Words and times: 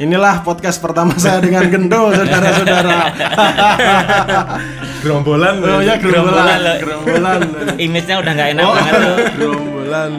Inilah 0.00 0.40
podcast 0.40 0.80
pertama 0.80 1.12
saya 1.14 1.44
dengan 1.44 1.68
Gendo, 1.68 2.08
saudara-saudara. 2.08 3.12
Gerombolan. 5.00 5.54
Oh 5.60 5.80
ya 5.80 6.00
Gerombolan, 6.00 6.60
gerombolan. 6.80 7.40
Image-nya 7.76 8.16
udah 8.16 8.32
nggak 8.32 8.48
enak 8.56 8.64
Oh, 8.64 8.72
banget 8.72 8.92
tuh. 8.96 9.16
gerombolan. 9.36 10.10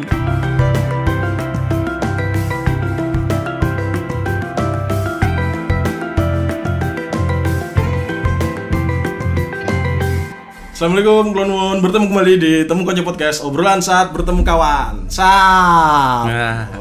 Assalamualaikum, 10.81 11.29
Klonwon. 11.29 11.77
Bertemu 11.77 12.05
kembali 12.09 12.33
di 12.41 12.53
Temu 12.65 12.81
Konco 12.81 13.05
Podcast. 13.05 13.45
Obrolan 13.45 13.85
saat 13.85 14.09
bertemu 14.09 14.41
kawan. 14.41 15.05
Sap. 15.13 16.25
Nah, 16.25 16.73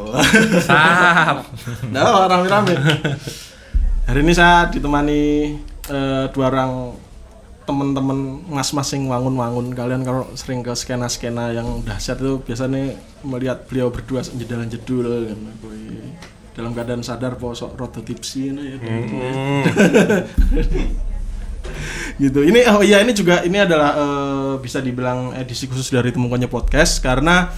sap. 0.64 1.44
Nah, 1.92 2.24
rame-rame. 2.24 2.80
Hari 4.08 4.24
ini 4.24 4.32
saya 4.32 4.72
ditemani 4.72 5.52
eh, 5.92 6.24
dua 6.32 6.48
orang 6.48 6.96
teman-teman 7.68 8.40
mas-mas 8.48 8.88
yang 8.96 9.12
wangun-wangun. 9.12 9.76
Kalian 9.76 10.00
kalau 10.00 10.32
sering 10.32 10.64
ke 10.64 10.72
skena-skena 10.72 11.52
yang 11.52 11.84
dahsyat 11.84 12.24
itu 12.24 12.40
biasanya 12.40 12.96
melihat 13.20 13.68
beliau 13.68 13.92
berdua 13.92 14.24
jedal-jedul 14.24 15.28
kan. 15.28 15.40
Wih, 15.68 16.16
dalam 16.56 16.72
keadaan 16.72 17.04
sadar 17.04 17.36
posok 17.36 17.76
rodo 17.76 18.00
tipsi 18.00 18.48
ini 18.48 18.64
ya. 18.64 18.76
gitu. 22.20 22.44
Ini 22.44 22.68
oh 22.76 22.84
iya 22.84 23.00
ini 23.00 23.16
juga 23.16 23.40
ini 23.42 23.56
adalah 23.56 23.90
eh, 23.96 24.52
bisa 24.60 24.84
dibilang 24.84 25.32
edisi 25.36 25.64
khusus 25.64 25.88
dari 25.88 26.12
Temukannya 26.12 26.46
Podcast 26.46 27.00
karena 27.00 27.48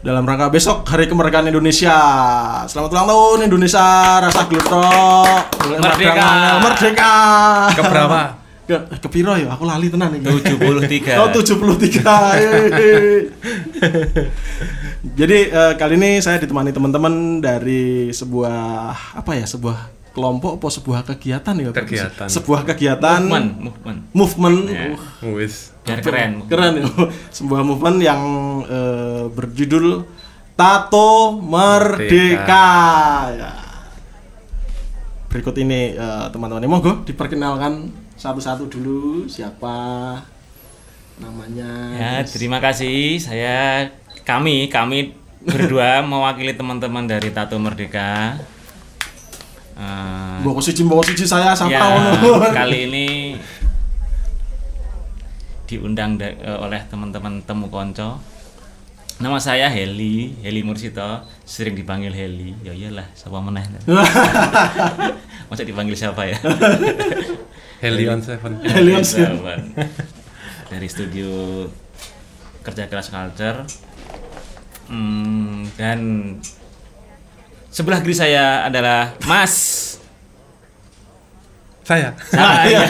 dalam 0.00 0.24
rangka 0.24 0.48
besok 0.48 0.88
Hari 0.88 1.06
Kemerdekaan 1.06 1.52
Indonesia. 1.52 1.96
Selamat 2.64 2.90
ulang 2.96 3.06
tahun 3.08 3.38
Indonesia, 3.52 3.86
rasa 4.24 4.48
glutok. 4.48 5.60
Merdeka. 5.76 6.30
Merdeka. 6.64 7.14
Keberapa? 7.76 8.20
Ke, 8.64 8.76
ke 8.96 9.08
piro 9.12 9.34
ya? 9.36 9.52
Aku 9.52 9.68
lali 9.68 9.92
tenan 9.92 10.16
iki. 10.16 10.56
73. 10.56 11.20
Oh 11.20 11.28
73 11.28 12.00
Yeay. 12.40 13.28
Jadi 15.20 15.38
eh, 15.52 15.72
kali 15.76 15.94
ini 16.00 16.20
saya 16.24 16.40
ditemani 16.40 16.72
teman-teman 16.72 17.44
dari 17.44 18.08
sebuah 18.12 18.92
apa 19.20 19.36
ya 19.36 19.44
sebuah 19.44 19.99
kelompok 20.10 20.58
atau 20.58 20.68
sebuah 20.68 21.00
kegiatan 21.04 21.54
ya 21.54 21.70
Kegiatan. 21.70 22.26
sebuah 22.26 22.62
kegiatan 22.64 23.20
Movement, 23.22 23.48
movement. 23.60 23.98
movement 24.10 24.58
Ya. 24.66 24.90
uh, 25.88 25.98
keren. 25.98 26.32
keren 26.44 26.72
ya 26.76 26.86
sebuah 27.36 27.62
movement 27.62 27.98
yang 27.98 28.20
eh, 28.64 29.24
berjudul 29.28 30.02
Tato 30.52 31.38
Merdeka 31.40 32.68
ya. 33.32 33.50
berikut 35.26 35.54
ini 35.56 35.94
eh, 35.94 36.26
teman-teman 36.28 36.66
monggo 36.66 36.92
diperkenalkan 37.02 37.88
satu-satu 38.14 38.66
dulu 38.66 39.24
siapa 39.24 40.18
namanya 41.16 41.70
Ya, 41.92 42.12
terima 42.24 42.58
kasih. 42.58 43.16
Saya 43.16 43.88
kami 44.22 44.68
kami 44.68 45.12
berdua 45.40 46.00
mewakili 46.10 46.52
teman-teman 46.52 47.04
dari 47.04 47.28
Tato 47.28 47.56
Merdeka. 47.56 48.40
Eh, 49.80 50.36
Mbok 50.44 50.60
siji 50.60 50.84
mbok 50.84 51.00
siji 51.08 51.24
saya 51.24 51.56
siapa 51.56 51.72
ya, 51.72 52.12
kali 52.60 52.84
ini 52.84 53.06
diundang 55.64 56.20
da- 56.20 56.36
eh, 56.36 56.58
oleh 56.60 56.84
teman-teman 56.84 57.40
Temu 57.40 57.72
Konco. 57.72 58.20
Nama 59.20 59.36
saya 59.36 59.68
Heli, 59.68 60.32
Heli 60.40 60.64
Mursito, 60.64 61.24
sering 61.44 61.76
dipanggil 61.76 62.08
Heli. 62.08 62.56
Ya 62.60 62.72
iyalah, 62.72 63.04
siapa 63.12 63.36
meneh. 63.36 63.64
Masa 65.48 65.62
dipanggil 65.64 65.92
siapa 65.92 66.24
ya? 66.24 66.36
Helion 67.84 68.20
Seven. 68.20 68.60
Helion 68.64 69.04
Sahabat. 69.04 69.60
Dari 70.68 70.88
studio 70.88 71.64
kerja 72.60 72.88
keras 72.88 73.08
culture. 73.08 73.64
Hmm, 74.88 75.68
dan 75.76 76.00
sebelah 77.70 78.02
kiri 78.02 78.14
saya 78.18 78.66
adalah 78.66 79.14
Mas. 79.24 79.96
Saya. 81.86 82.14
Saya. 82.30 82.86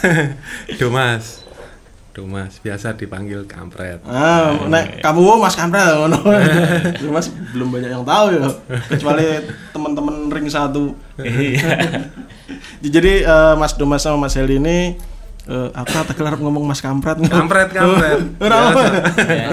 Dumas. 0.80 1.44
Dumas 2.16 2.56
biasa 2.64 2.96
dipanggil 2.96 3.44
kampret. 3.44 4.00
Ah, 4.08 4.56
nek 4.72 5.04
kamu 5.04 5.36
Mas 5.36 5.52
Kampret 5.52 5.84
ngono. 5.84 6.16
Mas 7.12 7.28
belum 7.52 7.68
banyak 7.68 7.92
yang 7.92 8.08
tahu 8.08 8.40
ya. 8.40 8.48
Kecuali 8.88 9.44
teman-teman 9.76 10.32
ring 10.32 10.48
satu. 10.48 10.96
Iya. 11.20 12.00
Jadi 12.96 13.20
eh, 13.20 13.54
Mas 13.60 13.76
Domas 13.76 14.00
sama 14.00 14.16
Mas 14.16 14.32
Heli 14.32 14.56
ini 14.56 14.96
eh, 15.46 15.68
aku 15.72 15.90
tak 16.06 16.14
kelar 16.14 16.34
ngomong 16.36 16.66
Mas 16.66 16.78
Kampret. 16.78 17.18
Kampret, 17.22 17.70
kampret. 17.70 18.20
Biasa. 18.42 18.82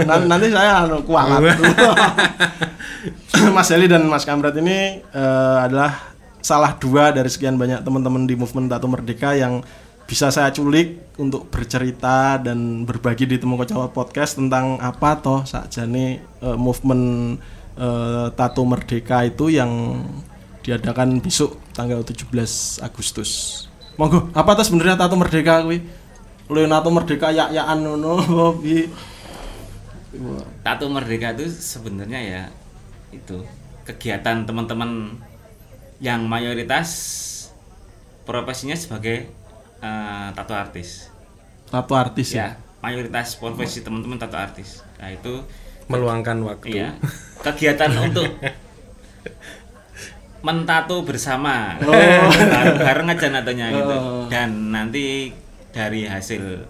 Nan- 0.05 0.27
Nanti 0.27 0.47
saya 0.49 0.83
anu 0.83 1.01
kualat. 1.01 1.41
Mas 3.55 3.69
Heli 3.69 3.89
dan 3.89 4.05
Mas 4.07 4.23
Kampret 4.23 4.55
ini 4.57 5.01
eh, 5.01 5.57
adalah 5.61 6.13
salah 6.43 6.75
dua 6.75 7.11
dari 7.11 7.29
sekian 7.31 7.55
banyak 7.55 7.81
teman-teman 7.81 8.27
di 8.27 8.35
movement 8.35 8.67
Tato 8.67 8.87
Merdeka 8.87 9.31
yang 9.33 9.63
bisa 10.03 10.27
saya 10.27 10.51
culik 10.51 11.15
untuk 11.15 11.47
bercerita 11.47 12.35
dan 12.35 12.83
berbagi 12.83 13.23
di 13.23 13.39
Temu 13.39 13.55
Kocawa 13.55 13.87
Podcast 13.87 14.35
tentang 14.35 14.75
apa 14.83 15.15
toh 15.15 15.47
saja 15.47 15.87
nih 15.87 16.19
movement 16.59 17.39
eh, 17.79 18.27
Tato 18.35 18.63
Merdeka 18.67 19.23
itu 19.23 19.47
yang 19.47 20.03
diadakan 20.63 21.19
besok 21.19 21.59
tanggal 21.75 22.03
17 22.03 22.31
Agustus. 22.79 23.31
Monggo, 23.93 24.33
apa 24.33 24.57
tuh 24.57 24.65
sebenarnya 24.65 24.97
Tato 24.97 25.13
Merdeka 25.13 25.61
kuwi? 25.61 25.85
Leonardo 26.49 26.89
Merdeka 26.89 27.29
yak-yakan 27.29 27.77
ngono 27.85 28.11
piye? 28.59 28.89
Tato 30.65 30.85
Merdeka 30.89 31.33
itu 31.37 31.45
sebenarnya 31.49 32.19
ya 32.21 32.43
itu 33.13 33.41
kegiatan 33.85 34.45
teman-teman 34.45 35.17
yang 36.01 36.25
mayoritas 36.25 36.89
profesinya 38.25 38.73
sebagai 38.73 39.29
eh, 39.79 40.27
tato 40.33 40.53
artis. 40.57 41.09
Tato 41.69 41.93
artis 41.93 42.33
ya. 42.33 42.37
Ya, 42.37 42.47
mayoritas 42.81 43.37
profesi 43.37 43.85
teman-teman 43.85 44.17
tato 44.17 44.37
artis. 44.37 44.81
Nah, 44.97 45.13
itu 45.13 45.41
Meluangkan 45.83 46.39
waktu. 46.47 46.79
iya 46.79 46.95
kegiatan 47.43 47.91
untuk 48.07 48.23
mentato 50.43 51.01
bersama. 51.01 51.79
Oh. 51.79 51.89
bareng, 51.89 52.75
bareng 52.77 53.07
aja 53.09 53.27
natonya 53.31 53.71
gitu. 53.71 53.95
Oh. 53.95 54.27
Dan 54.27 54.69
nanti 54.69 55.31
dari 55.71 56.03
hasil 56.03 56.67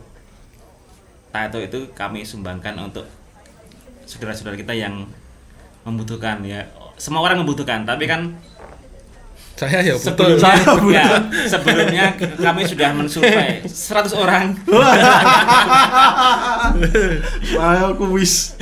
tato 1.28 1.58
itu 1.58 1.90
kami 1.92 2.22
sumbangkan 2.22 2.78
untuk 2.80 3.10
saudara-saudara 4.06 4.54
kita 4.54 4.72
yang 4.72 5.10
membutuhkan 5.84 6.46
ya. 6.46 6.70
Semua 6.96 7.26
orang 7.26 7.42
membutuhkan, 7.42 7.84
tapi 7.84 8.06
kan 8.06 8.38
Saya 9.54 9.86
ya 9.86 9.94
betul. 9.94 10.34
sebelumnya, 10.34 10.98
ya, 10.98 11.06
sebelumnya 11.46 12.06
kami 12.42 12.66
sudah 12.66 12.90
mensurvei 12.90 13.62
100 13.62 14.10
orang 14.18 14.58
Ayo 17.54 17.94
kuis. 17.94 18.58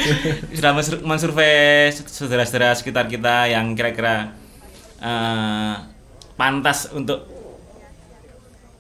sudah 0.52 0.72
mensur- 0.76 1.00
mensurvei 1.00 1.96
saudara-saudara 1.96 2.76
sekitar 2.76 3.08
kita 3.08 3.48
yang 3.48 3.72
kira-kira 3.72 4.36
eh, 5.02 5.76
pantas 6.34 6.90
untuk 6.90 7.26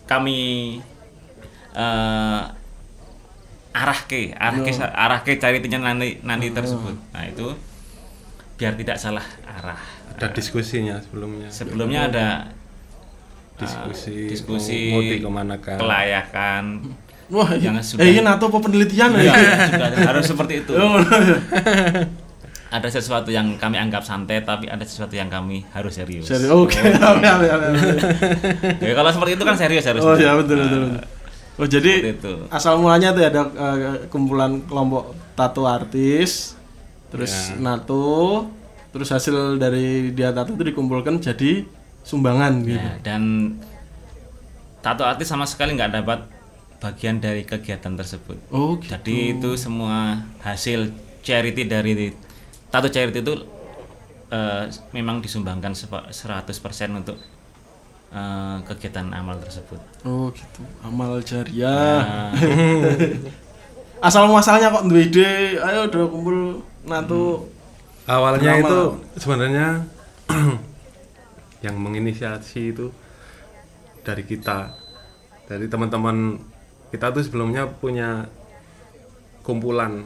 kami 0.03 0.77
eh, 1.71 2.41
arah 3.71 3.99
ke 4.03 4.35
arah 4.35 4.59
ke 4.59 4.71
arah 4.75 5.19
ke 5.21 5.31
charity-nya 5.35 5.79
nanti 5.79 6.19
nanti 6.21 6.51
tersebut 6.51 6.95
nah 7.09 7.23
itu 7.23 7.55
biar 8.55 8.75
tidak 8.75 8.97
salah 8.97 9.23
arah 9.41 9.79
Ada 10.11 10.27
diskusinya 10.31 10.99
sebelumnya. 10.99 11.47
sebelumnya 11.49 12.01
ada 12.05 12.27
eh, 13.57 13.63
Diskusi. 13.63 14.27
diskusi 14.27 14.79
mau 14.91 15.01
kan. 15.57 15.77
kelayakan 15.77 16.63
Wah, 17.31 17.47
iya. 17.55 17.71
Yang 17.71 17.95
sudah- 17.95 18.03
eh, 18.03 18.11
ini 18.11 18.21
nato 18.21 18.45
apa 18.45 18.59
penelitian 18.59 19.15
Ya, 19.15 19.31
ya? 19.31 19.33
juga 19.71 19.87
harus 20.03 20.25
seperti 20.27 20.53
itu 20.61 20.73
ada 22.71 22.87
sesuatu 22.87 23.27
yang 23.27 23.59
kami 23.59 23.75
anggap 23.75 24.07
santai 24.07 24.39
tapi 24.47 24.71
ada 24.71 24.87
sesuatu 24.87 25.11
yang 25.11 25.27
kami 25.27 25.67
harus 25.75 25.91
serius. 25.91 26.23
Serius. 26.23 26.47
Oke. 26.47 26.79
oke, 26.79 27.27
oke, 27.27 27.47
oke. 27.51 27.67
Ya, 28.87 28.95
kalau 28.95 29.11
seperti 29.11 29.35
itu 29.35 29.43
kan 29.43 29.55
serius 29.59 29.83
harus. 29.83 29.99
Oh 29.99 30.15
ya 30.15 30.39
betul 30.39 30.55
betul. 30.63 30.79
betul. 30.87 31.03
Oh 31.59 31.67
jadi 31.67 32.15
itu. 32.15 32.33
asal 32.47 32.79
mulanya 32.79 33.11
tuh 33.11 33.27
ada 33.27 33.41
eh, 33.51 34.07
kumpulan 34.07 34.63
kelompok 34.65 35.11
tato 35.35 35.67
artis, 35.67 36.55
terus 37.11 37.51
Ya. 37.51 37.59
nato, 37.59 38.47
terus 38.95 39.11
hasil 39.11 39.59
dari 39.59 40.15
dia 40.15 40.31
tato 40.31 40.55
itu 40.55 40.63
dikumpulkan 40.63 41.19
jadi 41.19 41.67
sumbangan 42.07 42.63
gitu. 42.63 42.79
Ya, 42.79 42.97
dan 43.03 43.53
tato 44.79 45.03
artis 45.03 45.27
sama 45.27 45.43
sekali 45.43 45.75
nggak 45.75 46.01
dapat 46.01 46.23
bagian 46.81 47.19
dari 47.21 47.43
kegiatan 47.45 47.93
tersebut. 47.93 48.39
Oh 48.49 48.79
gitu. 48.79 48.95
Jadi 48.95 49.37
itu 49.37 49.53
semua 49.59 50.23
hasil 50.41 50.89
charity 51.21 51.67
dari 51.69 52.15
tato 52.71 52.87
charity 52.87 53.19
itu 53.19 53.35
eh, 54.31 54.63
memang 54.91 55.19
disumbangkan 55.19 55.75
sepa- 55.75 56.07
100% 56.07 56.47
untuk 56.95 57.19
eh, 58.09 58.57
kegiatan 58.65 59.11
amal 59.11 59.37
tersebut. 59.37 59.79
Oh 60.07 60.31
gitu. 60.31 60.61
Amal 60.81 61.19
jariah. 61.21 62.31
Asal 64.07 64.25
muasalnya 64.25 64.73
kok 64.73 64.89
duwe 64.89 65.05
ide, 65.05 65.61
ayo 65.61 65.85
udah 65.85 66.03
kumpul 66.09 66.37
natu. 66.89 67.45
Awalnya 68.09 68.57
Beramal. 68.57 68.65
itu 68.65 68.79
sebenarnya 69.21 69.67
yang 71.65 71.77
menginisiasi 71.77 72.73
itu 72.73 72.89
dari 74.01 74.25
kita, 74.25 74.73
dari 75.45 75.69
teman-teman 75.69 76.41
kita 76.89 77.13
tuh 77.13 77.21
sebelumnya 77.21 77.69
punya 77.69 78.25
kumpulan 79.45 80.01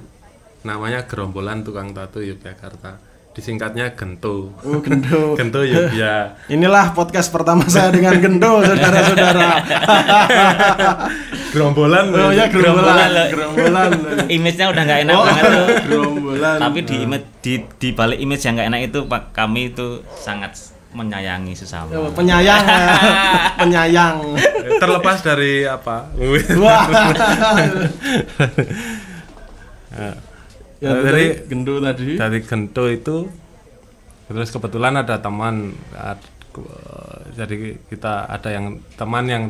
namanya 0.66 1.06
Gerombolan 1.06 1.62
Tukang 1.62 1.94
Tato 1.94 2.20
Yogyakarta. 2.20 2.98
Disingkatnya 3.36 3.92
Gento. 3.94 4.56
Oh. 4.64 4.80
Gento 5.38 5.62
Yogya. 5.62 6.40
Inilah 6.48 6.96
podcast 6.96 7.28
pertama 7.30 7.68
saya 7.68 7.92
dengan 7.92 8.16
gendo, 8.16 8.64
saudara-saudara. 8.64 9.48
Gerombolan. 11.52 12.06
Oh 12.12 12.32
ya 12.32 12.48
Gerombolan, 12.48 12.96
gerombolan, 12.96 13.10
loh. 13.12 13.28
gerombolan. 13.30 13.90
Image-nya 14.40 14.66
udah 14.72 14.82
nggak 14.84 15.00
enak 15.04 15.14
Oh, 15.14 15.24
banget 15.24 15.44
tuh. 15.46 15.68
gerombolan. 15.84 16.58
Tapi 16.58 16.80
di 16.82 16.96
image 16.98 17.26
di 17.40 17.54
di 17.76 17.90
balik 17.92 18.20
image 18.20 18.44
yang 18.44 18.56
nggak 18.56 18.70
enak 18.72 18.82
itu 18.88 19.00
Pak 19.04 19.22
kami 19.32 19.62
itu 19.72 19.88
sangat 20.16 20.56
menyayangi 20.96 21.52
sesama. 21.54 21.92
Oh, 21.92 22.08
penyayang, 22.10 22.64
ya. 22.64 22.80
penyayang. 23.60 24.16
Terlepas 24.80 25.20
dari 25.20 25.68
apa? 25.68 26.08
Wah. 26.56 26.88
Ya, 30.86 30.94
Dari- 30.94 31.02
dari 31.02 31.26
gendo 31.44 31.74
tadi. 31.80 32.14
dari 32.14 32.40
Gento 32.40 32.86
itu 32.86 33.18
terus 34.26 34.50
kebetulan 34.50 34.94
ada 34.96 35.18
teman 35.18 35.74
ad- 35.92 36.34
jadi 37.34 37.76
kita 37.84 38.26
ada 38.28 38.50
yang 38.50 38.66
teman 38.94 39.26
yang 39.26 39.44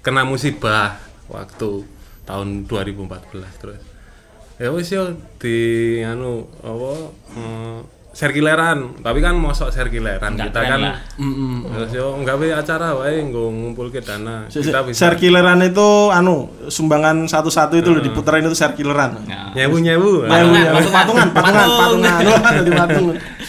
kena 0.00 0.22
musibah 0.22 0.94
waktu 1.26 1.82
tahun 2.22 2.64
2014 2.64 3.08
terus 3.58 3.80
ya 4.56 4.70
wis 4.70 4.88
yo 4.88 5.10
di 5.36 5.56
anu 6.02 6.46
apa 6.60 6.92
eh, 7.34 7.78
serkileran 8.12 9.00
tapi 9.00 9.18
kan 9.18 9.32
mosok 9.32 9.68
serkileran 9.68 10.36
Nggak 10.36 10.52
kita 10.52 10.60
kan 10.62 10.78
lah. 10.78 10.96
Mm-mm. 11.16 11.64
terus 11.66 11.90
yo 11.92 12.12
nggawe 12.14 12.46
acara 12.54 12.92
wae 12.94 13.24
nggo 13.24 13.48
ngumpulke 13.48 13.98
dana 13.98 14.44
kita 14.46 14.84
bisa 14.84 15.08
Serkileran 15.08 15.60
itu 15.62 15.88
anu 16.08 16.36
sumbangan 16.68 17.24
satu-satu 17.24 17.72
itu 17.74 17.88
loh 17.88 18.00
diputerin 18.00 18.44
itu 18.44 18.52
serkileran. 18.52 19.16
Nah, 19.24 19.50
nyewu-nyewu 19.52 20.28
Nah, 20.28 20.44
Patungan, 20.44 20.60
ya, 20.60 20.70
patungan. 20.84 21.28
patungan, 21.32 21.68
patungan, 21.72 22.00
patungan, 22.04 22.52
jadi 22.54 22.70
patung. 22.74 23.06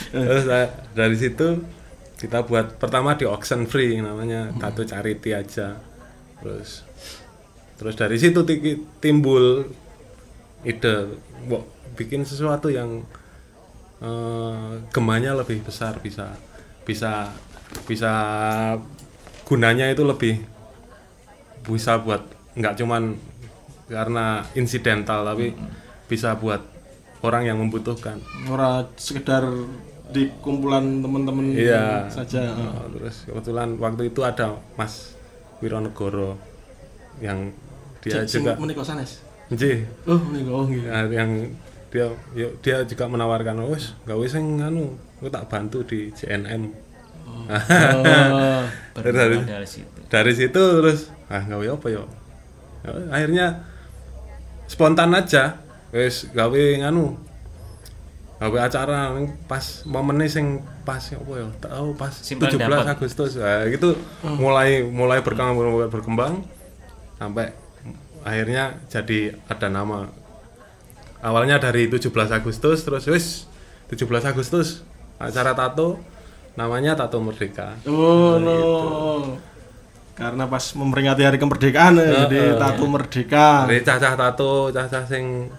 Terus 0.09 0.43
eh, 0.47 0.67
dari 0.93 1.15
situ 1.15 1.47
kita 2.15 2.39
buat 2.41 2.79
pertama 2.79 3.13
di 3.13 3.27
auction 3.27 3.67
free 3.67 3.99
namanya 3.99 4.47
tato 4.55 4.81
charity 4.81 5.35
aja. 5.35 5.75
Terus 6.39 6.87
terus 7.75 7.95
dari 7.95 8.15
situ 8.15 8.39
ti- 8.41 8.79
timbul 8.97 9.67
ide 10.63 11.19
bikin 11.93 12.23
sesuatu 12.23 12.71
yang 12.71 13.03
eh, 14.03 14.71
gemanya 14.91 15.31
lebih 15.33 15.63
besar 15.63 15.97
bisa 15.99 16.35
bisa 16.83 17.31
bisa 17.87 18.11
gunanya 19.43 19.87
itu 19.87 20.03
lebih 20.03 20.43
bisa 21.63 21.97
buat 21.97 22.21
nggak 22.53 22.75
cuman 22.77 23.15
karena 23.87 24.43
insidental 24.53 25.23
tapi 25.23 25.55
bisa 26.05 26.35
buat 26.35 26.59
orang 27.23 27.47
yang 27.47 27.57
membutuhkan 27.57 28.19
Ora 28.45 28.83
sekedar 28.99 29.47
di 30.11 30.27
kumpulan 30.43 30.99
teman-teman 31.01 31.55
Iya. 31.55 32.05
saja. 32.11 32.51
Oh, 32.53 32.85
terus 32.91 33.23
kebetulan 33.25 33.79
waktu 33.79 34.11
itu 34.11 34.21
ada 34.21 34.53
Mas 34.75 35.15
Wironegoro 35.63 36.35
yang 37.23 37.49
dia 38.03 38.21
Cek, 38.27 38.43
juga 38.43 38.51
menika 38.59 38.83
sanes. 38.83 39.23
Nggih, 39.47 39.87
Oh, 40.05 40.19
menika 40.19 40.51
oh 40.51 40.67
ya, 40.67 41.07
yang 41.07 41.49
dia 41.93 42.09
ya, 42.33 42.49
dia 42.65 42.81
juga 42.89 43.05
menawarkan 43.05 43.69
wis 43.69 43.93
gawe 44.09 44.25
sing 44.25 44.57
anu 44.57 44.97
aku 45.21 45.29
tak 45.29 45.45
bantu 45.45 45.85
di 45.85 46.09
JNM. 46.09 46.73
Oh, 47.23 47.45
dari, 49.05 49.37
dari 49.45 49.67
situ. 49.69 49.99
dari 50.09 50.33
situ 50.33 50.63
terus 50.81 51.13
ah 51.29 51.45
gawe 51.45 51.61
apa 51.61 51.87
ya? 51.93 52.01
Ya, 52.81 52.91
akhirnya 53.13 53.45
spontan 54.65 55.13
aja 55.13 55.61
wis 55.93 56.33
gawe 56.33 56.63
nganu 56.81 57.13
gawe 58.41 58.57
acara 58.65 59.13
pas 59.45 59.85
momennya 59.85 60.25
sing 60.25 60.65
pas 60.81 60.99
apa 60.99 61.33
ya 61.37 61.47
tahu 61.61 61.93
pas 61.93 62.09
Simpan 62.09 62.49
17 62.49 62.57
dapat. 62.57 62.89
Agustus 62.89 63.37
nah, 63.37 63.69
gitu 63.69 63.93
mulai 64.25 64.81
mulai 64.81 65.21
berkembang 65.21 65.55
mulai 65.61 65.87
berkembang 65.87 66.41
sampai 67.21 67.53
akhirnya 68.25 68.81
jadi 68.89 69.37
ada 69.45 69.69
nama 69.69 70.09
awalnya 71.23 71.57
dari 71.57 71.87
17 71.87 72.11
Agustus 72.29 72.83
terus 72.83 73.07
wis 73.07 73.25
17 73.87 74.03
Agustus 74.25 74.83
acara 75.15 75.53
tato 75.53 75.97
namanya 76.53 76.93
tato 76.93 77.17
merdeka 77.17 77.79
Oh, 77.83 78.35
no. 78.37 78.59
Karena 80.13 80.45
pas 80.45 80.61
memperingati 80.71 81.25
hari 81.25 81.41
kemerdekaan 81.41 81.97
ya, 81.97 82.29
jadi 82.29 82.53
tato 82.55 82.85
merdeka. 82.85 83.65
dari 83.65 83.81
cacah 83.81 84.13
tato 84.13 84.69
cacah 84.69 85.03
sing 85.03 85.49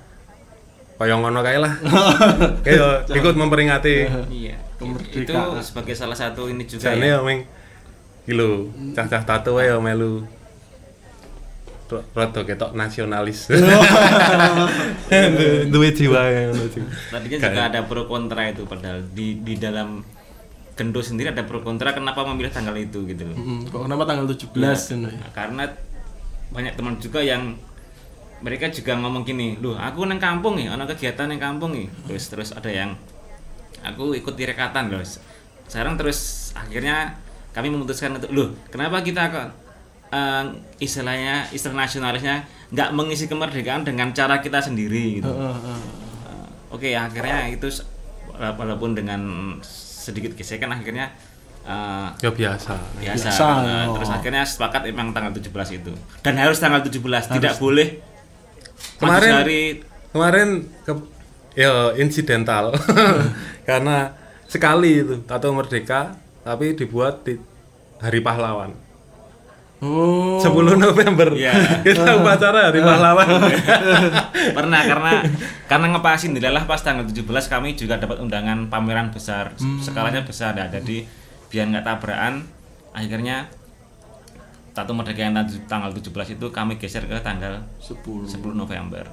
kaya 0.94 1.18
ngono 1.18 1.42
kae 1.42 1.58
lah 1.58 1.74
kayak 2.64 3.10
ikut 3.10 3.34
memperingati 3.34 3.94
Iya. 4.30 4.56
Kemerdekaan. 4.74 5.58
Itu 5.58 5.64
sebagai 5.64 5.94
salah 5.94 6.14
satu 6.14 6.46
ini 6.46 6.62
juga 6.64 6.92
jane 6.92 7.02
ya. 7.04 7.18
ya 7.18 7.18
meng 7.20 7.42
kilo 8.22 8.70
cacah 8.92 9.22
tato 9.22 9.58
ya 9.58 9.74
melu 9.76 10.22
rada 12.14 12.40
ketok 12.42 12.70
nasionalis 12.72 13.48
duwe 15.72 15.88
jiwa 15.92 16.20
yang 16.26 16.44
ngono 16.52 16.64
sih 16.70 16.82
Tadi 17.10 17.26
kan 17.30 17.38
juga 17.50 17.62
ada 17.70 17.80
pro 17.86 18.06
kontra 18.06 18.50
itu 18.50 18.62
padahal 18.66 19.02
di 19.12 19.40
di 19.42 19.54
dalam 19.56 20.02
Gendo 20.74 20.98
sendiri 20.98 21.30
ada 21.30 21.46
pro 21.46 21.62
kontra 21.62 21.94
kenapa 21.94 22.26
memilih 22.26 22.50
tanggal 22.50 22.74
itu 22.74 23.06
gitu 23.06 23.30
loh. 23.30 23.38
Mm, 23.38 23.70
kok 23.70 23.86
kenapa 23.86 24.10
tanggal 24.10 24.26
17 24.26 24.58
Iya. 24.58 24.74
kan 24.74 24.98
ya? 25.06 25.10
Nah, 25.14 25.30
karena 25.30 25.64
banyak 26.50 26.74
teman 26.74 26.98
juga 26.98 27.22
yang 27.22 27.54
mereka 28.42 28.66
juga 28.74 28.98
ngomong 28.98 29.22
gini, 29.22 29.54
loh 29.62 29.78
aku 29.78 30.02
neng 30.02 30.18
kampung 30.18 30.58
nih, 30.58 30.74
ada 30.74 30.82
kegiatan 30.90 31.30
neng 31.30 31.38
kampung 31.38 31.78
nih. 31.78 31.86
Terus 32.10 32.26
terus 32.26 32.50
ada 32.50 32.66
yang 32.74 32.98
aku 33.86 34.18
ikut 34.18 34.34
di 34.34 34.50
rekatan 34.50 34.90
loh. 34.90 34.98
Sekarang 35.70 35.94
terus 35.94 36.50
akhirnya 36.58 37.22
kami 37.54 37.70
memutuskan 37.70 38.18
untuk 38.18 38.34
loh, 38.34 38.50
kenapa 38.66 38.98
kita 38.98 39.30
eh, 40.14 40.44
istilahnya 40.78 41.50
istilah 41.50 41.74
nasionalisnya 41.80 42.36
nggak 42.70 42.90
mengisi 42.90 43.26
kemerdekaan 43.26 43.82
dengan 43.82 44.10
cara 44.10 44.38
kita 44.38 44.62
sendiri 44.62 45.18
gitu. 45.18 45.26
Heeh, 45.26 45.56
heeh. 45.56 45.80
Eh, 46.24 46.46
Oke, 46.70 46.88
akhirnya 46.90 47.50
itu 47.50 47.66
walaupun 48.34 48.94
dengan 48.94 49.20
sedikit 49.62 50.34
gesekan 50.34 50.70
akhirnya 50.70 51.10
eh, 51.62 52.08
ya 52.20 52.30
biasa 52.30 52.74
biasa. 52.98 53.26
Biasa, 53.30 53.46
Nah, 53.58 53.82
oh. 53.88 53.94
Terus 53.96 54.10
akhirnya 54.10 54.42
sepakat 54.44 54.86
emang 54.86 55.10
tanggal 55.10 55.32
17 55.32 55.50
itu. 55.74 55.92
Dan 56.20 56.34
harus 56.36 56.58
tanggal 56.58 56.80
17, 56.80 57.02
tidak 57.30 57.58
boleh 57.58 57.98
Kemarin- 58.94 59.34
hari 59.34 59.62
kemarin 60.10 60.48
ke 60.86 60.92
ya 61.54 61.90
insidental 61.94 62.70
karena 63.68 64.14
sekali 64.46 65.02
itu 65.02 65.14
tato 65.24 65.50
merdeka 65.50 66.14
tapi 66.42 66.74
dibuat 66.74 67.26
di 67.26 67.34
hari 67.98 68.20
pahlawan 68.20 68.74
Oh. 69.78 70.38
10 70.40 70.76
November 70.76 71.28
Iya. 71.34 71.52
kita 71.82 72.16
upacara 72.16 72.68
hari 72.68 72.80
pahlawan 72.80 73.26
pernah 74.56 74.80
karena 74.80 75.12
karena 75.66 75.86
ngepasin 75.92 76.32
dilalah 76.32 76.64
pas 76.64 76.78
tanggal 76.78 77.04
17 77.04 77.26
kami 77.26 77.74
juga 77.74 77.96
dapat 77.96 78.18
undangan 78.18 78.66
pameran 78.66 79.10
besar 79.10 79.52
skalanya 79.80 80.22
besar 80.22 80.54
ya 80.54 80.66
jadi 80.70 81.04
biar 81.50 81.64
nggak 81.68 81.84
tabrakan 81.84 82.42
akhirnya 82.90 83.44
tato 84.72 84.90
merdeka 84.90 85.20
yang 85.20 85.34
tang- 85.34 85.64
tanggal 85.68 85.90
17 85.92 86.32
itu 86.32 86.46
kami 86.48 86.76
geser 86.76 87.04
ke 87.04 87.14
tanggal 87.20 87.60
10. 87.78 88.26
10 88.26 88.54
November 88.54 89.04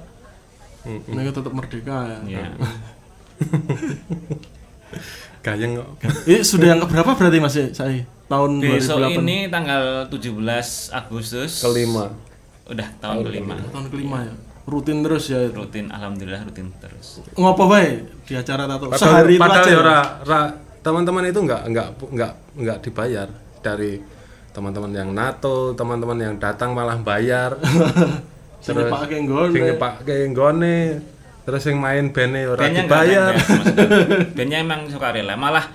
Mereka 0.82 1.30
tetap 1.32 1.52
merdeka 1.52 1.96
ya. 2.26 2.40
ya 2.40 2.44
gayeng 5.44 5.74
kok 5.74 5.88
Ini 6.24 6.40
sudah 6.40 6.66
yang 6.70 6.80
keberapa 6.80 7.10
berarti 7.12 7.38
Mas 7.38 7.54
ya, 7.54 7.66
saya? 7.72 8.02
Tahun 8.32 8.50
besok 8.58 8.96
2008. 9.04 9.20
ini 9.20 9.36
tanggal 9.46 9.82
17 10.08 10.32
Agustus 10.90 11.60
kelima 11.60 12.08
udah 12.64 12.88
tahun 12.96 13.20
kelima 13.22 13.54
tahun 13.68 13.86
kelima 13.86 14.18
ya. 14.22 14.34
Rutin 14.62 15.02
terus 15.02 15.26
ya 15.26 15.42
itu. 15.42 15.52
rutin 15.52 15.86
alhamdulillah 15.86 16.40
rutin 16.40 16.72
terus 16.74 17.20
Ngopo 17.34 17.66
bae 17.66 17.98
di 18.22 18.32
acara 18.32 18.64
tato? 18.64 18.86
padahal, 18.86 18.96
Sehari 18.96 19.34
itu 19.34 19.42
aja. 19.44 19.60
ya 19.60 19.68
ya? 19.68 19.80
ra- 19.82 20.10
ra- 20.22 20.52
teman-teman 20.80 21.24
itu 21.24 21.38
nggak 21.38 21.62
nggak 21.68 21.88
nggak 22.08 22.32
nggak 22.56 22.78
dibayar 22.80 23.28
dari 23.58 24.00
teman-teman 24.48 24.90
yang 24.90 25.10
NATO 25.10 25.72
teman-teman 25.72 26.16
yang 26.16 26.34
datang 26.36 26.72
malah 26.72 26.96
bayar 26.96 27.58
Sing 28.64 28.72
nyepake 28.72 29.16
nggone. 29.20 29.50
sing 29.50 29.62
nyepake 29.66 30.14
nggone 30.30 30.76
terus 31.42 31.62
yang 31.64 31.78
main 31.78 32.06
bene 32.08 32.46
ora 32.46 32.62
bandnya 32.62 32.80
nggak 32.80 32.86
dibayar 32.86 33.30
maksudnya. 33.34 33.86
bandnya 34.38 34.58
emang 34.58 34.80
suka 34.86 35.08
rela 35.10 35.34
malah 35.34 35.66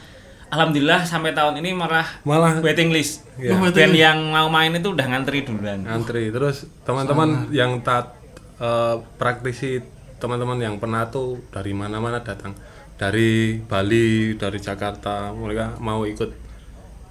Alhamdulillah 0.48 1.04
sampai 1.04 1.32
tahun 1.32 1.60
ini 1.60 1.72
malah 1.72 2.08
malah 2.24 2.60
waiting 2.60 2.90
list. 2.90 3.28
Iya. 3.36 3.54
Oh, 3.54 3.62
waiting 3.62 3.76
Band 3.84 3.96
yang 3.96 4.18
mau 4.32 4.48
main 4.48 4.72
itu 4.72 4.90
udah 4.90 5.06
ngantri 5.06 5.44
duluan. 5.44 5.84
antri 5.84 6.30
terus 6.30 6.66
teman-teman 6.82 7.52
yang 7.52 7.80
tat 7.82 8.16
eh, 8.58 8.96
praktisi 9.16 9.84
teman-teman 10.18 10.58
yang 10.58 10.76
penato 10.78 11.38
dari 11.52 11.72
mana-mana 11.72 12.20
datang 12.20 12.56
dari 12.96 13.60
Bali 13.60 14.34
dari 14.34 14.58
Jakarta 14.58 15.30
mereka 15.30 15.78
mau 15.78 16.02
ikut 16.04 16.34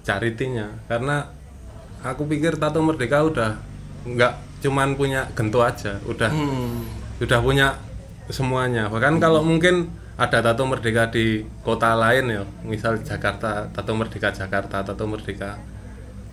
charity-nya 0.03 0.83
karena 0.85 1.29
aku 2.01 2.25
pikir 2.25 2.55
tato 2.55 2.79
merdeka 2.79 3.23
udah 3.23 3.55
nggak 4.03 4.33
cuman 4.59 4.95
punya 4.95 5.29
gento 5.31 5.61
aja 5.61 5.99
udah 6.03 6.27
Hmm. 6.27 6.83
udah 7.19 7.39
punya 7.39 7.67
semuanya 8.27 8.91
bahkan 8.91 9.15
kalau 9.17 9.39
mungkin 9.39 9.87
ada 10.17 10.41
tato 10.41 10.65
merdeka 10.65 11.05
di 11.13 11.45
kota 11.61 11.93
lain 11.93 12.25
ya. 12.25 12.41
Misal 12.65 13.05
Jakarta 13.05 13.69
tato 13.69 13.93
merdeka 13.93 14.33
Jakarta 14.33 14.81
tato 14.81 15.05
merdeka 15.05 15.61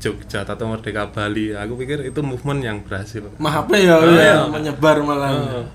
Jogja 0.00 0.40
tato 0.44 0.64
merdeka 0.64 1.12
Bali. 1.12 1.52
Aku 1.52 1.76
pikir 1.76 2.00
itu 2.08 2.20
movement 2.24 2.64
yang 2.64 2.80
berhasil. 2.80 3.28
Mahape 3.36 3.84
ya, 3.84 4.00
Oh, 4.00 4.08
ya, 4.08 4.20
iya. 4.20 4.36
menyebar 4.48 5.04
malah. 5.04 5.32
Oh. 5.36 5.66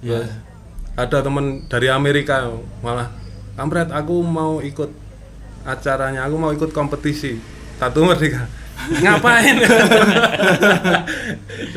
Terus 0.00 0.32
ada 0.96 1.18
teman 1.24 1.64
dari 1.68 1.88
Amerika 1.88 2.48
malah 2.80 3.08
kampret 3.56 3.88
aku 3.92 4.20
mau 4.24 4.60
ikut 4.64 4.88
acaranya 5.64 6.24
aku 6.24 6.36
mau 6.40 6.52
ikut 6.56 6.72
kompetisi 6.72 7.36
tato 7.76 8.00
merdeka. 8.04 8.48
Ngapain? 9.04 9.56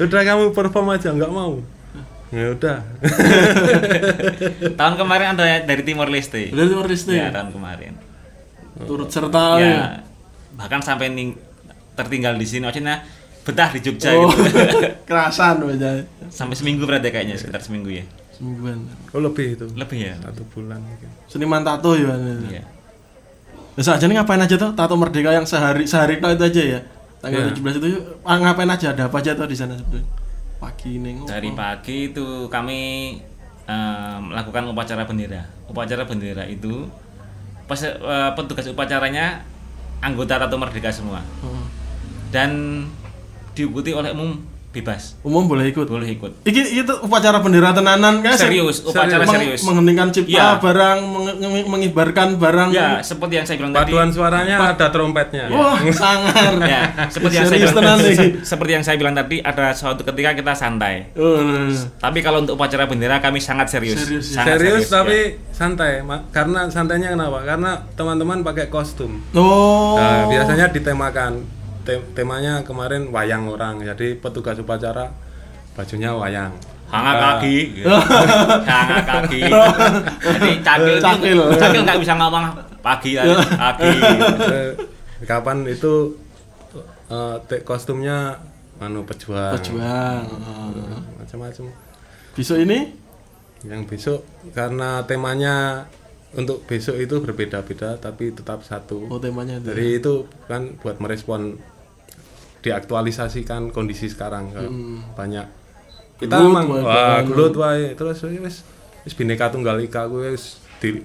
Udah 0.08 0.22
kamu 0.26 0.56
perform 0.56 0.96
aja 0.96 1.12
nggak 1.12 1.30
mau 1.30 1.60
ya 2.30 2.52
udah 2.52 2.78
tahun 4.80 4.94
kemarin 4.96 5.28
ada 5.34 5.46
dari 5.62 5.84
Timor 5.84 6.10
Leste. 6.10 6.50
Udah 6.52 6.66
Timor 6.66 6.88
Leste. 6.88 7.14
Ya, 7.14 7.30
tahun 7.30 7.52
kemarin. 7.52 7.94
Turut 8.76 9.08
serta 9.08 9.56
ya, 9.58 9.66
ya. 9.66 9.84
bahkan 10.54 10.80
sampai 10.80 11.08
ning- 11.08 11.40
tertinggal 11.96 12.36
di 12.36 12.44
sini 12.44 12.68
maksudnya 12.68 13.08
betah 13.42 13.72
di 13.72 13.80
Jogja 13.80 14.12
Oh, 14.12 14.28
gitu. 14.28 14.52
kerasan 15.08 15.64
aja. 15.64 16.04
sampai 16.28 16.60
seminggu 16.60 16.84
berarti 16.84 17.08
kayaknya 17.08 17.40
sekitar 17.40 17.62
seminggu 17.62 17.88
ya. 17.90 18.04
Semingguan. 18.36 18.84
oh 19.16 19.22
lebih 19.24 19.56
itu 19.56 19.64
Lebih 19.72 19.96
ya. 20.02 20.14
satu 20.20 20.44
bulan 20.52 20.84
mungkin 20.84 21.08
Seniman 21.32 21.64
tato 21.64 21.96
ya. 21.96 22.12
Iya. 22.52 22.64
Biasa 23.76 23.96
aja 23.96 24.06
nih 24.06 24.16
ngapain 24.20 24.42
aja 24.42 24.56
tuh 24.56 24.76
tato 24.76 24.96
merdeka 24.96 25.32
yang 25.32 25.48
sehari 25.48 25.88
sehari 25.88 26.20
itu 26.20 26.28
aja 26.28 26.62
ya. 26.68 26.80
Tanggal 27.24 27.48
Iya. 27.48 27.56
17 27.56 27.80
itu 27.80 27.88
ah, 28.28 28.36
ngapain 28.36 28.68
aja 28.68 28.92
ada 28.92 29.08
apa 29.08 29.24
aja 29.24 29.32
tuh 29.32 29.48
di 29.48 29.56
sana 29.56 29.80
sebetulnya. 29.80 30.04
Pagi 30.66 30.98
neng. 30.98 31.24
Dari 31.24 31.54
pagi 31.54 32.10
itu 32.10 32.50
kami 32.50 32.80
eh, 33.66 34.18
melakukan 34.20 34.66
upacara 34.66 35.06
bendera. 35.06 35.46
Upacara 35.66 36.04
bendera 36.04 36.44
itu 36.46 36.90
pas 37.66 37.78
eh, 37.82 37.94
petugas 38.34 38.66
upacaranya 38.66 39.42
anggota 40.02 40.38
Tato 40.38 40.58
Merdeka 40.58 40.90
semua 40.90 41.22
Oh. 41.42 41.66
dan 42.30 42.84
diikuti 43.56 43.90
oleh 43.90 44.12
umum 44.12 44.38
bebas. 44.76 45.16
Umum 45.22 45.46
boleh 45.46 45.66
ikut. 45.66 45.88
Boleh 45.88 46.10
ikut. 46.10 46.44
Iki 46.44 46.62
itu 46.78 46.94
upacara 47.00 47.40
bendera 47.40 47.72
tenanan 47.72 48.20
kan? 48.20 48.36
Serius, 48.36 48.84
upacara 48.84 49.24
Meng- 49.24 49.32
serius. 49.34 49.62
Mengheningkan 49.62 50.12
cipta 50.12 50.30
Iya. 50.30 50.48
barang, 50.60 50.98
meng- 51.02 51.40
meng- 51.40 51.70
mengibarkan 51.70 52.36
barang. 52.36 52.70
Ya, 52.70 53.00
seperti 53.00 53.34
yang 53.36 53.46
saya 53.46 53.58
bilang 53.58 53.72
tadi. 53.72 53.90
paduan 53.90 54.10
suaranya 54.10 54.56
ada 54.68 54.88
trompetnya 54.90 55.48
Wah, 55.48 55.80
sangar. 55.90 56.54
Ya, 56.62 56.82
seperti 57.08 57.34
yang 57.34 57.46
saya 57.46 57.58
Serius 57.58 57.72
bilang 57.72 57.96
tenan 57.96 57.98
nih. 58.02 58.18
seperti 58.44 58.72
yang 58.74 58.84
saya 58.84 58.96
bilang 58.96 59.16
tadi 59.16 59.38
ada 59.40 59.72
suatu 59.72 60.04
ketika 60.04 60.32
kita 60.34 60.52
santai. 60.52 61.16
Nah. 61.16 61.72
Tapi 61.98 62.20
kalau 62.20 62.42
untuk 62.42 62.56
upacara 62.56 62.84
bendera 62.84 63.18
kami 63.18 63.40
sangat 63.40 63.70
serius. 63.70 63.96
Serius, 63.98 64.26
ya. 64.30 64.36
Sangat 64.38 64.58
serius 64.58 64.84
ya. 64.84 64.92
tapi 64.96 65.18
santai 65.50 65.92
Ma- 66.02 66.26
karena 66.30 66.68
santainya 66.68 67.10
kenapa 67.10 67.40
karena 67.42 67.72
teman-teman 67.94 68.42
pakai 68.42 68.68
kostum 68.68 69.22
Oh. 69.32 69.96
Nah, 69.96 70.28
biasanya 70.28 70.68
ditemakan 70.68 71.40
Te- 71.86 72.02
temanya 72.12 72.60
kemarin 72.62 73.08
wayang 73.08 73.46
orang 73.46 73.78
jadi 73.80 74.18
petugas 74.18 74.58
upacara 74.58 75.14
bajunya 75.74 76.10
wayang 76.12 76.50
Hanga 76.86 77.14
kaki, 77.18 77.56
gitu. 77.82 77.90
hanga 78.62 79.02
kaki. 79.02 79.42
Jadi 80.22 80.50
cakil, 80.62 80.96
Cakil. 80.96 81.34
cakil, 81.34 81.38
cakil 81.58 81.82
nggak 81.82 81.98
bisa 81.98 82.14
ngomong 82.14 82.46
pagi 82.80 83.18
ya, 83.18 83.26
kaki. 83.64 83.90
eh, 84.46 84.70
kapan 85.26 85.66
itu 85.66 86.14
eh, 87.08 87.36
te- 87.46 87.62
kostumnya 87.62 88.38
anu 88.78 89.02
pejuang 89.02 89.58
Pejuang. 89.58 90.24
Oh. 90.30 90.70
macam-macam 91.18 91.74
Besok 92.34 92.58
ini 92.60 92.94
yang 93.66 93.82
besok 93.84 94.22
karena 94.54 95.02
temanya 95.02 95.90
untuk 96.34 96.70
besok 96.70 97.00
itu 97.00 97.18
berbeda-beda 97.18 97.98
tapi 97.98 98.30
tetap 98.30 98.62
satu 98.62 99.08
oh 99.08 99.18
temanya 99.18 99.58
itu. 99.58 99.74
Jadi 99.74 99.86
itu 99.96 100.14
kan 100.46 100.78
buat 100.78 101.02
merespon 101.02 101.58
diaktualisasikan 102.66 103.70
kondisi 103.70 104.10
sekarang 104.10 104.50
kan. 104.50 104.66
banyak 105.14 105.46
kita 106.18 106.34
Gelut 106.34 106.50
emang 106.50 106.66
wah 106.82 107.22
gelut 107.22 107.54
wae 107.62 107.94
terus 107.94 108.24
ya 108.26 108.42
wis 108.42 108.66
wis 109.06 109.14
bineka 109.14 109.54
tunggal 109.54 109.78
ika 109.78 110.10
kuwi 110.10 110.34
wis 110.34 110.58
di 110.82 111.04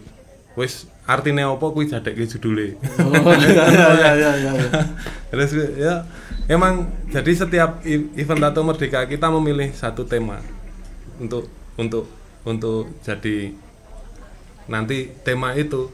wis 0.57 0.89
artine 1.05 1.45
opo 1.45 1.75
kuwi 1.75 1.91
jadekke 1.91 2.25
judule 2.25 2.79
Oh, 3.05 3.35
iya 3.37 4.11
iya. 4.17 4.31
iya. 4.39 4.53
terus 5.35 5.51
ya 5.77 5.95
emang 6.49 6.89
jadi 7.13 7.33
setiap 7.45 7.83
event 8.17 8.41
tato 8.41 8.63
merdeka 8.65 9.05
kita 9.05 9.29
memilih 9.29 9.75
satu 9.77 10.07
tema 10.07 10.41
untuk 11.21 11.51
untuk 11.77 12.07
untuk 12.47 12.89
jadi 13.05 13.53
nanti 14.71 15.11
tema 15.27 15.53
itu 15.59 15.91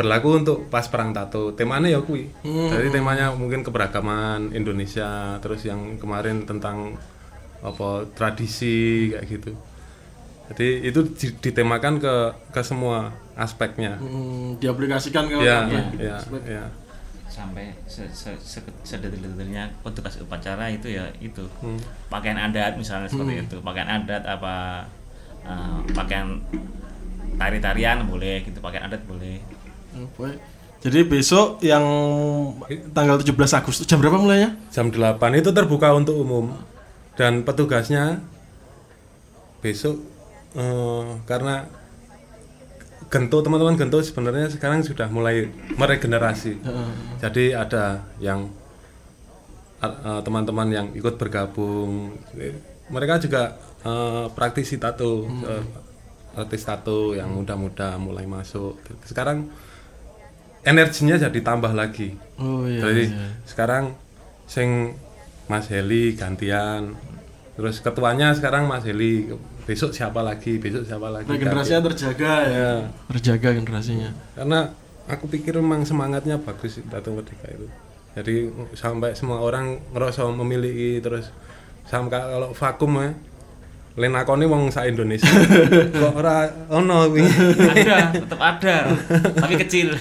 berlaku 0.00 0.28
untuk 0.34 0.58
pas 0.66 0.82
perang 0.84 1.12
tato. 1.12 1.52
Temanya 1.52 1.88
ya 1.88 2.00
kui 2.00 2.24
Hmm. 2.40 2.68
jadi 2.68 2.88
temanya 2.90 3.30
mungkin 3.32 3.60
keberagaman 3.60 4.50
Indonesia 4.50 5.08
terus 5.38 5.60
yang 5.62 5.96
kemarin 5.96 6.42
tentang 6.42 6.96
apa 7.60 8.08
tradisi 8.14 9.10
kayak 9.10 9.26
gitu. 9.28 9.52
Jadi 10.48 10.68
itu 10.82 11.00
di- 11.12 11.36
ditemakan 11.40 11.94
ke 11.96 12.14
ke 12.50 12.60
semua 12.60 13.12
aspeknya. 13.34 13.94
Hmm, 13.96 14.56
diaplikasikan 14.56 15.28
ke 15.28 15.36
ya 15.38 15.68
kabeh. 15.68 15.84
ya 16.00 16.16
ya 16.48 16.64
Sampai 17.30 17.70
se 17.86 18.02
se 18.10 18.34
se 18.36 18.58
sedetil-detilnya 18.82 19.70
petugas 19.80 20.18
upacara 20.18 20.66
itu 20.66 20.90
ya 20.90 21.06
itu. 21.20 21.46
Hmm. 21.60 21.78
pakaian 22.08 22.34
adat 22.36 22.74
misalnya 22.74 23.06
seperti 23.06 23.46
itu, 23.46 23.56
pakaian 23.60 23.86
adat 23.86 24.26
apa 24.26 24.82
eh, 25.40 25.78
pakaian 25.94 26.42
tari-tarian 27.36 28.04
boleh 28.04 28.42
gitu, 28.42 28.58
pakaian 28.58 28.84
adat 28.84 29.00
boleh. 29.06 29.38
Jadi 30.80 31.04
besok 31.04 31.60
yang 31.60 31.84
tanggal 32.96 33.20
17 33.20 33.36
Agustus 33.36 33.84
jam 33.84 34.00
berapa 34.00 34.16
mulainya? 34.16 34.56
jam 34.72 34.88
8 34.88 35.20
itu 35.36 35.52
terbuka 35.52 35.92
untuk 35.92 36.16
umum. 36.16 36.56
Dan 37.20 37.44
petugasnya 37.44 38.24
besok 39.60 40.00
eh, 40.56 41.20
karena 41.28 41.68
gento 43.12 43.42
teman-teman 43.44 43.76
gento 43.76 44.00
sebenarnya 44.00 44.48
sekarang 44.48 44.80
sudah 44.80 45.12
mulai 45.12 45.52
meregenerasi. 45.76 46.64
Jadi 47.20 47.52
ada 47.52 48.08
yang 48.16 48.48
eh, 49.84 50.20
teman-teman 50.24 50.68
yang 50.72 50.86
ikut 50.96 51.20
bergabung. 51.20 52.16
Mereka 52.88 53.20
juga 53.20 53.60
eh, 53.84 54.26
praktisi 54.32 54.80
tato 54.80 55.28
eh, 55.44 55.64
artis 56.40 56.62
tato 56.62 57.12
yang 57.12 57.34
muda-muda 57.34 57.98
mulai 58.00 58.24
masuk. 58.24 58.78
Sekarang 59.04 59.50
energinya 60.62 61.16
jadi 61.16 61.40
tambah 61.40 61.72
lagi 61.72 62.16
Oh 62.40 62.64
iya. 62.64 62.80
jadi 62.80 63.04
iya. 63.12 63.26
sekarang 63.44 63.92
sing 64.48 64.98
Mas 65.50 65.66
Heli 65.66 66.14
gantian. 66.14 66.94
Terus 67.58 67.82
ketuanya 67.82 68.30
sekarang 68.30 68.70
Mas 68.70 68.86
Heli. 68.86 69.26
Besok 69.66 69.90
siapa 69.90 70.22
lagi? 70.22 70.62
Besok 70.62 70.86
siapa 70.86 71.10
lagi? 71.10 71.26
Regenerasinya 71.26 71.90
terjaga 71.90 72.32
ya. 72.46 72.54
Ya. 72.54 72.72
Terjaga 73.10 73.48
generasinya. 73.58 74.10
Karena 74.38 74.70
aku 75.10 75.26
pikir 75.26 75.58
memang 75.58 75.82
semangatnya 75.82 76.38
bagus 76.38 76.78
Tatung 76.86 77.18
Merdeka 77.18 77.50
itu. 77.50 77.66
Jadi 78.14 78.34
sampai 78.78 79.14
semua 79.18 79.42
orang 79.42 79.78
ngerasa 79.90 80.26
memiliki 80.30 81.02
terus 81.02 81.30
sampai 81.86 82.18
kalau 82.18 82.50
vakum 82.54 82.94
ya 83.02 83.10
lenakone 83.94 84.46
wong 84.46 84.70
sa 84.70 84.86
Indonesia 84.86 85.26
kok 86.00 86.14
ora 86.14 86.46
ono 86.70 87.10
wingi 87.10 87.30
Ada, 87.58 88.14
tetap 88.14 88.40
ada, 88.40 88.76
tapi 89.34 89.54
kecil. 89.58 89.98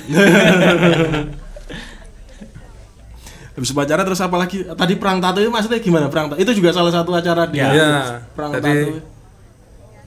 Habis 3.55 3.75
upacara 3.75 4.01
terus 4.08 4.22
apa 4.24 4.36
lagi? 4.39 4.63
Tadi 4.63 4.93
perang 4.96 5.19
tato 5.19 5.43
itu 5.43 5.51
maksudnya 5.51 5.84
gimana? 5.84 6.08
Perang 6.08 6.31
tato 6.31 6.39
itu 6.39 6.51
juga 6.55 6.72
salah 6.72 6.93
satu 6.96 7.12
acara 7.12 7.43
di 7.50 7.60
Ya, 7.60 8.24
perang 8.31 8.55
jadi 8.55 8.88
tato. 8.88 9.03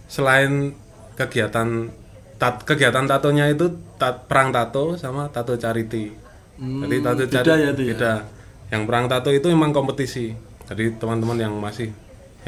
selain 0.09 0.73
kegiatan 1.13 1.93
tat, 2.41 2.65
kegiatan 2.65 3.05
tatonya 3.05 3.53
itu 3.53 3.69
tat, 4.01 4.25
perang 4.25 4.55
tato 4.55 4.97
sama 4.97 5.29
tato 5.29 5.53
charity. 5.61 6.17
Hmm, 6.57 6.87
jadi 6.89 6.97
tato 7.05 7.23
beda 7.29 7.33
charity 7.45 7.53
ya 7.61 7.69
itu 7.69 7.83
ya? 7.83 7.91
beda. 7.93 8.13
Yang 8.73 8.83
perang 8.89 9.05
tato 9.11 9.29
itu 9.29 9.47
memang 9.53 9.71
kompetisi. 9.71 10.33
Jadi 10.65 10.97
teman-teman 10.97 11.37
yang 11.37 11.53
masih 11.61 11.93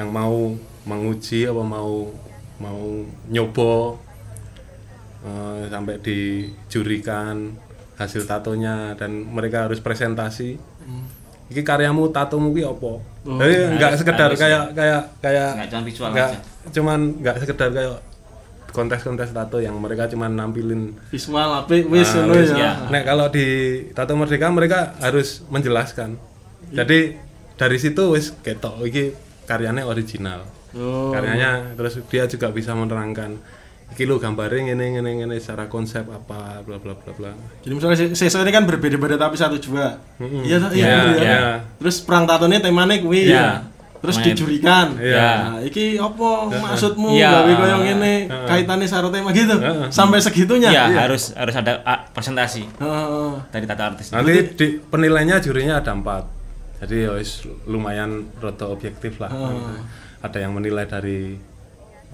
yang 0.01 0.09
mau 0.09 0.57
menguji 0.85 1.45
apa 1.45 1.61
mau 1.61 2.13
mau 2.57 2.81
nyoba 3.27 3.97
eh, 5.23 5.63
sampai 5.67 5.97
dijurikan 5.99 7.57
hasil 7.95 8.25
tatonya 8.25 8.93
dan 8.95 9.11
mereka 9.25 9.65
harus 9.65 9.79
presentasi 9.79 10.59
ini 11.45 11.61
karyamu 11.63 12.11
tatomu 12.11 12.51
ki 12.51 12.63
apa 12.63 12.93
jadi 13.23 13.55
nggak 13.73 13.89
harus- 13.89 14.01
sekedar 14.01 14.27
harus 14.29 14.39
kayak 14.39 14.65
kayak 14.73 15.03
kayak 15.21 15.51
Nggak 15.55 15.69
cuma 15.71 15.83
visual 15.83 16.11
aja. 16.11 16.39
cuman 16.71 16.99
nggak 17.17 17.37
sekedar 17.39 17.69
kayak 17.71 17.97
kontes-kontes 18.69 19.31
tato 19.31 19.59
yang 19.59 19.79
mereka 19.79 20.05
cuman 20.05 20.35
nampilin 20.35 20.99
visual 21.07 21.47
apik 21.57 21.87
wis 21.87 22.11
Ah, 22.11 22.15
ngono 22.21 22.35
wis. 22.35 22.51
ya. 22.51 22.73
Nek 22.85 23.03
kalau 23.05 23.31
di 23.31 23.47
Tato 23.89 24.19
Merdeka 24.19 24.51
mereka 24.51 24.99
harus 24.99 25.47
menjelaskan. 25.47 26.19
Jadi 26.73 27.15
dari 27.55 27.79
situ 27.79 28.11
wis 28.11 28.35
ketok 28.37 28.83
iki 28.83 29.15
karyanya 29.47 29.87
original. 29.87 30.43
Oh. 30.75 31.11
Karyanya 31.11 31.75
terus 31.75 32.03
dia 32.07 32.27
juga 32.27 32.51
bisa 32.51 32.75
menerangkan 32.75 33.39
iki 33.87 34.05
lo 34.05 34.19
gambarnya 34.19 34.75
ngene 34.75 34.99
ngene 34.99 35.11
ngene 35.23 35.37
secara 35.39 35.71
konsep 35.71 36.03
apa 36.05 36.59
bla 36.61 36.83
bla 36.83 36.95
bla 36.95 37.13
bla. 37.15 37.31
Jadi 37.63 37.73
misalnya 37.73 37.97
se- 37.97 38.17
sesok 38.17 38.43
ini 38.43 38.51
kan 38.51 38.65
berbeda-beda 38.65 39.15
tapi 39.15 39.39
satu 39.39 39.55
jua. 39.55 39.95
Iya, 40.19 40.59
iya, 40.59 40.59
Iya, 40.69 40.69
iya. 40.75 41.15
iya. 41.15 41.39
Terus 41.79 42.03
perang 42.03 42.27
tatonya 42.27 42.59
temanya 42.59 42.99
kuwi. 42.99 43.31
Iya. 43.31 43.71
Terus 44.03 44.19
Main. 44.19 44.27
dijurikan. 44.27 44.87
Iya. 44.99 45.17
Nah, 45.17 45.57
iki 45.63 45.97
apa 45.97 46.29
maksudmu 46.51 47.09
Iya. 47.09 47.31
gawe 47.41 47.53
koyo 47.55 47.77
ngene 47.87 48.13
kaitannya 48.27 48.85
karo 48.85 49.09
tema 49.09 49.31
gitu. 49.31 49.57
Sampai 49.89 50.19
segitunya. 50.19 50.69
Iya, 50.69 50.85
harus 51.07 51.31
harus 51.33 51.55
ada 51.55 51.81
ah, 51.87 52.03
presentasi 52.11 52.67
Heeh. 52.67 53.31
dari 53.49 53.65
tato 53.65 53.85
artis. 53.87 54.11
Nanti 54.11 54.33
di 54.59 54.67
penilainya 54.83 55.39
jurinya 55.39 55.79
ada 55.79 55.95
empat. 55.95 56.25
Jadi 56.83 57.01
ya 57.01 57.15
wis 57.15 57.47
lumayan 57.65 58.29
rada 58.43 58.67
objektif 58.67 59.17
lah. 59.17 59.31
Ada 60.25 60.49
yang 60.49 60.57
menilai 60.57 60.89
dari 60.89 61.37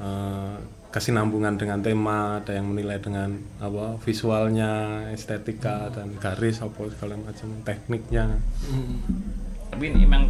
eh, 0.03 0.57
kesinambungan 0.91 1.55
dengan 1.55 1.79
tema, 1.79 2.43
ada 2.43 2.51
yang 2.59 2.67
menilai 2.67 2.99
dengan 2.99 3.39
apa 3.63 3.95
visualnya, 4.03 5.07
estetika 5.15 5.87
dan 5.95 6.19
garis 6.19 6.59
apa 6.59 6.91
segala 6.91 7.15
macam 7.15 7.49
tekniknya. 7.63 8.27
Tapi 9.71 9.85
ini 9.95 10.03
memang 10.03 10.27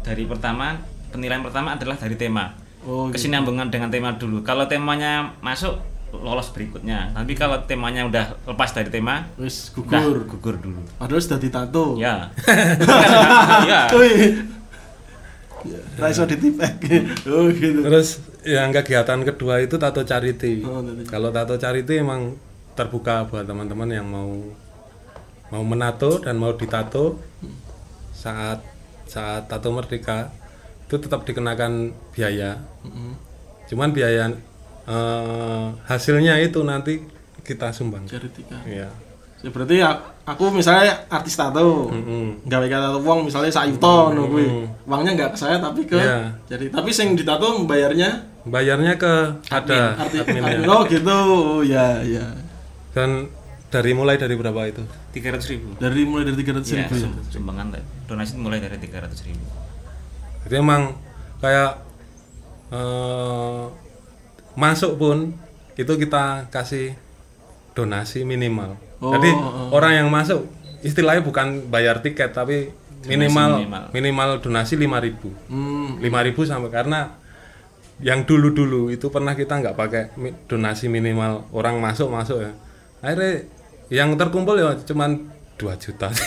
dari 0.00 0.24
pertama 0.24 0.80
penilaian 1.12 1.44
pertama 1.44 1.76
adalah 1.76 2.00
dari 2.00 2.16
tema. 2.16 2.56
Oh, 2.80 3.12
gitu. 3.12 3.20
Kesinambungan 3.20 3.68
dengan 3.68 3.92
tema 3.92 4.16
dulu. 4.16 4.40
Kalau 4.40 4.64
temanya 4.64 5.36
masuk 5.44 5.76
lolos 6.16 6.50
berikutnya. 6.56 7.12
Tapi 7.12 7.36
kalau 7.36 7.60
temanya 7.68 8.08
udah 8.08 8.24
lepas 8.48 8.72
dari 8.72 8.88
tema, 8.88 9.28
Wis 9.36 9.68
gugur. 9.70 10.24
gugur 10.26 10.56
dulu. 10.58 10.80
Padahal 10.96 11.20
sudah 11.20 11.38
ditato. 11.38 12.00
Ya. 12.00 12.32
ya. 13.70 13.80
Wih. 15.64 15.76
Ya, 15.76 15.80
ra 16.00 16.06
iso 16.08 16.24
ditipek. 16.24 16.74
Oh 17.30 17.48
gitu. 17.52 17.80
Terus 17.84 18.08
yang 18.46 18.72
kegiatan 18.72 19.20
kedua 19.22 19.60
itu 19.60 19.76
tato 19.76 20.02
charity. 20.04 20.64
Oh, 20.64 20.80
Kalau 21.08 21.28
tato 21.30 21.60
charity 21.60 22.00
emang 22.00 22.36
terbuka 22.72 23.28
buat 23.28 23.44
teman-teman 23.44 23.88
yang 23.92 24.06
mau 24.08 24.30
mau 25.50 25.62
menato 25.66 26.22
dan 26.22 26.38
mau 26.38 26.54
ditato 26.54 27.18
saat 28.14 28.62
saat 29.10 29.50
tato 29.50 29.74
merdeka 29.74 30.30
itu 30.86 30.96
tetap 30.96 31.26
dikenakan 31.26 31.92
biaya. 32.14 32.62
Cuman 33.68 33.90
biaya 33.92 34.30
eh, 34.86 35.66
hasilnya 35.86 36.38
itu 36.40 36.62
nanti 36.64 37.02
kita 37.44 37.74
sumbang. 37.74 38.06
Charity 38.06 38.42
kan. 38.46 38.62
Iya. 38.64 39.09
Ya, 39.40 39.48
berarti 39.48 39.74
ya, 39.76 39.90
aku 40.22 40.52
misalnya 40.52 41.08
artis 41.08 41.32
tato. 41.32 41.88
Mm-mm. 41.88 42.44
gawe 42.44 42.66
kata 42.66 42.92
wong 42.98 43.24
misalnya 43.24 43.48
sak 43.48 43.72
yuta 43.72 44.12
ngono 44.12 44.28
kuwi. 44.28 44.46
Uangnya 44.84 45.10
nggak 45.16 45.30
ke 45.32 45.38
saya 45.38 45.56
tapi 45.56 45.84
ke 45.84 45.96
Iya. 45.96 46.36
jadi 46.44 46.68
tapi 46.68 46.90
sing 46.90 47.16
ditato 47.16 47.56
membayarnya 47.56 48.28
Bayarnya 48.40 48.96
ke 48.96 49.12
ada 49.48 49.96
arti 49.96 50.16
adminnya. 50.16 50.64
oh 50.64 50.84
gitu. 50.84 51.08
Oh, 51.08 51.60
ya 51.60 52.00
ya. 52.00 52.24
Dan 52.92 53.28
dari 53.68 53.92
mulai 53.92 54.16
dari 54.16 54.32
berapa 54.34 54.60
itu? 54.64 54.80
Tiga 55.10 55.32
ratus 55.32 55.48
ribu. 55.48 55.72
Dari 55.76 56.02
mulai 56.04 56.24
dari 56.24 56.36
300 56.36 56.68
Ya, 56.68 56.84
ribu 56.84 56.94
ya. 56.96 57.00
sum- 57.04 57.20
sumbangan 57.30 57.66
donasi 58.04 58.34
mulai 58.36 58.58
dari 58.58 58.76
tiga 58.76 59.00
ratus 59.00 59.24
ribu. 59.24 59.44
Jadi 60.44 60.54
emang 60.56 60.96
kayak 61.38 61.80
eh, 62.70 63.62
masuk 64.52 64.96
pun 64.96 65.32
itu 65.74 65.92
kita 65.96 66.48
kasih 66.48 66.92
donasi 67.72 68.22
minimal. 68.22 68.76
Oh, 69.00 69.16
Jadi 69.16 69.30
oh. 69.32 69.72
orang 69.72 69.92
yang 70.04 70.08
masuk 70.12 70.44
istilahnya 70.84 71.24
bukan 71.24 71.68
bayar 71.68 72.04
tiket 72.04 72.32
tapi 72.32 72.68
minimal 73.08 73.64
minimal. 73.64 73.84
minimal, 73.96 74.30
donasi 74.44 74.76
5000 74.76 75.32
Hmm. 75.48 75.96
5000 76.04 76.44
sampai 76.44 76.68
karena 76.68 77.16
yang 78.00 78.24
dulu-dulu 78.24 78.88
itu 78.88 79.08
pernah 79.08 79.32
kita 79.32 79.60
nggak 79.60 79.76
pakai 79.76 80.02
donasi 80.48 80.88
minimal 80.88 81.48
orang 81.52 81.80
masuk 81.80 82.08
masuk 82.12 82.44
ya. 82.44 82.52
Akhirnya 83.00 83.44
yang 83.88 84.12
terkumpul 84.16 84.56
ya 84.56 84.76
cuman 84.84 85.32
2 85.56 85.76
juta. 85.80 86.08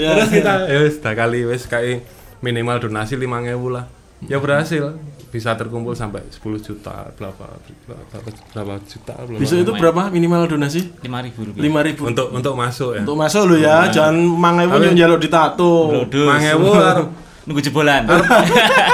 Ya, 0.00 0.16
Terus 0.16 0.30
kita 0.32 0.52
ya 0.66 0.78
wis 0.82 0.96
dah 0.98 1.14
kali 1.14 1.46
wis 1.46 1.64
kayak 1.68 2.02
minimal 2.40 2.80
donasi 2.80 3.14
5000 3.14 3.56
lah. 3.70 3.86
Ya 4.28 4.36
berhasil 4.36 4.98
bisa 5.30 5.54
terkumpul 5.54 5.94
sampai 5.94 6.20
10 6.26 6.42
juta 6.58 7.06
berapa 7.14 7.46
berapa, 7.86 8.18
berapa 8.52 8.74
juta 8.82 9.14
berapa. 9.16 9.38
Bisa 9.38 9.54
itu 9.56 9.70
berapa 9.70 10.10
minimal 10.10 10.44
donasi? 10.44 10.90
Lima 11.00 11.22
ribu 11.22 11.46
rupiah. 11.46 11.62
5000 11.62 12.10
untuk 12.10 12.26
untuk 12.34 12.54
masuk 12.54 12.98
ya. 12.98 13.00
Untuk 13.00 13.16
masuk 13.16 13.42
lo 13.46 13.56
ya, 13.56 13.86
jangan 13.88 14.18
mangewu 14.18 14.76
yang 14.84 14.96
jaluk 14.98 15.22
ditato. 15.22 16.04
Mangewu 16.10 16.74
Nunggu 17.48 17.62
jebolan. 17.64 18.04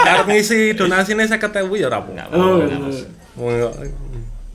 arep 0.07 0.27
ngisi 0.31 0.73
donasine 0.73 1.27
50.000 1.27 1.67
ya 1.75 1.91
ora 1.91 1.99
Nggak 1.99 2.27
apa. 2.31 2.37
apa-apa, 2.37 3.37
Oh, 3.37 3.51
iya. 3.53 3.69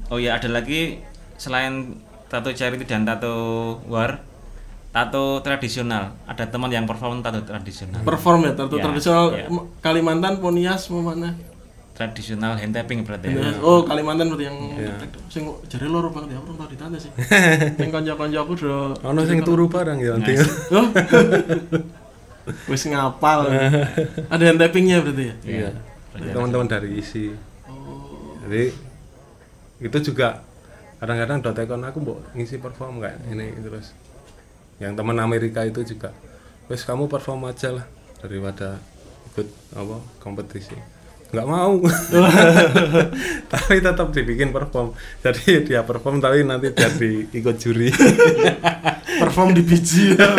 Oh 0.09 0.17
ya 0.17 0.31
ada 0.39 0.49
lagi 0.49 0.97
selain 1.35 1.99
tato 2.25 2.49
charity 2.49 2.81
dan 2.81 3.03
tato 3.03 3.33
war, 3.85 4.23
tato 4.91 5.39
tradisional. 5.39 6.19
Ada 6.27 6.51
teman 6.51 6.67
yang 6.67 6.83
perform 6.83 7.23
tato 7.23 7.41
tradisional. 7.41 8.03
Perform 8.03 8.47
ya, 8.47 8.51
tato 8.53 8.75
Ya, 8.75 8.83
tradisional 8.83 9.25
ya. 9.31 9.47
Kalimantan, 9.79 10.37
Ponias, 10.37 10.91
mau 10.91 10.99
mana? 11.01 11.31
Tradisional 11.91 12.59
hand 12.59 12.75
tapping 12.75 13.07
berarti 13.07 13.31
ya. 13.31 13.55
Oh, 13.63 13.83
Kalimantan 13.87 14.27
berarti 14.27 14.45
yang 14.47 14.57
Iya. 14.75 14.93
sing 15.27 15.47
jare 15.67 15.87
loro 15.87 16.11
banget 16.11 16.35
ya, 16.35 16.37
aku 16.43 16.55
tau 16.55 16.67
ditato 16.67 16.97
sih. 16.99 17.11
Sing 17.79 17.89
kanca-kancaku 17.89 18.53
do 18.57 18.75
Ono 19.05 19.21
sing 19.23 19.39
turu 19.43 19.71
bareng 19.71 19.99
ya 19.99 20.15
nanti. 20.19 20.33
Oh. 20.75 20.87
Wis 22.71 22.83
ngapal. 22.89 23.47
Ada 24.33 24.43
hand 24.49 24.59
tappingnya 24.59 24.99
berarti 24.99 25.23
ya? 25.23 25.35
Iya. 25.45 25.69
Berarti 26.11 26.29
Teman-teman 26.35 26.67
dari 26.67 26.89
isi. 26.97 27.31
Jadi 28.41 28.63
itu 29.81 29.97
juga 30.03 30.41
kadang-kadang 30.97 31.41
dotekon 31.41 31.81
aku 31.81 31.97
mbok 32.01 32.17
ngisi 32.33 32.57
perform 32.57 32.99
nggak 32.99 33.29
ini 33.29 33.53
terus. 33.61 33.93
Yang 34.81 34.93
teman 34.97 35.17
Amerika 35.21 35.61
itu 35.61 35.85
juga, 35.85 36.09
wes 36.65 36.81
kamu 36.81 37.05
perform 37.05 37.45
aja 37.45 37.69
lah 37.69 37.85
daripada 38.17 38.81
ikut 39.29 39.47
apa 39.77 40.01
kompetisi. 40.17 40.73
Nggak 41.31 41.47
mau. 41.47 41.79
tapi 43.53 43.75
tetap 43.79 44.09
dibikin 44.09 44.49
perform. 44.49 44.97
Jadi 45.21 45.69
dia 45.69 45.85
perform 45.85 46.17
tapi 46.17 46.41
nanti 46.41 46.73
jadi 46.73 47.29
ikut 47.29 47.55
juri. 47.61 47.93
Perform 49.21 49.53
di 49.53 49.61
biji 49.61 50.17
ya. 50.17 50.33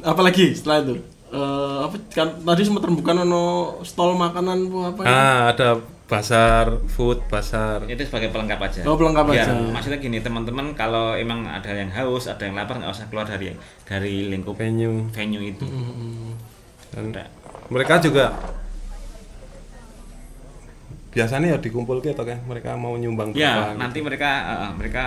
Apalagi 0.00 0.56
setelah 0.56 0.88
itu? 0.88 0.96
Eh, 1.36 1.78
apa 1.84 1.96
kan 2.14 2.28
tadi 2.38 2.62
sempat 2.64 2.86
rembukan 2.86 3.26
ono 3.26 3.44
stol 3.84 4.14
makanan 4.14 4.70
bu 4.70 4.78
apa 4.88 5.00
ya? 5.02 5.10
ah, 5.10 5.40
ada 5.50 5.68
pasar 6.06 6.70
food, 6.86 7.18
pasar 7.26 7.82
itu 7.84 7.98
sebagai 8.06 8.30
pelengkap 8.30 8.62
aja. 8.62 8.80
Oh, 8.86 8.94
pelengkap 8.94 9.26
Ya, 9.34 9.42
aja. 9.42 9.52
Maksudnya 9.52 9.98
gini 9.98 10.22
teman-teman 10.22 10.70
kalau 10.72 11.18
emang 11.18 11.42
ada 11.44 11.66
yang 11.66 11.90
haus, 11.90 12.30
ada 12.30 12.46
yang 12.46 12.54
lapar 12.54 12.78
nggak 12.78 12.94
usah 12.94 13.10
keluar 13.10 13.26
dari 13.26 13.50
dari 13.82 14.30
lingkup 14.30 14.54
venue. 14.54 15.10
venue 15.10 15.42
itu. 15.42 15.66
Dan 16.94 17.10
Ada. 17.10 17.26
mereka 17.68 17.98
juga 17.98 18.30
biasanya 21.10 21.56
ya 21.56 21.58
dikumpul 21.58 22.04
gitu 22.04 22.22
kan 22.22 22.38
mereka 22.44 22.76
mau 22.76 22.92
nyumbang 22.94 23.32
Ya, 23.32 23.72
berapa 23.72 23.80
nanti 23.80 23.98
mereka 24.04 24.30
eh, 24.46 24.58
eh, 24.68 24.72
mereka 24.76 25.04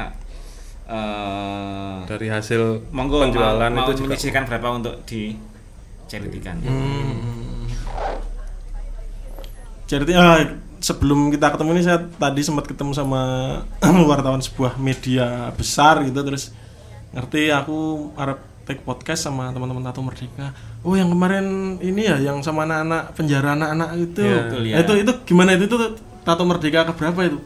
eh 0.89 1.95
gitu. 2.01 2.09
dari 2.09 2.27
hasil 2.27 2.62
monggo 2.89 3.21
penjualan 3.23 3.69
mau, 3.69 3.85
mau 3.85 3.88
itu 3.88 4.03
juga 4.03 4.17
menyisihkan 4.17 4.43
berapa 4.49 4.67
untuk 4.73 4.95
di. 5.05 5.38
Jadi 9.85 10.13
ah, 10.13 10.38
sebelum 10.80 11.30
kita 11.30 11.52
ketemu 11.54 11.70
ini 11.76 11.84
saya 11.84 12.00
tadi 12.20 12.42
sempat 12.42 12.65
ketemu 12.68 12.92
sama 12.96 13.22
wartawan 14.10 14.39
sebuah 14.39 14.80
media 14.80 15.52
besar 15.56 16.04
gitu 16.04 16.20
terus 16.24 16.52
ngerti 17.12 17.50
aku 17.50 18.10
Arab 18.15 18.39
take 18.63 18.86
podcast 18.86 19.26
sama 19.26 19.50
teman-teman 19.50 19.82
Tato 19.82 20.06
Merdeka. 20.06 20.54
Oh 20.86 20.94
yang 20.94 21.10
kemarin 21.10 21.78
ini 21.82 22.06
ya 22.06 22.22
yang 22.22 22.38
sama 22.46 22.70
anak-anak 22.70 23.18
penjara 23.18 23.58
anak-anak 23.58 23.89
itu. 23.98 24.22
Iya. 24.22 24.38
Betul, 24.46 24.62
ya. 24.70 24.76
Nah, 24.78 24.82
itu 24.86 24.94
itu 25.02 25.12
gimana 25.26 25.50
itu 25.58 25.65
tuh 25.65 25.98
Tato 26.22 26.44
Merdeka 26.46 26.86
keberapa 26.94 27.20
itu? 27.26 27.39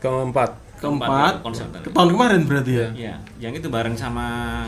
keempat 0.00 0.56
Keempat. 0.80 1.44
konsep 1.44 1.68
tadi. 1.68 1.84
Ke 1.84 1.92
tahun 1.92 2.16
kemarin 2.16 2.40
berarti 2.48 2.72
ya. 2.72 2.88
Iya, 2.96 3.14
yang 3.36 3.52
itu 3.52 3.68
bareng 3.68 3.92
sama 4.00 4.64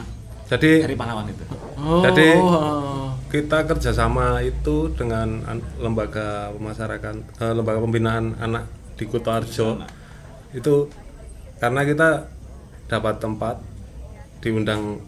jadi 0.52 0.84
Hari 0.84 0.96
Pahlawan 1.00 1.24
itu. 1.32 1.44
Oh. 1.80 2.04
Jadi- 2.04 2.36
oh. 2.36 3.08
Kita 3.32 3.64
kerjasama 3.64 4.44
itu 4.44 4.92
dengan 4.92 5.40
an- 5.46 5.64
lembaga 5.78 6.52
pemasarakatan 6.52 7.24
eh, 7.34 7.52
lembaga 7.52 7.80
pembinaan 7.80 8.36
anak 8.38 8.68
di 8.94 9.04
Kutoarjo 9.04 9.80
itu 10.52 10.74
karena 11.56 11.80
kita 11.82 12.28
dapat 12.86 13.16
tempat 13.18 13.56
diundang 14.38 15.00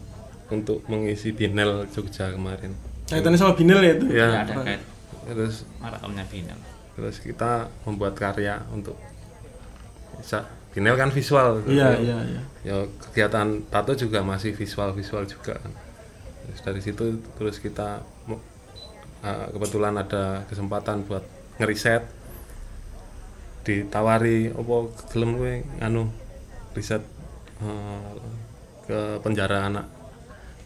untuk 0.48 0.80
mengisi 0.86 1.30
Binel 1.30 1.84
Jogja 1.90 2.32
kemarin 2.32 2.72
Kaitannya 3.04 3.36
sama 3.36 3.52
binel 3.52 3.78
ya 3.78 3.92
itu. 3.92 4.06
ya 4.08 4.16
Ya, 4.24 4.40
ada 4.42 4.54
kait 4.62 4.80
terus 5.24 5.68
maratonnya 5.76 6.24
final. 6.24 6.56
terus 6.94 7.16
kita 7.18 7.68
membuat 7.84 8.14
karya 8.14 8.64
untuk 8.70 8.96
bisa 10.16 10.48
Binel 10.72 10.96
kan 10.96 11.08
visual 11.08 11.60
Iya, 11.66 11.92
Ya, 11.92 12.00
iya, 12.00 12.16
iya. 12.24 12.42
ya 12.64 12.76
kegiatan 13.02 13.46
tato 13.68 13.92
juga 13.92 14.24
masih 14.24 14.52
visual 14.52 14.90
visual 14.90 15.22
juga 15.24 15.60
kan 15.60 15.72
terus 16.44 16.60
dari 16.60 16.80
situ 16.84 17.04
terus 17.40 17.56
kita 17.58 18.04
uh, 18.28 19.46
kebetulan 19.50 19.96
ada 19.96 20.44
kesempatan 20.46 21.08
buat 21.08 21.24
ngeriset 21.56 22.04
ditawari 23.64 24.52
opo 24.52 24.92
gelem 25.08 25.40
kowe 25.40 25.54
anu 25.80 26.12
riset 26.76 27.00
uh, 27.64 28.12
ke 28.84 29.16
penjara 29.24 29.72
anak 29.72 29.86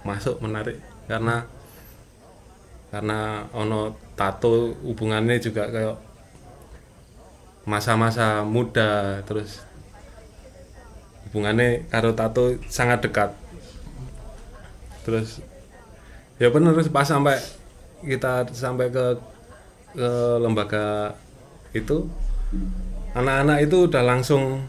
masuk 0.03 0.43
menarik. 0.43 0.83
Karena 1.07 1.47
karena 2.89 3.45
ono 3.55 3.95
tato 4.19 4.75
hubungannya 4.83 5.39
juga 5.39 5.69
kayak 5.69 5.97
masa-masa 7.69 8.41
muda 8.43 9.21
terus 9.29 9.61
hubungannya 11.29 11.87
karo 11.93 12.17
tato 12.17 12.57
sangat 12.67 13.05
dekat. 13.07 13.31
Terus 15.07 15.39
ya 16.39 16.49
bener 16.49 16.75
pas 16.89 17.03
sampai 17.03 17.37
kita 18.03 18.47
sampai 18.55 18.89
ke 18.89 19.19
ke 19.93 20.11
lembaga 20.39 21.13
itu 21.75 22.07
anak-anak 23.13 23.67
itu 23.67 23.91
udah 23.91 24.03
langsung 24.07 24.63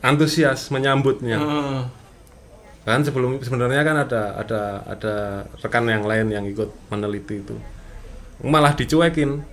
antusias 0.00 0.68
menyambutnya. 0.68 1.38
Heeh. 1.38 1.80
kan 2.88 3.04
sebelum 3.04 3.36
sebenarnya 3.44 3.84
kan 3.84 3.96
ada 4.00 4.22
ada 4.40 4.60
ada 4.88 5.14
rekan 5.60 5.84
yang 5.84 6.08
lain 6.08 6.32
yang 6.32 6.44
ikut 6.48 6.72
meneliti 6.88 7.44
itu. 7.44 7.52
Malah 8.40 8.72
dicuekin. 8.72 9.44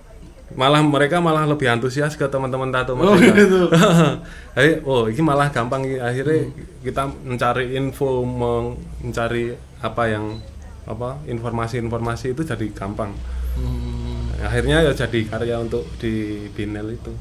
Malah 0.56 0.78
mereka 0.80 1.18
malah 1.20 1.42
lebih 1.44 1.66
antusias 1.68 2.14
ke 2.14 2.22
teman-teman 2.30 2.70
tato 2.70 2.94
Oh, 2.94 3.12
mereka. 3.12 3.34
gitu. 3.34 3.66
Ayo, 4.56 4.78
oh 4.86 5.04
ini 5.10 5.20
malah 5.20 5.50
gampang. 5.52 5.84
Akhirnya 6.00 6.48
kita 6.80 7.10
mencari 7.26 7.74
info 7.76 8.22
mencari 8.24 9.52
apa 9.82 10.02
yang 10.08 10.38
apa 10.86 11.18
informasi-informasi 11.26 12.32
itu 12.32 12.42
jadi 12.46 12.66
gampang. 12.70 13.12
Hmm. 13.56 14.28
akhirnya 14.36 14.84
ya 14.84 14.92
jadi 14.92 15.26
karya 15.26 15.56
untuk 15.58 15.88
di 15.98 16.44
Binel 16.52 16.94
itu. 16.94 17.12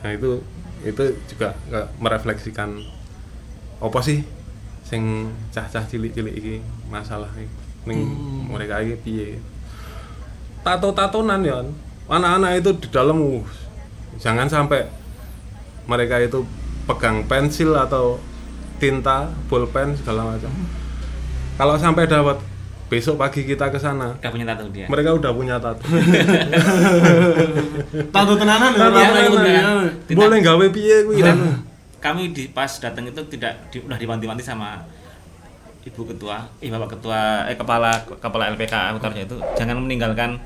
Nah 0.00 0.10
itu 0.14 0.38
itu 0.86 1.04
juga 1.28 1.58
merefleksikan 1.98 2.78
apa 3.82 3.98
sih 4.06 4.22
sing 4.86 5.34
cah-cah 5.50 5.82
cilik-cilik 5.84 6.34
iki 6.34 6.54
masalah 6.88 7.28
iki. 7.34 7.50
Ning 7.90 8.00
mereka 8.46 8.80
iki 8.80 8.94
piye. 9.02 9.28
Tato-tatonan 10.62 11.42
ya. 11.42 11.60
Anak-anak 12.06 12.62
itu 12.62 12.70
di 12.86 12.88
dalam 12.94 13.18
uh, 13.18 13.42
jangan 14.22 14.46
sampai 14.46 14.86
mereka 15.90 16.22
itu 16.22 16.46
pegang 16.86 17.26
pensil 17.26 17.74
atau 17.74 18.22
tinta 18.78 19.26
bolpen 19.50 19.98
segala 19.98 20.38
macam 20.38 20.54
kalau 21.56 21.74
sampai 21.74 22.04
dapat 22.04 22.36
besok 22.86 23.16
pagi 23.16 23.42
kita 23.42 23.66
ke 23.66 23.76
sana 23.76 24.14
Gak 24.16 24.30
punya 24.30 24.46
tato 24.46 24.70
dia. 24.70 24.86
mereka 24.86 25.10
udah 25.10 25.32
punya 25.32 25.58
tato 25.58 25.82
Tato 28.14 28.32
tenanan 28.36 28.70
ya. 28.70 28.78
Tato 28.78 28.94
tenanan, 28.94 29.42
ya. 29.42 29.50
ya. 29.50 29.62
Tidak. 30.04 30.16
boleh 30.16 30.38
gawe 30.38 30.66
piye 30.70 30.96
kuwi 31.02 31.20
anu. 31.20 31.50
kami 31.96 32.30
di 32.30 32.46
pas 32.48 32.70
datang 32.70 33.02
itu 33.04 33.18
tidak 33.26 33.58
di, 33.68 33.82
udah 33.82 33.98
diwanti-wanti 33.98 34.38
sama 34.40 34.78
ibu 35.82 36.02
ketua, 36.04 36.46
eh 36.58 36.66
bapak 36.66 36.98
ketua, 36.98 37.46
eh 37.46 37.54
kepala 37.54 37.90
kepala 38.12 38.50
LPK 38.52 38.74
utaranya 38.94 39.22
itu 39.22 39.38
jangan 39.54 39.78
meninggalkan 39.78 40.38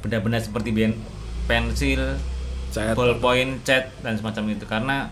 benda-benda 0.00 0.36
seperti 0.36 0.72
ben- 0.72 1.00
pensil, 1.44 2.16
Cat. 2.68 2.92
ballpoint, 2.92 3.60
cat 3.62 3.88
dan 4.00 4.16
semacam 4.16 4.44
itu 4.50 4.64
karena 4.64 5.08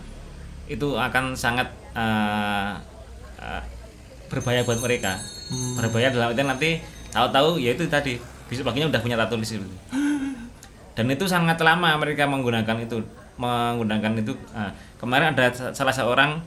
itu 0.65 0.93
akan 0.93 1.33
sangat 1.33 1.69
eh, 1.93 2.73
berbahaya 4.33 4.65
buat 4.65 4.81
mereka. 4.81 5.21
Berbahaya 5.77 6.09
dalam 6.09 6.33
artian 6.33 6.49
nanti 6.49 6.81
tahu-tahu 7.13 7.61
ya 7.61 7.77
itu 7.77 7.85
tadi 7.85 8.17
besok 8.49 8.73
paginya 8.73 8.89
udah 8.89 9.01
punya 9.05 9.13
tato 9.13 9.37
di 9.37 9.45
situ. 9.45 9.61
Dan 10.97 11.05
itu 11.09 11.25
sangat 11.29 11.61
lama 11.61 11.93
mereka 12.01 12.25
menggunakan 12.25 12.81
itu 12.81 13.05
menggunakan 13.37 14.13
itu. 14.17 14.33
Ah, 14.53 14.73
kemarin 14.97 15.37
ada 15.37 15.53
sa- 15.53 15.73
salah 15.73 15.93
seorang 15.93 16.41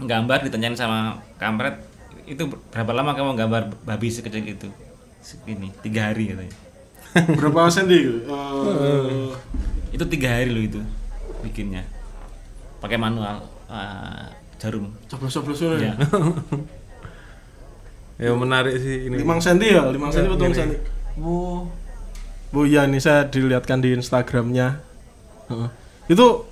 gambar 0.00 0.44
ditanyain 0.48 0.76
sama 0.76 1.20
kampret 1.36 1.76
itu 2.24 2.48
berapa 2.72 2.92
lama 2.92 3.12
kamu 3.16 3.36
gambar 3.36 3.62
babi 3.84 4.08
sekecil 4.12 4.44
itu? 4.44 4.68
Segini 5.20 5.72
tiga 5.84 6.12
hari 6.12 6.32
katanya. 6.32 6.56
Berapa 7.42 7.66
senti 7.66 8.06
itu? 8.06 8.22
Eh, 8.22 9.34
itu 9.90 10.04
tiga 10.06 10.30
hari 10.30 10.48
loh 10.54 10.62
itu 10.62 10.80
bikinnya. 11.42 11.82
Pakai 12.80 12.96
manual 12.96 13.44
ah, 13.68 14.30
jarum. 14.56 14.88
Coblos-coblos 15.10 15.60
ya? 15.60 15.92
Ya. 15.92 15.94
ya 18.20 18.30
menarik 18.30 18.76
sih 18.76 19.08
ini 19.08 19.16
5 19.18 19.40
senti 19.40 19.66
ya, 19.66 19.80
5 19.82 19.96
senti 20.08 20.28
Ya, 20.28 20.30
atau 20.30 20.44
gini. 20.44 20.54
senti. 20.54 20.76
Oh. 21.16 21.64
Bu 22.50 22.62
iya 22.62 22.84
ini 22.84 22.98
saya 22.98 23.24
dilihatkan 23.24 23.78
di 23.78 23.92
Instagramnya. 23.92 24.84
Heeh. 25.48 25.68
Itu 26.08 26.44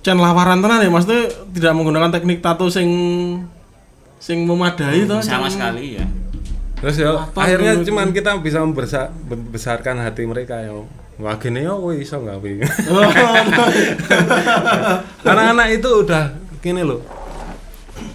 Chan 0.00 0.14
lawaran 0.14 0.60
tenan 0.60 0.78
ya, 0.78 0.88
maksudnya 0.88 1.26
tidak 1.50 1.72
menggunakan 1.74 2.12
teknik 2.12 2.38
tato 2.38 2.68
sing 2.68 2.88
sing 4.16 4.44
memadai 4.44 5.04
toh. 5.04 5.18
sama 5.18 5.44
Chan. 5.44 5.58
sekali 5.72 5.96
ya 5.96 6.06
terus 6.74 6.96
ya 6.98 7.16
Tato 7.26 7.40
akhirnya 7.40 7.72
dulu. 7.74 7.84
cuman 7.88 8.08
kita 8.10 8.36
bisa 8.38 8.60
membesa- 8.60 9.08
membesarkan 9.22 9.96
hati 9.98 10.24
mereka 10.24 10.60
ya 10.60 10.76
wah 11.16 11.34
gini 11.34 11.60
ya 11.60 11.72
kowe 11.72 11.92
iso 11.94 12.20
gawe 12.20 12.50
Oh, 12.86 13.00
anak-anak 15.24 15.68
itu 15.72 15.88
udah 15.98 16.24
gini 16.60 16.82
loh 16.82 17.00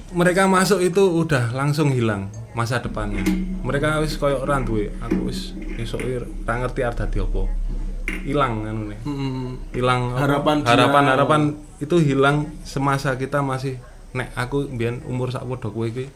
mereka 0.09 0.49
masuk 0.49 0.81
itu 0.81 1.03
udah 1.05 1.53
langsung 1.53 1.93
hilang 1.93 2.33
masa 2.57 2.81
depannya. 2.81 3.21
Mereka 3.61 4.01
wis 4.01 4.17
koyo 4.17 4.41
ora 4.41 4.57
duwe 4.61 4.89
aku 4.97 5.29
wis 5.29 5.53
iki 5.77 5.85
ora 5.93 6.53
ngerti 6.65 6.81
arep 6.81 6.97
dadi 6.97 7.17
apa. 7.21 7.41
Hilang 8.25 8.65
anu 8.65 8.89
nih. 8.89 8.99
Hmm. 9.05 9.49
hilang 9.69 10.17
apa? 10.17 10.19
Harapan 10.25 10.55
dia. 10.65 10.69
harapan 10.73 11.03
harapan 11.13 11.41
itu 11.77 11.95
hilang 12.01 12.37
semasa 12.65 13.13
kita 13.21 13.45
masih 13.45 13.77
nek 14.17 14.33
aku 14.33 14.65
mbiyen 14.65 15.05
umur 15.05 15.29
sak 15.29 15.45
padha 15.45 15.69
kowe 15.69 15.85
iki 15.85 16.09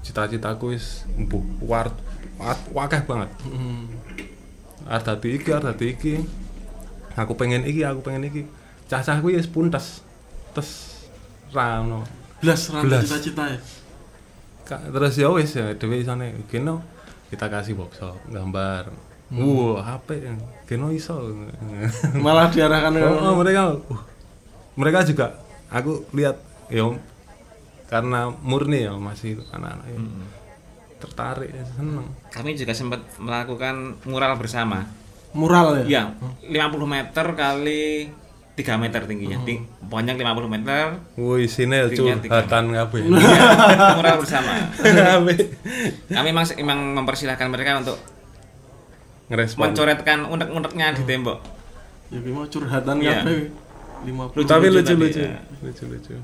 cita-citaku 0.00 0.72
wis 0.72 1.04
embuh 1.20 1.44
war 1.60 1.92
wa- 2.40 2.66
wakeh 2.72 3.04
banget. 3.04 3.28
Hmm. 3.44 3.84
dadi 4.88 5.28
iki 5.36 5.52
dadi 5.52 5.86
iki. 5.92 6.14
Aku 7.16 7.36
pengen 7.36 7.68
iki 7.68 7.84
aku 7.84 8.00
pengen 8.00 8.28
iki. 8.28 8.48
Cah-cah 8.88 9.20
kuwi 9.20 9.36
wis 9.36 9.48
puntes. 9.48 10.00
Tes. 10.56 10.96
Ra 11.52 11.84
ono 11.84 12.25
Belas 12.42 12.60
rantai 12.72 13.02
cita-cita 13.04 13.44
ya. 13.48 13.58
Terus 14.66 15.14
ya 15.14 15.28
wis 15.30 15.50
ya 15.54 15.72
dhewe 15.78 16.02
isane 16.02 16.34
geno 16.50 16.82
kita 17.30 17.46
kasih 17.50 17.74
workshop 17.78 18.18
gambar 18.30 18.90
Wah, 19.26 19.82
HP 19.82 20.22
geno 20.70 20.94
iso. 20.94 21.18
Malah 22.24 22.46
diarahkan 22.54 22.94
Oh, 23.02 23.34
oh, 23.34 23.34
mereka 23.42 23.74
uh, 23.74 24.02
mereka 24.78 25.02
juga 25.02 25.34
aku 25.66 26.06
lihat 26.14 26.38
ya 26.70 26.86
karena 27.86 28.30
murni 28.42 28.86
ya 28.86 28.94
masih 28.98 29.38
anak-anak 29.54 29.86
ya. 29.86 29.98
tertarik 30.96 31.50
ya, 31.54 31.62
seneng 31.76 32.06
kami 32.34 32.58
juga 32.58 32.72
sempat 32.74 32.98
melakukan 33.20 33.94
mural 34.08 34.34
bersama 34.34 34.82
mural 35.36 35.86
ya. 35.86 36.10
ya 36.42 36.66
50 36.66 36.82
meter 36.82 37.26
kali 37.38 38.10
3 38.56 38.64
meter 38.78 39.04
tingginya 39.04 39.36
Ting- 39.42 39.68
panjang 39.86 40.16
50 40.16 40.48
meter 40.48 40.96
woi 41.14 41.44
sini 41.44 41.76
tiga. 41.86 42.16
curhatan 42.16 42.72
kabeh 42.72 43.00
Iya, 43.06 43.92
mural 43.92 44.16
bersama 44.16 44.52
kami 46.08 46.24
memang 46.26 46.44
memang 46.56 46.78
mempersilahkan 46.96 47.46
mereka 47.46 47.78
untuk 47.78 48.00
ngerespon 49.26 49.70
mencoretkan 49.70 50.18
unek-uneknya 50.24 50.94
di 50.94 51.04
tembok 51.04 51.38
Ya 52.06 52.22
mau 52.24 52.46
curhatan 52.46 52.96
Iya. 52.98 53.20
kabeh. 53.20 53.50
50. 54.06 54.46
tapi 54.46 54.66
lucu 54.68 54.94
lucu 54.94 54.94
lucu 54.94 55.20
ya. 55.20 55.40
lucu 55.60 55.84
lucu 55.84 56.14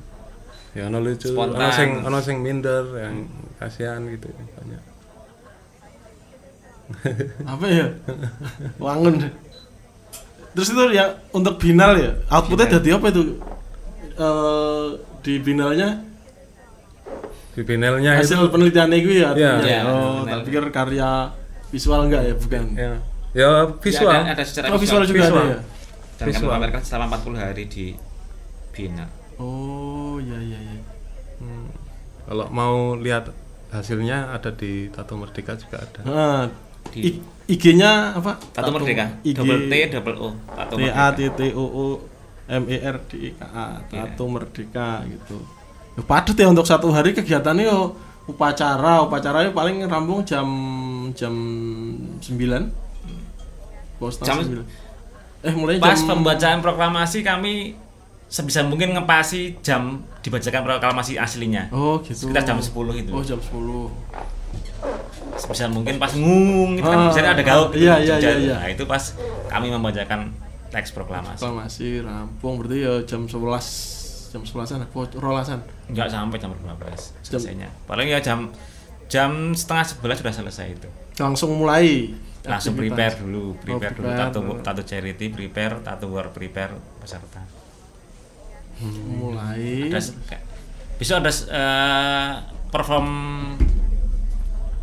ya 0.73 0.83
ono 0.87 0.99
lucu 1.01 1.29
Spontan. 1.29 1.59
ono 1.59 1.69
sing 1.69 1.91
ono 2.01 2.19
sing 2.19 2.37
minder 2.39 2.85
yang 2.97 3.29
kasihan 3.59 4.01
gitu 4.07 4.31
banyak 4.31 4.83
apa 7.43 7.67
ya 7.67 7.87
wangun 8.85 9.15
deh. 9.19 9.33
Terus 10.53 10.69
itu 10.69 10.83
ya 10.93 11.05
untuk 11.33 11.57
binal 11.57 11.97
ya 11.97 12.13
outputnya 12.29 12.79
jadi 12.79 13.01
apa 13.01 13.09
itu 13.09 13.23
Eh 14.13 14.87
di 15.25 15.41
binalnya 15.41 16.05
di 17.53 17.65
itu 17.65 17.75
hasil 18.13 18.49
penelitian 18.49 18.93
itu 18.93 19.13
ya 19.15 19.33
artinya. 19.33 19.57
Iya. 19.57 19.65
Iya, 19.65 19.81
oh 19.89 20.25
benar. 20.25 20.33
tak 20.33 20.41
pikir 20.45 20.63
karya 20.69 21.11
visual 21.69 22.01
enggak 22.05 22.23
ya 22.25 22.35
bukan 22.37 22.65
ya 22.75 22.93
ya 23.33 23.49
visual 23.81 24.13
Ya, 24.13 24.21
ada, 24.23 24.33
ada 24.37 24.45
secara 24.45 24.67
oh 24.69 24.77
visual 24.77 25.03
juga 25.05 25.21
Visual. 25.25 25.41
ada 25.41 25.49
ya 25.49 25.59
dan 26.13 26.25
kami 26.25 26.33
visual. 26.37 26.53
pamerkan 26.53 26.83
selama 26.85 27.15
40 27.19 27.41
hari 27.41 27.65
di 27.67 27.87
bienal 28.71 29.09
Oh, 29.37 30.21
iya 30.21 30.39
iya 30.39 30.59
iya. 30.61 30.79
Kalau 32.23 32.47
mau 32.49 32.95
lihat 32.95 33.33
hasilnya 33.69 34.31
ada 34.31 34.53
di 34.53 34.87
Tato 34.89 35.19
Merdeka 35.19 35.57
juga 35.57 35.83
ada. 35.83 36.01
Nah, 36.05 36.43
Di- 36.91 37.23
IG-nya 37.45 38.17
apa? 38.17 38.39
Tato 38.51 38.71
Merdeka 38.71 39.19
IG 39.21 39.35
double 39.35 39.67
T 39.67 39.75
double 39.91 40.17
O 40.17 40.29
Tato 40.49 40.75
T 40.75 40.83
A 40.87 41.07
T 41.11 41.21
T 41.29 41.41
O 41.53 41.65
O 41.65 41.87
M 42.49 42.65
E 42.67 42.77
R 42.79 42.97
D 43.03 43.11
I 43.21 43.31
K 43.33 43.41
A 43.45 43.67
Tato 43.85 44.25
Merdeka 44.27 45.05
gitu. 45.05 45.37
Ya, 45.93 46.03
padat 46.03 46.35
ya 46.35 46.49
untuk 46.49 46.65
satu 46.65 46.89
hari 46.89 47.13
kegiatannya 47.13 47.67
yo 47.67 47.93
upacara, 48.25 49.03
upacaranya 49.03 49.51
paling 49.51 49.85
rampung 49.85 50.23
jam 50.23 50.47
jam 51.13 51.35
9. 52.17 52.71
Bos 53.99 54.17
Jam- 54.17 54.41
jam 54.41 54.65
9. 54.65 54.65
Eh 55.43 55.53
mulai 55.53 55.77
pas 55.77 55.93
jam 55.93 56.07
pembacaan 56.09 56.59
proklamasi 56.59 57.21
kami 57.21 57.75
sebisa 58.25 58.63
mungkin 58.63 58.95
ngepasi 58.95 59.61
jam 59.61 60.01
dibacakan 60.23 60.63
proklamasi 60.65 61.19
aslinya 61.19 61.69
Oh 61.69 61.99
gitu. 62.01 62.31
sekitar 62.31 62.47
jam 62.47 62.57
10 62.57 62.73
itu 62.97 63.11
Oh 63.11 63.21
jam 63.21 63.37
10. 63.37 63.91
Sebisa 65.35 65.65
mungkin 65.67 65.97
pas 65.97 66.13
ngung 66.13 66.77
itu 66.77 66.85
kan 66.85 66.95
Ah, 66.95 67.05
biasanya 67.09 67.31
ada 67.33 67.43
gaul 67.43 67.69
iya, 67.73 67.97
iya, 67.97 68.17
jeda. 68.17 68.29
iya, 68.29 68.33
iya. 68.39 68.55
nah 68.55 68.67
itu 68.67 68.85
pas 68.85 69.17
kami 69.47 69.69
membacakan 69.69 70.29
teks 70.69 70.91
proklamasi 70.91 71.41
Proklamasi 71.41 71.87
rampung 72.01 72.57
berarti 72.57 72.79
ya 72.81 72.93
jam 73.03 73.25
11 73.25 73.41
jam 74.31 74.41
11-an 74.41 74.81
apa 74.83 74.99
rolasan. 75.15 75.61
nggak 75.87 76.09
sampai 76.09 76.37
jam 76.37 76.51
12 76.51 76.73
selesainya 77.23 77.69
paling 77.85 78.09
ya 78.09 78.19
jam 78.19 78.49
jam 79.07 79.53
setengah 79.53 79.85
sebelas 79.87 80.17
sudah 80.19 80.35
selesai 80.35 80.67
itu 80.71 80.89
Langsung 81.15 81.53
mulai 81.55 82.17
langsung 82.43 82.73
aktivitas. 82.73 82.97
prepare 82.97 83.15
dulu 83.21 83.45
prepare 83.57 83.93
dulu 83.93 84.09
prepare. 84.09 84.21
tato 84.27 84.41
tato 84.61 84.83
charity 84.83 85.27
prepare 85.29 85.75
tato 85.79 86.09
work 86.09 86.33
prepare 86.33 86.73
peserta 86.99 87.45
mulai 89.13 89.87
ada 89.87 90.01
besok 90.99 91.17
ada 91.19 91.31
eh, 91.31 92.33
perform 92.69 93.07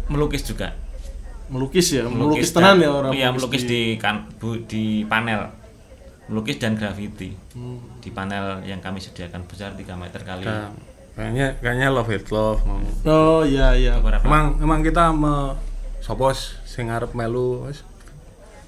melukis 0.10 0.44
juga 0.44 0.74
melukis 1.48 1.90
ya 1.90 2.06
melukis, 2.06 2.50
tenan 2.52 2.76
dan- 2.76 2.84
ya 2.84 2.90
orang 2.92 3.12
iya 3.12 3.28
melukis 3.30 3.64
di 3.64 3.96
kan 3.96 4.30
bu, 4.36 4.62
di 4.64 5.02
panel 5.04 5.50
melukis 6.26 6.58
dan 6.58 6.74
graffiti 6.74 7.34
Hmm. 7.52 7.82
di 7.98 8.10
panel 8.10 8.62
yang 8.64 8.78
kami 8.78 8.98
sediakan 8.98 9.46
besar 9.46 9.74
3 9.74 9.94
meter 9.96 10.22
kali 10.22 10.46
Nah, 10.46 10.70
kayaknya 11.16 11.58
kayaknya 11.58 11.88
love 11.90 12.08
it 12.08 12.30
love 12.30 12.62
mau. 12.62 12.78
oh 13.04 13.42
iya 13.42 13.74
iya 13.74 13.98
beberapa 13.98 14.22
Emang 14.24 14.58
emang 14.60 14.80
kita 14.80 15.10
me 15.12 15.58
wis 16.00 16.40
sing 16.64 16.88
arep 16.88 17.12
melu 17.12 17.66
wis 17.66 17.82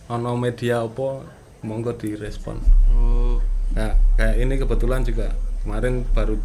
ono 0.08 0.34
media 0.36 0.82
apa 0.82 1.22
monggo 1.62 1.94
direspon. 1.94 2.58
oh 2.92 3.38
Nah, 3.72 3.96
kayak 4.14 4.36
ini 4.38 4.58
kebetulan 4.58 5.00
juga 5.00 5.32
kemarin 5.62 6.04
baru 6.08 6.36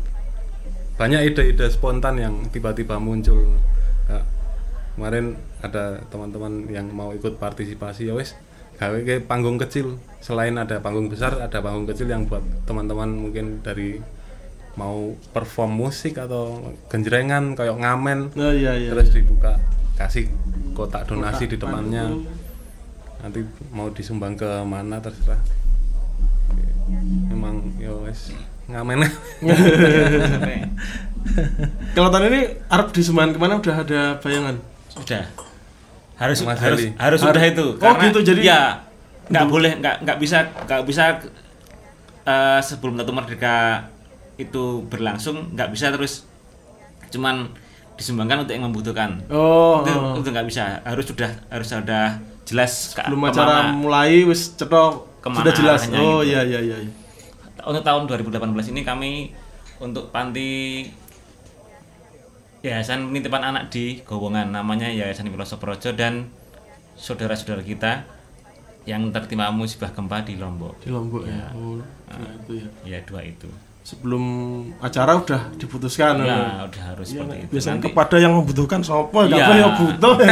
banyak 0.95 1.27
ide-ide 1.27 1.67
spontan 1.67 2.17
yang 2.17 2.35
tiba-tiba 2.47 2.97
muncul. 2.97 3.57
Kemarin 4.97 5.37
ada 5.61 6.01
teman-teman 6.09 6.65
yang 6.73 6.89
mau 6.89 7.13
ikut 7.13 7.37
partisipasi 7.37 8.09
ya 8.09 8.17
wes 8.17 8.33
gawe 8.81 8.97
ke 9.05 9.21
panggung 9.25 9.61
kecil. 9.61 10.01
Selain 10.25 10.57
ada 10.57 10.81
panggung 10.81 11.13
besar, 11.13 11.37
ada 11.37 11.61
panggung 11.61 11.85
kecil 11.85 12.09
yang 12.09 12.25
buat 12.25 12.41
teman-teman 12.65 13.13
mungkin 13.13 13.61
dari 13.61 14.01
mau 14.77 15.13
perform 15.33 15.73
musik 15.89 16.21
atau 16.21 16.61
genjrengan 16.93 17.57
kayak 17.57 17.81
ngamen 17.81 18.29
oh 18.37 18.53
iya 18.53 18.77
iya 18.77 18.93
terus 18.93 19.09
dibuka 19.09 19.57
kasih 19.97 20.29
kotak 20.77 21.09
donasi 21.09 21.49
di 21.49 21.57
depannya. 21.57 22.13
Aduh. 22.13 22.29
nanti 23.17 23.41
mau 23.73 23.89
disumbang 23.89 24.37
ke 24.37 24.49
mana 24.65 25.01
terserah. 25.01 25.41
Emang 27.33 27.73
yo 27.81 28.05
wes 28.05 28.33
ngamen. 28.69 29.05
Kalau 31.97 32.09
tahun 32.13 32.29
ini 32.33 32.41
Arab 32.69 32.93
disumbangkan 32.93 33.35
ke 33.37 33.41
mana? 33.41 33.61
Udah 33.61 33.77
ada 33.83 34.01
bayangan 34.21 34.57
sudah 34.99 35.25
harus 36.17 36.39
Mas 36.43 36.57
harus 36.57 36.81
Heli. 36.81 36.91
harus 36.97 37.21
Har- 37.21 37.29
sudah 37.31 37.43
itu 37.45 37.67
Oh, 37.77 37.95
gitu, 38.01 38.19
jadi- 38.25 38.45
ya 38.45 38.61
nggak 39.27 39.47
boleh 39.47 39.73
nggak 39.77 39.97
nggak 40.03 40.19
bisa 40.19 40.39
nggak 40.65 40.83
bisa 40.83 41.05
eh, 42.25 42.61
sebelum 42.61 42.95
Tato 42.95 43.11
Merdeka 43.11 43.87
itu 44.37 44.85
berlangsung 44.87 45.53
nggak 45.53 45.69
bisa 45.71 45.91
terus 45.91 46.25
cuman 47.09 47.49
disumbangkan 47.97 48.45
untuk 48.45 48.53
yang 48.53 48.67
membutuhkan 48.67 49.17
oh, 49.27 49.81
itu 49.81 49.91
oh. 49.91 50.15
itu 50.15 50.29
nggak 50.29 50.45
bisa 50.45 50.81
harus 50.83 51.05
sudah 51.05 51.31
harus 51.49 51.67
sudah 51.67 52.21
jelas 52.45 52.93
ke- 52.93 53.03
belum 53.03 53.21
ke 53.23 53.27
mana. 53.27 53.33
acara 53.33 53.59
mulai 53.73 54.23
wis 54.23 54.53
cetok 54.53 55.09
Ke 55.19 55.29
mana 55.29 55.43
sudah 55.43 55.55
jelas 55.55 55.81
oh 55.89 56.21
gitu. 56.23 56.29
iya 56.29 56.41
iya 56.45 56.61
iya. 56.63 56.77
untuk 57.61 57.83
tahun 57.83 58.05
2018 58.07 58.37
ini 58.71 58.81
kami 58.83 59.33
untuk 59.79 60.09
panti 60.09 60.85
Yayasan 62.67 63.07
Penitipan 63.07 63.43
Anak 63.45 63.71
di 63.71 64.01
Gowongan 64.03 64.51
namanya 64.51 64.87
Yayasan 64.87 65.29
Filosof 65.29 65.57
Projo 65.57 65.93
dan 65.93 66.27
saudara-saudara 66.95 67.63
kita 67.63 68.05
yang 68.83 69.11
tertimpa 69.11 69.51
musibah 69.51 69.89
gempa 69.89 70.21
di 70.21 70.35
Lombok. 70.35 70.79
di 70.79 70.89
Lombok 70.89 71.25
ya, 71.25 71.51
oh 71.53 71.81
nah, 72.07 72.33
itu 72.37 72.53
ya. 72.57 72.67
Ya 72.87 72.99
dua 73.03 73.21
itu. 73.23 73.49
sebelum 73.83 74.23
acara 74.81 75.15
udah 75.15 75.41
diputuskan 75.55 76.19
Ya. 76.21 76.61
udah 76.61 76.83
harus 76.85 77.09
Iya, 77.09 77.23
seperti 77.23 77.37
itu. 77.41 77.51
biasanya 77.55 77.75
Nanti, 77.77 77.87
kepada 77.87 78.17
yang 78.19 78.33
membutuhkan 78.35 78.81
sopo 78.83 79.17
apa 79.23 79.55
yang 79.55 79.73
butuh. 79.77 80.15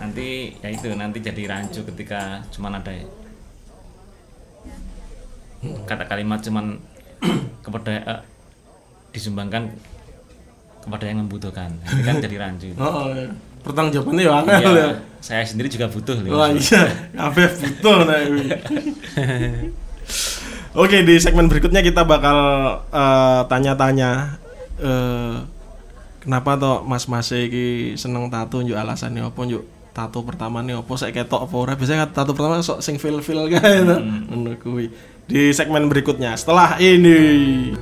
Nanti 0.00 0.28
ya 0.56 0.68
itu 0.68 0.88
nanti 0.92 1.18
jadi 1.20 1.42
rancu 1.46 1.80
ketika 1.84 2.40
cuman 2.48 2.72
ada 2.74 2.90
kata 5.84 6.04
kalimat 6.06 6.40
cuman 6.40 6.80
kepada 7.64 7.90
eh, 8.00 8.20
disumbangkan 9.12 9.68
kepada 10.82 11.04
yang 11.06 11.22
membutuhkan. 11.24 11.70
Nanti 11.86 12.02
kan 12.02 12.18
jadi 12.18 12.36
rancu. 12.42 12.68
oh, 12.76 12.82
oh, 12.84 13.06
iya. 13.14 13.30
pertanggung 13.62 13.94
jawabannya 13.94 14.22
ya 14.26 14.32
angel 14.42 14.74
ya 14.74 14.74
Iya, 14.74 14.88
saya 15.22 15.46
sendiri 15.46 15.70
juga 15.70 15.86
butuh 15.86 16.18
loh. 16.18 16.34
Wah 16.34 16.50
iya, 16.50 16.82
kabeh 17.14 17.46
butuh 17.62 17.98
nah. 18.02 18.18
ini. 18.26 18.46
Oke, 20.82 21.06
di 21.06 21.14
segmen 21.22 21.46
berikutnya 21.46 21.78
kita 21.84 22.02
bakal 22.02 22.38
eh, 22.90 23.42
tanya-tanya 23.46 24.40
eh, 24.82 25.36
kenapa 26.22 26.58
toh 26.58 26.76
Mas 26.86 27.10
Mas 27.10 27.28
iki 27.30 27.98
seneng 27.98 28.30
tato 28.30 28.62
njuk 28.62 28.78
alasannya 28.78 29.26
apa 29.26 29.40
njuk 29.42 29.62
tato 29.92 30.24
pertama 30.24 30.64
nih 30.64 30.80
apa 30.80 30.92
saya 30.96 31.12
ketok 31.12 31.44
apa 31.44 31.54
ora 31.58 31.72
biasanya 31.76 32.08
kan 32.08 32.24
tato 32.24 32.32
pertama 32.32 32.64
sok 32.64 32.80
sing 32.80 32.96
feel 32.96 33.20
feel 33.20 33.44
to 33.44 33.96
ngono 34.32 34.56
kuwi 34.56 34.88
di 35.28 35.52
segmen 35.52 35.84
berikutnya 35.92 36.32
setelah 36.32 36.80
ini 36.80 37.76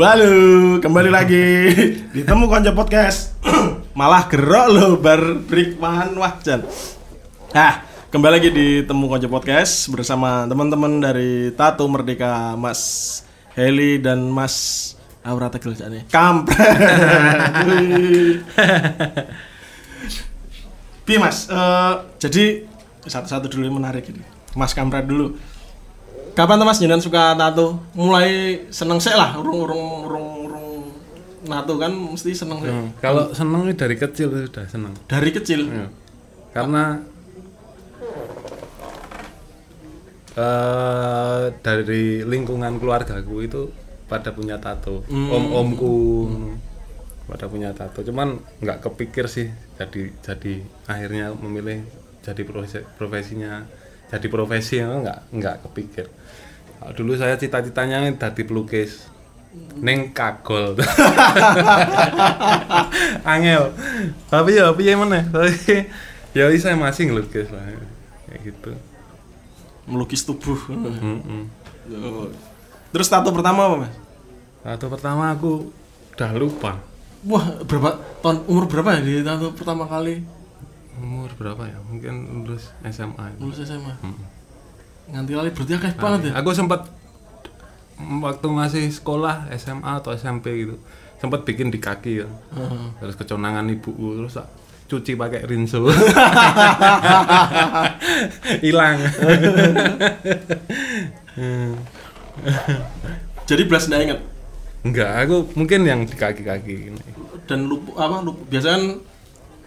Walu, 0.00 0.80
kembali 0.80 1.12
lagi 1.12 1.76
ditemu 2.16 2.48
konco 2.48 2.72
podcast. 2.72 3.36
Malah 4.00 4.32
gerok 4.32 4.66
lo 4.72 4.86
bar 4.96 5.20
break 5.44 5.76
man 5.76 6.16
wajan. 6.16 6.64
Nah, 7.52 7.84
kembali 8.08 8.40
lagi 8.40 8.48
di 8.48 8.80
Temu 8.88 9.12
Konco 9.12 9.28
Podcast 9.28 9.92
bersama 9.92 10.48
teman-teman 10.48 11.04
dari 11.04 11.52
Tato 11.52 11.84
Merdeka 11.84 12.56
Mas 12.56 12.80
Heli 13.52 14.00
dan 14.00 14.24
Mas 14.32 14.96
Aura 15.20 15.52
Tegel 15.52 15.76
nih. 15.76 16.08
Kampret. 16.08 16.64
Bi 21.04 21.20
Mas, 21.20 21.44
eh, 21.52 21.94
jadi 22.16 22.64
satu-satu 23.04 23.52
dulu 23.52 23.68
yang 23.68 23.76
menarik 23.76 24.08
ini. 24.08 24.24
Mas 24.56 24.72
Kampret 24.72 25.04
dulu. 25.04 25.36
Kapan 26.40 26.56
tuh 26.56 26.66
Mas 26.72 26.80
jenengan 26.80 27.04
suka 27.04 27.36
tato? 27.36 27.76
Mulai 27.92 28.64
seneng 28.72 28.96
sih 28.96 29.12
lah, 29.12 29.36
urung 29.36 29.68
urung 29.68 29.84
urung 30.08 30.28
urung 30.48 30.68
nato 31.44 31.76
kan 31.76 31.92
mesti 31.92 32.32
seneng 32.32 32.64
sih. 32.64 32.72
Hmm, 32.72 32.88
Kalau 32.96 33.36
seneng 33.36 33.68
ini 33.68 33.76
dari 33.76 33.96
kecil 34.00 34.48
sudah 34.48 34.64
seneng. 34.64 34.96
Dari 35.04 35.30
kecil. 35.36 35.68
Ya. 35.68 35.86
Karena 36.56 36.96
eh 40.40 41.42
dari 41.60 42.24
lingkungan 42.24 42.80
keluargaku 42.80 43.36
itu 43.44 43.62
pada 44.08 44.32
punya 44.32 44.56
tato. 44.56 45.04
Om-omku 45.12 45.96
pada 47.28 47.46
punya 47.52 47.76
tato. 47.76 48.00
Cuman 48.00 48.40
nggak 48.64 48.80
kepikir 48.88 49.28
sih 49.28 49.52
jadi 49.76 50.08
jadi 50.24 50.64
akhirnya 50.88 51.36
memilih 51.36 51.84
jadi 52.24 52.42
profesi, 52.48 52.80
profesinya 52.96 53.68
jadi 54.10 54.26
profesi 54.26 54.80
ya, 54.80 54.88
nggak 54.88 55.18
nggak 55.36 55.56
kepikir. 55.68 56.06
Kalau 56.80 56.92
Dulu 56.96 57.12
saya 57.12 57.36
cita-citanya 57.36 58.08
jadi 58.08 58.42
pelukis. 58.48 59.12
Neng 59.76 60.16
kagol. 60.16 60.78
Angel. 63.36 63.76
Tapi 64.32 64.50
ya 64.56 64.72
piye 64.72 64.96
meneh. 64.96 65.28
Tapi 65.28 65.84
ya 66.32 66.48
saya 66.56 66.80
masih 66.80 67.12
ngelukis 67.12 67.52
lah. 67.52 67.60
Kayak 68.30 68.40
gitu. 68.48 68.72
Melukis 69.84 70.24
tubuh. 70.24 70.56
Oh. 71.90 72.30
Terus 72.94 73.10
tato 73.12 73.28
pertama 73.34 73.68
apa 73.68 73.76
Mas? 73.84 73.94
Tato 74.64 74.86
pertama 74.88 75.34
aku 75.34 75.68
udah 76.16 76.30
lupa. 76.38 76.72
Wah, 77.28 77.60
berapa 77.68 78.00
tahun 78.24 78.48
umur 78.48 78.64
berapa 78.64 78.96
ya 78.96 79.00
di 79.04 79.20
tato 79.20 79.52
pertama 79.52 79.84
kali 79.84 80.24
Umur 81.00 81.32
berapa 81.36 81.68
ya? 81.68 81.76
Mungkin 81.84 82.32
lulus 82.32 82.72
SMA. 82.84 83.36
lulus 83.40 83.60
SMA? 83.64 83.92
Nganti 85.10 85.32
kali 85.34 85.48
berarti 85.50 85.72
akeh 85.74 85.92
banget 85.98 86.20
ya. 86.30 86.32
Aku 86.38 86.50
sempat 86.52 86.86
waktu 88.00 88.46
masih 88.48 88.84
sekolah 88.88 89.50
SMA 89.58 89.92
atau 89.98 90.14
SMP 90.14 90.66
gitu. 90.66 90.78
Sempat 91.20 91.44
bikin 91.44 91.68
di 91.68 91.76
kaki 91.76 92.24
ya. 92.24 92.28
Heeh. 92.56 92.86
Terus 92.98 93.14
keconangan 93.18 93.68
ibuku 93.68 94.16
terus 94.16 94.38
cuci 94.90 95.14
pakai 95.14 95.46
rinso. 95.46 95.86
Hilang. 98.64 98.98
Jadi 103.46 103.62
belas 103.66 103.86
nggak 103.86 104.02
inget 104.02 104.20
Enggak, 104.80 105.28
aku 105.28 105.36
mungkin 105.60 105.84
yang 105.84 106.08
di 106.08 106.16
kaki-kaki 106.16 106.88
ini. 106.88 107.02
dan 107.44 107.66
lupu 107.66 107.92
apa 107.98 108.22
lupu 108.22 108.46
biasanya 108.46 108.94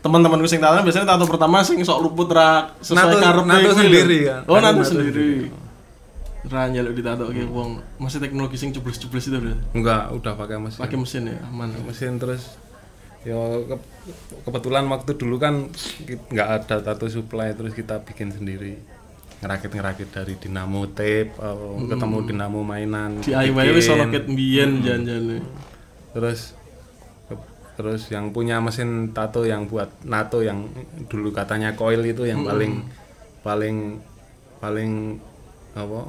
kan 0.04 0.12
teman-temanku 0.12 0.44
sing 0.46 0.60
tato 0.60 0.84
biasanya 0.84 1.08
tato 1.08 1.24
pertama 1.26 1.64
sing 1.64 1.80
sok 1.80 2.00
luput 2.02 2.28
ra 2.28 2.76
sesuai 2.78 3.00
Nato- 3.00 3.18
karepe 3.18 3.48
nato 3.48 3.60
kuwi 3.62 3.64
lho. 3.64 3.80
sendiri 3.80 4.18
kan? 4.22 4.42
Oh, 4.46 4.58
nato 4.58 4.76
nato 4.76 4.84
sendiri. 4.86 5.28
Ra 6.44 6.68
nyeluk 6.68 6.92
ditato 6.92 7.24
ke 7.30 7.40
wong 7.42 7.70
masih 7.98 8.20
teknologi 8.20 8.56
sing 8.56 8.70
cubles-cubles 8.70 9.24
itu 9.24 9.38
udah 9.38 9.56
Enggak, 9.72 10.04
udah 10.12 10.34
pakai 10.36 10.60
mesin. 10.60 10.78
pakai 10.78 10.98
mesin 10.98 11.24
ya 11.26 11.40
aman. 11.42 11.72
mesin 11.82 12.14
terus 12.18 12.60
ya 13.24 13.40
ke- 13.64 13.80
kebetulan 14.44 14.84
waktu 14.86 15.16
dulu 15.16 15.40
kan 15.40 15.72
nggak 16.28 16.48
ada 16.60 16.76
tato 16.84 17.08
supply 17.08 17.56
terus 17.56 17.72
kita 17.72 18.04
bikin 18.04 18.28
sendiri 18.30 18.76
ngerakit 19.40 19.72
ngerakit 19.72 20.10
dari 20.10 20.36
dinamo 20.36 20.84
tape 20.90 21.32
oh, 21.38 21.80
ketemu 21.82 22.18
dinamo 22.26 22.60
mainan 22.62 23.20
DIY 23.20 23.68
wis 23.72 23.88
ono 23.88 24.08
ket 24.08 24.28
mbiyen 24.28 24.80
jan-jane. 24.80 25.40
terus 26.12 26.52
terus 27.74 28.06
yang 28.14 28.30
punya 28.30 28.62
mesin 28.62 29.14
tato 29.18 29.46
yang 29.50 29.66
buat 29.66 29.90
nato 30.06 30.46
yang 30.46 30.70
dulu 31.10 31.34
katanya 31.34 31.74
coil 31.74 32.06
itu 32.06 32.30
yang 32.30 32.46
paling 32.46 32.86
paling 33.42 33.98
paling 34.62 35.20
apa 35.74 36.02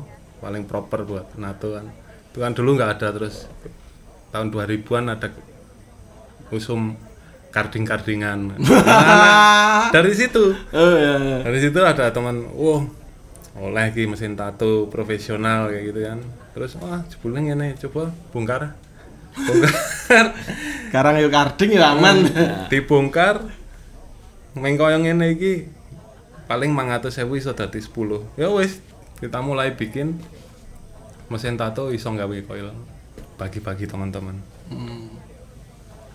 paling 0.45 0.63
proper 0.69 1.09
buat 1.09 1.27
nato 1.41 1.73
kan. 1.73 1.89
Itu 2.31 2.39
kan 2.45 2.53
dulu 2.53 2.77
nggak 2.77 3.01
ada 3.01 3.09
terus 3.17 3.49
tahun 4.29 4.53
2000-an 4.53 5.05
ada 5.17 5.29
usum 6.53 6.95
karding-kardingan. 7.55 8.39
Nah, 9.85 9.91
dari 9.91 10.15
situ. 10.15 10.55
Oh 10.73 10.95
ya. 10.97 11.19
ya. 11.19 11.39
dari 11.43 11.59
situ 11.59 11.77
ada 11.83 12.09
teman 12.15 12.47
wah 12.55 12.87
oleh 13.59 13.91
ki 13.91 14.07
mesin 14.07 14.39
tato 14.39 14.87
profesional 14.87 15.67
kayak 15.71 15.85
gitu 15.91 16.01
kan. 16.07 16.19
Terus 16.55 16.79
wah 16.79 17.03
jebulnya 17.11 17.59
ini 17.59 17.75
coba 17.79 18.11
bongkar 18.31 18.75
bongkar 19.37 20.27
Sekarang 20.87 21.15
yuk 21.19 21.29
karding 21.29 21.71
ya 21.73 21.91
aman. 21.91 22.17
dibongkar 22.71 23.43
main 24.55 24.75
koyong 24.75 25.03
ini 25.05 25.35
iki 25.35 25.55
paling 26.45 26.71
mangatus 26.71 27.19
sewu 27.19 27.35
iso 27.35 27.51
dadi 27.51 27.83
10 27.83 27.91
ya 28.37 28.47
wis 28.49 28.79
kita 29.17 29.41
mulai 29.41 29.73
bikin 29.73 30.15
mesin 31.27 31.57
tato 31.57 31.91
iso 31.91 32.07
gawe 32.09 32.37
koil 32.45 32.71
bagi-bagi 33.35 33.85
teman-teman 33.85 34.39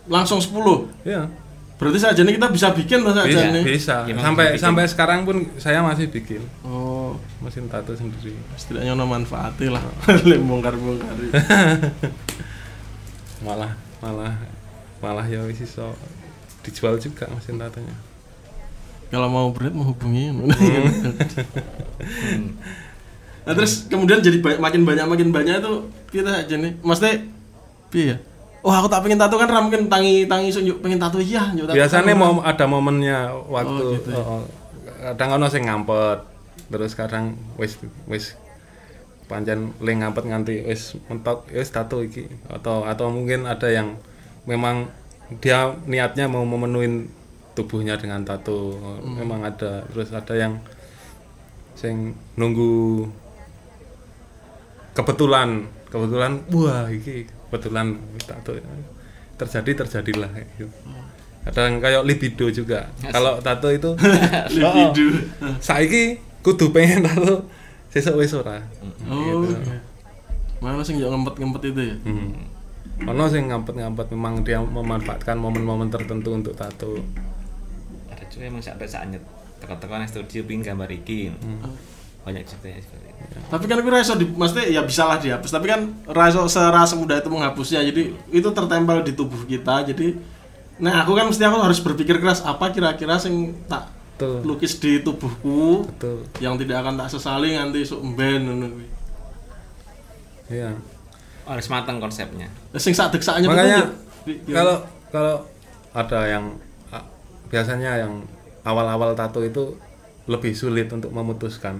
Langsung 0.06 0.40
10. 0.40 0.56
ya 1.04 1.28
Berarti 1.76 1.96
saja 1.96 2.22
nih 2.22 2.36
kita 2.36 2.48
bisa 2.50 2.72
bikin 2.72 3.00
tuh 3.02 3.12
saja 3.12 3.24
bisa, 3.26 3.48
nih. 3.50 3.64
bisa. 3.64 3.96
Ya, 4.04 4.12
memang 4.12 4.26
sampai 4.26 4.46
bisa 4.46 4.52
bikin. 4.52 4.64
sampai 4.64 4.84
sekarang 4.86 5.20
pun 5.24 5.38
saya 5.56 5.80
masih 5.80 6.08
bikin 6.08 6.44
Oh, 6.62 7.16
mesin 7.40 7.68
tato 7.68 7.92
sendiri 7.92 8.36
setidaknya 8.54 8.92
ono 8.94 9.06
manfaatnya 9.06 9.76
lah. 9.76 9.84
Lek 10.28 10.40
bongkar-bongkar. 10.40 11.16
malah 13.40 13.72
malah 14.00 14.34
malah 15.00 15.24
ya 15.24 15.44
wis 15.44 15.60
iso 15.60 15.96
dijual 16.62 16.96
juga 16.96 17.26
mesin 17.30 17.56
tatonya 17.56 17.96
Kalau 19.10 19.26
mau 19.26 19.50
bread 19.50 19.74
menghubungi. 19.74 20.30
Hmm. 22.00 22.56
nah, 23.44 23.54
terus 23.54 23.90
kemudian 23.90 24.22
jadi 24.22 24.38
ba- 24.38 24.62
makin 24.62 24.86
banyak 24.86 25.04
makin 25.04 25.30
banyak 25.30 25.60
itu 25.60 25.74
kita 26.10 26.46
aja 26.46 26.56
nih. 26.56 26.78
Maksudnya 26.80 27.26
piye 27.90 28.06
ya? 28.14 28.18
Oh, 28.60 28.70
aku 28.70 28.86
tak 28.86 29.02
pengen 29.02 29.18
tato 29.18 29.36
kan 29.36 29.48
ra 29.48 29.60
mungkin 29.60 29.88
tangi 29.88 30.28
tangi 30.28 30.48
iso 30.48 30.60
nyuk 30.60 30.80
pengen 30.80 31.00
tato 31.00 31.18
iya 31.18 31.48
biasanya 31.50 32.12
mau 32.14 32.40
ada 32.40 32.68
momennya 32.68 33.32
waktu 33.48 33.82
Oh, 33.82 33.92
gitu 33.96 34.10
ya. 34.12 34.20
oh, 34.20 34.28
oh. 34.38 34.42
kadang 35.02 35.40
ono 35.40 35.48
sing 35.48 35.64
ngampet 35.64 36.20
terus 36.68 36.92
kadang 36.92 37.34
wis 37.56 37.80
wis 38.06 38.36
pancen 39.30 39.78
le 39.78 39.92
ngampet 39.94 40.26
nganti 40.26 40.56
wis 40.66 40.98
mentok 41.06 41.46
wis 41.54 41.70
tato 41.70 42.02
iki. 42.02 42.26
Atau 42.50 42.84
atau 42.84 43.14
mungkin 43.14 43.46
ada 43.46 43.70
yang 43.70 43.96
memang 44.50 44.90
dia 45.38 45.78
niatnya 45.86 46.26
mau 46.26 46.42
memenuhi 46.42 47.06
tubuhnya 47.54 47.96
dengan 48.02 48.26
tato 48.26 48.76
memang 49.06 49.46
ada. 49.46 49.86
Terus 49.94 50.10
ada 50.10 50.34
yang 50.34 50.58
sing 51.78 52.18
nunggu 52.36 53.08
kebetulan 54.98 55.64
kebetulan 55.88 56.44
wah 56.52 56.92
iki 56.92 57.24
kebetulan 57.30 57.96
tato 58.26 58.58
terjadi 59.40 59.86
terjadilah 59.86 60.28
gitu. 60.58 60.68
Kadang 61.40 61.80
kayak 61.80 62.04
libido 62.04 62.52
juga. 62.52 62.92
Kalau 63.00 63.40
tato 63.40 63.72
itu 63.72 63.96
Libido. 64.54 65.06
oh, 65.40 65.56
saiki 65.64 66.20
kudu 66.44 66.76
pengen 66.76 67.08
tato 67.08 67.48
sesuk 67.90 68.16
wis 68.18 68.34
ora 68.34 68.62
Oh. 69.10 69.42
iya. 69.46 69.82
Mana 70.60 70.84
sing 70.84 71.00
yo 71.00 71.08
ngempet-ngempet 71.10 71.62
itu 71.72 71.82
ya? 71.82 71.96
hmm. 72.04 73.08
ono 73.08 73.32
sing 73.32 73.48
ngampet-ngampet 73.48 74.12
memang 74.12 74.44
dia 74.44 74.60
memanfaatkan 74.60 75.40
momen-momen 75.40 75.88
tertentu 75.88 76.36
untuk 76.36 76.52
tato 76.54 77.00
ada 78.12 78.24
juga 78.28 78.44
emang 78.52 78.60
sampai 78.60 78.84
saatnya 78.84 79.24
teko-teko 79.64 79.96
nang 79.96 80.08
studio 80.08 80.44
pingin 80.44 80.68
gambar 80.68 80.92
iki 80.92 81.32
banyak 82.20 82.44
juga 82.44 82.68
ya 82.68 82.80
seperti 82.84 83.08
itu 83.08 83.38
Tapi 83.48 83.64
kan 83.66 83.78
kira 83.80 83.98
iso 84.04 84.14
di 84.20 84.28
maksudnya 84.28 84.68
ya 84.68 84.82
bisa 84.84 85.08
lah 85.08 85.18
dihapus, 85.18 85.50
tapi 85.50 85.72
kan 85.72 85.82
ra 86.06 86.28
iso 86.28 86.44
serasa 86.52 86.94
mudah 87.00 87.24
itu 87.24 87.32
menghapusnya. 87.32 87.80
Jadi 87.82 88.12
itu 88.30 88.50
tertempel 88.52 89.02
di 89.08 89.16
tubuh 89.16 89.48
kita. 89.48 89.88
Jadi 89.88 90.20
nah 90.84 91.04
aku 91.04 91.16
kan 91.16 91.32
mesti 91.32 91.40
aku 91.44 91.58
harus 91.64 91.80
berpikir 91.80 92.20
keras 92.20 92.44
apa 92.44 92.72
kira-kira 92.72 93.16
sing 93.20 93.56
tak 93.72 93.88
Betul. 94.20 94.44
lukis 94.44 94.84
di 94.84 95.00
tubuhku 95.00 95.88
betul. 95.88 96.28
yang 96.44 96.60
tidak 96.60 96.84
akan 96.84 97.00
tak 97.00 97.08
sesali 97.08 97.56
nanti 97.56 97.88
sok 97.88 98.04
mben 98.04 98.52
ngono 98.52 98.68
kuwi. 98.68 98.88
iya. 100.52 100.76
Harus 101.48 101.72
matang 101.72 102.04
konsepnya. 102.04 102.52
Sing 102.76 102.92
sak 102.92 103.16
deksaknya 103.16 103.48
makanya 103.48 103.88
ya? 104.28 104.36
kalau 104.52 104.84
kalau 105.08 105.48
ada 105.96 106.20
yang 106.28 106.52
ah, 106.92 107.08
biasanya 107.48 108.04
yang 108.04 108.28
awal-awal 108.68 109.16
tato 109.16 109.40
itu 109.40 109.80
lebih 110.28 110.52
sulit 110.52 110.92
untuk 110.92 111.16
memutuskan. 111.16 111.80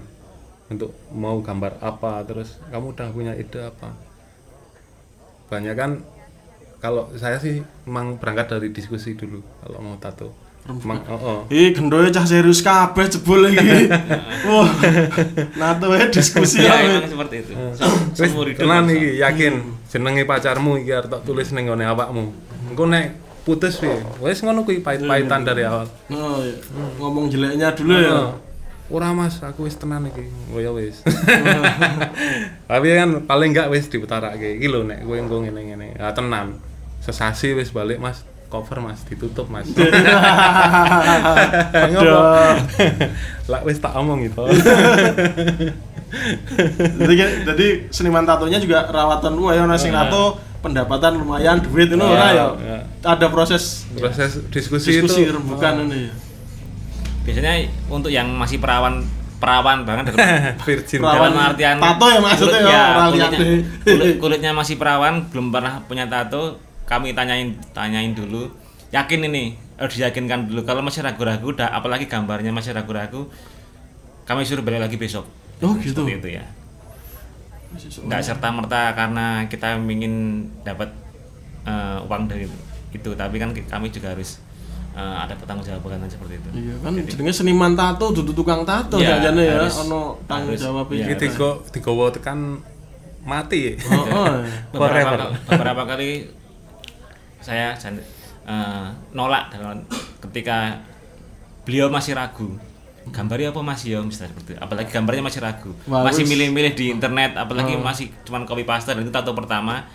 Untuk 0.72 0.96
mau 1.12 1.36
gambar 1.44 1.76
apa 1.84 2.24
terus 2.24 2.56
kamu 2.72 2.96
udah 2.96 3.08
punya 3.12 3.36
ide 3.36 3.68
apa. 3.68 3.92
Banyak 5.52 5.76
kan 5.76 6.00
kalau 6.80 7.12
saya 7.20 7.36
sih 7.36 7.60
memang 7.84 8.16
berangkat 8.16 8.56
dari 8.56 8.72
diskusi 8.72 9.12
dulu 9.12 9.44
kalau 9.60 9.84
mau 9.84 10.00
tato 10.00 10.32
Oh, 10.70 11.18
oh. 11.18 11.40
Ih, 11.50 11.74
gendoe 11.74 12.06
cah 12.14 12.22
serius 12.22 12.62
kabeh 12.62 13.10
jebul 13.10 13.50
iki. 13.50 13.90
Wah. 14.48 14.70
Nato 15.58 15.90
ya 15.90 16.06
diskusi 16.06 16.62
ya 16.62 16.78
ya. 16.78 17.02
emang 17.02 17.10
seperti 17.10 17.34
itu 17.42 17.52
seumur 18.14 18.46
hidup 18.46 18.62
tenan 18.62 18.86
iki 18.86 19.18
yakin 19.18 19.54
jenenge 19.90 20.22
pacarmu 20.24 20.78
iki 20.78 20.94
arep 20.94 21.10
tak 21.10 21.22
tulis 21.26 21.50
ning 21.50 21.66
ngone 21.66 21.84
awakmu. 21.90 22.30
Engko 22.70 22.84
nek 22.86 23.18
putus 23.42 23.82
piye? 23.82 23.98
Wis 24.22 24.38
ngono 24.46 24.62
kuwi 24.62 24.78
pahit-pahitan 24.78 25.42
dari 25.42 25.66
awal. 25.66 25.90
Oh, 26.14 26.38
iya. 26.44 26.54
Ngomong 27.02 27.26
jeleknya 27.26 27.74
dulu 27.74 27.94
ya. 27.98 28.14
Oh. 28.14 28.50
ora 28.90 29.14
mas 29.14 29.38
aku 29.38 29.70
wis 29.70 29.78
tenan 29.78 30.02
iki 30.10 30.26
oh 30.50 30.58
ya 30.58 30.74
wis 30.74 31.06
tapi 32.70 32.86
kan 32.90 33.22
paling 33.22 33.54
enggak 33.54 33.70
wis 33.70 33.86
diputarake 33.86 34.58
iki 34.58 34.66
lho 34.66 34.82
nek 34.82 35.06
kowe 35.06 35.14
engko 35.14 35.46
ngene 35.46 35.60
ngene 35.62 35.86
ah 36.02 36.10
tenan 36.10 36.58
sesasi 36.98 37.54
wis 37.54 37.70
balik 37.70 38.02
mas 38.02 38.26
cover 38.50 38.80
mas. 38.80 39.02
Ditutup 39.02 39.46
mas. 39.46 39.66
Ngopo? 41.88 42.22
Lah 43.48 43.60
wis 43.62 43.78
tak 43.78 43.94
omong 43.94 44.22
gitu 44.22 44.46
jadi, 47.00 47.14
jadi 47.44 47.66
seniman 47.88 48.22
tatonya 48.22 48.58
juga 48.58 48.84
rawatan 48.84 49.30
lu 49.32 49.48
ya 49.48 49.62
nasi 49.62 49.88
tato 49.88 50.36
pendapatan 50.58 51.16
lumayan 51.16 51.56
duit 51.60 51.86
itu 51.86 51.96
Iya, 51.96 52.04
ora 52.04 52.26
ya? 52.28 52.46
iya. 52.58 52.78
ada 53.00 53.26
proses 53.26 53.86
proses 53.90 54.30
diskusi, 54.50 54.92
diskusi 54.92 55.20
itu 55.22 55.32
rembukan 55.32 55.72
ini. 55.86 56.00
Ya 56.04 56.10
biasanya 57.20 57.52
untuk 57.86 58.08
yang 58.08 58.26
masih 58.32 58.56
perawan 58.58 59.04
perawan 59.38 59.82
banget 59.82 60.14
virgin 60.60 60.98
Perawan. 61.00 61.30
dalam 61.30 61.46
artian 61.46 61.76
tato 61.78 62.06
ya 62.06 62.18
maksudnya? 62.18 62.58
Kulit- 62.58 62.66
ya, 62.66 62.82
kulitnya, 63.06 63.38
kulit- 63.84 64.18
kulitnya 64.18 64.50
masih 64.52 64.74
perawan 64.76 65.14
belum 65.26 65.46
pernah 65.48 65.80
punya 65.84 66.04
tato 66.04 66.58
kami 66.90 67.14
tanyain 67.14 67.54
tanyain 67.70 68.10
dulu 68.10 68.50
yakin 68.90 69.30
ini 69.30 69.54
harus 69.78 69.94
diyakinkan 69.94 70.50
dulu 70.50 70.66
kalau 70.66 70.82
masih 70.82 71.06
ragu-ragu 71.06 71.54
dah 71.54 71.70
apalagi 71.70 72.10
gambarnya 72.10 72.50
masih 72.50 72.74
ragu-ragu 72.74 73.30
kami 74.26 74.42
suruh 74.42 74.66
balik 74.66 74.82
lagi 74.90 74.98
besok 74.98 75.24
Oh, 75.60 75.76
gitu. 75.76 76.08
Itu 76.08 76.24
ya 76.24 76.40
nggak 77.78 78.22
serta 78.22 78.50
merta 78.50 78.90
karena 78.98 79.46
kita 79.46 79.78
ingin 79.78 80.42
dapat 80.66 80.90
eh, 81.62 81.98
uang 82.02 82.26
dari 82.26 82.50
itu 82.90 83.10
tapi 83.14 83.38
kan 83.38 83.54
kami 83.54 83.94
juga 83.94 84.10
harus 84.10 84.42
eh, 84.98 85.16
ada 85.22 85.38
pertanggungjawaban 85.38 86.02
seperti 86.10 86.42
itu 86.42 86.48
iya 86.58 86.74
kan 86.82 86.92
jenenge 86.98 87.30
seniman 87.30 87.78
tato 87.78 88.10
dudu 88.10 88.34
tukang 88.34 88.66
tato 88.66 88.98
Iya, 88.98 89.30
jane 89.30 89.42
ya 89.46 89.70
ono 89.86 90.18
tanggung 90.26 90.58
jawab 90.58 90.90
iya. 90.90 91.06
iki 91.06 91.30
tiga 91.30 91.62
tiga 91.70 92.10
tekan 92.10 92.58
mati 93.22 93.78
oh, 93.86 94.02
oh. 94.02 94.26
beberapa, 94.74 94.90
Forever. 94.90 95.18
kali, 95.22 95.34
beberapa 95.46 95.82
kali 95.86 96.10
saya 97.40 97.76
eh, 98.46 98.86
nolak 99.12 99.52
dalam 99.52 99.84
ketika 100.20 100.80
beliau 101.64 101.88
masih 101.92 102.16
ragu. 102.16 102.56
Gambarnya 103.10 103.50
apa 103.50 103.64
masih 103.64 103.96
ya 103.96 104.00
misalnya 104.04 104.36
seperti 104.36 104.54
itu. 104.54 104.60
apalagi 104.60 104.90
gambarnya 104.92 105.24
masih 105.24 105.40
ragu. 105.40 105.72
Wah, 105.88 106.04
masih 106.04 106.28
milih-milih 106.28 106.72
di 106.76 106.92
internet 106.92 107.32
apalagi 107.34 107.74
masih 107.80 108.12
cuman 108.28 108.44
copy 108.44 108.68
paste 108.68 108.92
dan 108.92 109.00
itu 109.02 109.10
tato 109.10 109.32
pertama. 109.32 109.88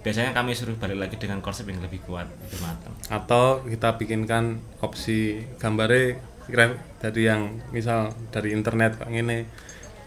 Biasanya 0.00 0.32
kami 0.32 0.56
suruh 0.56 0.74
balik 0.80 0.96
lagi 0.96 1.16
dengan 1.20 1.44
konsep 1.44 1.68
yang 1.68 1.78
lebih 1.84 2.00
kuat 2.08 2.26
lebih 2.26 2.58
matang. 2.64 2.92
Atau 3.12 3.62
kita 3.68 4.00
bikinkan 4.00 4.58
opsi 4.80 5.44
gambare 5.60 6.18
re- 6.48 6.80
dari 6.98 7.28
yang 7.28 7.60
misal 7.70 8.12
dari 8.32 8.50
internet 8.56 8.98
ngene 9.06 9.46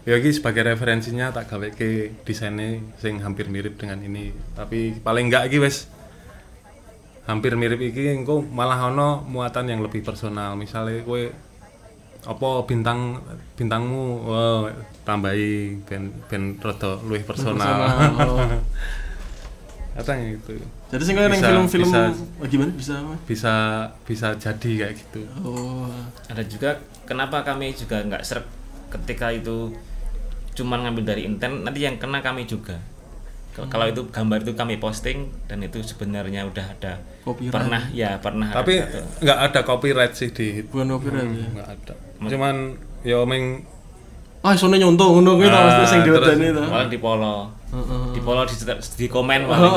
ya 0.04 0.20
iki 0.20 0.36
sebagai 0.36 0.68
referensinya 0.68 1.32
tak 1.32 1.48
gawe 1.48 1.72
ke 1.72 2.12
desainnya 2.28 2.82
sing 3.00 3.24
hampir 3.24 3.48
mirip 3.48 3.80
dengan 3.80 4.02
ini. 4.04 4.34
Tapi 4.52 5.00
paling 5.00 5.32
enggak 5.32 5.48
iki 5.48 5.62
wis 5.62 5.88
hampir 7.24 7.56
mirip 7.56 7.80
iki 7.80 8.12
engko 8.12 8.44
malah 8.44 8.92
ono 8.92 9.24
muatan 9.24 9.72
yang 9.72 9.80
lebih 9.80 10.04
personal 10.04 10.56
misalnya 10.60 11.00
kowe 11.02 11.24
apa 12.24 12.48
bintang 12.64 13.20
bintangmu 13.56 14.24
wow, 14.24 14.64
tambahi 15.04 15.76
ben 15.84 16.08
ben 16.28 16.56
rada 16.56 16.96
luwih 17.04 17.20
personal. 17.20 17.84
Personal. 17.84 18.32
Kadang 19.94 20.26
gitu. 20.26 20.58
jadi 20.90 21.02
ning 21.06 21.38
Bisa- 21.38 21.50
film-film 21.54 21.86
bisa- 21.86 22.18
oh, 22.42 22.46
gimana 22.50 22.70
bisa 22.74 22.94
apa? 22.98 23.14
Bisa 23.30 23.54
bisa 24.02 24.28
jadi 24.34 24.70
kayak 24.82 24.94
gitu. 24.98 25.22
oh 25.46 25.86
ada 26.26 26.42
juga 26.42 26.82
kenapa 27.06 27.46
kami 27.46 27.70
juga 27.78 28.02
nggak 28.02 28.26
serk 28.26 28.42
ketika 28.90 29.30
itu 29.30 29.70
cuman 30.58 30.82
ngambil 30.86 31.14
dari 31.14 31.22
internet 31.30 31.62
nanti 31.62 31.86
yang 31.86 31.94
kena 32.02 32.18
kami 32.26 32.42
juga 32.42 32.74
Kalau- 33.54 33.70
kalau 33.70 33.86
itu 33.86 34.02
gambar 34.08 34.38
itu 34.40 34.52
kami 34.52 34.76
posting 34.76 35.18
dan 35.46 35.58
itu 35.60 35.78
sebenarnya 35.80 36.42
udah 36.42 36.66
ada 36.68 36.98
Copyright. 37.22 37.54
pernah 37.54 37.82
ya 37.88 38.18
pernah 38.18 38.50
Tapi 38.50 38.82
nggak 39.20 39.38
ada 39.40 39.60
copyright 39.62 40.12
sih 40.12 40.28
di 40.28 40.60
bukan 40.60 40.90
copyright 40.90 41.30
ya. 41.30 41.46
nggak 41.52 41.68
ada. 41.70 41.94
Cuman 42.20 42.56
ya 43.00 43.22
meng 43.22 43.62
ah 44.40 44.52
isone 44.52 44.76
nyontoh 44.76 45.08
ngono 45.14 45.36
kuwi 45.36 45.46
ta 45.46 45.56
Ah, 45.56 45.62
mesti 45.64 45.84
sing 45.88 46.00
diwedani 46.02 46.46
ta. 46.50 46.62
malah 46.66 46.84
di 46.86 46.98
polo 46.98 47.48
Heeh. 47.70 48.12
di 48.12 48.20
polo 48.20 48.44
di, 48.44 48.54
di 48.92 49.06
komen 49.06 49.40
paling. 49.46 49.72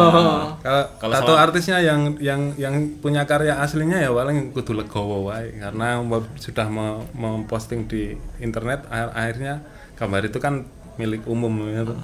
Kalau 0.60 0.84
Kalau 0.98 1.14
tato 1.14 1.32
sama- 1.32 1.42
artisnya 1.42 1.78
yang 1.80 2.18
yang 2.20 2.52
yang 2.56 2.74
punya 2.98 3.24
karya 3.24 3.56
aslinya 3.56 3.96
ya 3.98 4.12
paling 4.12 4.52
kudu 4.52 4.74
legowo 4.74 5.24
wae. 5.24 5.56
Karena 5.56 6.02
sudah 6.36 6.68
mau 6.68 7.00
memposting 7.14 7.86
di 7.86 8.12
internet 8.40 8.84
akhir- 8.88 9.14
akhirnya 9.14 9.54
gambar 9.96 10.22
itu 10.26 10.38
kan 10.38 10.66
milik 10.96 11.24
umum 11.26 11.54
gitu. 11.64 11.96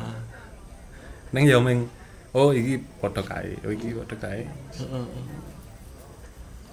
Neng 1.33 1.43
ya 1.49 1.57
meng 1.57 1.89
oh 2.33 2.49
iki 2.53 2.77
padha 3.01 3.21
kae, 3.21 3.57
oh 3.65 3.71
iki 3.73 3.93
padha 3.93 4.15
kae. 4.17 4.41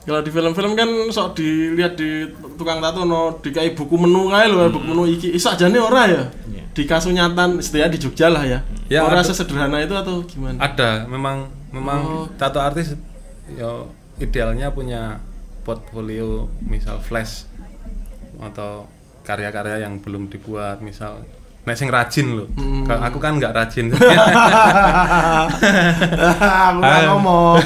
Kalau 0.00 0.24
di 0.24 0.32
film-film 0.32 0.72
kan 0.72 0.88
sok 1.12 1.36
dilihat 1.36 1.92
di 2.00 2.24
tukang 2.56 2.80
tato 2.80 3.04
no 3.04 3.36
dikai 3.44 3.76
buku 3.76 4.00
menu 4.00 4.32
kae 4.32 4.48
lho, 4.48 4.72
buku 4.72 4.86
menu 4.88 5.04
iki. 5.04 5.28
Isak 5.36 5.60
jane 5.60 5.76
ora 5.76 6.08
ya? 6.08 6.22
Iya. 6.48 6.64
Di 6.72 6.82
Kasunyatan 6.88 7.60
setidaknya 7.60 7.92
di 7.92 8.00
Jogja 8.00 8.26
lah 8.32 8.42
ya. 8.48 8.58
Ya, 8.88 9.04
ora 9.04 9.20
sesederhana 9.20 9.76
itu 9.84 9.92
atau 9.92 10.24
gimana? 10.24 10.56
Ada, 10.56 11.04
memang 11.04 11.52
memang 11.70 12.00
Oh. 12.00 12.26
tato 12.40 12.58
artis 12.58 12.96
ya 13.54 13.86
idealnya 14.18 14.72
punya 14.72 15.20
portfolio 15.62 16.48
misal 16.64 16.98
flash 16.98 17.44
atau 18.40 18.88
karya-karya 19.22 19.84
yang 19.84 20.00
belum 20.00 20.32
dibuat 20.32 20.80
misal 20.80 21.22
nek 21.60 21.76
sing 21.76 21.92
rajin 21.92 22.40
loh 22.40 22.48
Hmm. 22.56 22.88
Aku 23.06 23.22
kan 23.22 23.36
nggak 23.38 23.54
rajin 23.54 23.86
Aku 23.94 24.00
nggak 26.80 27.02
ngomong. 27.12 27.60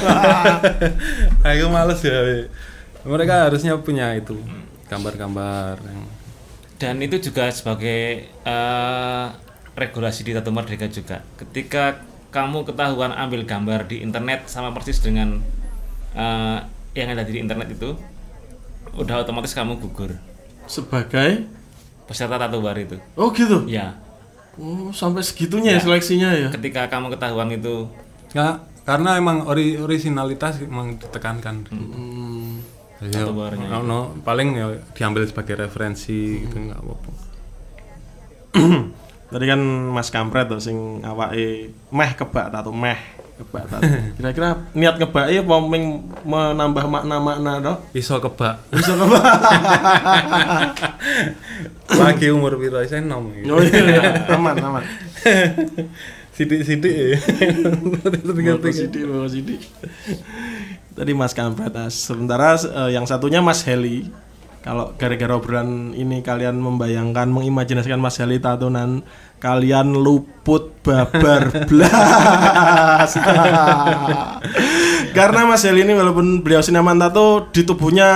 aku 1.47 1.65
males 1.69 2.01
ya 2.01 2.17
we. 2.21 2.37
mereka 3.05 3.49
harusnya 3.49 3.77
punya 3.79 4.13
itu 4.17 4.35
gambar-gambar 4.89 5.77
yang 5.81 6.03
dan 6.75 6.99
itu 6.99 7.17
juga 7.21 7.47
sebagai 7.49 8.27
eh, 8.27 9.25
regulasi 9.73 10.27
di 10.27 10.31
Tato 10.35 10.51
Merdeka 10.51 10.91
juga 10.91 11.23
ketika 11.39 12.03
kamu 12.29 12.67
ketahuan 12.67 13.15
ambil 13.15 13.47
gambar 13.47 13.87
di 13.87 14.03
internet 14.03 14.51
sama 14.51 14.75
persis 14.75 14.99
dengan 14.99 15.39
eh, 16.13 16.57
yang 16.93 17.09
ada 17.13 17.23
di 17.23 17.39
internet 17.39 17.71
itu 17.71 17.95
udah 18.95 19.23
otomatis 19.23 19.53
kamu 19.53 19.79
gugur 19.79 20.15
Sebagai 20.65 21.45
peserta 22.05 22.37
tato 22.37 22.57
bar 22.59 22.75
itu. 22.75 22.97
Oh 23.13 23.29
gitu. 23.29 23.65
ya 23.65 23.97
Oh, 24.55 24.87
sampai 24.89 25.19
segitunya 25.19 25.75
ya 25.75 25.83
seleksinya 25.83 26.29
ya. 26.31 26.47
ketika 26.47 26.87
kamu 26.87 27.11
ketahuan 27.11 27.51
itu. 27.51 27.91
Nggak 28.31 28.55
karena 28.85 29.17
emang 29.17 29.43
ori- 29.43 29.75
originalitas 29.75 30.61
emang 30.61 30.95
ditekankan. 30.95 31.67
Hmm. 31.67 32.63
Jadi 32.95 33.11
ya, 33.11 33.27
Tato 33.27 33.35
barnya. 33.35 33.67
no, 33.67 33.83
no, 33.83 33.99
paling 34.23 34.55
ya 34.55 34.65
diambil 34.95 35.27
sebagai 35.27 35.59
referensi 35.59 36.39
gitu 36.39 36.55
nggak 36.55 36.79
apa-apa. 36.79 37.11
Tadi 39.25 39.45
kan 39.45 39.59
Mas 39.91 40.07
Kampret 40.07 40.47
tuh 40.47 40.61
sing 40.61 41.03
awake 41.03 41.75
meh 41.91 42.11
kebak 42.15 42.47
tato 42.47 42.71
meh 42.71 42.95
kebak. 43.35 43.63
Kira-kira 44.15 44.49
niat 44.71 44.95
kebake 44.95 45.43
apa 45.43 45.55
meng 45.59 46.07
menambah 46.23 46.85
makna-makna 46.87 47.51
to? 47.59 47.73
iso 47.91 48.15
kebak 48.23 48.63
Bisa 48.71 48.95
kebak. 48.95 49.23
lagi 52.01 52.27
umur 52.31 52.57
piro 52.57 52.81
saya 52.87 53.03
nom. 53.03 53.29
Oh 53.29 53.61
iya, 53.61 54.25
aman 54.31 54.55
aman. 54.57 54.83
sidik-sidik 56.35 56.95
ya 56.95 57.07
sidik, 58.71 59.03
sidik. 59.31 59.61
Tadi 60.95 61.11
Mas 61.11 61.35
Kampret. 61.35 61.75
Nah, 61.75 61.91
sementara 61.91 62.55
eh, 62.55 62.95
yang 62.95 63.03
satunya 63.03 63.43
Mas 63.43 63.63
Heli. 63.67 64.07
Kalau 64.65 64.97
gara-gara 64.97 65.37
obrolan 65.37 65.93
ini 65.93 66.25
kalian 66.25 66.57
membayangkan, 66.57 67.29
mengimajinasikan 67.29 68.01
Mas 68.01 68.17
Heli 68.17 68.41
tatonan, 68.41 69.05
kalian 69.37 69.93
luput 69.93 70.73
babar 70.81 71.53
blas. 71.69 73.13
Karena 75.13 75.45
Mas 75.45 75.61
Heli 75.61 75.85
ini 75.85 75.93
walaupun 75.93 76.41
beliau 76.41 76.65
sinaman 76.65 76.97
tato 76.97 77.45
di 77.53 77.61
tubuhnya 77.61 78.09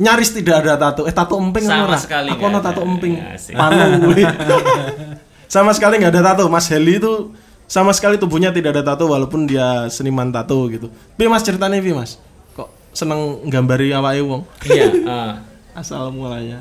nyaris 0.00 0.32
tidak 0.32 0.64
ada 0.64 0.80
tato. 0.80 1.04
Eh 1.04 1.12
tato 1.12 1.36
emping 1.36 1.68
Sama 1.68 1.84
ora? 1.92 2.00
sekali 2.00 2.32
Aku 2.32 2.44
ada. 2.48 2.72
tato 2.72 2.80
emping. 2.80 3.12
Ya, 3.20 3.36
asik. 3.36 3.52
Panu 3.52 4.08
sama 5.52 5.76
sekali 5.76 6.00
nggak 6.00 6.16
ada 6.16 6.32
tato. 6.32 6.48
Mas 6.48 6.64
Heli 6.72 6.96
itu 6.96 7.36
sama 7.68 7.92
sekali 7.92 8.16
tubuhnya 8.16 8.56
tidak 8.56 8.72
ada 8.72 8.96
tato 8.96 9.04
walaupun 9.12 9.44
dia 9.44 9.84
seniman 9.92 10.32
tato 10.32 10.64
gitu. 10.72 10.88
Pi 11.20 11.28
Mas 11.28 11.44
ceritanya 11.44 11.76
Pi 11.76 11.92
Mas. 11.92 12.16
Seneng 12.90 13.20
gambari 13.46 13.90
awake 13.90 14.22
wong? 14.22 14.42
iya 14.66 14.86
eh, 14.90 15.32
Asal 15.80 16.10
mulanya. 16.10 16.60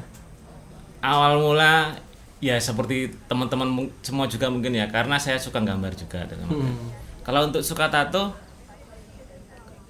awal 0.99 1.39
mula 1.39 1.95
ya 2.39 2.59
seperti 2.59 3.15
teman-teman 3.25 3.87
semua 3.99 4.27
juga 4.27 4.47
mungkin 4.47 4.71
ya 4.71 4.87
karena 4.87 5.15
saya 5.15 5.35
suka 5.35 5.59
gambar 5.59 5.91
juga 5.91 6.23
artian. 6.23 6.43
kalau 7.23 7.47
untuk 7.47 7.63
suka 7.63 7.87
tato 7.87 8.31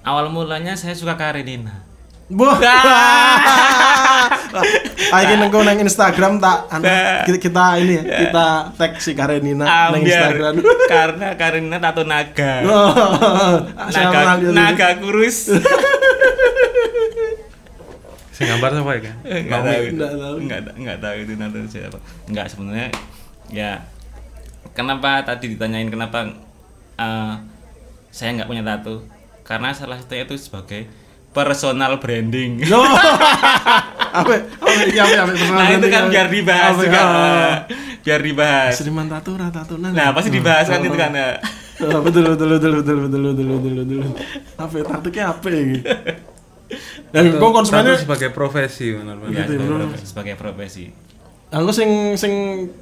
awal 0.01 0.29
mulanya 0.29 0.73
saya 0.73 0.93
suka 0.93 1.13
Karenina 1.13 1.85
Wah. 2.29 2.61
Ayo 5.09 5.23
kita 5.25 5.41
nengko 5.41 5.65
nang 5.65 5.81
Instagram 5.81 6.37
tak 6.37 6.69
anu, 6.69 6.85
kita, 7.25 7.37
kita 7.41 7.65
ini 7.81 7.93
ya, 7.97 8.03
kita 8.21 8.47
tag 8.77 8.93
si 9.01 9.17
Karenina 9.17 9.65
nang 9.65 9.97
Ambiar. 9.97 10.05
Instagram. 10.05 10.53
karena 10.93 11.27
karena 11.33 11.75
tato 11.81 12.05
naga 12.05 12.53
Siapa 13.93 14.37
naga 14.37 14.49
naga 14.53 14.87
kurus 15.01 15.49
saya 18.39 18.55
gambar 18.55 18.71
siapa 18.71 18.91
ya 18.95 19.01
kan? 19.03 19.15
Enggak 19.27 19.59
eh, 19.59 19.67
tahu. 19.67 19.83
Enggak 20.39 20.61
tahu. 20.63 20.75
Enggak 20.79 20.97
tahu 21.03 21.15
itu 21.19 21.33
nanti 21.35 21.57
siapa. 21.67 21.99
Enggak 22.31 22.45
sebenarnya 22.47 22.87
ya 23.51 23.71
kenapa 24.71 25.27
tadi 25.27 25.51
ditanyain 25.51 25.91
kenapa 25.91 26.39
uh, 26.95 27.35
saya 28.15 28.39
enggak 28.39 28.47
punya 28.47 28.63
tato? 28.63 29.03
Karena 29.43 29.75
salah 29.75 29.99
satunya 29.99 30.23
itu 30.23 30.39
sebagai 30.39 30.87
personal 31.35 31.99
branding. 31.99 32.63
Yo. 32.71 32.79
apa? 32.79 34.33
Iya, 34.63 34.83
iya, 34.87 35.03
iya, 35.03 35.23
nah, 35.27 35.67
itu 35.75 35.87
kan 35.91 36.03
biar 36.07 36.27
dibahas 36.31 36.75
juga. 36.79 37.01
Ape. 37.03 37.75
Biar 38.07 38.21
dibahas. 38.23 38.73
Seniman 38.79 39.11
tato, 39.11 39.35
tato 39.35 39.75
Nah, 39.75 40.15
pasti 40.15 40.31
dibahas 40.31 40.71
kan 40.71 40.79
itu 40.79 40.95
kan. 40.95 41.11
ya 41.11 41.35
oh, 41.91 41.99
Betul 42.07 42.23
betul 42.31 42.55
betul 42.55 42.71
betul 42.79 42.97
betul 43.03 43.21
betul 43.35 43.47
betul 43.51 43.73
betul. 43.83 43.99
Apa 44.55 44.75
tato 44.79 45.07
ki 45.11 45.19
apa 45.19 45.47
gitu. 45.51 45.83
Dan 47.09 47.23
kok 47.37 47.51
konsumennya 47.51 47.97
sebagai 47.97 48.29
profesi 48.29 48.93
Ya, 48.93 49.01
benar-benar. 49.01 49.33
Gitu, 49.33 49.53
sebagai, 49.57 49.67
profesi, 49.73 50.05
sebagai 50.05 50.35
profesi 50.37 50.85
aku 51.49 51.73
sing 51.73 52.13
sing 52.13 52.33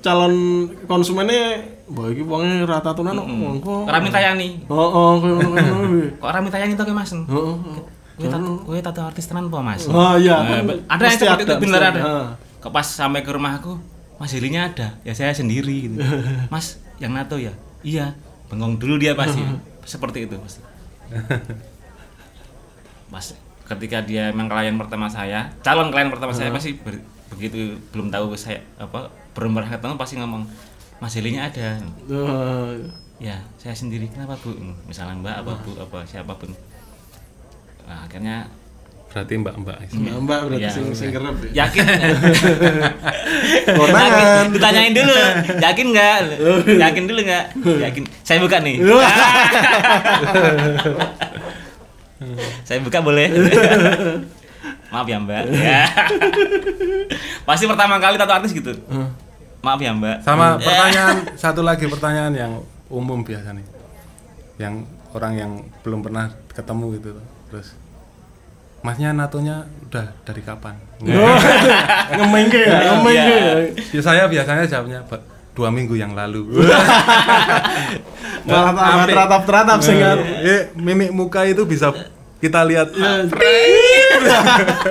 calon 0.04 0.68
konsumennya 0.92 1.56
mbak 1.88 2.12
iki 2.12 2.24
wonge 2.28 2.68
ra 2.68 2.84
tatonan 2.84 3.16
kok. 3.16 3.28
kok. 3.64 3.84
Rami 3.88 4.10
tayani 4.12 4.50
Oh, 4.68 4.76
oh, 4.76 5.12
koyo 5.24 5.40
ngono 5.40 5.56
kuwi. 5.88 6.04
kok 6.20 6.30
Rami 6.36 6.50
tayani 6.52 6.76
tuh 6.76 6.84
ke 6.84 6.92
mas 6.92 7.16
Oh, 7.16 7.56
oh. 7.56 7.80
Kue 8.18 8.82
tato, 8.82 9.06
artis 9.06 9.30
tenan 9.30 9.48
po 9.48 9.62
mas? 9.64 9.86
Oh 9.88 10.18
iya, 10.20 10.42
Eh, 10.60 10.84
ada 10.90 11.00
yang 11.06 11.16
seperti 11.16 11.46
itu 11.46 11.54
ada, 11.54 11.62
bener 11.62 11.80
ada. 11.80 11.90
ada. 11.96 12.02
Kok 12.60 12.74
pas 12.74 12.84
sampai 12.84 13.22
ke 13.22 13.30
rumah 13.30 13.62
aku, 13.62 13.78
Mas 14.18 14.34
Hilinya 14.34 14.74
ada, 14.74 14.98
ya 15.06 15.14
saya 15.14 15.30
sendiri 15.38 15.86
gitu. 15.86 16.02
Mas, 16.54 16.82
yang 16.98 17.14
nato 17.14 17.38
ya? 17.38 17.54
Iya, 17.86 18.18
bengong 18.50 18.82
dulu 18.82 18.98
dia 18.98 19.14
pasti. 19.14 19.38
Seperti 19.86 20.26
itu 20.26 20.34
pasti. 20.42 20.66
Mas, 23.08 23.38
ketika 23.68 24.00
dia 24.02 24.32
emang 24.32 24.48
klien 24.48 24.74
pertama 24.74 25.06
saya, 25.06 25.52
calon 25.60 25.88
klien 25.88 26.08
pertama 26.08 26.32
saya 26.32 26.50
pasti 26.50 26.74
ber- 26.76 27.04
begitu 27.28 27.58
belum 27.90 28.08
tahu 28.08 28.32
saya 28.34 28.64
apa 28.76 29.06
belum 29.34 29.52
pernah 29.54 29.70
ketemu 29.70 29.96
pasti 29.96 30.16
ngomong 30.16 30.44
Mas 30.98 31.14
Hilinya 31.14 31.46
ada. 31.46 31.78
Oh, 32.08 32.72
Ya, 33.18 33.34
saya 33.56 33.74
sendiri. 33.74 34.06
Kenapa 34.08 34.38
bu? 34.38 34.54
Misalnya 34.84 35.18
Mbak 35.18 35.36
apa 35.42 35.52
bu 35.60 35.72
apa 35.76 36.00
siapa 36.04 36.32
pun. 36.32 36.54
Nah, 37.84 38.04
akhirnya 38.04 38.46
Berarti 39.08 39.34
mbak-mbak. 39.36 39.78
Mbak 39.90 40.18
Mbak 40.22 40.40
berarti 40.46 40.62
Ya, 40.62 40.70
sing 40.70 40.86
sing 40.92 41.10
kerep. 41.10 41.34
ya. 41.50 41.66
yakin 41.66 41.86
Konangan. 43.74 44.46
Ditanyain 44.52 44.94
dulu 44.94 45.16
yakin 45.58 45.86
nggak 45.90 46.18
yakin 46.78 47.04
dulu 47.06 47.20
nggak 47.24 47.46
yakin 47.82 48.04
saya 48.22 48.38
buka 48.38 48.60
nih 48.60 48.78
saya 52.64 52.80
buka 52.80 53.00
boleh 53.00 53.28
maaf 54.92 55.06
ya 55.06 55.18
mbak 55.18 55.44
ya. 55.50 55.84
pasti 57.48 57.66
pertama 57.66 57.98
kali 57.98 58.16
tato 58.16 58.34
artis 58.34 58.52
gitu 58.52 58.72
maaf 59.60 59.78
ya 59.78 59.92
mbak 59.92 60.22
Sama 60.22 60.56
pertanyaan 60.58 61.18
satu 61.42 61.62
lagi 61.62 61.86
pertanyaan 61.86 62.32
yang 62.32 62.54
umum 62.88 63.20
biasa 63.20 63.52
nih. 63.52 63.66
Yang 64.58 64.74
orang 65.12 65.34
yang 65.36 65.52
belum 65.82 66.00
pernah 66.02 66.26
ketemu 66.50 66.86
gitu. 66.96 67.12
Terus 67.48 67.76
Masnya 68.80 69.12
natonya 69.12 69.66
udah 69.84 70.08
dari 70.24 70.40
kapan? 70.40 70.78
Ngemengke 72.10 72.62
ya, 72.62 72.78
ngemengke 72.94 73.36
ya. 73.36 73.54
Ya 73.92 74.02
saya 74.02 74.24
biasanya 74.26 74.64
jawabnya 74.64 75.02
"Ba- 75.04 75.20
dua 75.58 75.68
minggu 75.68 75.94
yang 75.94 76.14
lalu. 76.14 76.46
Malah 78.46 79.04
teratap-teratap 79.04 79.78
sing 79.82 79.98
kan. 79.98 80.18
Eh, 80.22 80.70
mimik 80.76 81.10
muka 81.10 81.42
itu 81.44 81.64
bisa 81.64 81.90
kita 82.38 82.62
lihat 82.62 82.94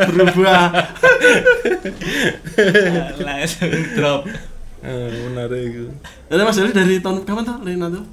berubah. 0.09 0.63
langsung 3.19 3.71
drop 3.95 4.21
Eh, 4.79 5.09
benar 5.25 5.51
itu. 5.53 5.89
Jadi 6.27 6.41
Mas 6.41 6.55
Dali 6.55 6.71
dari 6.71 6.95
tahun 6.99 7.23
kapan 7.23 7.43
tuh 7.45 7.57
Lena 7.61 7.87
tuh? 7.89 8.05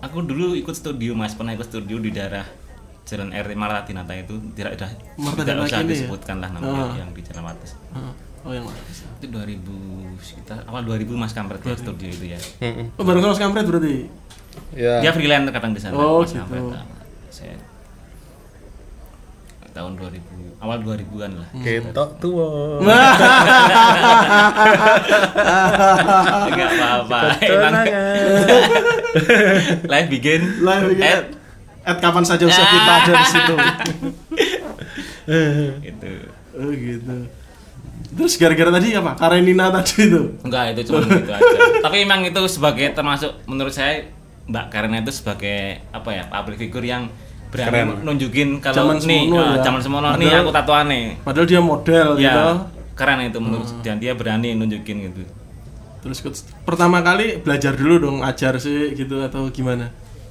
aku 0.00 0.22
dulu 0.22 0.56
ikut 0.56 0.72
studio 0.72 1.12
mas 1.12 1.34
pernah 1.34 1.52
ikut 1.52 1.66
studio 1.66 1.98
di 1.98 2.08
daerah 2.08 2.40
Jalan 3.04 3.30
RT 3.30 3.52
Marta 3.52 3.84
Dinata 3.84 4.12
itu 4.12 4.32
tidak 4.56 4.80
udah 4.80 4.88
Marta 5.18 5.40
tidak 5.44 5.66
usah 5.66 5.76
ya? 5.76 5.84
disebutkan 5.84 6.40
lah 6.40 6.48
namanya 6.48 6.88
Ah. 6.88 6.96
yang 6.96 7.12
di 7.12 7.20
Jalan 7.20 7.44
Wates 7.44 7.76
Oh 7.92 8.12
yang 8.48 8.64
mana? 8.64 8.80
itu 9.20 9.26
2000 9.28 10.24
sekitar 10.24 10.58
awal 10.64 10.80
2000 10.82 11.12
mas 11.12 11.36
kampret 11.36 11.60
ya 11.60 11.76
studio 11.76 12.08
itu 12.08 12.24
ya. 12.32 12.40
Oh 12.96 13.04
bareng 13.04 13.20
sama 13.20 13.30
Mas 13.30 13.38
Kampret 13.38 13.64
berarti. 13.68 14.08
Ya. 14.72 14.98
dia 14.98 15.12
freelance 15.12 15.46
kadang 15.50 15.70
di 15.70 15.78
sana 15.78 15.94
Oh, 15.94 16.24
mas 16.24 16.32
gitu. 16.32 16.40
kampret 16.40 16.64
Nah, 16.64 16.84
saya 17.28 17.54
tahun 19.70 19.94
2000 19.94 20.18
awal 20.58 20.82
2000-an 20.82 21.30
lah 21.38 21.48
Ketok 21.56 22.10
tua. 22.18 22.82
enggak 26.48 26.68
apa-apa 26.74 27.18
emang 27.38 27.74
live 29.92 30.08
bikin 30.10 30.40
Live 30.60 30.84
bikin. 30.90 31.06
Add, 31.06 31.24
At 31.80 31.96
kapan 31.96 32.22
saja 32.22 32.44
usah 32.44 32.62
kita 32.62 32.92
ada 32.94 33.12
di 33.14 33.26
situ. 33.26 33.54
gitu 35.80 36.10
Oh 36.52 36.68
gitu. 36.68 37.16
Terus 38.10 38.34
gara-gara 38.34 38.70
tadi 38.72 38.90
apa? 38.92 39.14
Karenina 39.14 39.70
tadi 39.70 39.94
itu. 40.04 40.22
Enggak, 40.40 40.74
itu 40.74 40.80
cuma 40.86 41.00
gitu 41.02 41.30
aja. 41.30 41.56
Tapi 41.80 41.96
emang 42.00 42.20
itu 42.22 42.42
sebagai 42.46 42.90
termasuk 42.90 43.30
menurut 43.44 43.70
saya 43.70 44.02
Mbak 44.44 44.66
Karena 44.68 44.98
itu 44.98 45.12
sebagai 45.12 45.58
apa 45.88 46.10
ya 46.10 46.26
public 46.26 46.58
figure 46.58 46.82
yang 46.84 47.06
berani 47.48 47.70
Keren. 47.72 47.88
nunjukin 48.02 48.48
kalau 48.58 48.74
Zaman 48.90 48.96
nih 49.00 49.22
semono 49.24 49.36
eh, 49.36 49.46
ya. 49.48 49.62
zaman 49.62 49.80
semono 49.80 50.06
nih 50.08 50.16
Padahal- 50.24 50.42
aku 50.42 50.50
tatoane. 50.52 51.00
Padahal 51.20 51.46
dia 51.46 51.60
model 51.60 52.08
gitu. 52.14 52.26
Ya, 52.26 52.66
keren 52.92 53.18
itu 53.24 53.38
menurut 53.38 53.68
dan 53.80 53.96
dia 53.96 54.12
berani 54.12 54.48
nunjukin 54.52 54.96
gitu. 55.04 55.22
Terus 56.00 56.18
pertama 56.60 56.98
kali 57.00 57.38
belajar 57.38 57.74
dulu 57.74 57.94
dong 58.00 58.18
ajar 58.20 58.54
sih 58.56 58.90
gitu 58.92 59.18
atau 59.20 59.46
gimana? 59.48 59.90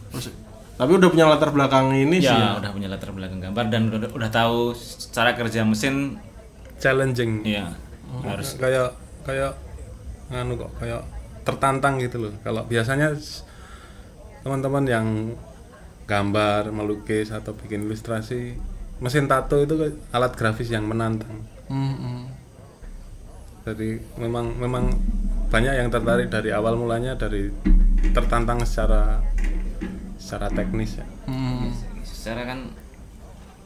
Terus, 0.10 0.32
tapi 0.74 0.92
udah 0.94 1.08
punya 1.08 1.26
latar 1.26 1.50
belakang 1.50 1.92
ini 1.94 2.18
sih. 2.18 2.26
ya, 2.26 2.36
Ya. 2.36 2.50
udah 2.56 2.72
punya 2.72 2.88
latar 2.88 3.12
belakang 3.12 3.40
gambar 3.42 3.66
dan 3.68 3.82
udah, 3.88 4.10
udah 4.10 4.30
tahu 4.30 4.72
cara 5.10 5.32
kerja 5.34 5.62
mesin 5.62 6.16
Challenging. 6.80 7.44
ya 7.44 7.70
harus 8.26 8.58
kayak 8.58 8.98
kayak 9.22 9.54
nganu 10.34 10.58
kok 10.58 10.72
kayak 10.82 11.02
tertantang 11.46 12.02
gitu 12.02 12.30
loh. 12.30 12.34
Kalau 12.46 12.66
biasanya 12.66 13.14
teman-teman 14.46 14.86
yang 14.86 15.08
gambar, 16.10 16.74
melukis 16.74 17.30
atau 17.30 17.54
bikin 17.54 17.86
ilustrasi, 17.86 18.58
mesin 18.98 19.30
tato 19.30 19.62
itu 19.62 19.78
alat 20.10 20.34
grafis 20.34 20.74
yang 20.74 20.90
menantang. 20.90 21.46
Hmm, 21.70 21.96
hmm. 21.98 22.22
Jadi 23.70 24.02
memang 24.18 24.58
memang 24.58 24.90
banyak 25.54 25.74
yang 25.78 25.90
tertarik 25.94 26.34
dari 26.34 26.50
awal 26.50 26.78
mulanya 26.78 27.14
dari 27.14 27.54
tertantang 28.14 28.66
secara 28.66 29.22
secara 30.18 30.50
teknis 30.50 30.98
ya. 30.98 31.06
Hmm. 31.30 31.70
secara 32.06 32.44
kan 32.44 32.60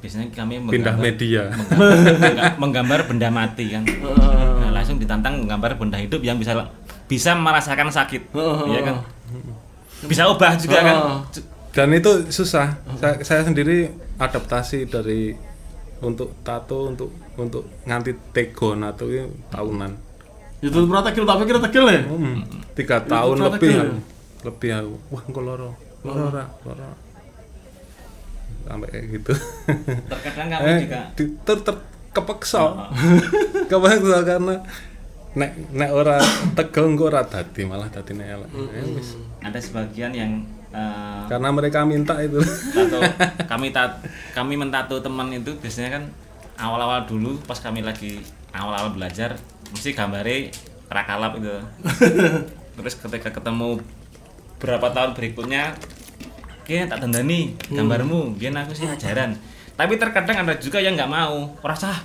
biasanya 0.04 0.28
kami 0.30 0.60
Pindah 0.68 0.92
menggambar- 0.92 1.00
media. 1.02 1.44
menggambar, 1.72 2.52
menggambar 2.60 3.00
benda 3.08 3.30
mati 3.30 3.72
kan 3.72 3.88
Nah, 3.88 4.72
langsung 4.72 5.00
ditantang 5.00 5.40
menggambar 5.40 5.80
benda 5.80 5.96
hidup 5.96 6.20
yang 6.20 6.36
bisa 6.36 6.60
bisa 7.06 7.32
merasakan 7.34 7.88
sakit 7.88 8.36
Oh. 8.36 8.68
ya 8.68 8.84
kan 8.84 9.00
bisa 10.04 10.28
ubah 10.28 10.60
juga 10.60 10.78
kan 10.78 10.96
Oh. 10.98 11.20
Dan 11.74 11.90
itu 11.90 12.30
susah. 12.30 12.78
Saya, 13.02 13.18
saya 13.24 13.42
sendiri 13.42 13.90
adaptasi 14.16 14.86
dari 14.86 15.34
untuk 16.00 16.38
tato 16.42 16.86
untuk 16.86 17.10
untuk 17.34 17.66
nganti 17.82 18.14
tegon 18.30 18.86
atau 18.86 19.10
itu 19.10 19.26
tahunan. 19.50 19.90
Itu 20.62 20.86
pernah 20.86 21.02
tegel 21.02 21.26
tak 21.26 21.38
pikir 21.42 21.58
tegel 21.64 21.86
ya. 21.90 22.02
Hmm, 22.06 22.46
tiga 22.74 23.02
tahun 23.02 23.42
lebih 23.42 23.74
lebih 24.44 24.70
aku 24.70 24.94
wah 25.10 25.24
engko 25.24 25.42
loro 25.42 25.70
loro 26.04 26.24
ora 26.30 26.46
loro 26.62 26.88
sampai 28.74 28.90
kayak 28.90 29.06
gitu. 29.22 29.34
Terkadang 30.10 30.48
kami 30.50 30.66
eh, 30.66 30.78
juga. 30.90 31.02
di, 31.14 31.24
ter, 31.46 31.58
ter- 31.62 31.86
kepeksa. 32.14 32.62
Kepeksa 33.72 34.18
karena 34.26 34.56
nek 35.34 35.52
nek 35.74 35.90
ora 35.90 36.22
tegel 36.54 36.94
engko 36.94 37.10
ora 37.10 37.26
dadi 37.26 37.66
malah 37.66 37.90
dadi 37.90 38.14
nek 38.14 38.28
elek. 38.38 38.50
Eh, 38.54 38.86
wis. 38.98 39.18
ada 39.42 39.58
sebagian 39.58 40.14
yang 40.14 40.46
eh, 40.70 41.26
karena 41.30 41.50
mereka 41.50 41.86
minta 41.86 42.18
itu. 42.22 42.38
Tato. 42.74 43.02
Kami 43.52 43.74
tat 43.74 44.02
kami 44.38 44.58
mentato 44.58 45.02
teman 45.02 45.30
itu 45.34 45.54
biasanya 45.58 46.02
kan 46.02 46.04
awal-awal 46.58 47.06
dulu 47.10 47.42
pas 47.46 47.58
kami 47.58 47.82
lagi 47.82 48.22
awal-awal 48.54 48.94
belajar 48.94 49.34
mesti 49.74 49.94
gambare 49.98 50.54
rakalap 50.90 51.42
itu. 51.42 51.58
Terus 52.78 52.94
ketika 52.98 53.30
ketemu 53.34 53.82
berapa 54.62 54.94
tahun 54.94 55.18
berikutnya 55.18 55.74
kayaknya 56.64 56.88
tak 56.90 57.00
dandani 57.04 57.40
gambarmu 57.68 58.36
biar 58.36 58.56
aku 58.58 58.74
sih 58.74 58.88
ajaran 58.88 59.36
tapi 59.74 59.98
terkadang 59.98 60.44
ada 60.44 60.54
juga 60.58 60.78
yang 60.78 60.94
nggak 60.94 61.08
mau 61.08 61.54
rasa 61.60 61.98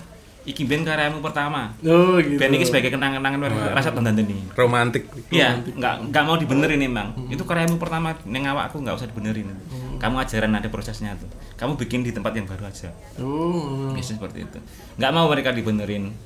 iki 0.48 0.64
ben 0.64 0.80
karyamu 0.80 1.20
pertama 1.20 1.76
Oh 1.84 2.16
gitu. 2.16 2.40
ben 2.40 2.48
iki 2.56 2.64
sebagai 2.64 2.88
kenang-kenangan 2.88 3.36
rasa 3.76 3.92
tandani 3.92 4.48
romantik 4.56 5.04
Iya, 5.28 5.61
nggak 5.61 6.09
nggak 6.09 6.24
mau 6.24 6.40
dibenerin 6.40 6.80
emang. 6.80 7.12
Itu 7.28 7.44
karyamu 7.44 7.76
pertama 7.76 8.16
neng 8.24 8.48
awakku 8.48 8.80
nggak 8.80 8.96
usah 8.96 9.12
dibenerin. 9.12 9.52
Kamu 10.00 10.16
ajaran 10.16 10.56
ada 10.56 10.64
prosesnya 10.72 11.12
tuh. 11.20 11.28
Kamu 11.61 11.76
bikin 11.76 12.00
di 12.00 12.16
tempat 12.16 12.32
yang 12.32 12.48
baru 12.48 12.64
aja. 12.64 12.88
Oh. 13.20 13.92
Biasanya 13.92 14.24
seperti 14.24 14.48
itu. 14.48 14.59
Nggak 14.96 15.11
mau 15.12 15.28
mereka 15.28 15.52
dibenerin. 15.52 16.16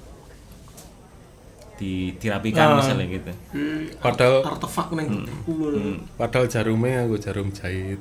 Di 1.73 2.15
dirapikan 2.15 2.79
misalnya 2.79 3.07
gitu. 3.09 3.33
Eh, 3.53 3.91
padahal 3.99 4.45
artefak 4.45 4.93
neng 4.93 5.25
Hmm. 5.43 5.99
padahal 6.15 6.47
jarumnya 6.47 7.03
aku 7.03 7.19
jarum 7.19 7.51
jahit 7.51 7.99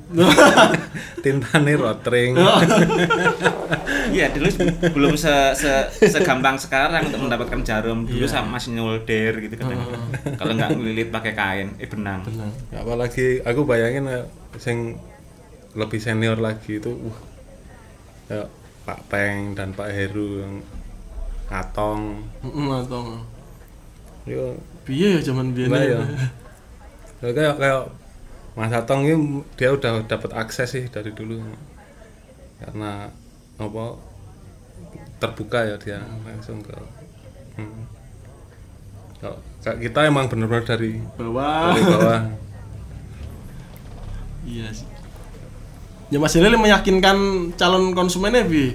tintane 1.24 1.74
rotring 1.74 2.38
Iya, 4.12 4.28
dulu 4.30 4.48
belum 4.92 5.14
se, 5.16 5.32
se 5.56 5.72
segampang 6.04 6.54
sekarang 6.54 7.08
untuk 7.08 7.26
mendapatkan 7.26 7.60
jarum. 7.62 8.04
Dulu 8.04 8.24
sama 8.24 8.60
masih 8.60 8.76
nyolder 8.76 9.40
gitu 9.40 9.56
kan. 9.56 9.72
Kalau 10.36 10.52
nggak 10.52 10.70
ngelilit 10.72 11.08
pakai 11.08 11.32
kain, 11.32 11.68
eh 11.78 11.88
benang. 11.88 12.20
apalagi 12.70 13.40
aku 13.40 13.64
bayangin 13.64 14.04
ya, 14.04 14.20
sing 14.56 15.00
lebih 15.72 15.96
senior 15.96 16.36
lagi 16.36 16.76
itu 16.76 16.92
wah 16.92 17.18
ya 18.28 18.44
Pak 18.84 19.08
Peng 19.08 19.56
dan 19.56 19.72
Pak 19.72 19.88
Heru 19.88 20.44
yang 20.44 20.60
Atong 21.48 22.28
Heeh, 22.40 22.68
atau 22.78 23.24
yo 24.26 24.54
piye 24.86 25.18
ya 25.18 25.20
zaman 25.22 25.54
biyen. 25.54 25.70
Ya. 25.72 26.02
Ya, 27.22 27.30
kayak 27.30 27.54
kayak 27.58 27.82
Mas 28.58 28.74
Atong 28.74 29.08
ini 29.08 29.40
dia 29.56 29.72
udah 29.72 30.04
dapat 30.04 30.30
akses 30.36 30.74
sih 30.74 30.84
dari 30.90 31.14
dulu 31.14 31.40
karena 32.60 33.08
apa 33.56 33.84
terbuka 35.22 35.62
ya 35.64 35.76
dia 35.78 35.98
langsung 36.26 36.60
ke 36.60 36.76
hmm. 37.58 37.82
Kalau 39.22 39.38
kita 39.78 40.10
emang 40.10 40.26
benar-benar 40.26 40.66
dari 40.66 40.98
Bawah. 41.14 41.78
dari 41.78 41.82
bawah 41.86 42.22
Iya 44.42 44.66
sih. 44.74 44.88
Ya 46.10 46.18
Mas 46.18 46.34
Lele 46.34 46.58
meyakinkan 46.58 47.16
calon 47.54 47.94
konsumennya 47.94 48.42
bi. 48.42 48.74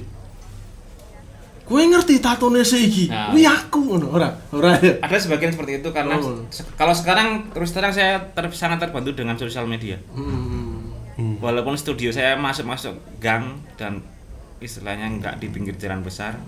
Kue 1.67 1.83
ngerti 1.83 2.17
tatone 2.17 2.63
seiki. 2.63 3.05
Nah. 3.05 3.29
Wi 3.29 3.43
aku 3.43 3.83
ngono 3.85 4.07
ora. 4.09 4.31
Ora 4.49 4.75
ya. 4.77 4.97
Ada 4.99 5.19
sebagian 5.19 5.51
seperti 5.51 5.77
itu 5.77 5.89
karena 5.91 6.15
Oh. 6.15 6.47
se- 6.47 6.63
kalau 6.73 6.91
sekarang 6.91 7.51
terus 7.51 7.69
terang 7.69 7.91
saya 7.91 8.23
ter- 8.25 8.49
sangat 8.51 8.79
terbantu 8.79 9.11
dengan 9.11 9.35
sosial 9.35 9.65
media. 9.65 9.99
Hmm. 10.09 10.95
Walaupun 11.37 11.75
studio 11.75 12.07
saya 12.09 12.33
masuk-masuk 12.35 12.93
gang 13.17 13.59
dan 13.73 13.99
istilahnya 14.57 15.11
nggak 15.13 15.33
di 15.37 15.47
pinggir 15.47 15.75
jalan 15.75 15.99
besar 15.99 16.39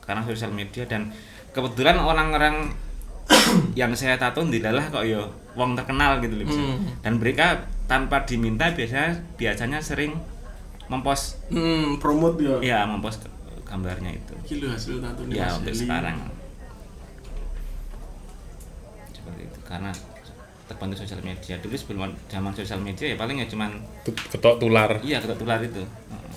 karena 0.00 0.20
sosial 0.22 0.50
media 0.50 0.84
dan 0.84 1.12
kebetulan 1.50 1.96
orang-orang 1.96 2.72
yang 3.74 3.92
saya 3.92 4.16
tato 4.16 4.42
dilalah 4.42 4.90
kok 4.90 5.00
yo 5.02 5.22
wong 5.54 5.72
terkenal 5.74 6.18
gitu 6.18 6.34
loh. 6.34 6.46
Hmm. 6.46 6.98
Dan 6.98 7.16
mereka 7.16 7.62
tanpa 7.84 8.22
diminta 8.22 8.68
biasanya 8.70 9.22
biasanya 9.34 9.78
sering 9.78 10.12
mempost 10.84 11.40
Hmm, 11.46 11.96
promote 11.96 12.36
ya. 12.38 12.56
ya 12.60 12.78
mempost 12.84 13.24
gambarnya 13.74 14.10
itu. 14.14 14.34
Iki 14.40 14.54
lho 14.56 14.68
hasil 14.70 15.02
tatone 15.02 15.30
Ya 15.30 15.50
Mas 15.50 15.58
untuk 15.58 15.74
sekarang 15.74 16.16
seperti 19.10 19.40
itu 19.42 19.58
karena 19.62 19.90
terbantu 20.64 20.94
sosial 20.96 21.20
media 21.20 21.54
dulu 21.58 21.74
sebelum 21.74 22.00
zaman 22.26 22.52
sosial 22.52 22.78
media 22.78 23.06
ya 23.06 23.16
paling 23.16 23.36
ya 23.36 23.46
cuman 23.46 23.70
ketok 24.04 24.56
tular 24.56 24.90
iya 25.02 25.18
ketok 25.18 25.38
tular 25.38 25.58
itu 25.58 25.82
Heeh. 25.82 26.32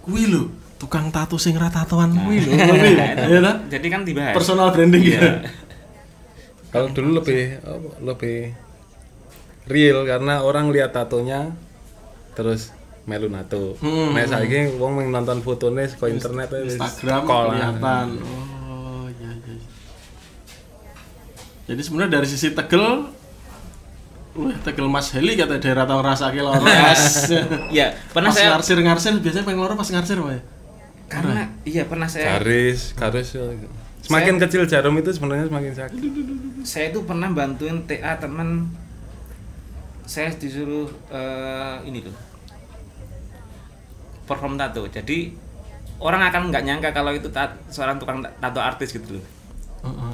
Kuwi 0.00 0.22
lho, 0.26 0.48
tukang 0.76 1.08
tato 1.08 1.36
sing 1.36 1.52
ra 1.54 1.68
tatoan 1.68 2.14
kuwi 2.16 2.40
lho. 2.40 2.50
Nah, 2.56 2.72
itu. 2.72 3.26
Ya 3.28 3.40
ta? 3.40 3.52
jadi 3.68 3.86
kan 3.88 4.00
dibahas 4.02 4.32
Personal 4.32 4.68
branding 4.70 5.02
Iya. 5.02 5.18
ya. 5.18 5.32
kalau 6.70 6.88
dulu 6.88 7.18
lebih 7.18 7.58
lebih 8.00 8.38
real 9.66 10.04
karena 10.04 10.40
orang 10.40 10.70
lihat 10.70 10.90
tatonya 10.90 11.50
terus 12.32 12.70
melu 13.08 13.28
nato 13.32 13.74
Hmm. 13.80 14.12
nah 14.12 14.24
saiki 14.24 14.76
wong 14.76 14.92
mung 15.00 15.08
nonton 15.08 15.40
fotone 15.40 15.88
saka 15.88 16.08
internet 16.08 16.52
Instagram 16.52 17.24
kelihatan. 17.24 18.06
Oh, 18.20 19.06
iya 19.08 19.30
iya. 19.34 19.56
Jadi 21.70 21.80
sebenarnya 21.80 22.20
dari 22.20 22.26
sisi 22.28 22.50
Tegel 22.50 23.08
Wah, 24.30 24.54
Tegel 24.62 24.86
Mas 24.86 25.10
Heli 25.10 25.34
kata 25.34 25.58
daerah 25.58 25.90
tau 25.90 25.98
rasake 26.02 26.38
loros. 26.38 27.34
ya 27.76 27.90
pernah 28.14 28.30
pas 28.30 28.38
saya 28.38 28.54
ngarsir-ngarsir 28.54 29.18
biasanya 29.18 29.42
pengen 29.42 29.58
loro 29.58 29.74
pas 29.74 29.90
ngarsir 29.90 30.18
Pak. 30.22 30.30
ya? 30.30 30.40
karena 31.10 31.42
iya 31.66 31.82
pernah 31.90 32.06
saya 32.06 32.38
garis 32.38 32.94
garis 32.94 33.34
ya. 33.34 33.42
semakin 34.06 34.38
kecil 34.38 34.62
jarum 34.70 34.94
itu 34.94 35.10
sebenarnya 35.10 35.50
semakin 35.50 35.72
sakit 35.74 36.00
saya 36.62 36.94
itu 36.94 37.02
pernah 37.02 37.26
bantuin 37.34 37.82
TA 37.82 38.14
teman 38.22 38.70
saya 40.06 40.30
disuruh 40.30 40.86
eh, 41.10 41.76
ini 41.90 42.06
tuh 42.06 42.14
perform 44.30 44.54
tato 44.54 44.86
jadi 44.86 45.34
orang 45.98 46.22
akan 46.24 46.42
nggak 46.48 46.62
nyangka 46.62 46.90
kalau 46.90 47.10
itu 47.10 47.26
tat- 47.28 47.58
seorang 47.66 47.98
tukang 47.98 48.22
ta- 48.22 48.32
tato 48.32 48.56
artis 48.56 48.88
gitu 48.90 49.18
loh. 49.18 49.24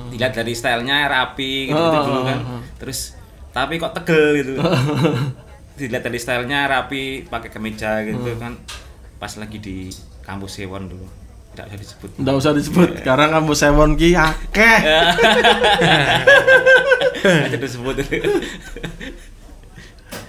Dilihat 0.09 0.33
dari 0.33 0.51
stylenya 0.51 1.07
rapi 1.07 1.69
gitu, 1.69 1.77
Oh, 1.77 2.03
dulu 2.03 2.21
kan. 2.25 2.39
oh, 2.41 2.53
oh. 2.57 2.63
terus 2.77 3.15
tapi 3.51 3.77
kok 3.77 3.93
tegel 3.93 4.27
gitu. 4.37 4.53
Dilihat 5.79 6.03
dari 6.03 6.17
stylenya 6.17 6.65
rapi 6.65 7.03
pakai 7.25 7.51
kemeja 7.51 8.01
gitu 8.03 8.25
Hmm. 8.27 8.41
kan. 8.41 8.53
Pas 9.17 9.33
lagi 9.33 9.59
di 9.59 9.93
kampus 10.23 10.57
Sewon 10.57 10.87
dulu. 10.87 11.07
Tidak 11.53 11.67
usah 11.67 11.79
disebut. 11.79 12.11
Nggak 12.17 12.37
usah 12.37 12.53
disebut, 12.53 12.91
karena 13.07 13.27
kamu 13.31 13.53
sewon 13.53 13.91
ki 13.95 14.13
akeh. 14.13 14.79
aja 17.47 17.57
disebut. 17.57 17.95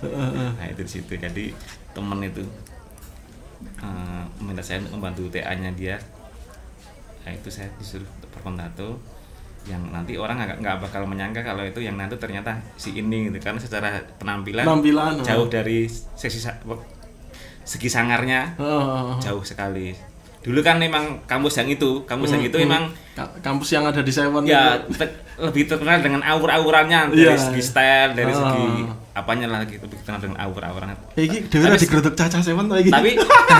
Nah 0.02 0.66
itu 0.68 0.82
di 0.82 0.92
situ. 0.92 1.14
Jadi 1.14 1.46
temen 1.92 2.20
itu 2.24 2.42
eh, 3.64 4.24
meminta 4.42 4.64
saya 4.64 4.84
untuk 4.86 5.00
membantu 5.00 5.24
TA 5.34 5.54
nya 5.58 5.72
dia 5.74 5.98
nah 7.28 7.32
itu 7.36 7.52
saya 7.52 7.68
disuruh 7.76 8.08
untuk 8.08 8.30
perform 8.32 8.56
tato 8.56 8.96
yang 9.68 9.84
nanti 9.92 10.16
orang 10.16 10.40
nggak 10.40 10.64
nggak 10.64 10.78
bakal 10.80 11.04
menyangka 11.04 11.44
kalau 11.44 11.60
itu 11.60 11.84
yang 11.84 12.00
nanti 12.00 12.16
ternyata 12.16 12.56
si 12.80 12.96
ini 12.96 13.28
gitu 13.28 13.36
karena 13.44 13.60
secara 13.60 14.00
penampilan, 14.16 14.64
Penampilan, 14.64 15.20
jauh 15.28 15.44
oh. 15.44 15.52
dari 15.52 15.92
sesi 15.92 16.40
segi 17.68 17.90
sangarnya 17.92 18.56
Heeh. 18.56 19.20
jauh 19.20 19.44
sekali 19.44 19.92
dulu 20.48 20.60
kan 20.64 20.80
memang 20.80 21.28
kampus 21.28 21.60
yang 21.60 21.68
itu 21.68 22.08
kampus 22.08 22.32
yang 22.32 22.42
Hmm, 22.42 22.50
itu 22.50 22.58
hmm. 22.58 22.88
kampus 23.44 23.70
yang 23.70 23.84
ada 23.84 24.00
di 24.00 24.14
Sewon 24.14 24.48
ya 24.48 24.80
itu. 24.80 24.96
te- 24.96 25.16
lebih 25.38 25.68
terkenal 25.68 26.00
dengan 26.00 26.24
aur-aurannya 26.24 27.12
dari 27.12 27.28
Iya. 27.28 27.36
segi 27.36 27.62
style 27.62 28.12
dari 28.16 28.32
Ah. 28.32 28.38
segi 28.48 28.66
apanya 29.12 29.50
lah 29.50 29.66
gitu 29.66 29.84
lebih 29.84 29.98
terkenal 30.00 30.22
dengan 30.22 30.38
aur-aurannya 30.40 30.96
Eh, 31.14 31.26
iki 31.26 31.38
dhewe 31.46 31.68
Tapi- 31.68 31.82
digeruduk 31.82 32.14
caca 32.14 32.38
to 32.38 32.76
iki. 32.80 32.90
tapi 32.90 33.12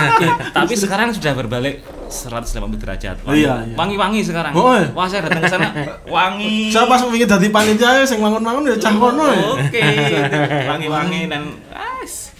tapi 0.56 0.72
sekarang 0.72 1.10
sudah 1.10 1.34
berbalik 1.34 1.82
180 2.08 2.78
derajat 2.78 3.16
wangi, 3.20 3.44
Iya, 3.44 3.54
iya. 3.62 3.74
wangi-wangi 3.76 4.20
sekarang 4.24 4.52
Oh, 4.54 4.72
iya. 4.72 4.88
wah 4.96 5.04
saya 5.04 5.26
datang 5.26 5.42
ke 5.44 5.50
sana 5.50 5.68
wangi 6.16 6.70
saya 6.70 6.86
pas 6.86 7.02
wingi 7.04 7.26
dadi 7.26 7.50
panitia 7.50 8.00
sing 8.02 8.18
mangun-mangun 8.18 8.64
ya 8.64 8.76
cah 8.80 8.94
kono 8.94 9.26
ya. 9.28 9.44
oke 9.52 9.82
wangi-wangi 10.72 11.20
dan 11.26 11.42
as 11.74 12.32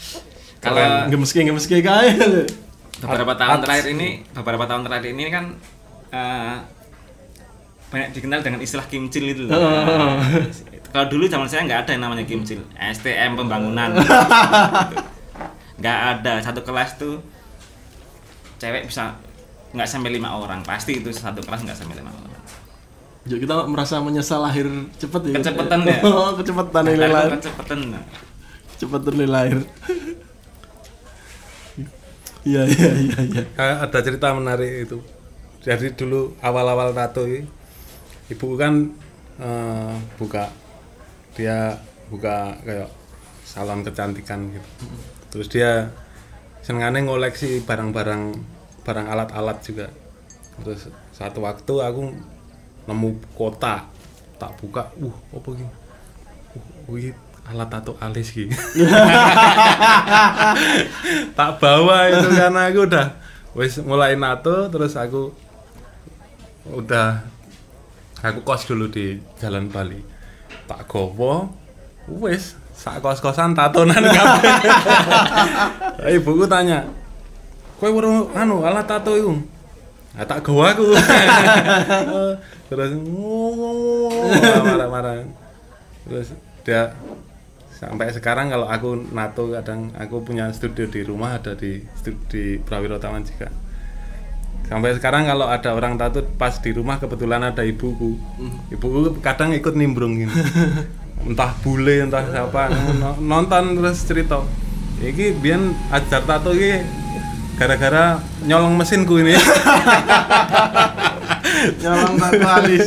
kalau 0.58 1.06
gemeske-gemeske 1.06 1.78
kae. 1.78 2.10
Beberapa 2.98 3.32
tahun 3.34 3.58
terakhir 3.62 3.86
ini 3.90 4.08
beberapa 4.32 4.64
tahun 4.64 4.82
terakhir 4.82 5.06
ini 5.10 5.24
kan 5.28 5.44
eh, 6.10 6.54
banyak 7.88 8.10
dikenal 8.12 8.40
dengan 8.42 8.60
istilah 8.60 8.84
kimcil 8.84 9.24
itu 9.24 9.42
loh. 9.44 9.56
Oh. 9.56 10.20
Kalau 10.88 11.06
dulu 11.06 11.24
zaman 11.24 11.44
saya 11.44 11.64
nggak 11.64 11.80
ada 11.84 11.90
yang 11.92 12.02
namanya 12.02 12.24
kimcil, 12.24 12.60
STM 12.74 13.36
pembangunan. 13.36 13.92
Nggak 15.78 15.98
ada 16.12 16.32
satu 16.42 16.60
kelas 16.60 16.98
tuh 16.98 17.22
cewek 18.58 18.88
bisa 18.88 19.14
nggak 19.68 19.84
sampai 19.84 20.10
lima 20.10 20.32
orang 20.32 20.64
pasti 20.64 20.98
itu 20.98 21.12
satu 21.12 21.38
kelas 21.38 21.62
nggak 21.62 21.76
sampai 21.76 21.96
lima 21.96 22.10
orang. 22.10 22.42
Jadi 23.28 23.44
kita 23.44 23.54
merasa 23.68 24.00
menyesal 24.00 24.40
lahir 24.40 24.64
cepet 24.96 25.22
ya. 25.28 25.34
Kecepetan 25.38 25.80
ya? 25.84 25.98
Oh, 26.08 26.32
kecepetan 26.34 26.82
nilai 26.82 27.08
Nah, 27.08 27.14
lahir. 27.14 27.30
kecepatan. 27.36 27.78
Cepetan 28.74 29.12
nilai 29.14 29.28
lahir. 29.30 29.58
Iya 32.46 32.62
iya 32.70 32.90
iya 33.02 33.18
iya. 33.26 33.42
Kayak 33.56 33.76
ada 33.90 33.98
cerita 34.02 34.26
menarik 34.34 34.86
itu. 34.86 34.98
Jadi 35.62 35.94
dulu 35.98 36.38
awal-awal 36.38 36.94
tato 36.94 37.26
ibu 38.28 38.48
kan 38.54 38.74
eh, 39.40 39.94
buka 40.18 40.46
dia 41.34 41.74
buka 42.10 42.54
kayak 42.62 42.90
salon 43.42 43.82
kecantikan 43.82 44.50
gitu. 44.54 44.68
Terus 45.34 45.48
dia 45.50 45.70
senengane 46.62 47.04
ngoleksi 47.04 47.62
barang-barang 47.66 48.22
barang 48.86 49.06
alat-alat 49.08 49.58
juga. 49.64 49.86
Terus 50.62 50.90
satu 51.14 51.42
waktu 51.42 51.74
aku 51.82 52.02
nemu 52.88 53.10
kotak 53.36 53.86
tak 54.38 54.54
buka 54.62 54.88
uh 55.02 55.16
apa 55.34 55.48
ini? 55.58 55.66
Uh 56.88 56.96
ini 56.96 57.10
alat 57.48 57.68
tato 57.72 57.96
alis 58.00 58.28
gitu 58.32 58.52
tak 61.38 61.50
bawa 61.56 62.12
itu 62.12 62.28
karena 62.32 62.68
aku 62.68 62.80
udah 62.84 63.06
wis 63.56 63.80
mulai 63.82 64.14
nato 64.14 64.68
terus 64.68 64.94
aku 64.94 65.32
udah 66.68 67.24
aku 68.20 68.42
kos 68.42 68.66
dulu 68.68 68.90
di 68.90 69.16
Jalan 69.38 69.70
Bali. 69.70 70.00
Tak 70.68 70.84
gowo 70.90 71.48
wes 72.08 72.56
sak 72.76 73.00
kos-kosan 73.02 73.56
tatonan 73.56 74.04
kabeh. 74.04 74.54
Ibuku 76.18 76.44
tanya 76.46 76.84
kowe 77.78 77.90
weruh 77.90 78.30
anu 78.34 78.64
alat 78.66 78.86
tato 78.86 79.14
iku? 79.14 79.34
Ah, 80.18 80.26
tak 80.26 80.42
gowo 80.42 80.66
aku. 80.66 80.92
Terus 82.68 82.90
marah-marah. 84.66 85.24
Terus 86.04 86.34
dia 86.66 86.92
sampai 87.78 88.10
sekarang 88.10 88.50
kalau 88.50 88.66
aku 88.66 89.06
nato 89.14 89.54
kadang 89.54 89.94
aku 89.94 90.26
punya 90.26 90.50
studio 90.50 90.90
di 90.90 91.06
rumah 91.06 91.38
ada 91.38 91.54
di 91.54 91.78
di 92.26 92.58
Prawiro 92.58 92.98
Taman 92.98 93.22
juga. 93.22 93.48
Sampai 94.68 94.92
sekarang 94.98 95.24
kalau 95.24 95.48
ada 95.48 95.72
orang 95.72 95.96
tato 95.96 96.20
pas 96.36 96.52
di 96.60 96.74
rumah 96.74 97.00
kebetulan 97.00 97.40
ada 97.40 97.64
ibuku. 97.64 98.18
Ibuku 98.68 99.22
kadang 99.24 99.54
ikut 99.56 99.72
nimbrung 99.78 100.18
gitu. 100.20 100.34
Entah 101.28 101.50
bule 101.66 102.06
entah 102.06 102.22
siapa 102.30 102.70
no- 103.02 103.18
nonton 103.18 103.78
terus 103.78 104.02
cerita. 104.06 104.42
Ini 104.98 105.34
biar 105.38 105.62
ajar 105.94 106.22
tato 106.26 106.50
ini 106.54 106.82
gara-gara 107.58 108.18
nyolong 108.42 108.74
mesinku 108.74 109.22
ini. 109.22 109.34
Nyolong 111.82 112.14
satu 112.22 112.46
alis. 112.46 112.86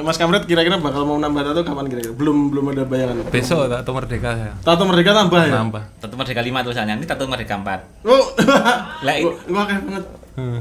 Mas 0.00 0.16
Kamret 0.16 0.44
kira-kira 0.44 0.76
bakal 0.76 1.02
mau 1.04 1.16
nambah 1.16 1.42
tato 1.42 1.60
kapan 1.62 1.86
kira-kira? 1.88 2.14
Belum 2.14 2.48
belum 2.48 2.72
ada 2.72 2.84
bayangan. 2.84 3.26
besok 3.28 3.68
tato 3.68 3.90
merdeka 3.90 4.30
saya 4.36 4.52
Tato 4.60 4.82
Merdeka 4.84 5.10
tambah 5.12 5.40
ya? 5.42 5.52
nambah 5.60 5.82
Tato 5.98 6.14
Merdeka 6.16 6.40
5 6.40 6.64
tulisannya. 6.66 6.94
Ini 6.98 7.06
tato 7.06 7.24
Merdeka 7.26 7.54
4. 7.56 8.06
Oh. 8.08 8.24
Lah, 9.06 9.14
Gua 9.20 9.32
gua 9.46 9.62
kayak 9.66 9.82
banget. 9.84 10.04
Hmm. 10.38 10.60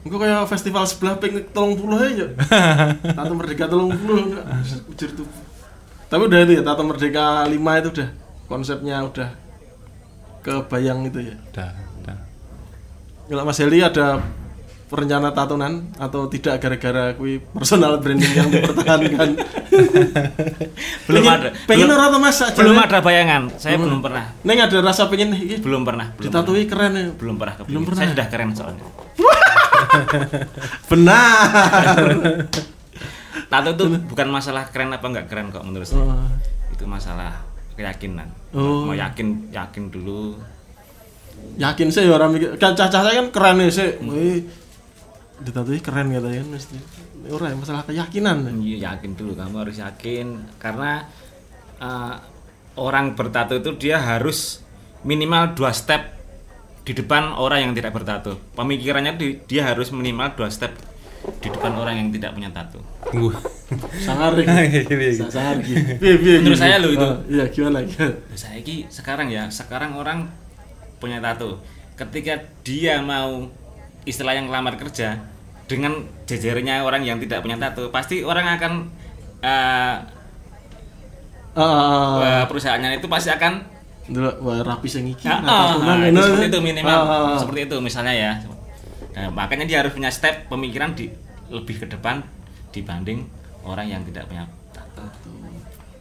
Gua 0.00 0.18
kayak 0.18 0.40
festival 0.48 0.84
sebelah 0.88 1.14
ping 1.20 1.36
30 1.36 1.52
aja. 2.00 2.26
Tato 3.18 3.32
Merdeka 3.36 3.64
30 3.68 4.24
enggak 4.30 4.44
ujur 4.88 5.10
tuh. 5.12 5.28
Tapi 6.10 6.22
udah 6.26 6.38
itu 6.42 6.52
ya, 6.58 6.62
Tato 6.64 6.82
Merdeka 6.82 7.44
5 7.44 7.52
itu 7.54 7.88
udah 7.94 8.08
konsepnya 8.48 8.96
udah 9.04 9.30
kebayang 10.40 11.04
itu 11.06 11.20
ya. 11.20 11.36
udah 11.52 11.70
udah 12.02 12.18
Kalau 13.28 13.44
Mas 13.44 13.60
Heli 13.60 13.78
ada 13.78 14.18
perencana 14.90 15.30
tatonan 15.30 15.86
atau 15.94 16.26
tidak 16.26 16.58
gara-gara 16.58 17.14
kui 17.14 17.38
personal 17.38 17.96
branding 17.96 18.32
yang 18.34 18.48
dipertahankan? 18.50 19.28
Belum 21.06 21.22
Pengen- 21.22 21.32
ada. 21.32 21.48
Pengen 21.64 21.86
Belum- 21.86 21.96
ora 21.96 22.10
to 22.10 22.18
Mas? 22.18 22.36
Aja 22.36 22.58
Belum 22.58 22.74
ada 22.74 22.98
bayangan. 22.98 23.42
Saya 23.54 23.76
belum 23.78 24.00
pernah. 24.00 24.24
Neng 24.42 24.58
ada 24.58 24.76
rasa 24.82 25.06
pengen 25.06 25.30
iki 25.32 25.62
Belum 25.62 25.82
pernah. 25.82 26.10
Belum 26.12 26.24
ditatui 26.26 26.64
keren 26.66 26.92
ya. 26.92 27.04
belum 27.14 27.34
pernah 27.38 27.54
kepingin. 27.54 27.70
Belum 27.70 27.82
pernah. 27.86 28.00
Saya 28.00 28.08
sudah 28.12 28.26
keren 28.26 28.48
soalnya. 28.52 28.84
Benar. 30.90 31.46
Tato 33.46 33.68
itu 33.72 33.84
bukan 34.06 34.26
masalah 34.28 34.62
keren 34.70 34.90
apa 34.90 35.06
enggak 35.06 35.26
keren 35.26 35.50
kok 35.50 35.62
menurut 35.62 35.86
saya. 35.86 36.02
Oh. 36.02 36.26
Itu 36.70 36.84
masalah 36.86 37.40
keyakinan. 37.74 38.28
Oh. 38.52 38.86
Mau 38.86 38.94
yakin 38.94 39.50
yakin 39.50 39.88
dulu. 39.88 40.36
Yakin 41.56 41.88
sih 41.88 42.04
orang 42.06 42.30
mikir 42.30 42.54
kan 42.60 42.76
cacah 42.76 43.00
saya 43.00 43.16
kan 43.16 43.28
keren 43.32 43.56
nih 43.58 43.70
sih. 43.72 43.90
Wih, 44.02 44.44
ditatui 45.40 45.80
keren 45.80 46.08
katanya 46.08 46.40
kan 46.40 46.48
mesti. 46.50 46.76
Ora 47.28 47.52
masalah 47.52 47.82
keyakinan. 47.84 48.44
Iya, 48.60 48.92
yakin 48.92 49.12
dulu 49.14 49.32
kamu 49.34 49.56
harus 49.60 49.76
yakin 49.76 50.26
karena 50.56 51.04
eh, 51.76 52.14
orang 52.76 53.12
bertato 53.12 53.56
itu 53.56 53.76
dia 53.76 53.98
harus 53.98 54.60
minimal 55.02 55.52
dua 55.52 55.72
step 55.72 56.16
di 56.80 56.92
depan 56.92 57.32
orang 57.34 57.70
yang 57.70 57.72
tidak 57.72 57.92
bertato. 57.92 58.40
Pemikirannya 58.52 59.16
di- 59.16 59.40
dia 59.44 59.68
harus 59.68 59.92
minimal 59.92 60.32
dua 60.32 60.48
step 60.48 60.72
di 61.40 61.48
depan 61.52 61.76
orang 61.76 62.00
yang 62.00 62.08
tidak 62.08 62.32
punya 62.32 62.48
tato. 62.48 62.80
Wah. 63.12 63.36
Sangar 64.00 64.32
Sangar 65.28 65.56
Menurut 65.60 66.48
gini? 66.48 66.56
saya 66.56 66.80
loh 66.80 66.90
itu. 66.90 67.04
Oh, 67.04 67.16
Iya, 67.28 67.44
gimana 67.52 67.84
gimana? 67.84 68.16
Saya 68.32 68.56
ini 68.58 68.88
sekarang 68.88 69.28
ya, 69.28 69.46
sekarang 69.52 69.94
orang 69.94 70.32
punya 70.96 71.20
tato. 71.20 71.60
Ketika 71.94 72.40
dia 72.64 73.04
mau 73.04 73.52
istilah 74.08 74.36
yang 74.36 74.48
lamar 74.48 74.80
kerja 74.80 75.20
dengan 75.70 76.02
jajarannya 76.26 76.82
orang 76.82 77.06
yang 77.06 77.22
tidak 77.22 77.46
punya 77.46 77.60
tato, 77.60 77.94
pasti 77.94 78.26
orang 78.26 78.58
akan 78.58 78.72
Ah, 79.40 80.04
eh, 82.22 82.44
perusahaannya 82.46 83.02
itu 83.02 83.10
pasti 83.10 83.32
akan 83.32 83.66
wah 84.42 84.62
rapi 84.62 84.86
sing 84.86 85.10
iki. 85.10 85.26
Ya, 85.26 85.42
nah, 85.42 85.98
ini. 85.98 86.14
itu 86.14 86.22
seperti 86.22 86.46
itu 86.50 86.60
minimal 86.62 87.00
ah. 87.06 87.38
seperti 87.38 87.60
itu 87.70 87.76
misalnya 87.82 88.14
ya 88.14 88.32
nah, 89.14 89.30
makanya 89.34 89.66
dia 89.66 89.82
harus 89.82 89.94
punya 89.94 90.10
step 90.10 90.50
pemikiran 90.50 90.94
di 90.94 91.10
lebih 91.50 91.82
ke 91.82 91.86
depan 91.90 92.22
dibanding 92.70 93.26
orang 93.66 93.86
yang 93.90 94.02
tidak 94.06 94.30
punya 94.30 94.46
tato 94.70 95.02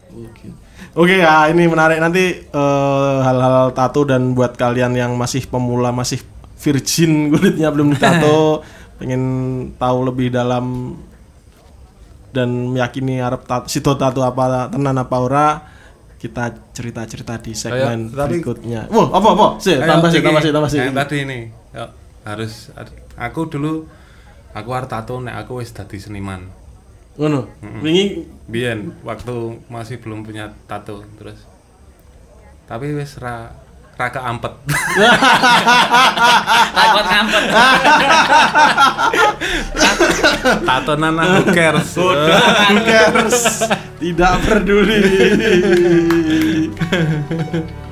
Oke. 0.10 0.50
Oke 0.98 1.22
ya, 1.22 1.46
ini 1.54 1.70
menarik 1.70 2.02
nanti 2.02 2.42
eh, 2.42 3.18
hal-hal 3.22 3.70
tato 3.78 4.10
dan 4.10 4.34
buat 4.34 4.58
kalian 4.58 4.98
yang 4.98 5.14
masih 5.14 5.46
pemula, 5.46 5.94
masih 5.94 6.26
virgin 6.60 7.12
kulitnya 7.32 7.72
belum 7.72 7.96
ditato, 7.96 8.62
pengen 9.00 9.24
tahu 9.76 9.98
lebih 10.06 10.30
dalam 10.30 10.96
dan 12.30 12.50
meyakini 12.70 13.18
Arab 13.18 13.42
tato, 13.44 13.66
situ 13.66 13.90
tato 13.96 14.22
apa 14.22 14.70
tenan 14.70 14.94
apa 14.94 15.18
ora, 15.18 15.48
kita 16.16 16.54
cerita-cerita 16.70 17.42
di 17.42 17.58
segmen 17.58 18.12
Ayo, 18.12 18.14
tapi- 18.14 18.38
berikutnya. 18.38 18.86
Wah, 18.88 19.08
apa 19.10 19.28
apa? 19.34 19.48
Sih, 19.58 19.80
tambah 19.80 20.10
sih, 20.12 20.22
tambah 20.22 20.42
sih, 20.44 20.52
tambah 20.52 20.70
sih. 20.70 20.78
Yang 20.78 20.94
tadi 20.94 21.16
ini 21.26 21.40
yuk, 21.74 21.90
harus 22.22 22.70
ad- 22.76 22.94
aku 23.18 23.50
dulu 23.50 23.88
aku 24.52 24.70
arep 24.70 24.86
tato 24.86 25.18
nek 25.18 25.42
aku 25.42 25.64
wis 25.64 25.74
dadi 25.74 25.98
seniman. 25.98 26.46
Ngono. 27.18 27.50
Wingi 27.82 28.24
Biyen 28.46 28.94
waktu 29.02 29.36
masih 29.68 30.00
belum 30.00 30.24
punya 30.24 30.56
tato 30.66 31.04
terus 31.20 31.36
tapi 32.64 32.94
wis 32.94 33.18
ra 33.18 33.50
ra 34.00 34.08
keampet. 34.08 34.56
takut 36.80 37.04
ngampet 37.04 37.44
Tatonan 40.64 41.20
aku 41.20 41.52
cares. 41.52 42.00
who 42.00 42.08
cares? 42.88 43.68
Tidak 44.00 44.34
peduli. 44.48 45.04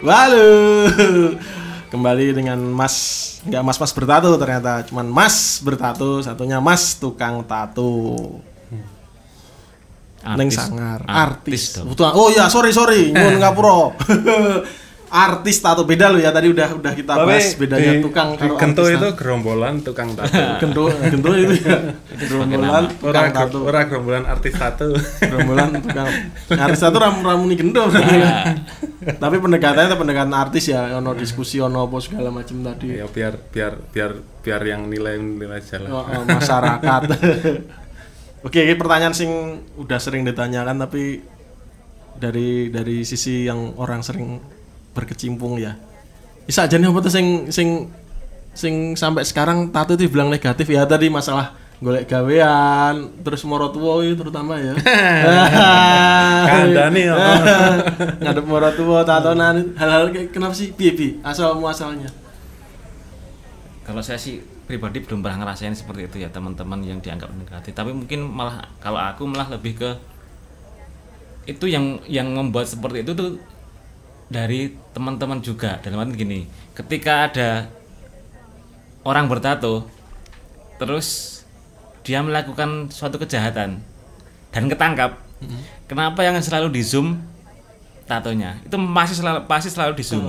Halo. 0.00 0.48
Kembali 1.92 2.32
dengan 2.32 2.56
Mas 2.72 2.96
nggak 3.44 3.60
Mas 3.60 3.76
Mas 3.76 3.92
bertato 3.92 4.32
ternyata 4.40 4.80
cuman 4.88 5.04
Mas 5.04 5.60
bertato 5.60 6.24
satunya 6.24 6.56
Mas 6.56 6.96
tukang 6.96 7.44
tato. 7.44 8.40
Neng 10.24 10.48
sangar 10.48 11.04
artis. 11.04 11.76
dong. 11.76 11.92
Betul. 11.92 12.16
Oh 12.16 12.32
iya 12.32 12.48
sorry 12.48 12.72
sorry 12.72 13.12
ngapura. 13.40 13.92
artis 15.10 15.58
tato 15.58 15.82
beda 15.82 16.06
loh 16.06 16.22
ya 16.22 16.30
tadi 16.30 16.54
udah 16.54 16.78
udah 16.78 16.92
kita 16.94 17.18
bahas 17.18 17.58
bedanya 17.58 17.98
tukang 17.98 18.38
karo 18.38 18.54
gento 18.54 18.86
artis 18.86 18.94
itu 18.94 19.08
gerombolan 19.18 19.74
tukang 19.82 20.14
tato. 20.14 20.38
Gento 20.62 20.82
gento 20.86 21.30
itu 21.34 21.54
ya. 21.66 21.78
Gerombolan 22.14 22.84
Ora 23.02 23.26
tukang 23.26 23.28
tato. 23.34 23.58
ora 23.66 23.80
gerombolan 23.90 24.24
artis 24.30 24.54
tato. 24.54 24.94
Gerombolan 25.18 25.82
tukang 25.82 26.06
artis 26.64 26.78
tato 26.78 26.96
ram 27.02 27.26
ramuni 27.26 27.58
gento. 27.58 27.90
Tapi 29.00 29.36
pendekatannya 29.42 29.90
itu 29.90 29.98
pendekatan 29.98 30.34
artis 30.36 30.64
ya, 30.70 30.94
ono 31.02 31.10
diskusi 31.18 31.58
ono 31.58 31.90
apa 31.90 31.98
segala 31.98 32.30
macam 32.30 32.62
tadi. 32.62 32.94
ya 32.94 33.10
biar 33.10 33.34
biar 33.50 33.72
biar 33.90 34.12
biar 34.46 34.60
yang 34.62 34.86
nilai 34.86 35.18
nilai 35.18 35.58
jalan. 35.66 35.90
Oh, 35.90 36.06
oh, 36.06 36.22
masyarakat. 36.22 37.02
Oke, 38.46 38.62
ini 38.62 38.78
pertanyaan 38.78 39.12
sing 39.12 39.30
udah 39.74 39.98
sering 39.98 40.22
ditanyakan 40.22 40.86
tapi 40.86 41.20
dari 42.20 42.70
dari 42.70 43.02
sisi 43.02 43.48
yang 43.48 43.74
orang 43.80 44.04
sering 44.06 44.59
berkecimpung 44.92 45.60
ya. 45.60 45.78
Bisa 46.44 46.66
aja 46.66 46.76
nih 46.76 46.90
apa 46.90 46.98
tuh 47.04 47.12
sing 47.12 47.50
sing 47.52 47.90
sing 48.50 48.98
sampai 48.98 49.22
sekarang 49.22 49.70
tato 49.70 49.94
itu 49.94 50.10
bilang 50.10 50.28
negatif 50.28 50.66
ya 50.66 50.82
tadi 50.82 51.06
masalah 51.06 51.54
golek 51.80 52.12
gawean 52.12 53.08
terus 53.24 53.40
moro 53.48 53.72
tua 53.72 54.04
itu 54.04 54.18
terutama 54.18 54.60
ya. 54.60 54.76
Kandani 56.50 57.02
ya. 57.08 57.16
Ngadep 58.26 58.44
moro 58.44 58.68
tua 58.76 59.00
tatonan 59.06 59.72
hal-hal 59.80 60.12
kayak 60.12 60.28
kenapa 60.34 60.52
sih 60.52 60.76
piye 60.76 61.16
asal 61.24 61.56
muasalnya. 61.56 62.12
Kalau 63.86 64.04
saya 64.04 64.20
sih 64.20 64.44
pribadi 64.68 65.02
belum 65.02 65.24
pernah 65.24 65.42
ngerasain 65.42 65.74
seperti 65.74 66.06
itu 66.06 66.16
ya 66.22 66.28
teman-teman 66.28 66.84
yang 66.84 67.00
dianggap 67.00 67.32
negatif. 67.32 67.72
Tapi 67.72 67.96
mungkin 67.96 68.28
malah 68.28 68.68
kalau 68.78 69.00
aku 69.00 69.24
malah 69.24 69.48
lebih 69.48 69.80
ke 69.80 69.90
itu 71.48 71.66
yang 71.66 71.98
yang 72.06 72.28
membuat 72.30 72.68
seperti 72.68 73.02
itu 73.02 73.16
tuh 73.16 73.40
dari 74.30 74.72
teman-teman 74.94 75.42
juga. 75.42 75.82
Dalam 75.82 76.06
arti 76.06 76.14
gini 76.16 76.46
ketika 76.72 77.28
ada 77.28 77.68
orang 79.04 79.26
bertato 79.26 79.84
terus 80.80 81.40
dia 82.00 82.24
melakukan 82.24 82.88
suatu 82.88 83.20
kejahatan 83.20 83.84
dan 84.54 84.62
ketangkap 84.70 85.20
kenapa 85.84 86.24
yang 86.24 86.38
selalu 86.40 86.72
di 86.72 86.82
zoom 86.84 87.20
tatonya? 88.08 88.58
Itu 88.64 88.78
masih 88.78 89.20
selalu 89.20 89.44
pasti 89.50 89.68
selalu 89.68 89.92
di 89.98 90.04
zoom. 90.06 90.24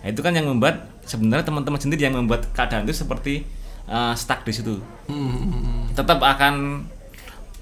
Nah, 0.00 0.08
itu 0.08 0.20
kan 0.24 0.32
yang 0.32 0.48
membuat 0.48 0.88
sebenarnya 1.04 1.44
teman-teman 1.44 1.80
sendiri 1.80 2.08
yang 2.08 2.16
membuat 2.16 2.48
keadaan 2.56 2.88
itu 2.88 2.96
seperti 2.96 3.44
uh, 3.88 4.16
stuck 4.16 4.46
di 4.46 4.52
situ. 4.54 4.80
Tetap 5.92 6.22
akan 6.22 6.84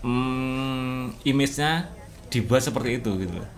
mm, 0.04 1.24
image-nya 1.26 1.90
dibuat 2.30 2.62
seperti 2.62 3.02
itu 3.02 3.10
gitu 3.24 3.34
loh. 3.42 3.48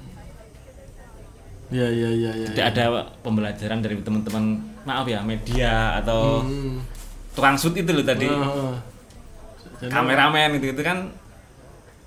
Ya 1.71 1.87
ya 1.87 2.11
ya 2.11 2.31
ya. 2.35 2.47
Tidak 2.51 2.67
ada 2.69 2.85
pembelajaran 3.21 3.79
dari 3.79 3.95
teman-teman 3.97 4.59
maaf 4.83 5.07
ya 5.07 5.23
media 5.23 5.97
atau 5.97 6.43
Hmm. 6.43 6.83
tukang 7.31 7.55
shoot 7.55 7.75
itu 7.75 7.89
loh 7.89 8.03
tadi. 8.03 8.27
Jadi- 8.27 9.89
kameramen 9.89 10.59
itu 10.59 10.71
itu 10.71 10.83
kan 10.83 11.09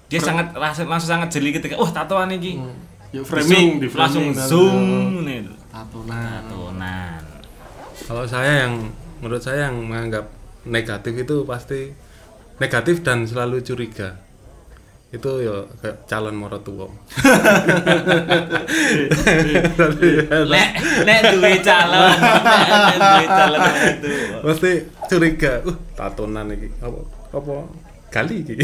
dia 0.06 0.20
sangat 0.20 0.54
langsung, 0.54 0.86
langsung 0.86 1.10
sangat 1.10 1.32
jeli 1.32 1.50
ketika 1.50 1.74
wah 1.74 1.90
tatoan 1.90 2.30
ini 2.30 2.60
Hmm. 2.60 2.76
Yuk 3.14 3.24
framing 3.24 3.78
di 3.78 3.88
langsung 3.88 4.30
framing, 4.30 4.50
zoom 4.50 4.78
nih 5.24 5.46
Tatonan. 5.70 6.42
tatonan 6.44 7.22
Kalau 8.04 8.26
saya 8.26 8.66
yang 8.66 8.90
menurut 9.22 9.40
saya 9.40 9.70
yang 9.70 9.80
menganggap 9.80 10.28
negatif 10.66 11.14
itu 11.16 11.46
pasti 11.46 11.94
negatif 12.58 13.00
dan 13.00 13.24
selalu 13.24 13.62
curiga. 13.62 14.18
Itu 15.14 15.46
ya 15.46 15.62
kayak 15.78 16.10
calon 16.10 16.34
morotuwo. 16.42 16.90
nek 20.50 20.70
nek 21.06 21.20
duwe 21.38 21.54
calon 21.62 22.02
nek 22.18 22.98
duwe 22.98 23.26
calon 23.30 23.62
itu 23.94 24.12
Pasti 24.42 24.72
curiga. 25.06 25.54
Uh, 25.70 25.78
tatonan 25.94 26.50
iki. 26.58 26.74
Apa 26.82 27.00
apa 27.30 27.56
gali 28.10 28.42
iki. 28.42 28.58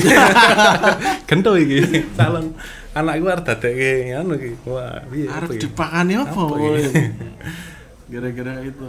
Gento 1.29 1.53
iki. 1.53 1.85
Calon 2.17 2.57
anakku 2.97 3.29
arep 3.29 3.45
dadekke 3.45 4.17
anu 4.17 4.33
iki. 4.33 4.57
Wah, 4.65 5.05
piye 5.05 5.29
Arep 5.29 5.53
iki? 5.53 5.69
dipakani 5.69 6.17
apa? 6.17 6.41
Gara-gara 8.11 8.53
itu. 8.65 8.87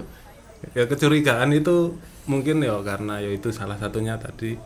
ya 0.77 0.85
kecurigaan 0.85 1.57
itu 1.57 1.97
mungkin 2.29 2.61
ya 2.61 2.77
karena 2.85 3.17
ya 3.17 3.33
itu 3.33 3.49
salah 3.49 3.81
satunya 3.81 4.21
tadi 4.21 4.61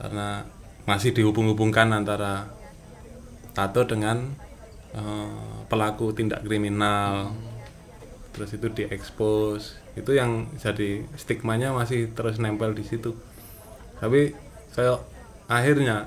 karena 0.00 0.40
masih 0.88 1.16
dihubung-hubungkan 1.16 1.90
antara 1.92 2.48
tato 3.56 3.84
dengan 3.84 4.30
eh, 4.94 5.60
pelaku 5.66 6.12
tindak 6.12 6.44
kriminal. 6.46 7.34
Terus 8.30 8.56
itu 8.56 8.66
diekspos. 8.70 9.76
Itu 9.98 10.14
yang 10.14 10.48
jadi 10.56 11.04
stigmanya 11.18 11.74
masih 11.74 12.14
terus 12.14 12.38
nempel 12.38 12.72
di 12.72 12.86
situ. 12.86 13.12
Tapi 13.98 14.32
kayak 14.72 15.02
akhirnya 15.50 16.06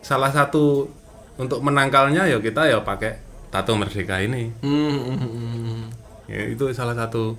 salah 0.00 0.32
satu 0.32 0.88
untuk 1.36 1.60
menangkalnya 1.64 2.28
ya 2.28 2.40
kita 2.40 2.68
ya 2.68 2.80
pakai 2.80 3.20
tato 3.52 3.76
merdeka 3.76 4.20
ini. 4.20 4.52
Hmm, 4.64 4.96
hmm, 4.96 5.16
hmm, 5.16 5.32
hmm. 5.32 5.82
ya 6.28 6.42
itu 6.48 6.64
salah 6.72 6.96
satu 6.96 7.36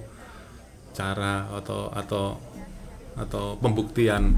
cara 0.91 1.47
atau 1.53 1.89
atau 1.93 2.35
atau 3.17 3.57
pembuktian. 3.59 4.35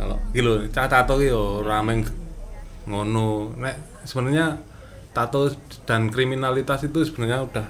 Kalau 0.00 0.16
gitu 0.32 0.64
cah 0.72 0.88
tato 0.88 1.20
ki 1.20 1.30
yo 1.30 1.60
ramen 1.62 2.02
ngono. 2.88 3.54
Nek 3.58 4.04
sebenarnya 4.08 4.56
tato 5.10 5.50
dan 5.84 6.08
kriminalitas 6.08 6.86
itu 6.86 7.02
sebenarnya 7.02 7.44
udah 7.44 7.66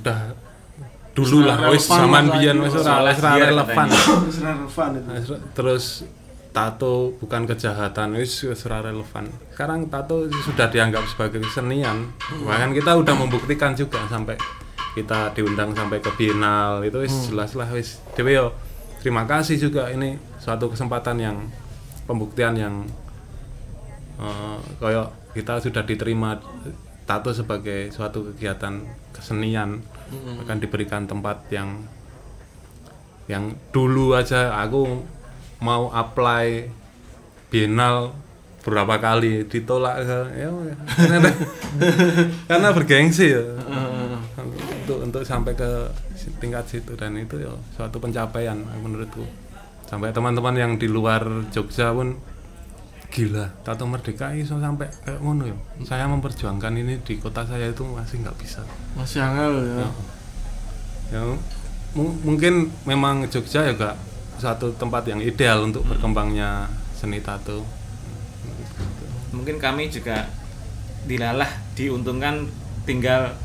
udah 0.00 0.18
dulu 1.14 1.46
lah 1.46 1.70
Wis 1.70 1.86
zaman 1.86 2.26
biyen 2.34 2.58
wis 2.58 2.74
ora 2.74 3.06
relevan. 3.38 3.86
Terus 3.88 4.36
relevan 4.42 4.88
itu. 4.98 5.34
Terus 5.54 5.84
tato 6.50 7.14
bukan 7.18 7.46
kejahatan 7.46 8.18
wis 8.18 8.34
wis 8.46 8.66
ora 8.66 8.82
relevan. 8.82 9.30
Sekarang 9.54 9.86
tato 9.86 10.26
sudah 10.26 10.66
dianggap 10.66 11.06
sebagai 11.06 11.38
kesenian. 11.42 12.10
Bahkan 12.42 12.74
kita 12.74 12.98
udah 12.98 13.14
membuktikan 13.14 13.78
juga 13.78 14.02
sampai 14.10 14.34
kita 14.94 15.34
diundang 15.34 15.74
sampai 15.74 15.98
ke 15.98 16.10
final 16.14 16.82
itu 16.82 16.98
wis 17.02 17.14
jelas 17.30 17.54
lah 17.54 17.70
wis. 17.70 18.02
Dewe 18.18 18.34
yo 18.34 18.50
terima 19.04 19.28
kasih 19.28 19.60
juga 19.60 19.92
ini 19.92 20.16
suatu 20.40 20.72
kesempatan 20.72 21.20
yang 21.20 21.36
pembuktian 22.08 22.56
yang 22.56 22.88
eh, 24.16 24.58
kayak 24.80 25.12
kita 25.36 25.60
sudah 25.60 25.84
diterima 25.84 26.40
tato 27.04 27.36
sebagai 27.36 27.92
suatu 27.92 28.32
kegiatan 28.32 28.80
kesenian 29.12 29.84
akan 30.40 30.56
diberikan 30.56 31.04
tempat 31.04 31.44
yang 31.52 31.84
yang 33.28 33.52
dulu 33.76 34.16
aja 34.16 34.56
aku 34.56 35.04
mau 35.60 35.92
apply 35.92 36.72
bienal 37.52 38.16
berapa 38.64 38.96
kali 38.96 39.44
ditolak 39.44 40.00
ya, 40.08 40.48
ya. 40.48 40.76
karena, 42.48 42.72
bergengsi 42.72 43.36
ya 43.36 43.44
untuk 44.84 44.98
untuk 45.00 45.22
sampai 45.24 45.56
ke 45.56 45.88
tingkat 46.38 46.68
situ. 46.68 46.92
Dan 46.94 47.16
itu 47.16 47.40
ya 47.40 47.50
suatu 47.72 47.96
pencapaian 47.96 48.60
menurutku. 48.84 49.24
Sampai 49.88 50.12
teman-teman 50.12 50.54
yang 50.56 50.72
di 50.76 50.88
luar 50.88 51.24
Jogja 51.48 51.92
pun 51.92 52.16
gila 53.14 53.46
tato 53.62 53.86
merdeka 53.86 54.34
iso 54.34 54.58
sampai 54.58 54.90
kayak 55.06 55.22
ngono 55.22 55.46
ya. 55.48 55.56
Saya 55.86 56.04
memperjuangkan 56.10 56.72
ini 56.74 56.98
di 57.00 57.16
kota 57.16 57.46
saya 57.46 57.70
itu 57.70 57.86
masih 57.86 58.20
nggak 58.20 58.36
bisa. 58.36 58.60
Masih 58.98 59.22
angel 59.24 59.54
ya. 59.64 59.86
ya. 61.14 61.20
Mu- 61.94 62.18
mungkin 62.26 62.74
memang 62.84 63.24
Jogja 63.30 63.64
juga 63.70 63.94
satu 64.36 64.74
tempat 64.74 65.06
yang 65.06 65.22
ideal 65.22 65.62
untuk 65.62 65.86
berkembangnya 65.86 66.66
seni 66.98 67.22
tato. 67.22 67.62
Mungkin 69.30 69.62
kami 69.62 69.94
juga 69.94 70.26
dilalah 71.06 71.48
diuntungkan 71.78 72.50
tinggal 72.82 73.36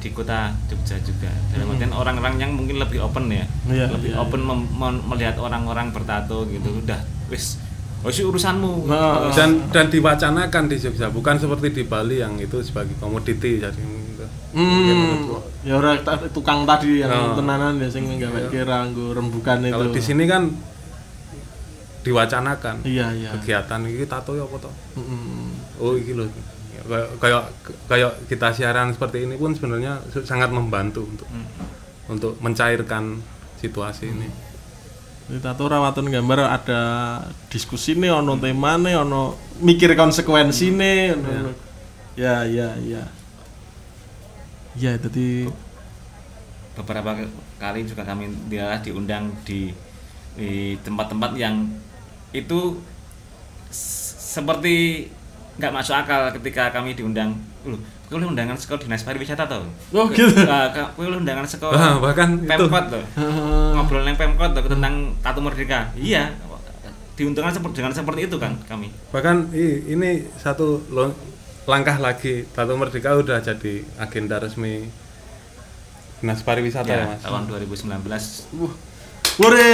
di 0.00 0.08
kota 0.10 0.50
Jogja 0.66 0.96
juga. 0.98 1.28
Dalam 1.48 1.70
artian 1.70 1.92
orang-orang 1.92 2.34
yang 2.36 2.52
mungkin 2.52 2.76
lebih 2.76 3.00
open 3.00 3.28
ya. 3.28 3.44
Iya, 3.64 3.86
lebih 3.90 4.10
iya, 4.10 4.18
open 4.18 4.40
mem- 4.40 4.70
mem- 4.70 5.04
melihat 5.06 5.36
orang-orang 5.36 5.92
bertato 5.92 6.44
gitu. 6.46 6.80
Udah 6.80 6.98
wis. 7.28 7.60
Wis 8.00 8.16
urusanmu. 8.18 8.88
Nah, 8.88 9.28
Wis. 9.28 9.36
dan 9.36 9.68
dan 9.68 9.86
diwacanakan 9.86 10.64
di 10.66 10.76
Jogja. 10.76 11.08
Bukan 11.08 11.36
seperti 11.36 11.68
di 11.70 11.82
Bali 11.84 12.18
yang 12.18 12.34
itu 12.36 12.56
sebagai 12.60 12.96
komoditi 12.96 13.60
jadi 13.60 13.76
gitu. 13.76 14.24
Hmm, 14.50 15.30
ya 15.62 15.76
orang 15.76 16.00
tukang 16.32 16.64
tadi 16.64 16.98
yang 16.98 17.12
Oh. 17.12 17.36
tenanan 17.36 17.76
ya 17.76 17.86
sing 17.86 18.08
gawe 18.10 18.48
kira 18.48 18.82
nggo 18.84 19.12
rembukan 19.12 19.62
itu. 19.62 19.70
kalau 19.70 19.92
di 19.92 20.00
sini 20.00 20.24
kan 20.24 20.48
diwacanakan. 22.00 22.80
Iya, 22.82 23.12
iya. 23.12 23.28
kegiatan 23.36 23.84
ini 23.84 24.04
tato 24.04 24.32
ya 24.32 24.42
apa 24.42 24.56
toh 24.58 24.72
Hmm. 24.96 25.52
oh 25.76 25.92
iki 25.94 26.16
loh 26.16 26.24
kayak 26.90 27.08
kayak 27.22 27.42
kayak 27.86 28.12
kita 28.26 28.50
siaran 28.50 28.90
seperti 28.90 29.22
ini 29.22 29.38
pun 29.38 29.54
sebenarnya 29.54 30.02
sangat 30.26 30.50
membantu 30.50 31.06
untuk 31.06 31.28
untuk 32.10 32.32
mencairkan 32.42 33.22
situasi 33.62 34.10
ini. 34.10 34.28
Di 35.30 35.38
tato 35.38 35.70
rawaton 35.70 36.10
gambar 36.10 36.50
ada 36.50 36.82
diskusi 37.46 37.94
nih, 37.94 38.10
ono 38.10 38.34
tema 38.34 38.74
nih, 38.74 38.98
ono 38.98 39.38
mikir 39.62 39.94
konsekuensi 39.94 40.74
nih, 40.74 41.14
ono- 41.14 41.54
ya 42.18 42.42
ya 42.42 42.74
ya. 42.82 43.06
Ya, 44.74 44.98
jadi 44.98 45.46
beberapa 46.74 47.14
kali 47.62 47.86
juga 47.86 48.02
kami 48.02 48.30
dilalah 48.50 48.82
diundang 48.82 49.30
di 49.46 49.70
di 50.34 50.74
tempat-tempat 50.82 51.38
yang 51.38 51.68
itu 52.34 52.78
seperti 53.70 55.06
nggak 55.60 55.70
masuk 55.70 55.92
akal 55.94 56.32
ketika 56.32 56.72
kami 56.72 56.96
diundang. 56.96 57.36
Loh 57.62 57.76
kuwi 58.08 58.26
undangan 58.26 58.56
sekolah 58.56 58.80
dinas 58.80 59.04
pariwisata 59.04 59.46
tau? 59.46 59.62
Oh, 59.92 60.10
gitu. 60.10 60.34
kuwi 60.96 61.06
undangan 61.06 61.44
Ah, 61.44 61.50
sekolah 61.50 62.00
bahkan 62.00 62.40
itu. 62.40 62.48
pemkot 62.48 62.84
tuh 62.90 63.04
ngobrol 63.70 64.02
neng 64.02 64.16
pemkot 64.16 64.50
tuh 64.50 64.66
tentang 64.66 65.14
tato 65.20 65.38
merdeka. 65.38 65.92
Iya 65.94 66.34
diuntungkan 67.14 67.52
seperti 67.52 67.78
dengan 67.78 67.92
seperti 67.92 68.26
itu 68.26 68.40
kan 68.40 68.56
kami. 68.64 68.88
Bahkan 69.12 69.52
i- 69.52 69.92
ini 69.92 70.10
satu 70.34 70.80
langkah 71.68 72.00
lagi 72.00 72.48
Tato 72.48 72.72
Merdeka 72.74 73.12
udah 73.14 73.38
jadi 73.38 73.84
agenda 73.94 74.40
resmi 74.40 74.88
dinas 76.18 76.40
pariwisata 76.40 76.88
ya, 76.88 76.96
ya, 76.98 77.06
mas. 77.06 77.20
tahun 77.22 77.42
2019 77.46 78.48
Wah. 78.56 78.72
Wure, 79.40 79.72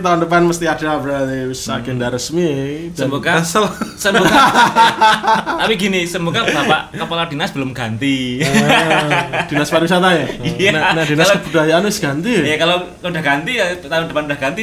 tahun 0.00 0.18
depan 0.18 0.40
mesti 0.42 0.64
ada 0.64 0.96
berarti 0.96 1.44
wis 1.46 1.60
agenda 1.66 2.08
resmi 2.08 2.48
dan 2.90 3.04
semoga 3.04 3.30
Asal. 3.36 3.68
semoga 3.94 4.32
tapi 5.60 5.76
gini 5.76 6.02
semoga 6.02 6.40
bapak 6.42 6.88
kepala 6.90 7.28
dinas 7.28 7.52
belum 7.52 7.70
ganti 7.70 8.40
Ah, 8.40 9.44
dinas 9.44 9.68
pariwisata 9.68 10.08
ya. 10.14 10.24
Iya. 10.56 10.70
Nah, 10.72 10.82
nah, 10.94 11.04
dinas 11.04 11.28
Kalau- 11.28 11.42
kebudayaan 11.42 11.84
wis 11.84 12.00
ganti 12.00 12.32
ya. 12.32 12.42
ya 12.46 12.56
kalau 12.56 12.76
udah 12.98 13.20
ganti 13.22 13.52
ya 13.54 13.66
tahun 13.76 14.08
depan 14.08 14.22
udah 14.24 14.38
ganti 14.38 14.62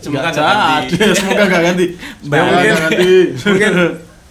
Semoga 0.00 0.18
nggak 0.24 0.34
ganti. 0.34 0.96
semoga 1.14 1.42
nggak 1.46 1.62
ganti. 1.64 1.86
Semoga 2.20 2.42
mungkin- 2.42 2.74
ganti. 2.76 3.12
mungkin 3.46 3.72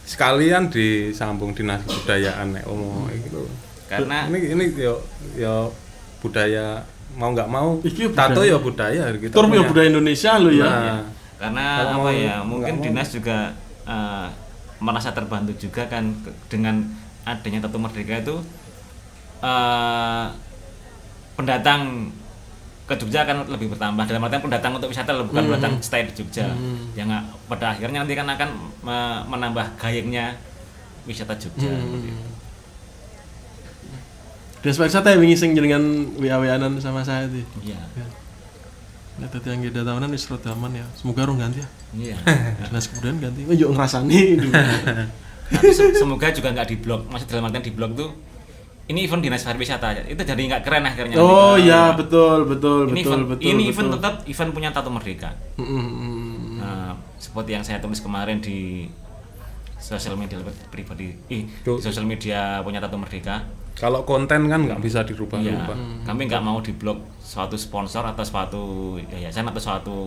sekalian 0.04 0.64
disambung 0.68 1.52
dinas 1.52 1.80
kebudayaan 1.82 2.52
nek 2.52 2.68
omong 2.68 3.08
gitu 3.16 3.48
Karena- 3.88 4.28
ini 4.28 4.52
ini 4.52 4.66
yo 4.76 5.00
yo 5.34 5.72
budaya 6.20 6.84
mau 7.16 7.32
nggak 7.32 7.48
mau 7.48 7.80
Iki 7.80 8.12
tato 8.12 8.38
budaya. 8.38 8.52
ya 8.52 8.58
budaya 8.58 9.04
gitu 9.14 9.32
Tur 9.32 9.48
ya 9.48 9.64
budaya 9.64 9.88
Indonesia 9.90 10.32
lo 10.36 10.50
ya. 10.50 10.66
Nah, 10.66 11.00
karena 11.36 11.66
Kalau 11.78 11.92
apa 11.94 12.00
mau- 12.02 12.12
ya 12.14 12.36
mungkin 12.42 12.74
mau. 12.74 12.84
dinas 12.84 13.10
juga 13.10 13.38
eh, 13.84 14.28
merasa 14.78 15.10
terbantu 15.10 15.56
juga 15.56 15.86
kan 15.86 16.12
dengan 16.48 16.84
adanya 17.24 17.60
Tato 17.62 17.78
Merdeka 17.78 18.20
itu 18.20 18.36
eh, 19.42 20.26
pendatang 21.34 22.12
ke 22.86 22.94
Jogja 22.96 23.24
akan 23.24 23.50
lebih 23.50 23.68
bertambah 23.68 24.04
dalam 24.04 24.22
artian 24.22 24.42
pendatang 24.42 24.72
untuk 24.72 24.88
wisata 24.88 25.10
bukan 25.18 25.34
Hmm. 25.40 25.52
pendatang 25.52 25.74
stay 25.80 26.06
di 26.06 26.14
Jogja 26.14 26.46
yang 26.94 27.08
nggak- 27.08 27.28
pada 27.48 27.74
akhirnya 27.74 28.00
nanti 28.00 28.14
kan 28.14 28.28
akan 28.28 28.50
me- 28.82 29.24
menambah 29.28 29.74
gayengnya 29.76 30.38
wisata 31.04 31.34
Jogja 31.36 31.66
Hmm. 31.66 32.35
Dinas 34.66 34.82
pariwisata 34.82 35.14
ya 35.14 35.18
wingi 35.22 35.38
sing 35.38 35.54
jenengan 35.54 36.10
WA-WAnan 36.18 36.82
sama 36.82 37.06
saya 37.06 37.30
itu. 37.30 37.38
iya 37.62 37.78
Nah, 39.16 39.30
tadi 39.32 39.48
yang 39.48 39.62
kita 39.64 39.86
tahunan 39.86 40.12
wis 40.12 40.28
rada 40.28 40.52
aman 40.52 40.76
ya. 40.76 40.84
Semoga 40.98 41.24
rong 41.24 41.38
ganti 41.38 41.62
ya. 41.62 41.70
iya 41.94 42.18
Dinas 42.66 42.90
kebudayaan 42.90 43.22
ganti. 43.22 43.42
Oh, 43.46 43.54
yuk 43.54 43.70
ngrasani. 43.78 44.42
Tapi 45.54 45.70
semoga 45.94 46.34
juga 46.34 46.50
nggak 46.50 46.68
di 46.74 46.78
blok 46.82 47.06
maksud 47.06 47.30
dalam 47.30 47.46
artian 47.46 47.62
di 47.62 47.70
blok 47.70 47.94
tuh 47.94 48.10
ini 48.86 49.06
event 49.06 49.22
dinas 49.22 49.42
pariwisata 49.42 50.10
itu 50.10 50.22
jadi 50.22 50.42
nggak 50.42 50.62
keren 50.62 50.86
akhirnya 50.86 51.18
Oh 51.18 51.58
Nanti, 51.58 51.70
iya 51.70 51.82
eh, 51.90 51.92
betul 51.98 52.40
betul 52.46 52.82
ini 52.90 53.02
betul 53.02 53.14
event, 53.14 53.24
betul. 53.30 53.46
ini 53.46 53.64
betul. 53.66 53.70
event 53.74 53.90
tetap 53.98 54.14
event 54.30 54.52
punya 54.54 54.70
Tato 54.74 54.90
Merdeka. 54.94 55.30
Mm, 55.58 55.66
mm, 55.66 55.90
mm. 55.90 56.34
Nah, 56.62 56.90
seperti 57.18 57.50
yang 57.58 57.64
saya 57.66 57.82
tulis 57.82 57.98
kemarin 57.98 58.38
di 58.42 58.86
sosial 59.82 60.18
media 60.18 60.38
pribadi, 60.70 61.14
di 61.30 61.46
sosial 61.82 62.06
media 62.06 62.62
punya 62.62 62.78
Tato 62.78 62.98
Merdeka. 63.02 63.65
Kalau 63.76 64.02
konten 64.02 64.48
kan 64.48 64.60
nggak 64.62 64.80
bisa 64.80 65.00
Iya, 65.02 65.10
dirubah-rubah 65.12 65.76
kami 66.04 66.22
nggak 66.26 66.42
mau 66.42 66.58
diblok 66.58 66.96
suatu 67.20 67.56
sponsor 67.56 68.04
atau 68.06 68.24
suatu 68.24 68.62
yayasan 69.06 69.46
atau 69.46 69.60
suatu 69.60 69.98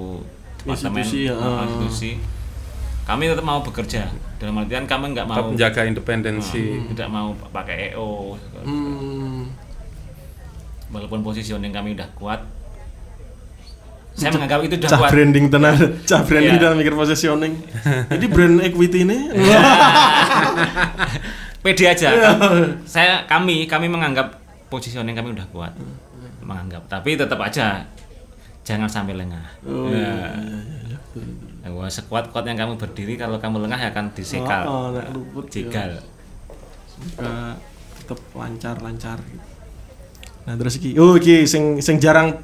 departemen 0.59 0.99
Institusi, 0.99 1.21
ya. 1.25 1.35
uh, 1.35 1.63
institusi. 1.63 2.11
Kami 3.05 3.25
tetap 3.25 3.41
mau 3.43 3.61
bekerja. 3.61 4.09
Dalam 4.37 4.57
artian 4.59 4.85
kami 4.85 5.13
nggak 5.13 5.27
tetap 5.27 5.39
mau 5.39 5.51
menjaga 5.51 5.81
independensi 5.85 6.65
uh, 6.75 6.89
tidak 6.89 7.09
mau 7.09 7.29
pakai 7.49 7.93
EO. 7.93 8.37
Hmm. 8.63 9.49
Walaupun 10.89 11.21
positioning 11.21 11.69
kami 11.69 11.93
udah 11.93 12.09
kuat. 12.15 12.41
Saya 14.13 14.35
menganggap 14.35 14.61
itu 14.63 14.75
udah 14.77 14.89
Cah 14.89 14.99
kuat. 14.99 15.11
branding 15.15 15.47
tenan, 15.47 15.77
cah 16.03 16.21
branding 16.23 16.57
Iya. 16.57 16.63
dan 16.65 16.75
mikir 16.75 16.91
positioning. 16.93 17.55
Jadi 18.11 18.27
brand 18.27 18.59
equity 18.61 19.07
ini 19.07 19.31
pede 21.59 21.85
aja 21.85 22.09
Iya. 22.09 22.31
saya 22.85 23.15
kami 23.25 23.67
kami 23.67 23.87
menganggap 23.87 24.39
positioning 24.67 25.13
kami 25.13 25.33
udah 25.33 25.47
kuat 25.49 25.73
menganggap 26.41 26.87
tapi 26.87 27.15
tetap 27.15 27.39
aja 27.39 27.83
jangan 28.63 28.87
sampai 28.87 29.17
lengah 29.17 29.45
Oh, 29.63 29.89
Ya. 29.89 29.97
iya, 29.97 30.13
iya, 30.39 30.59
iya. 30.87 30.99
Ya, 31.59 31.69
wah, 31.73 31.89
sekuat 31.89 32.31
kuatnya 32.31 32.55
kamu 32.55 32.77
berdiri 32.77 33.15
kalau 33.15 33.37
kamu 33.37 33.65
lengah 33.65 33.77
ya 33.77 33.89
akan 33.91 34.13
disekal 34.13 34.63
Oh, 34.65 34.79
oh, 34.89 35.03
luput, 35.11 35.49
ya. 35.49 35.67
jegal 35.67 35.91
Semoga 36.89 37.57
tetap 37.95 38.19
lancar-lancar. 38.33 39.19
Nah, 40.45 40.55
terus 40.57 40.81
iki, 40.81 40.97
oh 40.97 41.15
iki 41.15 41.45
sing 41.45 41.79
sing 41.79 41.99
jarang 41.99 42.41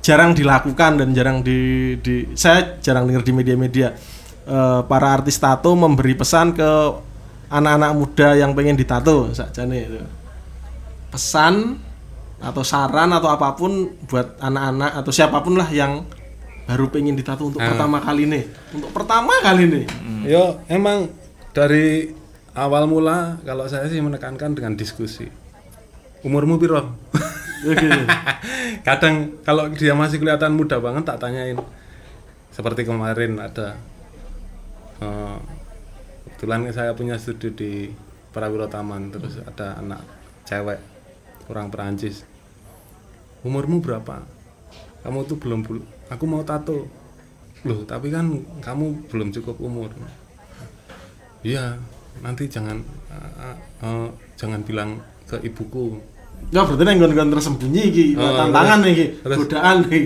jarang 0.00 0.34
dilakukan 0.34 0.98
dan 0.98 1.14
jarang 1.14 1.40
di, 1.40 1.58
di 1.96 2.26
saya 2.34 2.76
jarang 2.78 3.06
dengar 3.06 3.22
di 3.22 3.32
media-media 3.32 3.88
Eh, 4.42 4.80
para 4.90 5.14
artis 5.14 5.38
tato 5.38 5.70
memberi 5.72 6.18
pesan 6.18 6.50
ke 6.50 6.66
anak-anak 7.52 7.92
muda 7.92 8.28
yang 8.32 8.56
pengen 8.56 8.74
ditato 8.74 9.28
sakjane 9.30 9.78
itu. 9.84 10.00
Pesan 11.12 11.76
atau 12.40 12.64
saran 12.64 13.12
atau 13.12 13.28
apa 13.28 13.54
pun 13.54 13.92
buat 14.08 14.40
anak-anak 14.40 14.98
atau 14.98 15.12
siapa 15.12 15.44
pun 15.44 15.54
lah 15.54 15.68
yang 15.68 16.02
baru 16.64 16.88
pengen 16.88 17.14
ditato 17.14 17.46
untuk 17.46 17.60
Ah. 17.60 17.70
pertama 17.70 18.00
kali 18.00 18.24
nih. 18.24 18.44
Untuk 18.72 18.90
pertama 18.90 19.32
kali 19.44 19.68
nih. 19.68 19.84
yo 20.22 20.62
emang 20.66 21.10
dari 21.50 22.14
awal 22.54 22.86
mula 22.86 23.42
kalau 23.42 23.66
saya 23.66 23.90
sih 23.90 23.98
menekankan 23.98 24.54
dengan 24.54 24.78
diskusi 24.78 25.26
umurmu 26.22 26.62
piro 26.62 26.94
kadang 28.86 29.42
kalau 29.42 29.66
dia 29.72 29.92
masih 29.92 30.22
kelihatan 30.22 30.54
muda 30.54 30.78
banget 30.78 31.02
tak 31.02 31.18
tanyain 31.18 31.58
seperti 32.50 32.86
kemarin 32.86 33.34
ada 33.42 33.74
eh, 35.02 35.36
kebetulan 36.42 36.74
saya 36.74 36.90
punya 36.90 37.14
studio 37.22 37.54
di 37.54 37.86
Prawiro 38.34 38.66
Taman 38.66 39.14
terus 39.14 39.38
ada 39.38 39.78
anak 39.78 40.02
cewek 40.42 40.82
orang 41.46 41.70
Perancis. 41.70 42.26
Umurmu 43.46 43.78
berapa? 43.78 44.26
Kamu 45.06 45.22
tuh 45.30 45.38
belum 45.38 45.62
aku 46.10 46.24
mau 46.26 46.42
tato. 46.42 46.90
Loh 47.62 47.86
tapi 47.86 48.10
kan 48.10 48.42
kamu 48.58 49.06
belum 49.06 49.30
cukup 49.30 49.54
umur. 49.62 49.94
Iya 51.46 51.78
nanti 52.26 52.50
jangan 52.50 52.82
eh, 53.06 53.56
eh, 53.86 54.08
jangan 54.34 54.66
bilang 54.66 54.98
ke 55.30 55.38
ibuku. 55.46 56.02
Ya 56.50 56.66
berarti 56.66 56.82
nek 56.82 56.94
nggon-nggon 56.98 57.38
tersembunyi 57.38 57.82
iki, 57.86 58.04
Oh, 58.18 58.34
tantangan 58.34 58.82
iki, 58.82 59.22
terus- 59.22 59.38
godaan 59.46 59.86
iki. 59.86 60.00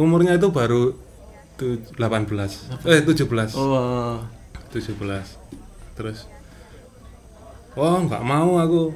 umurnya 0.00 0.40
itu 0.40 0.48
baru 0.48 0.96
18 1.58 1.96
eh 2.86 3.00
17 3.06 3.54
Oh. 3.54 4.18
17 4.74 4.98
terus 5.94 6.26
oh 7.78 7.98
nggak 8.06 8.22
mau 8.22 8.58
aku. 8.58 8.94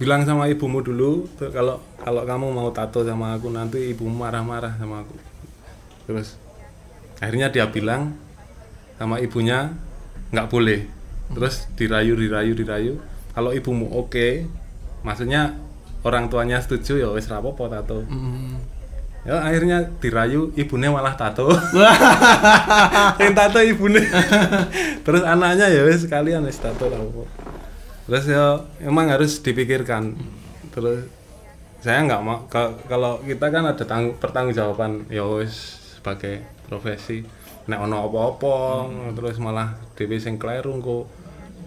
Bilang 0.00 0.24
sama 0.24 0.48
ibumu 0.48 0.80
dulu 0.80 1.28
kalau 1.36 1.76
kalau 2.00 2.22
kamu 2.24 2.46
mau 2.56 2.72
tato 2.72 3.04
sama 3.04 3.36
aku 3.36 3.52
nanti 3.52 3.92
ibumu 3.92 4.22
marah-marah 4.22 4.78
sama 4.80 5.04
aku. 5.04 5.16
Terus 6.08 6.40
akhirnya 7.20 7.52
dia 7.52 7.68
bilang 7.68 8.16
sama 8.96 9.20
ibunya 9.20 9.74
nggak 10.32 10.48
boleh. 10.48 10.88
Terus 11.36 11.68
dirayu 11.76 12.16
dirayu 12.16 12.56
dirayu. 12.56 12.94
Kalau 13.36 13.52
ibumu 13.52 13.92
oke 13.92 14.46
maksudnya 15.04 15.58
orang 16.00 16.32
tuanya 16.32 16.62
setuju 16.64 16.96
ya 16.96 17.08
wes 17.12 17.28
rapopo 17.28 17.68
tato. 17.68 18.00
Mm. 18.08 18.56
Ya 19.20 19.36
akhirnya 19.36 19.84
dirayu 20.00 20.48
ibunya 20.56 20.88
malah 20.88 21.12
tato. 21.12 21.52
Yang 23.20 23.32
tato 23.36 23.60
ibunya. 23.60 24.00
Terus 25.04 25.22
anaknya 25.24 25.68
ya 25.68 25.84
wes 25.84 26.04
sekalian 26.04 26.44
wes 26.44 26.58
tato 26.58 26.88
tato 26.88 27.24
terus 28.08 28.26
ya 28.26 28.58
emang 28.82 29.06
harus 29.12 29.38
dipikirkan. 29.38 30.16
Terus 30.74 31.06
saya 31.80 32.04
nggak 32.04 32.22
mau 32.24 32.44
ka- 32.48 32.74
kalau 32.88 33.20
kita 33.22 33.48
kan 33.48 33.64
ada 33.64 33.84
tanggung 33.84 34.16
pertanggungjawaban 34.18 35.06
ya 35.12 35.22
wes 35.24 35.78
sebagai 36.00 36.40
profesi. 36.66 37.22
Nek 37.68 37.86
ono 37.86 38.08
apa-apa 38.08 38.88
terus 39.14 39.36
malah 39.38 39.76
dewi 39.94 40.16
sing 40.18 40.40
kleru 40.40 40.80
kok 40.80 41.04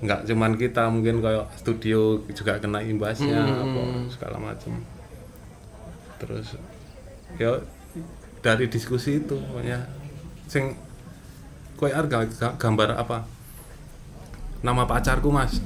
nggak 0.03 0.27
cuman 0.27 0.59
kita 0.59 0.91
mungkin 0.91 1.23
kayak 1.23 1.47
studio 1.55 2.19
juga 2.27 2.59
kena 2.59 2.83
imbasnya 2.83 3.39
apa 3.39 3.81
segala 4.11 4.35
macam 4.35 4.83
terus 6.19 6.59
ya 7.35 7.57
dari 8.39 8.65
diskusi 8.67 9.19
itu 9.19 9.35
pokoknya. 9.35 9.85
Sing 10.45 10.75
kowe 11.75 11.89
arep 11.89 12.09
ga- 12.09 12.57
gambar 12.57 12.95
apa? 12.95 13.25
Nama 14.61 14.83
pacarku 14.83 15.29
mas. 15.29 15.59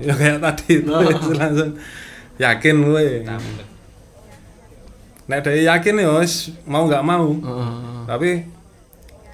Ya 0.00 0.12
kayak 0.12 0.40
tadi 0.40 0.80
itu 0.80 0.90
langsung. 1.40 1.76
Yakin 2.40 2.76
gue 2.80 3.04
nek 5.22 5.40
dari 5.46 5.62
yakin 5.62 5.94
ya 5.96 6.18
mau 6.66 6.84
nggak 6.84 7.04
mau. 7.06 7.28
Heeh. 7.32 7.70
tapi 8.02 8.30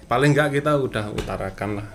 paling 0.05 0.31
nggak 0.31 0.61
kita 0.61 0.77
udah 0.77 1.09
utarakan 1.11 1.81
lah. 1.81 1.89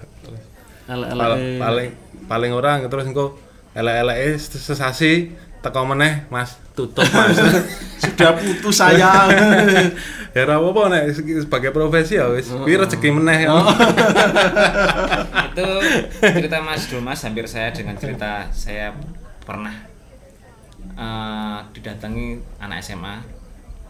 Elek-elek. 0.84 1.18
Pal- 1.20 1.40
paling 1.60 1.90
paling 2.26 2.52
orang 2.52 2.88
terus 2.88 3.06
engko 3.06 3.38
elek-elek 3.72 4.18
sesasi 4.40 5.32
teko 5.64 5.88
meneh 5.88 6.28
Mas 6.28 6.60
tutup 6.74 7.08
Mas 7.08 7.40
Sudah 8.04 8.36
putus 8.36 8.76
saya. 8.76 9.32
ya 10.36 10.44
ora 10.44 10.58
apa-apa 10.58 10.82
nek 10.90 11.04
sebagai 11.16 11.70
profesi 11.70 12.18
ya 12.18 12.28
wis 12.28 12.50
kuwi 12.50 12.76
rezeki 12.76 13.10
meneh 13.12 13.46
ya. 13.46 13.54
itu 15.48 15.68
cerita 16.20 16.58
Mas 16.60 16.84
Domas 16.86 17.22
hampir 17.22 17.46
saya 17.46 17.70
dengan 17.70 17.96
cerita 17.96 18.50
saya 18.50 18.92
pernah 19.40 19.72
eh, 20.94 21.58
didatangi 21.72 22.28
anak 22.58 22.82
SMA 22.82 23.22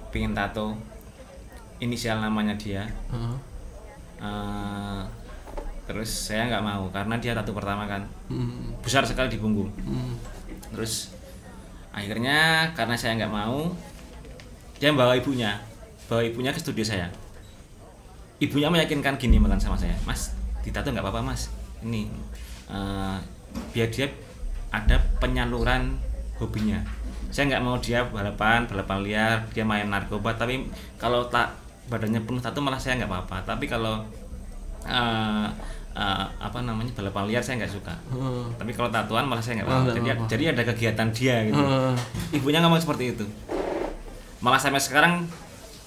pingin 0.10 0.32
tato 0.32 0.78
inisial 1.80 2.20
namanya 2.20 2.54
dia 2.54 2.86
Heeh. 3.10 3.36
Eh, 4.20 5.02
terus 5.84 6.08
saya 6.10 6.48
nggak 6.48 6.64
mau 6.64 6.88
karena 6.90 7.16
dia 7.18 7.34
tato 7.34 7.52
pertama 7.52 7.84
kan 7.86 8.04
Hmm. 8.28 8.72
besar 8.80 9.04
sekali 9.04 9.28
di 9.28 9.38
punggung 9.38 9.72
Hmm. 9.80 10.16
terus 10.70 11.12
akhirnya 11.94 12.68
karena 12.74 12.98
saya 12.98 13.16
nggak 13.22 13.32
mau 13.32 13.70
dia 14.82 14.92
bawa 14.92 15.16
ibunya. 15.16 15.56
Bawa 16.12 16.26
ibunya 16.28 16.52
ke 16.52 16.60
studio 16.60 16.84
saya. 16.84 17.08
Ibunya 18.44 18.68
meyakinkan 18.68 19.16
gini 19.16 19.40
makan 19.40 19.62
sama 19.62 19.80
saya. 19.80 19.96
Mas 20.04 20.36
ditato 20.60 20.92
nggak 20.92 21.06
apa-apa 21.06 21.24
mas. 21.32 21.48
Ini 21.86 22.10
eh, 22.68 23.18
biar 23.72 23.88
dia 23.88 24.12
ada 24.74 25.00
penyaluran 25.24 25.96
hobinya. 26.42 26.84
Saya 27.32 27.56
nggak 27.56 27.64
mau 27.64 27.80
dia 27.80 28.04
balapan 28.04 28.68
balapan 28.68 29.00
liar 29.06 29.38
dia 29.56 29.64
main 29.64 29.88
narkoba 29.88 30.36
tapi 30.36 30.68
kalau 31.00 31.26
tak 31.32 31.56
badannya 31.88 32.20
penuh 32.28 32.44
tato 32.44 32.60
malah 32.60 32.82
saya 32.82 33.00
nggak 33.00 33.08
apa-apa. 33.08 33.38
Tapi 33.48 33.72
kalau 33.72 34.04
eh, 34.84 35.48
eh, 35.94 36.26
apa 36.38 36.58
namanya 36.60 36.92
balapan 36.92 37.24
liar 37.28 37.40
saya 37.40 37.58
nggak 37.60 37.72
suka 37.72 37.94
Heeh. 38.08 38.44
tapi 38.56 38.72
kalau 38.72 38.90
tatuan 38.90 39.24
malah 39.24 39.40
saya 39.40 39.58
nggak 39.58 39.68
mau 39.68 39.86
jadi 39.88 40.10
jadi 40.28 40.44
ada 40.52 40.64
kegiatan 40.66 41.08
dia 41.10 41.36
gitu 41.44 41.58
Heeh. 41.58 41.94
ibunya 42.34 42.60
ngomong 42.60 42.78
seperti 42.78 43.12
itu 43.12 43.26
malah 44.40 44.58
sampai 44.58 44.78
sekarang 44.78 45.24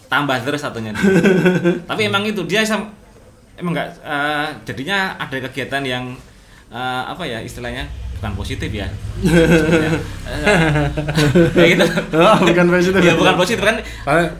tambah 0.06 0.38
terus 0.38 0.62
satunya 0.62 0.90
dia. 0.90 1.02
tapi 1.90 2.06
emang 2.06 2.22
itu 2.22 2.40
dia 2.44 2.62
sam- 2.62 2.94
emang 3.54 3.74
nggak 3.74 3.88
eh, 3.98 4.46
jadinya 4.64 4.98
ada 5.16 5.36
kegiatan 5.42 5.82
yang 5.82 6.04
eh, 6.68 7.02
apa 7.04 7.22
ya 7.22 7.38
istilahnya 7.38 7.84
bukan 8.16 8.32
positif 8.34 8.70
ya 8.70 8.88
Ya, 11.52 11.64
gitu 11.68 11.84
Oh, 12.14 12.36
bukan 12.40 12.66
positif. 12.70 13.00
ya 13.00 13.12
bukan 13.14 13.34
positif 13.36 13.62
kan 13.62 13.76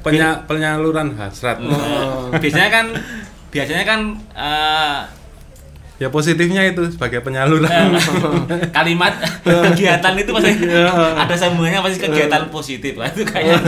penya- 0.01 0.41
penyaluran 0.45 1.13
hasrat 1.15 1.59
Oh. 1.61 2.33
biasanya 2.33 2.71
kan 2.71 2.87
biasanya 3.49 3.85
kan 3.85 4.01
eh, 4.33 4.99
ya 5.97 6.09
positifnya 6.09 6.63
itu 6.63 6.91
sebagai 6.91 7.21
penyaluran 7.21 7.69
Eh, 7.69 8.69
kalimat 8.69 9.17
kegiatan 9.65 10.13
itu 10.15 10.31
pasti 10.31 10.53
ada 10.93 11.35
sambungannya 11.35 11.81
pasti 11.81 11.99
kegiatan 12.01 12.49
positif 12.49 12.95
lah 12.95 13.09
itu 13.09 13.25
kayaknya 13.27 13.61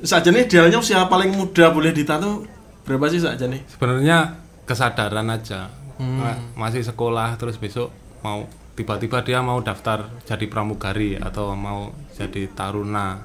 Saja 0.00 0.32
nih 0.32 0.48
idealnya 0.48 0.80
usia 0.80 1.04
paling 1.04 1.30
muda 1.30 1.68
boleh 1.68 1.92
ditato 1.92 2.48
berapa 2.82 3.06
sih 3.06 3.20
saja 3.20 3.44
nih? 3.44 3.60
sebenarnya 3.68 4.32
kesadaran 4.64 5.28
aja. 5.28 5.68
Ma- 6.00 6.40
masih 6.56 6.80
sekolah 6.80 7.36
terus 7.36 7.54
besok 7.54 7.92
mau 8.20 8.48
tiba-tiba 8.72 9.20
dia 9.20 9.38
mau 9.40 9.60
daftar 9.60 10.08
jadi 10.24 10.48
pramugari 10.48 11.14
atau 11.14 11.52
mau 11.52 11.92
jadi 12.10 12.48
taruna. 12.48 13.20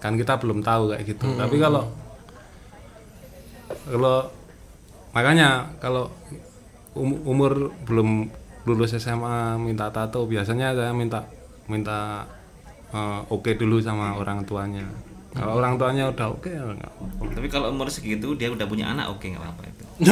Kan 0.00 0.16
kita 0.16 0.40
belum 0.40 0.64
tahu 0.64 0.90
kayak 0.90 1.04
gitu. 1.06 1.36
Tapi 1.36 1.60
kalau 1.60 1.84
kalau 3.66 4.26
makanya 5.10 5.64
kalau 5.82 6.12
um- 6.94 7.22
umur 7.24 7.72
belum 7.88 8.28
lulus 8.66 8.98
SMA 8.98 9.54
minta 9.62 9.86
tato 9.94 10.26
biasanya 10.26 10.74
saya 10.74 10.90
minta 10.90 11.22
minta 11.70 12.26
eh, 12.90 13.20
oke 13.30 13.54
dulu 13.54 13.78
sama 13.78 14.18
orang 14.18 14.42
tuanya. 14.42 14.82
Kalau 15.36 15.60
orang 15.60 15.76
tuanya 15.76 16.08
udah 16.08 16.32
oke 16.32 16.48
ya 16.48 16.64
nggak 16.64 16.80
apa-apa. 16.96 17.28
tapi 17.36 17.48
kalau 17.52 17.68
umur 17.68 17.92
segitu 17.92 18.32
dia 18.40 18.48
udah 18.48 18.64
punya 18.64 18.88
anak 18.88 19.12
oke 19.12 19.28
nggak 19.28 19.42
apa-apa 19.44 19.62
itu. 19.68 19.84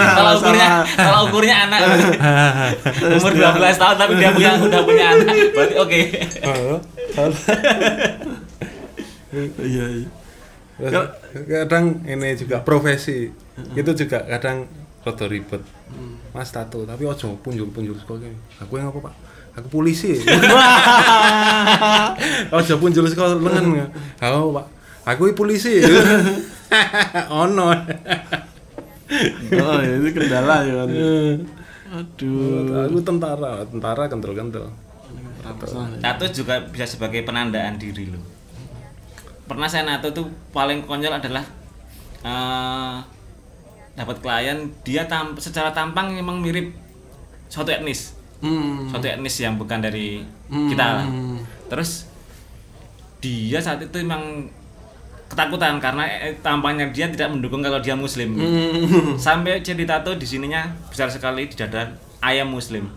Kalau 0.00 0.32
ukurnya 0.40 0.84
kalau 0.96 1.20
ukurnya 1.28 1.56
anak. 1.68 1.80
Umur 3.20 3.32
12 3.32 3.80
tahun 3.80 3.96
tapi 4.00 4.12
dia 4.16 4.30
punya 4.32 4.50
udah 4.60 4.80
punya 4.84 5.04
anak 5.12 5.34
berarti 5.52 5.74
oke. 5.76 6.00
Iya 9.62 9.86
iya. 9.94 10.10
Kadang 11.46 12.00
ini 12.08 12.28
juga 12.38 12.64
profesi 12.64 13.28
itu 13.76 13.90
juga 13.92 14.24
kadang 14.24 14.64
rada 15.04 15.26
ribet. 15.28 15.60
Mas 16.32 16.54
tato 16.54 16.86
tapi 16.86 17.04
ojo 17.04 17.36
punjul 17.42 17.68
punjul 17.74 17.98
sekolah 18.00 18.24
ini. 18.24 18.38
Aku 18.64 18.78
yang 18.78 18.94
apa 18.94 19.10
pak? 19.10 19.14
Aku 19.58 19.66
polisi. 19.66 20.14
Ojo 22.54 22.74
punjul 22.78 23.10
sekolah 23.10 23.34
lengan. 23.34 23.90
Aku 24.22 24.54
pak. 24.54 24.66
Aku 25.10 25.34
polisi. 25.34 25.78
Ono. 27.42 27.74
Oh, 29.50 29.78
ya, 29.82 29.94
itu 29.98 30.08
kendala 30.14 30.62
ya 30.62 30.86
kan. 30.86 30.88
Aduh. 31.90 32.86
aku 32.86 33.02
tentara 33.02 33.66
tentara 33.66 34.06
kental 34.06 34.30
kental 34.30 34.70
tato 35.98 36.26
juga 36.30 36.62
bisa 36.70 36.86
sebagai 36.86 37.26
penandaan 37.26 37.82
diri 37.82 38.06
lo 38.06 38.39
pernah 39.50 39.66
saya 39.66 39.82
nato 39.82 40.14
tuh 40.14 40.30
paling 40.54 40.86
konyol 40.86 41.18
adalah 41.18 41.42
eh, 42.22 42.94
dapat 43.98 44.16
klien 44.22 44.70
dia 44.86 45.10
tam 45.10 45.34
secara 45.34 45.74
tampang 45.74 46.14
memang 46.14 46.38
mirip 46.38 46.70
suatu 47.50 47.74
etnis 47.74 48.14
Hmm. 48.40 48.88
suatu 48.88 49.04
etnis 49.04 49.36
yang 49.36 49.60
bukan 49.60 49.84
dari 49.84 50.24
kita 50.48 50.86
lah. 50.96 51.06
Terus 51.68 52.08
dia 53.20 53.60
saat 53.60 53.84
itu 53.84 54.00
memang 54.00 54.48
ketakutan 55.28 55.76
karena 55.76 56.08
eh, 56.08 56.32
tampangnya 56.40 56.88
dia 56.88 57.12
tidak 57.12 57.36
mendukung 57.36 57.60
kalau 57.60 57.76
dia 57.84 57.92
muslim. 57.92 58.40
Hmm. 58.40 59.20
Sampai 59.20 59.60
jadi 59.60 59.84
tato 59.84 60.16
di 60.16 60.24
sininya 60.24 60.72
besar 60.88 61.12
sekali 61.12 61.52
di 61.52 61.54
dada 61.54 61.92
ayam 62.24 62.48
muslim. 62.48 62.88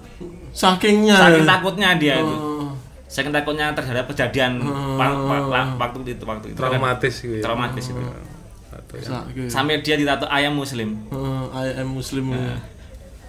Sakingnya. 0.55 1.19
Saking 1.19 1.43
takutnya 1.43 1.99
dia 1.99 2.23
itu. 2.23 2.35
Oh. 3.13 3.15
Saking 3.15 3.29
takutnya 3.29 3.69
terhadap 3.77 4.09
kejadian 4.09 4.57
la- 4.97 5.77
waktu 5.77 6.17
itu 6.17 6.25
waktu 6.25 6.45
itu. 6.49 6.57
kan 6.57 6.73
traumatis 6.73 7.13
gitu 7.21 7.33
ya. 7.37 7.43
Traumatis 7.45 7.85
itu. 7.85 8.01
Ya. 8.01 8.17
Saking. 8.93 9.45
Sampai 9.49 9.85
dia 9.85 9.93
ditato 9.93 10.25
ayam 10.25 10.57
muslim. 10.57 10.97
Oh, 11.13 11.53
I 11.53 11.77
am 11.77 11.93
muslim. 11.93 12.33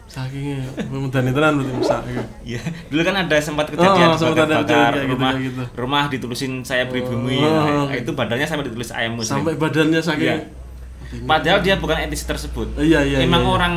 Sakingnya. 0.05 0.63
Mudah 0.89 1.21
tenan 1.21 1.59
berarti 1.59 1.85
saking. 1.85 2.17
Iya, 2.47 2.61
dulu 2.87 3.03
kan 3.03 3.15
ada 3.19 3.37
sempat 3.41 3.67
kejadian 3.67 4.09
Oh, 4.09 4.17
sempat 4.17 4.47
ada 4.47 4.63
bakar 4.63 4.65
kejadian 4.65 4.95
gitu, 4.95 5.11
rumah, 5.11 5.31
kayak 5.33 5.43
gitu. 5.43 5.63
rumah 5.75 6.03
ditulisin 6.07 6.53
saya 6.63 6.87
pribumi, 6.87 7.43
Oh. 7.43 7.91
Nah, 7.91 7.95
itu 7.99 8.15
badannya 8.15 8.47
sampai 8.47 8.71
ditulis 8.71 8.95
ayam 8.95 9.19
muslim. 9.19 9.43
Sampai 9.43 9.59
badannya 9.59 9.99
saking. 9.99 10.23
Iya. 10.25 11.25
Padahal 11.27 11.59
dia 11.61 11.77
bukan 11.77 11.99
etnis 11.99 12.23
tersebut. 12.23 12.79
Iya, 12.79 13.03
iya, 13.03 13.19
Emang 13.21 13.43
iya, 13.43 13.49
iya. 13.49 13.57
orang 13.59 13.75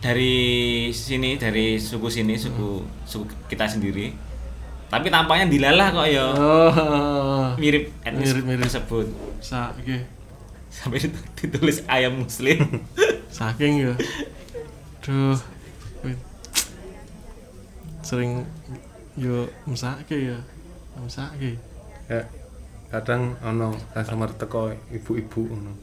dari 0.00 0.36
sini, 0.92 1.36
dari 1.36 1.76
suku 1.76 2.08
sini, 2.08 2.34
suku 2.36 2.80
suku 3.04 3.24
kita 3.48 3.68
sendiri. 3.68 4.12
Tapi 4.86 5.06
tampaknya 5.10 5.46
dilalah 5.50 5.88
kok 5.90 6.06
ya. 6.06 6.24
Oh. 6.30 7.46
Mirip 7.58 7.90
etnis 8.06 8.30
Mirip-mirip. 8.30 8.62
tersebut. 8.70 9.06
Saking. 9.42 10.02
Sampai 10.70 10.98
ditulis 11.38 11.82
ayam 11.90 12.22
muslim. 12.22 12.62
Saking 13.36 13.72
ya. 13.82 13.92
Duh. 15.02 15.38
Sering 18.06 18.46
yo 19.18 19.50
mesake 19.66 20.30
ya. 20.30 20.38
Mesake. 20.96 21.58
ya 22.06 22.22
kadang 22.86 23.34
ono 23.42 23.74
customer 23.90 24.30
teko 24.38 24.70
ibu-ibu 24.94 25.42
ono 25.50 25.74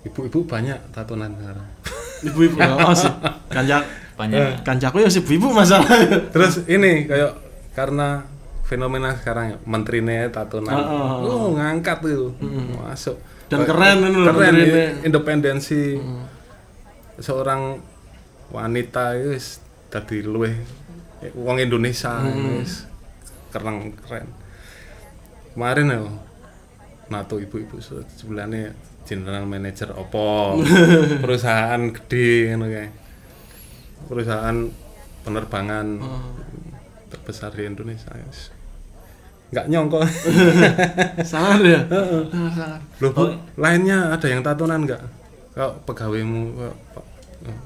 ibu-ibu 0.00 0.48
banyak 0.48 0.80
tatonan 0.88 1.28
sekarang 1.36 1.68
Ibu-ibu 2.32 2.56
oh, 2.64 2.96
sih. 2.96 3.12
Kanjak 3.52 3.84
Banyak. 4.16 4.64
kancaku 4.64 5.04
ya 5.04 5.12
si 5.12 5.20
ibu 5.20 5.52
masalah. 5.52 5.84
terus 6.32 6.64
ini 6.64 7.04
kayak 7.04 7.45
karena 7.76 8.24
fenomena 8.64 9.12
sekarang 9.14 9.52
ya 9.52 9.56
menterinya 9.62 10.26
tatonan 10.26 10.74
Oh, 10.74 10.82
oh, 10.82 11.20
oh, 11.22 11.48
ngangkat 11.54 12.00
tuh 12.00 12.32
masuk. 12.74 13.14
Dan 13.46 13.62
keren 13.62 14.00
keren 14.26 14.56
independensi. 15.04 16.00
Seorang 17.16 17.78
wanita 18.48 19.16
itu 19.16 20.24
luwih 20.24 20.52
eh, 21.20 21.32
wong 21.32 21.56
Indonesia 21.58 22.20
wis 22.56 22.84
keren 23.48 23.94
keren. 23.94 24.26
Kemarin 25.54 25.86
ya 25.88 26.00
nato 27.06 27.38
ibu-ibu 27.38 27.78
se- 27.78 28.04
sebelahnya 28.18 28.74
general 29.06 29.46
manager 29.46 29.94
opo 29.94 30.58
perusahaan 31.22 31.80
gede 31.94 32.50
ngono 32.52 32.66
kae. 32.66 32.88
Perusahaan 34.10 34.56
penerbangan 35.24 35.86
terbesar 37.12 37.54
di 37.54 37.62
Indonesia 37.66 38.10
wis. 38.26 38.50
nggak 39.46 39.66
nyongko 39.70 40.02
Sangat 41.30 41.62
ya. 41.62 41.80
Sangat 41.86 42.52
sangat. 42.58 42.80
Loh, 42.98 43.10
Bu, 43.14 43.24
lainnya 43.54 44.10
ada 44.10 44.26
yang 44.26 44.42
tatonan 44.42 44.82
nggak? 44.82 45.02
Kalau 45.54 45.72
pegawaimu, 45.86 46.58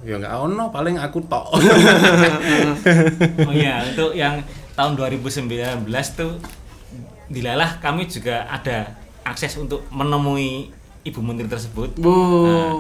ya 0.05 0.21
nggak 0.21 0.35
ono 0.45 0.69
paling 0.69 1.01
aku 1.01 1.25
tok 1.25 1.47
Oh 3.49 3.55
iya, 3.55 3.81
untuk 3.89 4.13
yang 4.13 4.45
tahun 4.77 4.93
2019 4.97 5.89
tuh 6.17 6.37
dilalah 7.31 7.79
kami 7.81 8.11
juga 8.11 8.45
ada 8.51 8.93
akses 9.25 9.57
untuk 9.57 9.87
menemui 9.95 10.69
Ibu 11.01 11.21
Menteri 11.25 11.49
tersebut. 11.49 11.97
Bu. 11.97 12.13
Nah, 12.45 12.73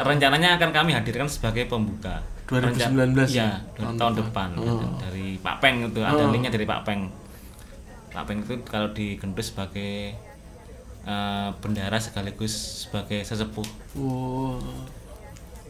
rencananya 0.00 0.56
akan 0.56 0.70
kami 0.72 0.96
hadirkan 0.96 1.28
sebagai 1.28 1.68
pembuka. 1.68 2.24
2019 2.48 3.28
Iya, 3.28 3.28
ya? 3.28 3.48
tahun, 3.76 3.94
Tahun 4.00 4.14
depan. 4.24 4.48
Oh. 4.56 4.80
Dari 4.96 5.36
Pak 5.36 5.56
Peng 5.60 5.76
itu 5.92 6.00
ada 6.00 6.24
linknya 6.32 6.48
dari 6.48 6.64
Pak 6.64 6.80
Peng. 6.88 7.12
Pak 8.08 8.24
Peng 8.24 8.38
itu 8.40 8.54
kalau 8.64 8.88
di 8.96 9.20
Gendus 9.20 9.52
sebagai 9.52 10.16
eh, 11.04 11.48
bendara 11.60 12.00
sekaligus 12.00 12.88
sebagai 12.88 13.20
sesepuh. 13.20 13.68
Oh. 14.00 14.56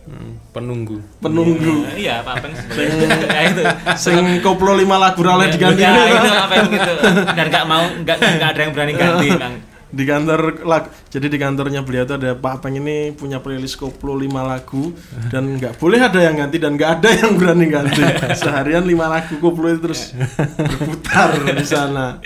Hmm, 0.09 0.41
penunggu 0.57 1.05
Penunggu. 1.21 1.85
Eh, 1.93 2.09
iya, 2.09 2.23
Pak 2.23 2.47
Peng 2.47 2.55
sebagai 2.63 3.27
ya 3.27 3.41
itu. 3.51 3.63
Sing 3.99 4.15
koplo 4.41 4.79
lima 4.79 4.97
lagu 5.03 5.21
rale 5.27 5.51
diganti. 5.51 5.83
Ya, 5.83 5.93
itu 5.93 6.31
apa 6.31 6.53
yang 6.57 6.69
gitu. 6.71 6.93
Dan 7.35 7.47
nggak 7.51 7.65
mau 7.67 7.85
nggak 8.07 8.17
nggak 8.17 8.51
ada 8.55 8.61
yang 8.63 8.73
berani 8.73 8.95
ganti, 8.95 9.29
Bang. 9.35 9.55
Di 9.89 10.05
kantor 10.05 10.69
lag, 10.69 10.93
jadi 11.09 11.27
di 11.33 11.39
kantornya 11.41 11.81
beliau 11.81 12.05
itu 12.05 12.15
ada 12.21 12.37
Pak 12.37 12.61
Peng 12.61 12.77
ini 12.77 13.17
punya 13.17 13.41
playlist 13.41 13.81
koplo 13.81 14.13
5 14.13 14.29
lagu 14.45 14.93
dan 15.33 15.57
nggak 15.57 15.81
boleh 15.81 16.01
ada 16.05 16.21
yang 16.21 16.37
ganti 16.37 16.61
dan 16.61 16.77
nggak 16.77 16.91
ada 17.01 17.09
yang 17.09 17.41
berani 17.41 17.67
ganti. 17.73 18.03
Seharian 18.41 18.85
5 18.85 18.93
lagu 18.95 19.35
koplo 19.41 19.67
itu 19.73 19.81
terus 19.89 20.13
berputar 20.57 21.41
di 21.41 21.65
sana. 21.65 22.21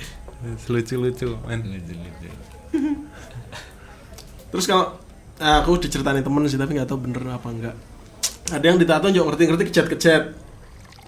Lucu-lucu 0.67 1.39
men. 1.47 1.61
Terus 4.51 4.65
kalau 4.67 4.99
nah, 5.39 5.63
aku 5.63 5.79
diceritain 5.79 6.19
temen 6.21 6.45
sih 6.51 6.59
tapi 6.59 6.75
nggak 6.75 6.91
tahu 6.91 7.09
bener 7.09 7.23
apa 7.31 7.49
enggak 7.49 7.77
ada 8.53 8.65
yang 8.69 8.77
ditato 8.77 9.09
juga 9.09 9.33
ngerti-ngerti 9.33 9.65
kejet-kejet 9.73 10.25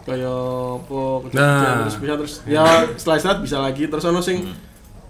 kayak 0.04 0.40
apa 0.80 1.00
kejet-kejet 1.28 1.68
Nah. 1.68 1.80
terus 1.84 1.96
bisa 2.00 2.14
terus 2.16 2.34
ya 2.48 2.62
setelah 2.96 3.16
istirahat 3.20 3.40
bisa 3.44 3.56
lagi. 3.60 3.84
Terus 3.88 4.04
ono 4.04 4.20
sing 4.24 4.48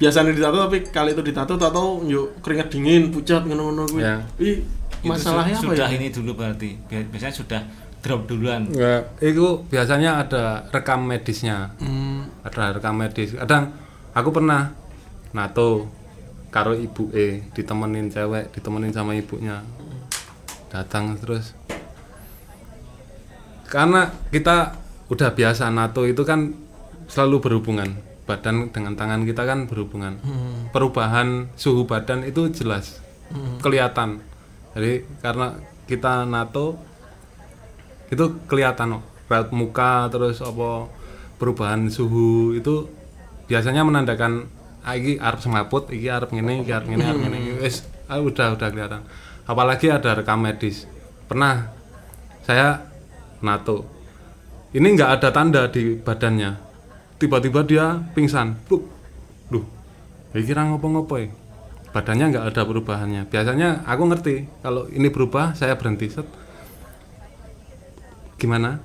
biasanya 0.05 0.37
ditato 0.37 0.57
tapi 0.61 0.79
kali 0.85 1.17
itu 1.17 1.23
ditato 1.25 1.57
tato 1.57 2.05
yuk 2.05 2.45
keringat 2.45 2.69
dingin 2.69 3.09
pucat 3.09 3.41
ngono-ngono 3.43 3.89
kuwi. 3.89 4.05
Ya. 4.05 4.21
Ih, 4.37 4.61
Itu 5.01 5.09
masalahnya 5.09 5.57
su- 5.57 5.65
apa 5.65 5.73
sudah 5.73 5.89
ya? 5.89 5.97
ini 5.97 6.07
dulu 6.09 6.31
berarti. 6.37 6.77
Bi- 6.85 7.09
Biasanya 7.09 7.33
sudah 7.33 7.61
drop 8.05 8.29
duluan. 8.29 8.69
ya 8.69 9.01
itu 9.19 9.65
biasanya 9.65 10.21
ada 10.21 10.69
rekam 10.69 11.01
medisnya. 11.03 11.73
Hmm, 11.81 12.29
ada 12.45 12.77
rekam 12.77 12.93
medis. 12.95 13.33
Kadang 13.33 13.73
aku 14.13 14.29
pernah 14.31 14.77
nato 15.33 15.89
karo 16.53 16.77
ibu 16.77 17.09
e 17.11 17.49
ditemenin 17.51 18.13
cewek 18.13 18.53
ditemenin 18.53 18.93
sama 18.93 19.17
ibunya. 19.17 19.65
Datang 20.69 21.17
terus. 21.17 21.57
Karena 23.65 24.13
kita 24.29 24.77
udah 25.09 25.31
biasa 25.33 25.69
nato 25.69 26.05
itu 26.05 26.23
kan 26.23 26.53
selalu 27.09 27.41
berhubungan 27.41 27.91
badan 28.25 28.73
dengan 28.73 28.97
tangan 28.97 29.29
kita 29.29 29.45
kan 29.45 29.69
berhubungan. 29.69 30.21
Perubahan 30.73 31.53
suhu 31.55 31.85
badan 31.85 32.25
itu 32.25 32.49
jelas 32.53 33.01
kelihatan. 33.61 34.21
Jadi 34.75 35.05
karena 35.21 35.55
kita 35.85 36.25
nato 36.25 36.81
itu 38.09 38.41
kelihatan 38.49 39.01
raut 39.29 39.51
muka 39.53 40.09
terus 40.13 40.41
apa 40.45 40.89
perubahan 41.41 41.89
suhu 41.89 42.57
itu 42.57 42.89
biasanya 43.49 43.85
menandakan 43.85 44.49
ah, 44.85 44.97
iki 44.97 45.21
arep 45.21 45.41
semaput 45.41 45.89
iki 45.93 46.09
arep 46.09 46.33
ngene 46.33 46.65
iki 46.65 46.73
arep 46.73 46.89
ngene 46.89 47.05
arep 47.05 47.21
ngene. 47.21 47.39
Wis 47.61 47.85
ah, 48.09 48.21
udah 48.21 48.57
udah 48.57 48.69
kelihatan. 48.73 49.03
Apalagi 49.45 49.93
ada 49.93 50.17
rekam 50.17 50.41
medis. 50.41 50.89
Pernah 51.29 51.69
saya 52.45 52.89
nato. 53.45 53.85
Ini 54.75 54.85
nggak 54.91 55.11
ada 55.21 55.29
tanda 55.31 55.63
di 55.71 55.95
badannya 55.95 56.74
tiba-tiba 57.19 57.61
dia 57.65 58.03
pingsan. 58.13 58.59
Pluk. 58.67 58.87
duh. 59.53 59.65
Iki 60.35 60.51
kira 60.51 60.67
ngopo-ngopo 60.67 61.21
ya? 61.21 61.31
Badannya 61.95 62.35
nggak 62.35 62.47
ada 62.51 62.63
perubahannya. 62.67 63.23
Biasanya 63.31 63.87
aku 63.87 64.03
ngerti 64.11 64.51
kalau 64.65 64.91
ini 64.91 65.07
berubah 65.15 65.55
saya 65.55 65.79
berhenti. 65.79 66.11
Set. 66.11 66.27
Gimana? 68.35 68.83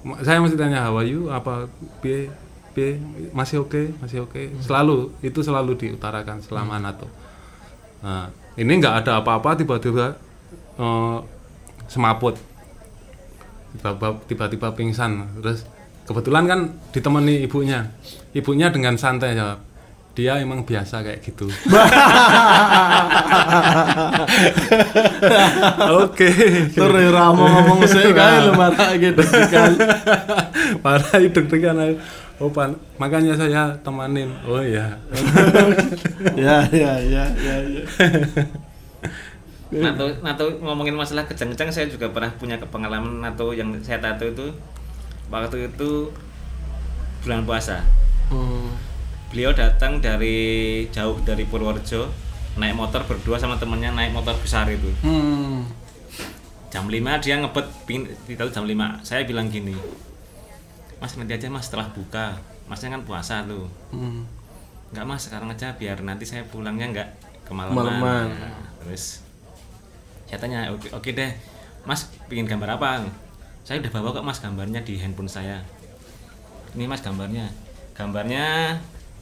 Ma- 0.00 0.24
saya 0.24 0.40
masih 0.40 0.56
tanya 0.56 0.88
how 0.88 0.96
are 0.96 1.04
you? 1.04 1.28
Apa 1.28 1.68
B 2.00 2.32
B 2.72 2.96
masih 3.36 3.60
oke? 3.60 3.92
Masih 4.00 4.24
oke? 4.24 4.56
Selalu 4.64 5.12
itu 5.20 5.44
selalu 5.44 5.76
diutarakan 5.76 6.40
selama 6.40 6.80
NATO. 6.80 7.04
Nah 8.00 8.32
ini 8.56 8.72
nggak 8.80 9.04
ada 9.04 9.20
apa-apa 9.20 9.60
tiba-tiba 9.60 10.16
eh, 10.80 11.18
semaput. 11.92 12.40
Tiba-tiba 14.26 14.72
pingsan. 14.72 15.44
Terus 15.44 15.68
kebetulan 16.10 16.44
kan 16.50 16.60
ditemani 16.90 17.46
ibunya. 17.46 17.86
Ibunya 18.34 18.74
dengan 18.74 18.98
santai 18.98 19.38
jawab 19.38 19.70
dia 20.10 20.42
emang 20.42 20.66
biasa 20.66 21.06
kayak 21.06 21.22
gitu. 21.22 21.46
Oke. 26.02 26.28
Tur 26.74 26.92
ya 26.98 27.08
ramo 27.14 27.46
ngomong 27.46 27.86
sih 27.86 28.10
kae 28.10 28.36
lu 28.50 28.52
mata 28.58 28.90
gitu. 28.98 29.22
Kan 29.22 29.72
parah 30.84 31.16
itu 31.22 31.40
aja. 31.40 31.94
oh 32.40 32.48
pan- 32.50 32.76
makanya 32.98 33.38
saya 33.38 33.78
temanin. 33.86 34.34
Oh 34.44 34.60
iya. 34.60 34.98
Ya 36.36 36.68
ya 36.68 37.00
ya 37.00 37.24
ya 37.40 37.56
ya. 37.64 37.82
Nato, 39.70 40.10
Nato 40.20 40.44
ngomongin 40.58 40.98
masalah 40.98 41.24
kejang-kejang 41.30 41.70
saya 41.70 41.86
juga 41.86 42.10
pernah 42.10 42.34
punya 42.34 42.58
pengalaman 42.58 43.22
Nato 43.22 43.54
yang 43.54 43.72
saya 43.80 44.02
tato 44.02 44.26
itu 44.26 44.50
waktu 45.30 45.70
itu 45.70 46.10
bulan 47.22 47.46
puasa. 47.46 47.86
Hmm. 48.28 48.74
Beliau 49.30 49.54
datang 49.54 50.02
dari 50.02 50.84
jauh 50.90 51.16
dari 51.22 51.46
Purworejo 51.46 52.10
naik 52.58 52.74
motor 52.74 53.06
berdua 53.06 53.38
sama 53.38 53.56
temennya 53.56 53.94
naik 53.94 54.10
motor 54.10 54.34
besar 54.42 54.66
itu. 54.66 54.90
Hmm. 55.06 55.64
Jam 56.70 56.86
5 56.86 57.22
dia 57.22 57.38
ngebet 57.38 57.66
ditahu 58.26 58.50
jam 58.50 58.66
5. 58.66 59.06
Saya 59.06 59.22
bilang 59.22 59.46
gini. 59.50 59.74
Mas 61.00 61.16
nanti 61.16 61.32
aja 61.32 61.48
Mas 61.48 61.70
setelah 61.70 61.88
buka. 61.94 62.36
Masnya 62.66 62.94
kan 62.98 63.02
puasa 63.06 63.42
tuh. 63.46 63.66
Hmm. 63.94 64.26
Enggak 64.90 65.06
Mas, 65.06 65.22
sekarang 65.26 65.50
aja 65.50 65.78
biar 65.78 66.02
nanti 66.02 66.26
saya 66.26 66.42
pulangnya 66.46 66.86
enggak 66.90 67.08
kemalaman. 67.46 67.78
Kemalaman. 67.78 68.26
Nah, 68.34 68.66
terus 68.82 69.22
saya 70.26 70.38
tanya, 70.38 70.70
oke, 70.70 70.90
oke 70.94 71.10
deh, 71.10 71.30
Mas 71.86 72.10
pingin 72.30 72.46
gambar 72.46 72.78
apa? 72.78 73.06
Saya 73.70 73.78
udah 73.78 73.92
bawa 73.92 74.08
kok 74.12 74.26
Mas 74.26 74.42
gambarnya 74.42 74.82
di 74.82 74.98
handphone 74.98 75.30
saya. 75.30 75.62
Ini 76.74 76.90
Mas 76.90 76.98
gambarnya. 77.00 77.46
Gambarnya 77.94 78.74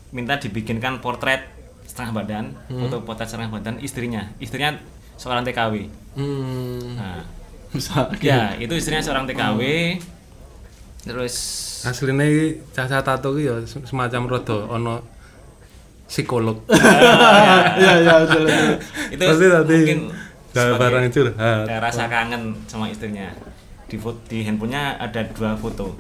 minta 0.09 0.41
dibikinkan 0.41 1.05
portret 1.05 1.45
setengah 1.85 2.17
badan, 2.17 2.57
foto 2.67 3.05
potret 3.05 3.29
setengah 3.29 3.53
badan 3.53 3.77
istrinya. 3.79 4.25
Istrinya 4.41 4.73
seorang 5.15 5.45
TKW. 5.45 5.85
Hmm. 6.17 6.97
Nah, 6.97 7.21
ya 8.25 8.57
itu 8.57 8.73
istrinya 8.73 9.05
seorang 9.05 9.29
TKW. 9.29 9.61
Terus 11.05 11.35
aslinya 11.85 12.25
iki 12.25 12.47
caca 12.73 13.05
tato 13.05 13.37
ya 13.37 13.61
se- 13.63 13.85
semacam 13.85 14.27
rodo 14.27 14.65
ono 14.67 15.05
psikolog 16.05 16.65
Iya 16.67 17.93
iya 18.01 18.15
betul 18.25 18.43
betul. 18.43 18.75
itu 19.13 19.23
pasti 19.23 19.47
tadi 19.47 19.77
mungkin 19.79 20.01
sebagai- 20.51 20.79
barang 20.81 21.05
curhat 21.07 21.67
rasa 21.79 22.05
kangen 22.09 22.43
sama 22.67 22.89
istrinya 22.89 23.31
di 23.89 23.97
foto, 23.97 24.19
di 24.27 24.41
handphonenya 24.41 24.97
ada 24.97 25.21
dua 25.27 25.55
foto 25.55 25.93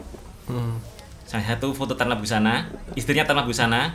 Hmm. 0.45 0.77
salah 1.25 1.45
satu 1.47 1.73
foto 1.73 1.93
tanpa 1.93 2.15
busana 2.15 2.67
istrinya 2.95 3.23
tanpa 3.23 3.43
busana 3.43 3.95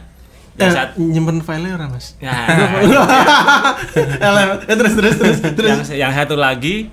yang 0.53 0.63
Eh, 0.63 0.71
saat 0.71 0.89
nyimpen 0.95 1.39
filenya 1.39 1.73
ora 1.73 1.87
mas? 1.87 2.13
ya, 2.19 2.29
eh 4.63 4.71
terus 4.71 4.93
terus 4.93 5.13
terus 5.15 5.37
terus. 5.41 5.65
yang 5.65 5.79
yang 5.99 6.11
satu 6.13 6.35
lagi 6.35 6.89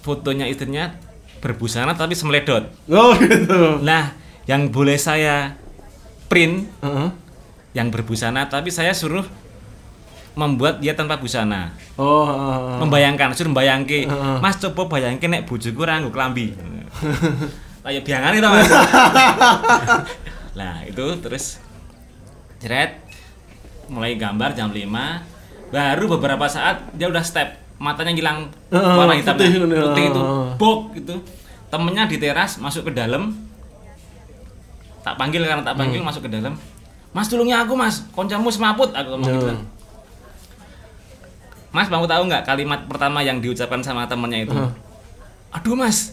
fotonya 0.00 0.46
istrinya 0.46 0.94
berbusana 1.40 1.92
tapi 1.92 2.12
semeledot 2.12 2.68
Oh 2.88 3.12
gitu. 3.16 3.80
nah 3.80 4.12
yang 4.44 4.68
boleh 4.68 4.96
saya 4.96 5.56
print 6.26 6.64
Heeh. 6.80 7.08
yang 7.74 7.88
berbusana 7.88 8.46
tapi 8.46 8.68
saya 8.68 8.92
suruh 8.92 9.24
membuat 10.34 10.78
dia 10.78 10.92
tanpa 10.92 11.14
busana 11.14 11.70
Oh. 11.94 12.26
heeh. 12.26 12.78
membayangkan 12.78 13.30
suruh 13.32 13.48
membayangke 13.48 14.04
Heeh. 14.04 14.36
mas 14.38 14.58
coba 14.58 14.90
bayangke 14.90 15.24
nek 15.24 15.44
bojoku 15.44 15.78
ora 15.78 15.96
nggo 15.96 16.10
klambi 16.10 16.50
kayak 17.84 18.02
biangan 18.02 18.32
itu 18.32 18.48
mas 18.48 18.68
nah 20.58 20.82
itu 20.82 21.04
terus 21.18 21.58
jeret 22.58 22.98
mulai 23.86 24.14
gambar 24.14 24.52
jam 24.52 24.70
5 24.70 24.82
baru 25.68 26.04
beberapa 26.08 26.46
saat 26.46 26.82
dia 26.92 27.06
udah 27.06 27.20
step 27.20 27.48
matanya 27.76 28.10
hilang 28.10 28.48
Heeh, 28.68 28.94
warna 28.94 29.12
hitam 29.12 29.34
putih, 29.34 29.50
putih, 29.60 29.70
heeh. 29.70 30.06
itu 30.08 30.20
bok 30.56 30.78
gitu 30.94 31.14
temennya 31.68 32.06
di 32.06 32.16
teras 32.16 32.56
masuk 32.56 32.86
ke 32.86 32.92
dalam 32.92 33.34
tak 35.00 35.14
panggil 35.14 35.42
karena 35.42 35.60
tak 35.60 35.76
panggil 35.76 36.00
Hmm. 36.00 36.08
masuk 36.08 36.22
ke 36.22 36.30
dalam 36.32 36.54
mas 37.10 37.26
tulungnya 37.26 37.60
aku 37.60 37.74
mas 37.74 38.06
koncamu 38.10 38.48
semaput 38.48 38.90
aku 38.90 39.08
ngomong 39.12 39.28
gitu 39.28 39.46
Heeh. 39.48 39.58
Mas, 41.74 41.90
kamu 41.90 42.06
tahu 42.06 42.22
nggak 42.24 42.46
kalimat 42.46 42.80
pertama 42.86 43.18
yang 43.20 43.42
diucapkan 43.42 43.82
sama 43.82 44.06
temennya 44.06 44.46
itu? 44.46 44.54
Heeh. 44.54 44.72
aduh 45.50 45.78
mas 45.78 46.10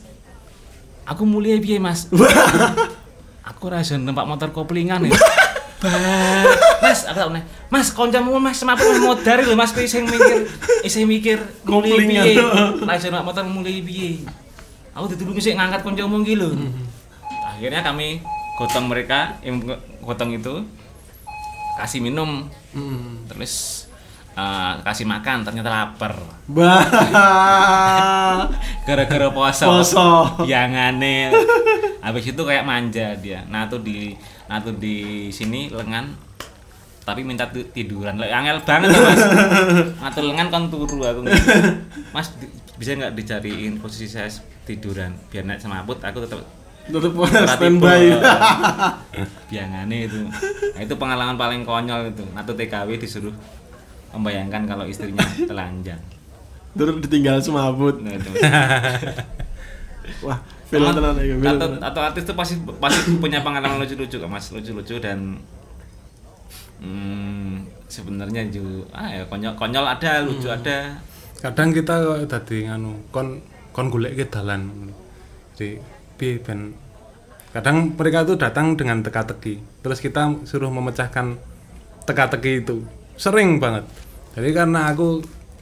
aku 1.02 1.26
mulia 1.26 1.58
piye 1.58 1.78
mas 1.78 2.06
aku 3.50 3.64
rasa 3.68 3.98
numpak 3.98 4.22
motor 4.24 4.54
koplingan 4.54 5.02
ya 5.02 5.18
mas 6.86 7.10
aku 7.10 7.18
tak 7.18 7.30
meneh. 7.34 7.44
mas 7.68 7.90
koncamu 7.90 8.38
mas 8.38 8.62
semaput 8.62 8.86
wis 8.86 9.02
modar 9.02 9.42
lho 9.42 9.58
mas 9.58 9.74
sing 9.74 10.06
mikir 10.06 10.46
isih 10.82 11.10
mikir 11.10 11.42
mulai 11.66 11.90
Koplingan. 11.90 12.26
piye 12.26 12.34
rasa 12.86 13.10
numpak 13.10 13.26
motor 13.26 13.44
mulai 13.46 13.82
piye 13.82 14.22
aku 14.94 15.10
ditulungi 15.10 15.42
sih 15.42 15.54
ngangkat 15.58 15.82
koncamu 15.82 16.22
iki 16.22 16.38
lho 16.38 16.54
akhirnya 17.42 17.82
kami 17.82 18.22
gotong 18.58 18.86
mereka 18.86 19.42
yang 19.42 19.58
gotong 20.00 20.34
itu 20.34 20.62
kasih 21.78 21.98
minum 21.98 22.46
Hmm. 22.72 23.26
terus 23.28 23.84
eh, 24.32 24.74
kasih 24.82 25.06
makan 25.06 25.44
ternyata 25.44 25.70
lapar. 25.70 26.14
Gara-gara 28.82 29.28
puasa 29.30 29.64
Poso. 29.66 30.42
yang 30.44 30.74
aneh 30.74 31.32
habis 32.02 32.26
itu 32.26 32.42
kayak 32.42 32.66
manja 32.66 33.14
dia. 33.16 33.46
Natu 33.46 33.78
di 33.78 34.16
natu 34.46 34.74
di 34.74 35.30
sini 35.30 35.70
lengan. 35.70 36.12
Tapi 37.02 37.26
minta 37.26 37.50
tiduran. 37.50 38.14
Angel 38.16 38.62
banget 38.62 38.94
ya, 38.94 39.02
mas. 39.02 39.22
Natu 39.98 40.22
lengan 40.22 40.48
kan 40.50 40.64
turu 40.70 41.02
aku. 41.02 41.26
Mas 42.12 42.30
di- 42.38 42.50
bisa 42.78 42.94
nggak 42.94 43.14
dicariin 43.14 43.78
posisi 43.78 44.06
saya 44.08 44.30
tiduran? 44.64 45.14
Biar 45.30 45.46
naik 45.46 45.60
semaput 45.60 45.98
aku 45.98 46.22
tetap 46.22 46.42
Tetep 46.82 47.14
ora 47.14 47.46
standby. 47.54 48.18
Biangane 49.48 49.98
itu. 50.06 50.18
Nah, 50.74 50.82
itu 50.82 50.94
pengalaman 50.96 51.38
paling 51.38 51.62
konyol 51.62 52.10
itu. 52.10 52.26
Natu 52.34 52.54
TKW 52.54 52.98
disuruh 52.98 53.34
membayangkan 54.12 54.68
kalau 54.68 54.86
istrinya 54.88 55.24
telanjang. 55.50 56.02
Terus 56.72 57.04
ditinggal 57.04 57.44
semabut. 57.44 58.00
Nah, 58.00 58.16
itu. 58.16 58.30
Wah, 60.26 60.40
film 60.72 60.88
tenan 60.96 61.14
atau, 61.20 61.68
tenan. 61.68 61.82
atau 61.84 62.02
artis 62.02 62.24
itu 62.24 62.34
pasti 62.34 62.56
pasti 62.80 63.20
punya 63.20 63.44
pengalaman 63.44 63.84
lucu-lucu 63.84 64.16
kok 64.18 64.32
mas 64.32 64.48
lucu-lucu 64.56 64.96
dan 65.04 65.36
hmm, 66.80 67.68
sebenarnya 67.92 68.48
juga 68.48 68.88
ah 68.96 69.12
ya 69.12 69.24
konyol 69.28 69.54
konyol 69.60 69.84
ada 69.84 70.24
lucu 70.24 70.48
Hmm. 70.48 70.58
ada 70.64 70.78
kadang 71.44 71.76
kita 71.76 71.94
kok 72.00 72.20
dadi 72.32 72.58
nganu 72.72 72.92
kon 73.12 73.44
kon 73.76 73.92
golek 73.92 74.16
ke 74.16 74.26
dalan 74.32 74.94
jadi 75.60 75.84
piye 76.16 76.40
ben 76.40 76.72
kadang 77.52 77.92
mereka 78.00 78.24
itu 78.24 78.40
datang 78.40 78.80
dengan 78.80 79.04
teka-teki 79.04 79.60
terus 79.84 80.00
kita 80.00 80.40
suruh 80.48 80.72
memecahkan 80.72 81.36
teka-teki 82.08 82.64
itu 82.64 82.80
sering 83.22 83.62
banget 83.62 83.86
jadi 84.34 84.50
karena 84.52 84.90
aku 84.90 85.22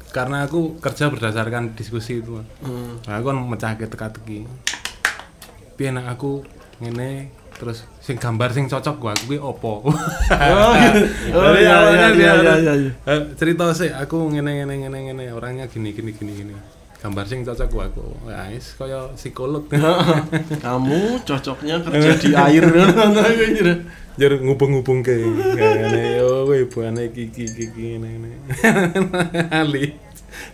karena 0.09 0.47
aku 0.47 0.79
kerja 0.79 1.11
berdasarkan 1.11 1.75
diskusi 1.75 2.23
itu 2.23 2.39
Hmm. 2.63 3.03
nah, 3.03 3.19
aku 3.19 3.25
kan 3.29 3.37
mecah 3.43 3.75
ke 3.75 3.85
teka-teki 3.85 4.47
piye 5.75 5.91
aku 5.91 6.43
ngene 6.79 7.27
terus 7.59 7.83
sing 7.99 8.15
gambar 8.15 8.55
sing 8.55 8.71
cocok 8.71 8.95
gua 8.97 9.13
kuwi 9.19 9.35
opo 9.35 9.83
Oh, 9.83 10.71
gitu. 10.79 11.03
Oh, 11.35 11.51
iya, 11.59 11.75
iya, 11.91 12.07
iya, 12.15 12.31
iya, 12.39 12.73
iya. 12.79 12.91
"Eh, 13.03 13.19
cerita 13.35 13.67
sih 13.75 13.91
aku 13.91 14.31
ngene 14.31 14.63
ngene 14.63 14.73
ngene 14.79 14.97
ngene 15.11 15.23
orangnya 15.35 15.67
gini 15.67 15.91
gini 15.91 16.15
gini 16.15 16.31
gini 16.31 16.53
gambar 16.99 17.25
sing 17.25 17.47
cocok 17.47 17.67
gua 17.71 17.85
aku. 17.87 18.07
Ya 18.27 18.51
wis 18.51 18.75
kaya 18.75 19.07
psikolog. 19.15 19.63
Kamu 20.65 21.23
cocoknya 21.23 21.79
kerja 21.79 22.11
di 22.19 22.31
air. 22.47 22.65
Jar 24.19 24.35
ngubung-ngubung 24.35 24.99
ke 24.99 25.15
ngene 25.15 26.19
yo 26.19 26.43
kowe 26.43 26.57
ibane 26.59 27.07
iki 27.07 27.31
iki 27.31 27.43
iki 27.47 27.63
iki, 27.71 27.85
ngene 27.95 28.07
ngene. 28.19 28.29
Ali 29.63 29.95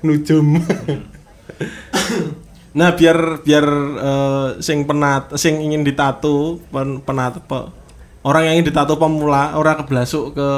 nujum. 0.06 0.62
Nah, 2.76 2.92
biar 2.92 3.40
biar 3.40 3.64
eh, 3.96 4.48
sing 4.60 4.84
penat 4.84 5.40
sing 5.40 5.64
ingin 5.64 5.88
ditato 5.88 6.60
pen, 6.76 7.00
penat 7.00 7.40
apa? 7.40 7.72
Orang 8.20 8.44
yang 8.44 8.60
ingin 8.60 8.68
ditato 8.68 9.00
pemula 9.00 9.56
orang 9.56 9.80
keblasuk 9.80 10.36
ke 10.36 10.50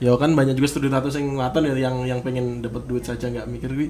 ya 0.00 0.16
kan 0.16 0.32
banyak 0.32 0.56
juga 0.56 0.68
studi 0.72 0.88
tato 0.88 1.12
sing 1.12 1.36
ngaton 1.36 1.68
ya 1.68 1.76
yang 1.76 2.08
yang 2.08 2.24
pengen 2.24 2.64
dapat 2.64 2.88
duit 2.88 3.04
saja 3.04 3.28
nggak 3.28 3.52
mikir 3.52 3.68
gue 3.68 3.88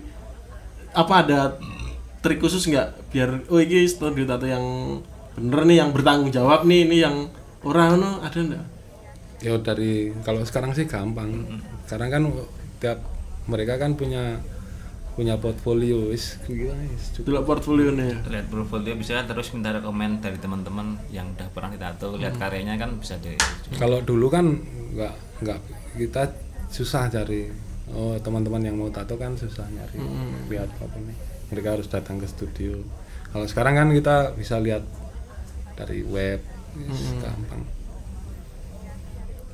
apa 0.96 1.14
ada 1.20 1.38
trik 2.24 2.40
khusus 2.40 2.64
nggak? 2.64 3.12
Biar 3.12 3.44
oh 3.52 3.60
ini 3.60 3.84
studi 3.84 4.24
tato 4.24 4.48
yang 4.48 4.64
bener 5.36 5.68
nih 5.68 5.76
yang 5.84 5.92
bertanggung 5.92 6.32
jawab 6.32 6.64
nih 6.64 6.88
ini 6.88 6.96
yang 7.04 7.28
orang 7.60 8.00
no 8.00 8.24
ada 8.24 8.40
enggak 8.40 8.64
ya 9.44 9.52
dari 9.60 10.12
kalau 10.24 10.42
sekarang 10.42 10.72
sih 10.72 10.88
gampang. 10.88 11.44
Sekarang 11.84 12.08
kan 12.08 12.22
tiap 12.80 12.98
mereka 13.46 13.76
kan 13.76 13.94
punya 13.94 14.40
punya 15.16 15.40
portfolio 15.40 16.12
wis 16.12 16.36
cukup. 17.16 17.44
Portfolio 17.44 17.92
nih 17.92 18.06
ya. 18.12 18.16
Lihat 18.36 18.46
portfolio 18.52 18.92
bisa 18.96 19.24
terus 19.24 19.52
minta 19.56 19.72
rekomen 19.72 20.20
dari 20.20 20.36
teman-teman 20.36 21.00
yang 21.08 21.32
udah 21.36 21.48
pernah 21.52 21.72
ditato 21.72 22.16
lihat 22.20 22.36
karyanya 22.36 22.76
kan 22.76 22.96
bisa 23.00 23.16
di 23.20 23.32
kalau 23.80 24.00
dulu 24.04 24.28
kan 24.28 24.56
nggak 24.92 25.14
nggak 25.44 25.58
kita 25.96 26.22
susah 26.68 27.08
cari 27.08 27.48
oh 27.94 28.18
teman-teman 28.18 28.62
yang 28.62 28.74
mau 28.74 28.90
tato 28.90 29.14
kan 29.14 29.36
susah 29.36 29.66
nyari 29.68 30.00
lihat 30.48 30.70
apa 30.78 30.96
nih? 30.98 31.16
Mereka 31.54 31.78
harus 31.78 31.86
datang 31.86 32.18
ke 32.18 32.26
studio. 32.26 32.82
Kalau 33.30 33.46
sekarang 33.46 33.78
kan 33.78 33.88
kita 33.92 34.34
bisa 34.34 34.58
lihat 34.58 34.82
dari 35.76 36.02
web 36.02 36.40
wis 36.76 37.14
gampang. 37.20 37.62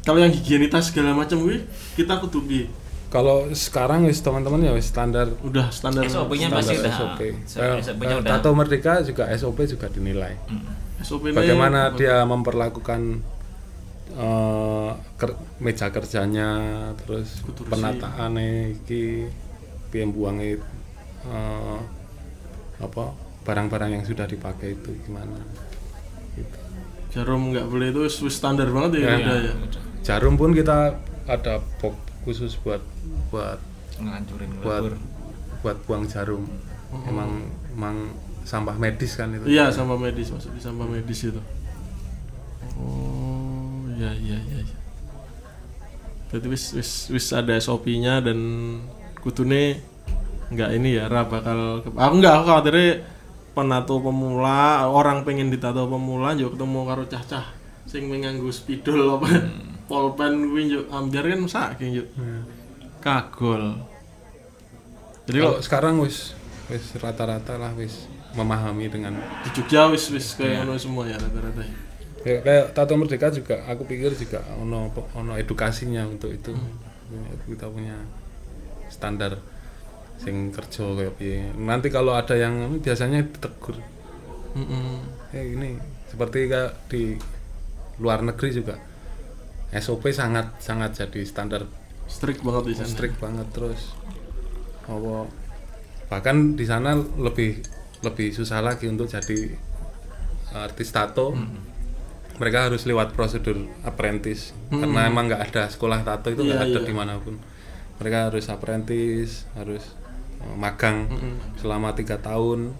Kalau 0.03 0.19
yang 0.19 0.35
higienitas 0.35 0.91
segala 0.91 1.15
macam 1.15 1.39
gue 1.47 1.63
kita 1.95 2.19
kudu 2.19 2.41
piye? 2.47 2.67
kalau 3.13 3.45
sekarang 3.53 4.09
wis 4.09 4.25
teman-teman 4.25 4.65
ya 4.65 4.73
wis 4.73 4.89
standar 4.89 5.29
udah 5.45 5.69
standar 5.69 6.01
SOP-nya 6.09 6.49
pasti 6.49 6.81
udah 6.81 6.95
SOP. 6.97 7.21
so- 7.45 7.61
Eh, 7.61 7.77
eh, 7.85 8.17
udah. 8.17 8.41
tato 8.41 8.57
merdeka 8.57 9.05
juga 9.05 9.29
SOP 9.37 9.69
juga 9.69 9.93
dinilai. 9.93 10.33
SOP 11.05 11.29
-nya 11.29 11.37
bagaimana 11.37 11.93
dia 11.93 12.25
memperlakukan 12.25 13.21
eh, 14.15 14.91
ker- 15.17 15.41
meja 15.59 15.89
kerjanya 15.89 16.51
terus 16.97 17.41
Kudu 17.41 17.65
bersih. 17.65 17.73
penataan 17.73 18.33
iki 18.73 19.27
piye 19.89 20.05
buange 20.07 20.61
eh, 21.25 21.79
apa 22.79 23.05
barang-barang 23.43 23.91
yang 23.93 24.05
sudah 24.05 24.25
dipakai 24.25 24.75
itu 24.75 24.91
gimana 25.03 25.39
gitu. 26.33 26.59
jarum 27.11 27.51
nggak 27.51 27.67
boleh 27.67 27.91
itu 27.91 28.03
standar 28.27 28.67
banget 28.67 28.99
ya, 28.99 29.05
Ya. 29.05 29.17
udah 29.19 29.39
ya? 29.39 29.55
Jarum 30.03 30.35
pun 30.35 30.51
kita 30.51 30.97
ada 31.25 31.55
box 31.77 31.95
khusus 32.23 32.59
buat 32.59 32.81
buat 33.29 33.59
ngancurin 33.97 34.51
buat 34.59 34.95
buat 35.61 35.79
buang 35.85 36.05
jarum. 36.05 36.43
Emang 37.05 37.47
emang 37.71 38.11
sampah 38.43 38.75
medis 38.75 39.15
kan 39.15 39.31
itu? 39.31 39.47
Iya 39.47 39.71
sampah 39.71 39.95
medis 39.95 40.29
masuk 40.29 40.51
di 40.51 40.61
sampah 40.61 40.85
medis 40.85 41.21
itu. 41.25 41.39
Oh 42.75 43.32
iya 43.95 44.11
iya 44.15 44.39
iya 44.39 44.59
iya. 44.63 44.77
Berarti 46.29 46.47
wis 46.49 46.65
wis 46.73 46.91
wis 47.13 47.27
ada 47.31 47.53
SOP-nya 47.57 48.25
dan 48.25 48.39
kudune 49.21 49.81
nggak 50.53 50.71
ini 50.77 50.97
ya 50.97 51.09
ra 51.09 51.25
bakal 51.25 51.81
aku 51.85 52.15
nggak 52.21 52.35
aku 52.37 52.45
khawatirnya 52.45 52.89
penato 53.53 54.01
pemula 54.01 54.85
orang 54.85 55.25
pengen 55.25 55.49
ditato 55.49 55.85
pemula 55.85 56.33
yo 56.33 56.53
ketemu 56.53 56.81
karo 56.85 57.05
cah-cah 57.05 57.47
sing 57.85 58.09
nganggo 58.09 58.49
spidol 58.49 59.17
apa 59.17 59.29
polpen 59.85 60.49
kuwi 60.49 60.73
yo 60.73 60.81
ambiar 60.89 61.29
kan 61.29 61.45
saking 61.45 62.01
yo 62.01 62.05
Hmm. 62.17 62.45
kagol. 63.01 63.77
Jadi 65.27 65.37
kalau 65.39 65.55
kok 65.59 65.65
sekarang 65.65 65.95
wis 66.01 66.33
wis 66.71 66.85
rata-rata 66.97 67.59
lah 67.59 67.73
wis 67.77 68.07
memahami 68.33 68.89
dengan 68.89 69.13
di 69.45 69.49
Jogja 69.53 69.93
wis 69.93 70.09
wis 70.09 70.33
kayak 70.35 70.65
ngono 70.65 70.81
semua 70.81 71.05
ya 71.05 71.19
rata-rata 71.21 71.63
ya. 72.25 72.39
kayak, 72.43 72.67
tato 72.75 72.95
merdeka 72.95 73.29
juga 73.31 73.63
aku 73.67 73.87
pikir 73.87 74.15
juga 74.15 74.43
ono 74.59 74.91
ono 75.15 75.35
edukasinya 75.39 76.07
untuk 76.07 76.31
itu. 76.33 76.55
Kita 77.47 77.69
punya 77.69 77.99
standar 78.89 79.37
sing 80.23 80.55
kerja 80.55 80.87
kayak 80.95 81.15
piye. 81.19 81.51
Nanti 81.59 81.91
kalau 81.91 82.15
ada 82.15 82.39
yang 82.39 82.79
biasanya 82.79 83.27
ditegur. 83.27 83.77
Mm-mm. 84.53 85.01
eh 85.33 85.57
ini 85.57 85.81
seperti 86.13 86.45
kayak 86.45 86.73
di 86.93 87.17
luar 87.99 88.21
negeri 88.21 88.51
juga. 88.53 88.77
SOP 89.73 90.13
sangat 90.13 90.61
sangat 90.61 90.93
jadi 90.93 91.21
standar. 91.25 91.65
Strict 92.05 92.45
banget 92.45 92.63
di 92.69 92.75
sana. 92.77 92.89
Strict 92.93 93.17
banget 93.17 93.49
terus. 93.51 93.97
Apa 94.85 95.27
bahkan 96.13 96.53
di 96.53 96.69
sana 96.69 96.93
lebih 96.99 97.65
lebih 98.05 98.37
susah 98.37 98.61
lagi 98.61 98.85
untuk 98.85 99.09
jadi 99.09 99.57
artis 100.53 100.93
tato 100.93 101.33
mereka 102.37 102.69
harus 102.71 102.83
lewat 102.85 103.13
prosedur 103.13 103.55
apprentice 103.83 104.51
karena 104.69 105.07
emang 105.07 105.29
nggak 105.29 105.43
ada 105.49 105.63
sekolah 105.69 106.01
tato 106.03 106.29
itu 106.29 106.43
nggak 106.43 106.59
Iya, 106.59 106.69
ada 106.69 106.81
iya. 106.81 106.89
di 106.89 106.95
mana 106.95 107.13
pun. 107.21 107.37
Mereka 108.01 108.33
harus 108.33 108.49
apprentice 108.49 109.45
harus 109.53 109.85
uh, 110.41 110.57
magang 110.57 111.07
selama 111.57 111.93
tiga 111.93 112.19
tahun. 112.19 112.73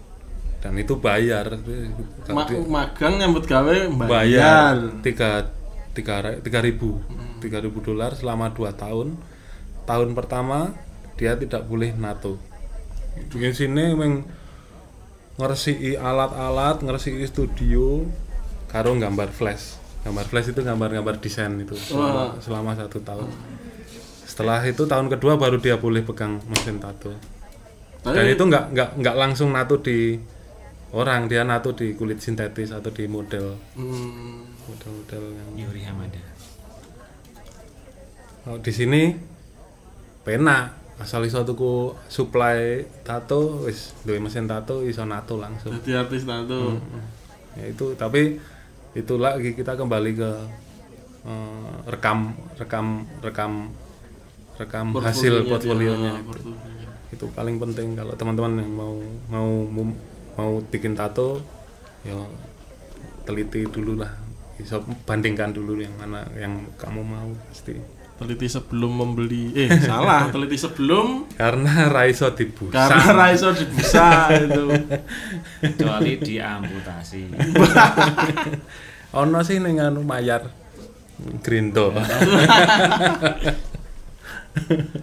Dan 0.63 0.79
itu 0.79 0.95
bayar. 0.97 1.59
Ma- 2.31 2.47
magang 2.71 3.19
nyambut 3.19 3.45
gawe 3.45 3.77
bayar 3.93 4.09
bayar. 4.09 4.75
tiga 5.03 5.51
tiga 5.93 6.23
tiga 6.39 6.59
ribu. 6.63 7.03
Tiga 7.43 7.59
ribu 7.59 7.83
dolar 7.83 8.15
selama 8.15 8.51
dua 8.51 8.71
tahun. 8.73 9.19
Tahun 9.83 10.09
pertama 10.15 10.71
dia 11.19 11.35
tidak 11.35 11.67
boleh 11.67 11.91
nato. 11.95 12.39
Di 13.29 13.53
sini 13.53 13.93
emang 13.93 14.23
ngeresiki 15.37 15.97
alat-alat 15.97 16.85
ngeresiki 16.85 17.25
studio 17.27 18.05
karo 18.73 18.97
gambar 18.97 19.29
flash. 19.31 19.79
Gambar 20.03 20.27
flash 20.27 20.51
itu 20.51 20.61
gambar-gambar 20.65 21.23
desain 21.23 21.55
itu 21.61 21.79
selama, 21.79 22.41
selama 22.43 22.75
satu 22.75 22.99
tahun. 23.05 23.29
Setelah 24.27 24.65
itu 24.65 24.89
tahun 24.89 25.13
kedua 25.13 25.37
baru 25.37 25.61
dia 25.61 25.77
boleh 25.77 26.03
pegang 26.03 26.41
mesin 26.49 26.81
tato. 26.81 27.13
Dan 28.03 28.27
itu 28.27 28.43
nggak 28.43 28.75
nggak 28.75 28.91
nggak 28.99 29.15
langsung 29.15 29.55
nato 29.55 29.79
di 29.79 30.19
orang 30.91 31.31
dia 31.31 31.47
nato 31.47 31.71
di 31.71 31.95
kulit 31.95 32.19
sintetis 32.19 32.75
atau 32.75 32.91
di 32.91 33.05
model. 33.07 33.55
Hmm. 33.79 34.49
model-model 34.63 35.25
yang 35.35 35.51
Yuri 35.59 35.83
Hamada. 35.85 36.23
Oh, 38.47 38.59
di 38.59 38.73
sini 38.75 39.15
pena. 40.27 40.81
Asal 41.01 41.27
iso 41.27 41.43
tuku 41.43 41.99
supply 42.07 42.87
tato 43.03 43.67
wis 43.67 43.91
duwe 44.07 44.23
mesin 44.23 44.47
tato 44.47 44.87
iso 44.87 45.03
nato 45.03 45.35
langsung. 45.35 45.75
Jadi 45.83 45.99
artis 45.99 46.23
tato. 46.23 46.79
ya 47.59 47.69
itu 47.69 47.93
tapi 47.99 48.39
itu 48.93 49.15
lagi 49.17 49.53
kita 49.53 49.73
kembali 49.73 50.11
ke 50.13 50.31
eh, 51.25 51.73
rekam 51.87 52.19
rekam 52.55 52.87
rekam 53.21 53.53
rekam 54.55 54.87
hasil 54.95 55.47
portfolionya 55.47 56.13
Ah, 56.13 56.23
portfolionya. 56.23 56.89
itu 57.09 57.25
paling 57.31 57.57
penting 57.57 57.93
kalau 57.93 58.13
teman-teman 58.13 58.53
yang 58.59 58.73
mau 58.73 58.95
mau 59.29 59.49
mau, 59.67 59.85
mau 60.35 60.53
bikin 60.67 60.93
tato 60.93 61.41
ya 62.03 62.17
teliti 63.23 63.63
dulu 63.65 63.97
lah. 63.97 64.13
Bisa 64.57 64.77
bandingkan 65.03 65.51
dulu 65.51 65.79
yang 65.79 65.95
mana 65.95 66.23
yang 66.35 66.53
kamu 66.75 67.01
mau 67.01 67.29
pasti 67.49 67.75
Teliti 68.23 68.47
sebelum 68.47 68.93
membeli. 68.95 69.51
Eh, 69.53 69.67
salah. 69.85 70.31
Teliti 70.31 70.55
sebelum 70.55 71.27
karena 71.33 71.89
raiso 71.89 72.31
dibusa 72.31 72.71
karena 72.73 73.05
Raiso 73.13 73.51
dibusa 73.51 74.07
itu. 74.33 74.65
kecuali 75.63 76.13
diamputasi 76.17 77.23
ono 79.21 79.39
sih 79.43 79.59
ning 79.59 79.79
anu 79.79 80.03
mayar 80.03 80.47
grindo 81.39 81.91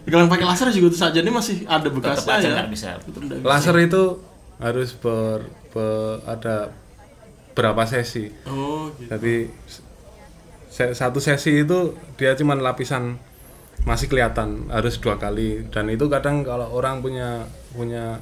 Kalau 0.05 0.21
yang 0.21 0.29
pakai 0.29 0.45
laser 0.45 0.69
juga 0.69 0.87
itu 0.87 0.99
saja 0.99 1.17
ini 1.17 1.31
masih 1.31 1.65
ada 1.65 1.89
bekasnya 1.89 2.37
aja 2.37 2.49
ya. 2.51 2.63
bisa 2.65 2.89
bisa. 3.01 3.41
laser 3.41 3.75
itu 3.79 4.03
harus 4.57 4.93
ber, 4.93 5.41
ber- 5.71 6.21
ada 6.23 6.69
berapa 7.51 7.81
sesi 7.83 8.29
Oh, 8.45 8.93
gitu. 8.95 9.09
jadi 9.09 9.35
se- 9.65 9.85
satu 10.79 11.19
sesi 11.19 11.67
itu 11.67 11.99
dia 12.15 12.35
cuma 12.39 12.55
lapisan 12.55 13.19
masih 13.83 14.07
kelihatan 14.07 14.71
harus 14.71 14.99
dua 14.99 15.19
kali. 15.19 15.67
Dan 15.67 15.91
itu 15.91 16.07
kadang 16.07 16.43
kalau 16.47 16.71
orang 16.71 17.03
punya 17.03 17.43
punya 17.75 18.19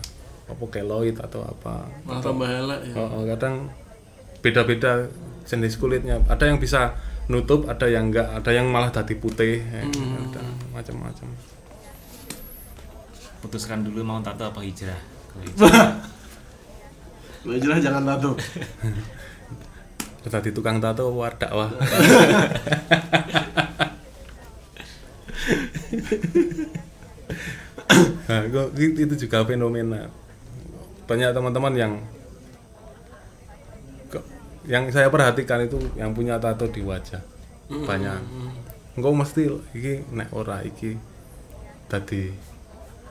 apa 0.47 0.63
keloid 0.71 1.19
atau 1.19 1.43
apa 1.43 1.91
Malah 2.07 2.21
tambah 2.23 2.47
elek 2.47 2.81
ya. 2.91 2.95
Oh, 2.97 3.21
oh, 3.21 3.23
kadang 3.27 3.69
beda-beda 4.41 5.05
jenis 5.45 5.77
kulitnya. 5.77 6.23
Ada 6.25 6.49
yang 6.49 6.57
bisa 6.57 6.97
nutup 7.27 7.67
ada 7.67 7.85
yang 7.91 8.07
enggak 8.07 8.31
ada 8.31 8.51
yang 8.55 8.71
malah 8.71 8.87
tadi 8.87 9.19
putih 9.19 9.59
ya, 9.59 9.83
ada 9.83 10.41
macam-macam. 10.71 11.27
Putuskan 13.43 13.83
dulu 13.83 14.01
mau 14.01 14.23
tato 14.23 14.47
apa 14.47 14.63
hijrah. 14.63 14.95
Kalau 17.43 17.53
hijrah, 17.53 17.79
jelas 17.79 17.83
jangan 17.83 18.03
tato. 18.07 18.31
tadi 20.27 20.51
tukang 20.53 20.77
tato 20.83 21.09
war 21.11 21.35
dakwah 21.35 21.71
nah, 28.27 28.43
itu 28.75 29.15
juga 29.15 29.47
fenomena. 29.47 30.11
Banyak 31.07 31.31
teman-teman 31.31 31.73
yang 31.75 31.93
yang 34.67 34.91
saya 34.91 35.07
perhatikan 35.07 35.63
itu 35.63 35.79
yang 35.95 36.11
punya 36.11 36.35
tato 36.35 36.67
di 36.67 36.83
wajah. 36.83 37.23
Banyak. 37.71 38.19
Engkau 38.99 39.15
mesti 39.15 39.47
iki 39.71 40.03
nek 40.11 40.35
ora 40.35 40.59
iki 40.65 40.99
tadi 41.87 42.35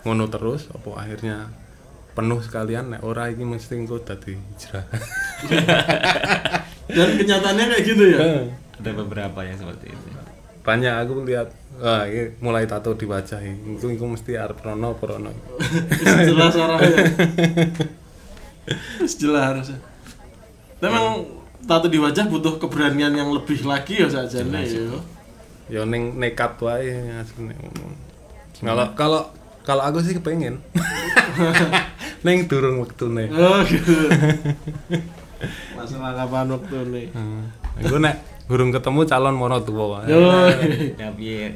ngono 0.05 0.28
terus 0.28 0.68
apa 0.70 1.01
akhirnya 1.01 1.48
penuh 2.16 2.40
sekalian 2.40 2.97
nek 2.97 3.05
ora 3.05 3.28
iki 3.28 3.44
mesti 3.44 3.76
engkau 3.76 4.01
tadi 4.01 4.32
hijrah 4.34 4.84
Dan 6.86 7.18
kenyataannya 7.18 7.64
kayak 7.66 7.82
gitu 7.82 8.05
ya. 8.14 8.47
ada 8.78 8.90
beberapa 8.94 9.43
yang 9.43 9.59
seperti 9.59 9.93
itu 9.93 10.06
banyak 10.66 10.94
aku 10.98 11.22
lihat 11.22 11.55
wah 11.78 12.02
ini 12.10 12.34
mulai 12.43 12.66
tato 12.66 12.90
di 12.98 13.06
wajah 13.06 13.38
ini 13.38 13.78
itu, 13.78 13.86
itu 13.86 14.02
mesti 14.02 14.34
arep 14.34 14.59
rono 14.59 14.98
apa 14.98 15.05
rono 15.06 15.30
jelas 16.28 16.59
arahnya. 16.59 16.98
Wis 18.98 19.14
jelas 19.22 19.43
harusnya. 19.47 19.78
Tapi 20.82 20.90
memang 20.90 21.22
tato 21.70 21.86
di 21.86 22.02
wajah 22.02 22.26
butuh 22.26 22.59
keberanian 22.59 23.14
yang 23.14 23.30
lebih 23.30 23.62
lagi 23.62 24.02
ya 24.02 24.10
saja 24.10 24.43
nih. 24.43 24.66
ya. 24.66 24.98
ya 25.70 25.82
ning 25.86 26.18
nekat 26.18 26.59
wae 26.59 27.14
asline 27.14 27.55
ngomong. 27.55 27.94
kalau 28.59 28.86
kalau 28.98 29.22
kalau 29.62 29.82
aku 29.86 30.02
sih 30.02 30.18
kepengen 30.18 30.59
neng 32.27 32.51
durung 32.51 32.82
waktune 32.82 33.31
Oh 33.31 33.62
gitu. 33.62 33.94
Masalah 35.78 36.12
kapan 36.19 36.51
waktu 36.51 36.77
nih? 36.90 37.07
hmm. 37.15 37.43
aku 37.86 37.97
nek 38.03 38.15
burung 38.51 38.74
ketemu 38.74 39.01
calon 39.07 39.35
mono 39.39 39.62
tua 39.62 39.85
wae. 40.03 40.11
Yo. 40.11 40.19
ya 41.01 41.09
piye 41.15 41.55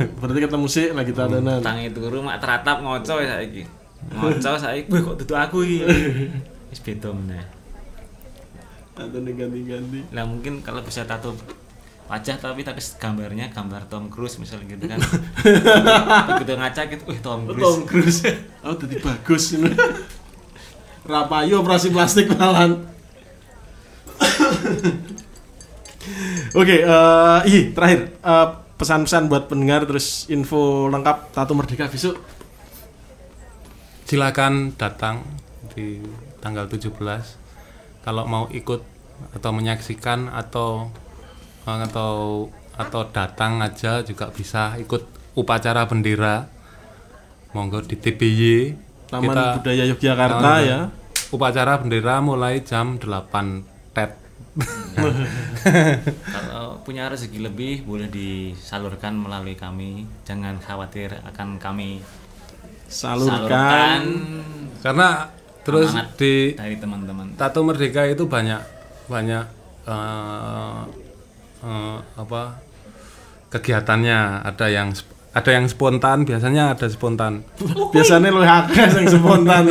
Berarti 0.00 0.40
ketemu 0.48 0.64
sih 0.64 0.86
lagi 0.96 1.12
tatanan. 1.12 1.60
tangi 1.60 1.92
turu 1.92 2.24
mak 2.24 2.40
teratap 2.40 2.80
ngoco 2.80 3.20
ya 3.20 3.36
saiki 3.36 3.68
ngoco 4.16 4.50
saiki 4.56 4.88
wih 4.88 5.00
kok 5.04 5.16
duduk 5.20 5.36
aku 5.36 5.60
iki 5.60 5.84
wis 6.72 6.80
beda 6.80 7.12
meneh 7.12 7.44
nih 9.00 9.32
ganti-ganti. 9.32 10.00
lah 10.12 10.24
mungkin 10.28 10.60
kalau 10.60 10.84
bisa 10.84 11.04
tato 11.04 11.32
wajah 12.10 12.42
tapi 12.42 12.66
tapi 12.66 12.82
gambarnya 12.98 13.54
gambar 13.54 13.86
Tom 13.86 14.10
Cruise 14.10 14.34
misalnya 14.42 14.74
gitu 14.74 14.90
kan 14.90 14.98
begitu 16.34 16.58
ngaca 16.58 16.82
gitu 16.90 17.06
wih 17.06 17.22
Tom 17.22 17.46
Cruise 17.46 17.62
Tom 17.62 17.86
Cruise. 17.86 18.20
Oh, 18.60 18.76
jadi 18.76 19.00
bagus 19.00 19.56
ini. 19.56 19.72
Rapayu 21.08 21.64
operasi 21.64 21.88
plastik 21.88 22.28
malahan. 22.28 22.76
Oke, 26.60 26.84
eh 26.84 27.40
ih, 27.48 27.72
terakhir 27.72 28.20
eh, 28.20 28.48
pesan-pesan 28.76 29.32
buat 29.32 29.48
pendengar 29.48 29.88
terus 29.88 30.28
info 30.28 30.92
lengkap 30.92 31.32
Tato 31.32 31.56
Merdeka 31.56 31.88
besok. 31.88 32.20
silakan 34.04 34.74
datang 34.74 35.22
di 35.70 36.02
tanggal 36.42 36.66
17 36.66 36.98
kalau 38.02 38.26
mau 38.26 38.50
ikut 38.50 38.82
atau 39.38 39.50
menyaksikan 39.54 40.26
atau 40.26 40.90
atau 41.64 42.46
atau 42.72 43.02
datang 43.08 43.60
aja 43.60 44.00
juga 44.00 44.28
bisa 44.28 44.76
ikut 44.76 45.04
upacara 45.34 45.84
bendera. 45.84 46.48
Monggo 47.50 47.82
di 47.82 47.98
TBY 47.98 48.78
Taman 49.10 49.26
Kita- 49.26 49.54
Budaya 49.58 49.84
Yogyakarta 49.84 50.38
Taman 50.38 50.62
ya. 50.62 50.80
upacara 51.28 51.72
bendera 51.76 52.22
mulai 52.22 52.62
jam 52.62 52.94
8 52.94 53.02
tet. 53.90 54.14
Kalau 56.26 56.78
punya 56.82 57.10
rezeki 57.10 57.42
lebih 57.42 57.82
boleh 57.82 58.06
disalurkan 58.06 59.14
melalui 59.14 59.54
kami. 59.54 60.06
Jangan 60.22 60.58
khawatir 60.58 61.10
akan 61.22 61.58
kami 61.58 61.98
Salurkan. 62.86 64.02
karena 64.80 65.30
terus 65.62 65.90
di 66.16 66.54
dari 66.54 66.78
teman-teman. 66.78 67.34
Tato 67.34 67.62
Merdeka 67.62 68.06
itu 68.06 68.26
banyak 68.26 68.62
banyak 69.06 69.44
eh, 69.86 70.80
eh, 71.64 71.98
apa 72.16 72.42
kegiatannya. 73.50 74.46
Ada 74.46 74.66
yang 74.70 74.92
sp- 74.96 75.12
ada 75.30 75.50
yang 75.54 75.66
spontan 75.70 76.26
biasanya 76.26 76.74
ada 76.74 76.86
spontan. 76.90 77.46
Biasanya 77.94 78.28
lu 78.34 78.42
akeh 78.42 78.88
yang 78.98 79.08
spontan. 79.08 79.64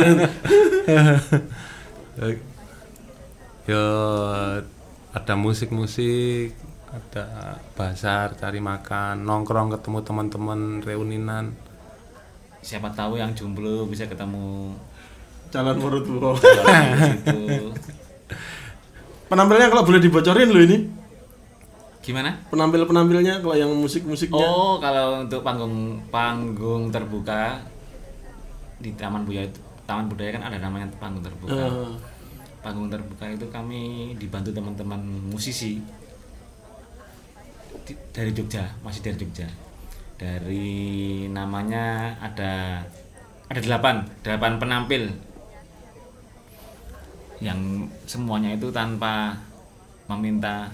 Ya 3.70 3.86
ada 5.14 5.34
musik-musik 5.38 6.58
ada 6.90 7.54
bazar 7.78 8.34
cari 8.34 8.58
makan 8.58 9.22
nongkrong 9.22 9.70
ketemu 9.78 10.02
teman-teman 10.02 10.60
reuninan. 10.82 11.54
Siapa 12.66 12.90
tahu 12.90 13.16
yang 13.22 13.30
jomblo 13.32 13.86
bisa 13.86 14.10
ketemu 14.10 14.74
Calon 15.50 15.82
menurut 15.82 16.06
situ 16.06 16.18
Penampilannya 19.30 19.70
kalau 19.70 19.86
boleh 19.86 20.02
dibocorin 20.02 20.50
lo 20.50 20.60
ini. 20.62 20.78
Gimana 22.00 22.32
Penampil-penampilnya 22.48 23.38
kalau 23.38 23.52
yang 23.54 23.72
musik-musiknya. 23.74 24.40
Oh, 24.40 24.80
kalau 24.80 25.20
untuk 25.20 25.40
panggung 25.40 26.00
panggung 26.08 26.88
terbuka 26.88 27.60
di 28.76 28.96
Taman 28.96 29.22
Budaya 29.22 29.44
Taman 29.84 30.08
Budaya 30.08 30.32
kan 30.32 30.48
ada 30.48 30.58
namanya 30.58 30.88
panggung 30.96 31.20
terbuka. 31.20 31.60
Eh, 31.60 31.92
Panggung 32.60 32.88
terbuka 32.88 33.24
itu 33.26 33.44
kami 33.48 33.82
dibantu 34.14 34.48
teman-teman 34.50 35.00
musisi 35.26 35.80
di- 37.82 38.00
dari 38.10 38.30
Jogja, 38.30 38.68
masih 38.80 39.00
dari 39.00 39.16
Jogja. 39.16 39.48
Dari 40.14 40.76
namanya 41.26 42.12
ada 42.18 42.84
ada 43.46 43.60
delapan, 43.60 44.04
delapan 44.20 44.52
penampil. 44.56 45.04
yang 47.40 47.56
semuanya 48.04 48.52
itu 48.52 48.68
tanpa 48.68 49.32
meminta 50.06 50.68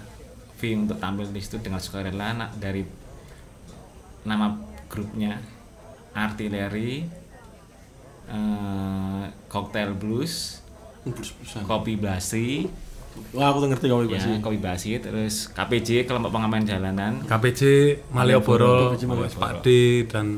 fee 0.57 0.73
untuk 0.75 0.97
tampil 0.97 1.25
di 1.27 1.37
situ 1.37 1.57
dengan 1.57 1.77
sukarela 1.77 2.33
na- 2.33 2.51
dari 2.51 2.81
nama 4.23 4.51
grupnya 4.85 5.37
artileri 6.11 7.05
eh, 8.27 9.23
cocktail 9.47 9.93
blues 9.93 10.59
kopi 11.63 11.95
basi 11.95 12.67
Wah, 13.33 13.49
aku 13.49 13.65
tuh 13.65 13.69
ngerti 13.71 13.87
kopi 13.87 14.05
ya 14.07 14.19
basi. 14.19 14.29
kopi 14.39 14.59
basi 14.59 14.89
terus 14.99 15.35
KPJ 15.49 16.05
kelompok 16.05 16.29
pengamen 16.31 16.61
jalanan 16.63 17.17
KPJ 17.23 17.61
Malioboro. 18.11 18.93
Pak 19.33 19.63
D 19.63 19.67
dan 20.05 20.37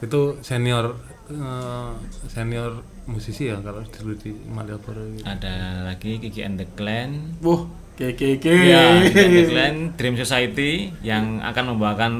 itu 0.00 0.20
senior 0.40 0.98
eh, 1.28 1.92
senior 2.26 2.82
musisi 3.04 3.46
ya 3.46 3.58
kalau 3.58 3.82
dulu 3.84 4.14
di 4.16 4.30
Malioboro 4.48 5.02
gitu. 5.12 5.22
ada 5.22 5.54
lagi 5.84 6.18
Kiki 6.18 6.40
and 6.40 6.56
the 6.56 6.66
Clan 6.72 7.38
Wah, 7.38 7.66
keke 7.96 8.40
ya 8.42 9.04
Clan 9.48 9.92
Dream 9.94 10.16
Society 10.16 10.90
yang 11.04 11.44
akan 11.44 11.76
membawakan 11.76 12.12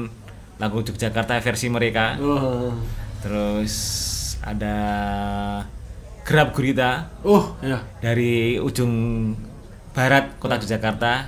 lagu 0.61 0.79
Yogyakarta 0.85 1.41
versi 1.41 1.67
mereka. 1.67 2.15
Oh, 2.21 2.71
terus 3.19 3.73
ada 4.45 4.77
Grab 6.23 6.55
Gurita. 6.55 7.11
Oh, 7.25 7.57
ya. 7.59 7.83
dari 7.99 8.55
ujung 8.61 8.93
barat 9.91 10.37
kota 10.39 10.61
Yogyakarta 10.61 11.27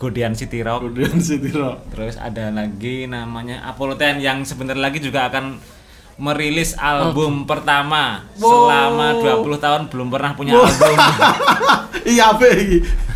Godian 0.00 0.32
City 0.32 0.64
Rock. 0.64 0.80
Kemudian 0.86 1.20
City 1.20 1.52
Rock. 1.52 1.92
terus 1.92 2.16
ada 2.16 2.48
lagi 2.48 3.04
namanya 3.04 3.60
Apollo 3.68 4.00
10 4.00 4.22
yang 4.24 4.38
sebentar 4.48 4.78
lagi 4.78 4.96
juga 5.02 5.28
akan 5.28 5.60
merilis 6.20 6.76
album 6.76 7.48
pertama 7.48 8.28
selama 8.36 9.20
20 9.24 9.56
tahun 9.56 9.82
belum 9.92 10.08
pernah 10.08 10.32
punya 10.36 10.56
album. 10.56 10.96
Iya 12.00 12.32
apa? 12.32 12.48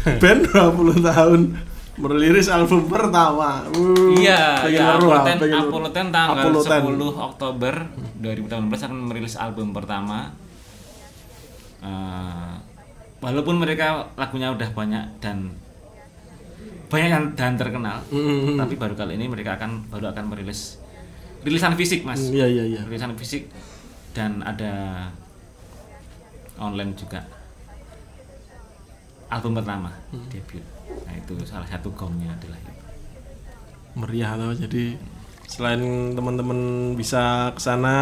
Band 0.22 0.40
20 0.52 1.00
tahun 1.00 1.40
merilis 1.94 2.50
album 2.50 2.90
pertama. 2.90 3.62
Uh, 3.70 4.18
iya 4.18 4.66
ya 4.66 4.98
Apollo 4.98 5.14
ah, 5.14 5.22
10 5.22 5.26
pengen 5.26 5.38
weruh. 5.40 5.62
Apollo 5.70 5.88
10 5.90 5.94
tanggal 5.94 6.26
Apollo 6.34 6.60
10 6.60 7.28
Oktober 7.30 7.74
2018 8.18 8.86
akan 8.86 8.98
merilis 9.08 9.36
album 9.38 9.70
pertama 9.70 10.34
Eh, 11.84 12.54
walaupun 13.20 13.60
mereka 13.60 14.08
lagunya 14.16 14.48
udah 14.48 14.72
banyak 14.72 15.04
dan 15.20 15.52
banyak 16.88 17.10
yang 17.12 17.24
dan 17.36 17.60
terkenal 17.60 18.00
Mm, 18.08 18.56
tapi 18.56 18.80
baru 18.80 18.96
kali 18.96 19.20
ini 19.20 19.28
mereka 19.28 19.60
akan 19.60 19.92
baru 19.92 20.08
akan 20.16 20.32
merilis 20.32 20.80
rilisan 21.44 21.76
fisik 21.76 22.08
mas 22.08 22.32
Iya 22.32 22.48
iya 22.48 22.64
iya. 22.64 22.80
rilisan 22.88 23.12
fisik 23.20 23.52
dan 24.16 24.40
ada 24.40 25.12
online 26.56 26.96
juga 26.96 27.20
album 29.34 29.52
pertama 29.52 29.90
Hmm. 30.08 30.26
debut 30.28 30.62
nah 31.02 31.12
itu 31.12 31.34
salah 31.42 31.66
satu 31.66 31.90
gongnya 31.90 32.30
adalah 32.32 32.56
itu 32.56 32.72
Meriah 33.94 34.34
tau 34.34 34.52
jadi 34.52 34.98
selain 35.46 35.80
teman-teman 36.12 36.58
bisa 36.94 37.22
ke 37.50 37.60
sana 37.60 37.98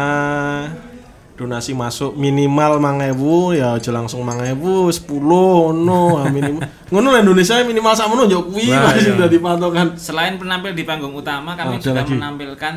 donasi 1.33 1.73
masuk 1.73 2.13
minimal 2.13 2.77
mangewu 2.77 3.51
ya 3.51 3.73
aja 3.73 3.89
langsung 3.89 4.21
mangewu 4.21 4.87
10 4.87 5.09
ngono 5.09 6.01
ah, 6.17 6.29
minimal 6.29 6.61
ngono 6.87 7.09
Indonesia 7.15 7.57
minimal 7.61 7.93
sakmono 7.93 8.23
yo 8.27 8.45
kuwi 8.45 8.69
Nah, 8.69 8.85
masih 8.87 9.11
iya. 9.11 9.17
udah 9.17 9.27
dipatokan 9.27 9.87
selain 9.95 10.37
penampil 10.37 10.71
di 10.71 10.83
panggung 10.83 11.11
utama 11.11 11.53
kami 11.53 11.77
Ada 11.77 11.83
juga 11.83 11.99
lagi. 11.99 12.13
menampilkan 12.13 12.73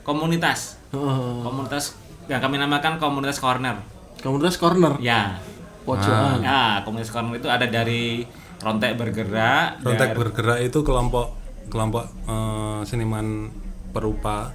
komunitas 0.00 0.80
Heeh. 0.90 1.36
komunitas 1.40 1.84
yang 2.24 2.40
kami 2.40 2.56
namakan 2.56 2.96
komunitas 2.96 3.36
corner 3.36 3.76
komunitas 4.20 4.56
corner 4.56 4.96
ya 4.98 5.36
pojokan. 5.84 6.40
Ya 6.40 6.80
komunitas 6.82 7.12
corner 7.12 7.36
itu 7.36 7.48
ada 7.48 7.64
dari 7.64 8.24
rontek 8.58 8.96
bergerak 8.96 9.84
Rontek 9.84 10.10
dari- 10.10 10.18
bergerak 10.18 10.58
itu 10.60 10.78
kelompok 10.80 11.36
kelompok 11.68 12.04
eh, 12.24 12.80
seniman 12.84 13.52
perupa 13.92 14.52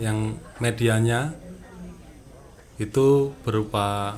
yang 0.00 0.32
medianya 0.58 1.36
itu 2.76 3.30
berupa 3.44 4.16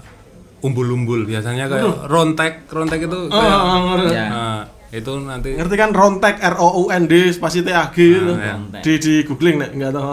umbul-umbul. 0.63 1.27
Biasanya 1.27 1.69
kayak 1.69 2.09
rontek 2.09 2.65
rontek 2.71 3.05
itu 3.05 3.19
Oh, 3.29 3.35
kayak 3.35 3.59
oh, 3.61 4.07
ya 4.09 4.25
nah, 4.31 4.61
itu 4.89 5.13
nanti 5.21 5.59
ngerti 5.59 5.77
kan 5.77 5.91
rontek 5.91 6.39
R 6.39 6.57
O 6.57 6.87
U 6.87 6.89
N 6.89 7.05
D 7.05 7.29
spasi 7.29 7.61
T 7.61 7.75
A 7.75 7.91
G 7.91 8.15
ya. 8.15 8.57
di 8.81 8.93
di 8.97 9.15
googling 9.27 9.59
nek 9.59 9.71
nggak 9.75 9.93
tahu. 9.93 10.09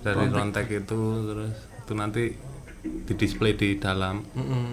Dari 0.00 0.24
rontek 0.30 0.66
itu 0.70 1.00
terus 1.26 1.52
itu 1.58 1.92
nanti 1.92 2.24
di 2.80 3.12
display 3.14 3.52
di 3.52 3.76
dalam 3.76 4.24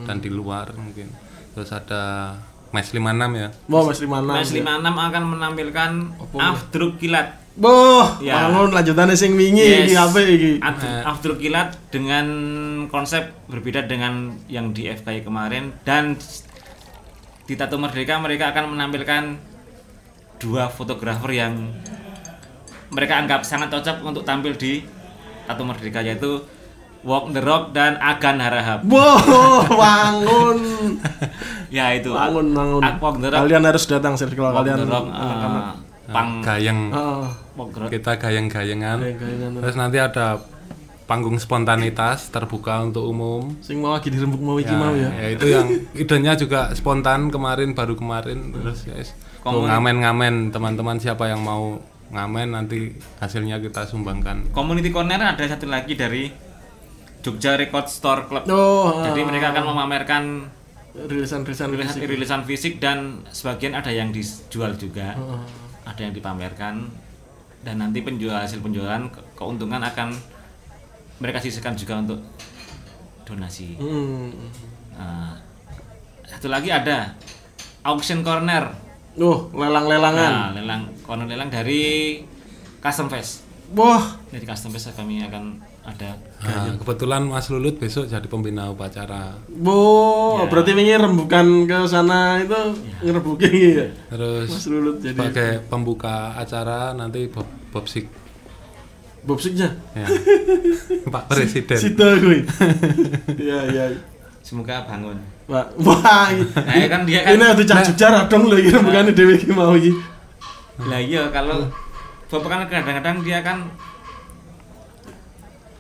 dan 0.03 0.17
di 0.17 0.29
luar 0.29 0.71
mungkin. 0.73 1.11
Terus 1.51 1.69
ada 1.69 2.35
mes 2.69 2.87
56 2.87 2.99
ya. 3.33 3.49
Mau 3.65 3.83
mas 3.83 3.99
lima 3.99 4.19
enam 4.19 4.35
Mas 4.35 4.51
56 4.51 5.07
akan 5.07 5.23
menampilkan 5.25 5.91
Afdruk 6.33 6.93
Kilat. 6.97 7.43
Boh 7.57 8.21
Ya. 8.21 8.37
bangun 8.45 8.69
lanjutannya 8.69 9.17
sing 9.17 9.33
wingi 9.33 9.65
Yes. 9.65 9.89
iki 9.89 9.95
apa 9.97 10.19
iki? 10.21 10.51
Afdruk 10.61 10.93
Afdruk 11.03 11.37
Kilat 11.39 11.69
dengan 11.89 12.25
konsep 12.87 13.33
berbeda 13.47 13.81
dengan 13.83 14.37
yang 14.45 14.69
di 14.71 14.85
FKI 14.85 15.25
kemarin 15.25 15.73
dan 15.81 16.13
di 17.43 17.53
Tato 17.55 17.81
Merdeka 17.81 18.19
mereka 18.19 18.51
akan 18.51 18.77
menampilkan 18.77 19.23
dua 20.37 20.69
fotografer 20.69 21.33
yang 21.33 21.73
mereka 22.87 23.17
anggap 23.17 23.41
sangat 23.41 23.67
cocok 23.67 24.05
untuk 24.05 24.21
tampil 24.21 24.53
di 24.53 24.85
Tato 25.43 25.65
Merdeka 25.65 26.05
yaitu 26.05 26.43
Walk 27.07 27.31
the 27.31 27.39
Rock 27.39 27.71
dan 27.71 27.95
Agan 28.03 28.43
Harahap. 28.43 28.83
boh 28.83 29.63
bangun 29.63 30.59
Ya 31.77 31.95
itu. 31.95 32.11
bangun 32.11 32.51
bangun 32.51 32.83
Walk 32.99 33.23
the 33.23 33.31
Rock, 33.31 33.39
kalian 33.47 33.63
harus 33.63 33.87
datang 33.87 34.19
sih 34.19 34.27
kalau 34.29 34.51
Walk 34.51 34.67
kalian 34.67 34.77
the 34.83 34.87
Rock, 34.91 35.05
eh, 35.07 35.71
pang 36.11 36.31
gayeng. 36.43 36.91
Rock. 36.91 37.87
kita 37.87 38.19
gayeng-gayengan. 38.19 38.99
Gayeng-gayengan. 38.99 39.59
terus 39.59 39.75
nanti 39.75 39.97
ada 39.97 40.39
panggung 41.07 41.39
spontanitas 41.39 42.27
terbuka 42.27 42.83
untuk 42.83 43.07
umum. 43.07 43.55
Sing 43.63 43.79
mau 43.79 43.95
lagi 43.95 44.11
dirembuk 44.11 44.43
mau 44.43 44.59
iki 44.59 44.75
mau 44.75 44.91
ya. 44.91 45.07
ya 45.07 45.27
itu 45.31 45.45
yang 45.47 45.67
idenya 45.95 46.35
juga 46.35 46.75
spontan 46.75 47.31
kemarin 47.31 47.71
baru 47.71 47.95
kemarin. 47.95 48.51
Terus 48.51 48.83
guys 48.83 49.09
tuh 49.39 49.63
ngamen-ngamen 49.63 50.51
teman-teman 50.51 50.99
siapa 50.99 51.31
yang 51.31 51.39
mau 51.39 51.79
ngamen 52.11 52.55
nanti 52.55 52.95
hasilnya 53.19 53.59
kita 53.59 53.87
sumbangkan. 53.87 54.51
Community 54.51 54.91
Corner 54.91 55.19
ada 55.19 55.43
satu 55.43 55.67
lagi 55.67 55.95
dari 55.95 56.46
Jogja 57.27 57.51
Record 57.53 57.87
Store 57.87 58.23
Club. 58.23 58.47
oh 58.47 59.03
Jadi 59.03 59.19
mereka 59.21 59.51
akan 59.51 59.63
memamerkan 59.67 60.23
rilisan 60.97 61.43
rilisan 61.43 61.69
rilisan, 61.69 61.99
rilisan 61.99 62.41
fisik 62.41 62.79
dan 62.79 63.21
sebagian 63.29 63.75
ada 63.75 63.91
yang 63.91 64.09
dijual 64.09 64.73
juga, 64.73 65.13
ada 65.83 65.99
yang 65.99 66.09
dipamerkan 66.11 66.87
dan 67.59 67.75
nanti 67.77 67.99
penjual 67.99 68.33
hasil 68.33 68.57
penjualan 68.59 69.05
ke- 69.05 69.23
keuntungan 69.33 69.77
akan 69.79 70.15
mereka 71.17 71.37
sisihkan 71.37 71.73
juga 71.73 71.99
untuk 71.99 72.19
donasi. 73.23 73.75
hmm. 73.75 74.29
Nah, 74.95 75.35
satu 76.25 76.47
lagi 76.47 76.69
ada 76.69 77.13
auction 77.83 78.21
corner. 78.21 78.71
oh 79.17 79.49
lelang-lelangan 79.49 80.31
Nah, 80.31 80.47
lelang 80.53 80.81
corner 81.01 81.25
lelang 81.25 81.49
dari 81.49 82.21
Custom 82.77 83.09
Fest. 83.09 83.46
Wah 83.71 84.03
Dari 84.27 84.43
Custom 84.43 84.71
Fest 84.71 84.93
kami 84.93 85.23
akan 85.23 85.59
ada 85.83 86.15
Nah, 86.37 86.77
kebetulan 86.77 87.25
Mas 87.25 87.49
Lulut 87.49 87.75
besok 87.75 88.05
jadi 88.05 88.23
pembina 88.23 88.69
upacara 88.69 89.33
Bo, 89.49 90.37
berarti 90.45 90.71
wingi 90.71 90.93
rembukan 90.93 91.65
ke 91.65 91.77
sana 91.87 92.37
itu 92.37 92.53
ngerebukin 93.01 93.51
ya. 93.51 93.87
terus 94.07 94.47
Mas 94.47 94.65
Lulut 94.67 95.01
jadi 95.01 95.17
sebagai 95.17 95.65
pembuka 95.65 96.37
acara 96.37 96.93
nanti 96.93 97.25
Bob, 97.27 97.47
Bob 97.73 97.85
Sik 97.85 98.05
bobsiknya. 99.23 99.75
ya. 99.91 100.07
Pak 101.13 101.27
Presiden 101.27 101.75
Sida 101.75 102.15
kuwi. 102.15 102.47
Iya, 103.35 103.59
iya. 103.67 103.85
semoga 104.39 104.87
bangun. 104.87 105.19
Wah, 105.51 105.67
wah. 105.83 106.31
Nah, 106.31 106.71
ya 106.71 106.87
kan 106.87 107.03
dia 107.03 107.27
kan 107.27 107.35
Ini 107.35 107.43
ada 107.43 107.63
cah 107.63 107.83
sejarah 107.83 108.31
dong 108.31 108.47
lho 108.47 108.55
iki 108.55 108.71
rembukane 108.71 109.11
dhewe 109.11 109.35
iki 109.35 109.51
mau 109.51 109.75
iki. 109.75 109.91
Lah 110.79 111.03
iya 111.03 111.27
kalau 111.27 111.67
Bapak 112.27 112.47
kan 112.47 112.59
kadang-kadang 112.67 113.17
dia 113.21 113.39
kan 113.39 113.57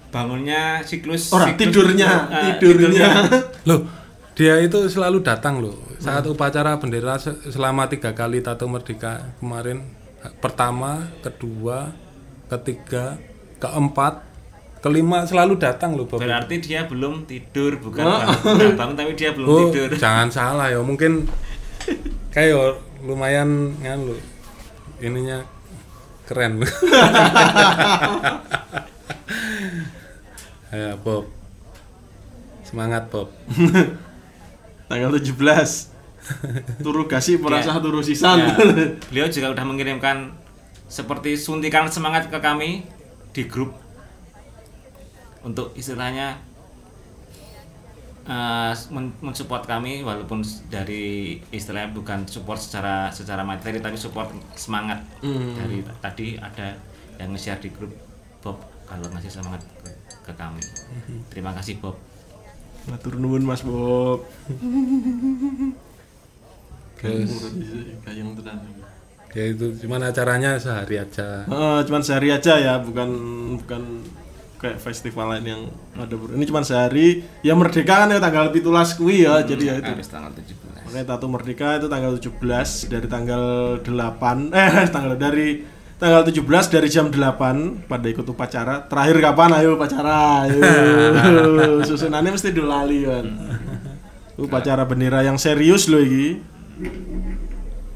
bangunnya 0.07 0.79
siklus 0.81 1.29
Ora 1.29 1.51
siklus- 1.51 1.59
tidurnya, 1.59 2.09
eh, 2.31 2.55
tidurnya. 2.55 3.07
loh 3.63 3.83
dia 4.33 4.55
itu 4.57 4.87
selalu 4.87 5.19
datang 5.21 5.59
loh 5.59 5.75
saat 5.97 6.23
upacara 6.23 6.77
bendera 6.77 7.17
se- 7.17 7.35
selama 7.47 7.85
tiga 7.85 8.13
kali 8.13 8.39
tato 8.39 8.63
merdeka 8.65 9.35
kemarin 9.35 9.83
pertama 10.39 11.11
kedua 11.19 11.91
ketiga 12.47 13.19
keempat 13.57 14.23
kelima 14.79 15.25
selalu 15.25 15.57
datang 15.57 15.91
loh 15.91 16.05
Bob. 16.05 16.21
Berarti 16.21 16.61
dia 16.61 16.85
belum 16.85 17.25
tidur, 17.25 17.75
bukan 17.77 17.97
bangun, 17.99 18.55
nggak 18.55 18.73
bangun 18.77 18.95
tapi 18.95 19.11
dia 19.13 19.33
belum 19.33 19.47
Oh, 19.49 19.59
tidur. 19.67 19.89
jangan 19.91 20.29
salah 20.29 20.69
ya 20.69 20.79
mungkin 20.79 21.27
kayak 22.29 22.55
lumayan 23.03 23.73
kan 23.77 23.99
lo 23.99 24.15
ininya 24.99 25.43
keren. 26.27 26.59
Ya 30.67 30.99
Bob. 30.99 31.31
Semangat 32.61 33.07
Bob. 33.07 33.31
Tanggal 34.91 35.11
17 35.15 35.31
turu 36.83 37.07
gasi 37.07 37.39
merasa 37.39 37.71
Ya. 37.71 37.79
turu 37.79 38.03
sisan. 38.03 38.43
Ya, 38.43 38.51
beliau 39.09 39.31
juga 39.31 39.55
udah 39.55 39.63
mengirimkan 39.63 40.35
seperti 40.91 41.39
suntikan 41.39 41.87
semangat 41.87 42.27
ke 42.27 42.35
kami 42.43 42.83
di 43.31 43.47
grup. 43.47 43.71
Untuk 45.39 45.71
istilahnya 45.79 46.43
eh, 48.27 48.73
men- 48.89 49.15
mensupport 49.19 49.63
kami 49.65 50.01
walaupun 50.01 50.39
dari 50.67 51.03
istilahnya 51.49 51.89
bukan 51.91 52.23
support 52.25 52.57
secara 52.57 53.07
secara 53.09 53.41
materi 53.41 53.79
tapi 53.79 53.95
support 53.95 54.27
semangat 54.53 54.99
dari 55.55 55.79
t- 55.79 55.97
tadi 55.97 56.27
ada 56.37 56.75
yang 57.17 57.31
nge-share 57.31 57.57
di 57.57 57.69
grup 57.69 57.95
Bob 58.39 58.59
kalau 58.83 59.07
ngasih 59.09 59.31
semangat 59.33 59.63
ke, 59.77 59.89
ke 60.21 60.33
kami 60.33 60.61
terima 61.27 61.51
kasih 61.51 61.77
Bob 61.77 61.95
Matur 62.85 63.15
nuwun 63.15 63.43
Mas 63.43 63.59
Bob. 63.61 64.23
Tenan. 66.97 67.27
ya 69.29 69.43
itu 69.45 69.65
cuman 69.77 70.01
acaranya 70.03 70.57
sehari 70.57 70.97
aja. 70.97 71.45
Eh, 71.45 71.79
cuman 71.83 72.01
sehari 72.01 72.31
aja 72.31 72.57
ya, 72.57 72.79
bukan 72.79 73.09
bukan 73.55 73.81
kayak 74.57 74.77
festival 74.77 75.31
lain 75.31 75.45
yang 75.45 75.61
ada 75.93 76.13
ini 76.33 76.43
cuman 76.43 76.61
sehari. 76.61 77.21
Ya 77.41 77.53
merdeka 77.53 78.03
kan 78.03 78.09
ya 78.09 78.17
tanggal 78.17 78.49
pitulas 78.49 78.93
kuwi 78.93 79.23
ya 79.23 79.41
jadi 79.41 79.63
ya 79.63 79.73
itu. 79.79 79.91
Harus 79.93 80.09
tanggal 80.09 80.31
17 80.33 80.65
makanya 80.87 81.03
tato 81.05 81.27
merdeka 81.27 81.75
itu 81.75 81.87
tanggal 81.87 82.15
17 82.15 82.31
dari 82.87 83.07
tanggal 83.07 83.43
8 83.83 84.55
eh 84.55 84.71
tanggal 84.95 85.13
dari 85.13 85.67
tanggal 85.97 86.23
17 86.23 86.39
dari 86.69 86.87
jam 86.87 87.11
8 87.11 87.85
pada 87.85 88.07
ikut 88.07 88.23
upacara. 88.23 88.87
Terakhir 88.87 89.17
kapan? 89.19 89.49
Ayo 89.57 89.75
upacara 89.75 90.45
ayo. 90.45 90.61
Susunannya 91.89 92.31
mesti 92.31 92.49
dilali 92.49 93.03
kan. 93.03 93.25
Upacara 94.37 94.85
bendera 94.85 95.21
yang 95.21 95.35
serius 95.35 95.89
loh 95.89 95.97
ini 95.97 96.37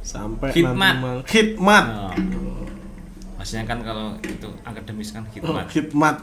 sampai 0.01 0.49
Khidmat. 0.49 0.73
nanti 0.73 0.97
mal- 0.99 1.23
khidmat. 1.23 1.85
Oh. 1.87 2.13
Maksudnya 3.37 3.65
kan 3.65 3.79
kalau 3.81 4.17
itu 4.19 4.49
akademis 4.61 5.13
kan 5.13 5.23
Oh, 5.41 5.61
khidmat. 5.65 6.17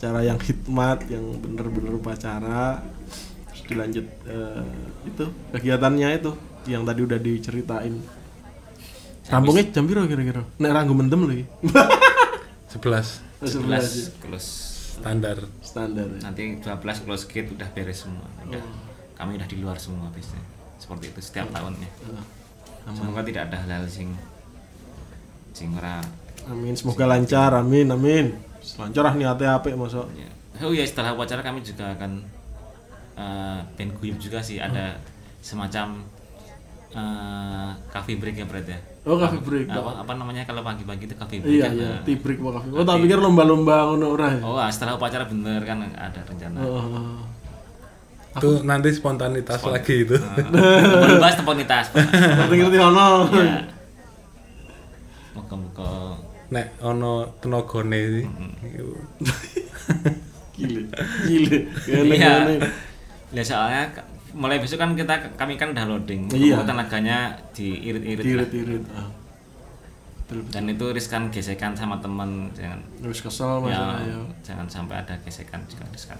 Acara 0.00 0.24
yang 0.24 0.40
khidmat 0.40 1.04
yang 1.12 1.20
bener-bener 1.44 2.00
upacara 2.00 2.80
terus 3.52 3.62
dilanjut 3.68 4.06
eh, 4.24 4.64
itu 5.04 5.24
kegiatannya 5.52 6.08
itu 6.16 6.32
yang 6.64 6.88
tadi 6.88 7.00
udah 7.04 7.20
diceritain. 7.20 8.00
Rampungnya 9.28 9.68
jam 9.68 9.84
berapa 9.84 10.08
kira-kira? 10.08 10.40
Nek 10.56 10.72
ranggo 10.72 10.96
mendem 10.96 11.20
lagi 11.28 11.44
11 12.72 13.44
11 13.44 14.24
close. 14.24 14.48
Standar. 15.00 15.44
standar 15.60 16.08
ya. 16.08 16.20
nanti 16.24 16.64
12 16.64 17.04
close 17.04 17.24
gate 17.28 17.52
udah 17.52 17.68
beres 17.68 18.00
semua. 18.00 18.24
Udah. 18.48 18.56
Oh. 18.56 18.76
kami 19.20 19.36
udah 19.36 19.48
di 19.52 19.60
luar 19.60 19.76
semua 19.76 20.08
biasanya. 20.16 20.48
Seperti 20.80 21.12
itu 21.12 21.20
setiap 21.20 21.52
tahunnya. 21.52 21.88
Eh, 22.08 22.24
Semoga 22.96 23.20
tidak 23.20 23.52
ada 23.52 23.56
hal-hal 23.68 23.84
sing 23.84 24.16
sing 25.52 25.76
ora 25.76 26.00
amin. 26.48 26.72
Semoga 26.72 27.04
lancar. 27.04 27.52
Amin 27.52 27.92
amin 27.92 28.49
lancar 28.76 29.02
lah 29.02 29.14
niatnya 29.14 29.48
apik 29.54 29.74
masuk 29.74 30.06
ya. 30.12 30.28
Oh 30.60 30.70
ya 30.70 30.82
setelah 30.82 31.12
upacara 31.12 31.40
kami 31.40 31.60
juga 31.60 31.90
akan 31.90 32.20
eh 33.12 33.58
band 33.74 33.92
guyup 33.94 34.16
juga 34.16 34.38
sih 34.38 34.56
ada 34.56 34.96
semacam 35.40 36.04
eh 36.90 37.70
coffee 37.88 38.16
break 38.16 38.36
ya 38.36 38.44
berarti 38.44 38.70
ya. 38.70 38.80
oh 39.02 39.16
coffee 39.16 39.40
break 39.40 39.66
Apa, 39.68 40.02
apa 40.02 40.12
namanya 40.12 40.42
kalau 40.42 40.60
pagi-pagi 40.60 41.04
itu 41.04 41.14
coffee 41.14 41.38
break 41.38 41.54
iya 41.54 41.64
kan? 41.64 41.72
iya 41.72 41.88
Nah. 41.90 42.00
tea 42.02 42.16
break 42.16 42.38
apa 42.38 42.50
coffee 42.52 42.70
oh 42.72 42.82
tak 42.82 42.96
pikir 42.98 43.18
lomba-lomba 43.18 43.76
ngono 43.86 44.06
ora 44.10 44.28
ya 44.30 44.40
Oh, 44.42 44.56
ah, 44.56 44.68
setelah 44.68 44.94
upacara 44.94 45.24
bener 45.24 45.60
kan 45.62 45.78
ada 45.90 46.20
rencana. 46.22 46.58
oh. 46.60 47.24
Itu 48.30 48.62
nanti 48.62 48.90
spontanitas 48.90 49.58
lagi 49.64 50.06
itu. 50.06 50.14
Belum 50.14 51.18
bahas 51.18 51.34
temponitas. 51.34 51.90
Pak. 51.90 51.98
ngerti-ngerti 52.38 52.78
ono. 52.78 53.26
Moga-moga 55.32 56.09
Nek 56.50 56.66
ono 56.80 57.12
tenagane 57.38 58.00
sih. 58.12 58.24
gile 60.54 60.82
gile 61.24 61.56
gile 61.86 62.14
Iya. 62.14 62.34
Ya 63.30 63.42
soalnya 63.42 63.82
mulai 64.30 64.58
besok 64.58 64.78
kan 64.78 64.92
kita 64.92 65.14
kami 65.34 65.54
kan 65.54 65.70
udah 65.70 65.86
loading. 65.86 66.26
Iya. 66.28 66.62
Tenaganya 66.62 67.18
diirit-irit 67.52 68.24
lah. 68.24 68.34
irit-irit 68.44 68.84
ah. 68.92 69.06
Betul, 70.20 70.42
betul. 70.42 70.54
Dan 70.54 70.64
itu 70.68 70.86
riskan 70.90 71.22
gesekan 71.28 71.74
sama 71.74 71.98
teman 71.98 72.46
jangan 72.54 72.78
Terus 72.98 73.18
kesel 73.20 73.50
ya, 73.66 73.74
masalah 73.74 73.98
ya. 74.02 74.18
jangan 74.42 74.66
sampai 74.66 74.94
ada 74.98 75.14
gesekan 75.22 75.58
juga 75.66 75.82
riskan. 75.90 76.18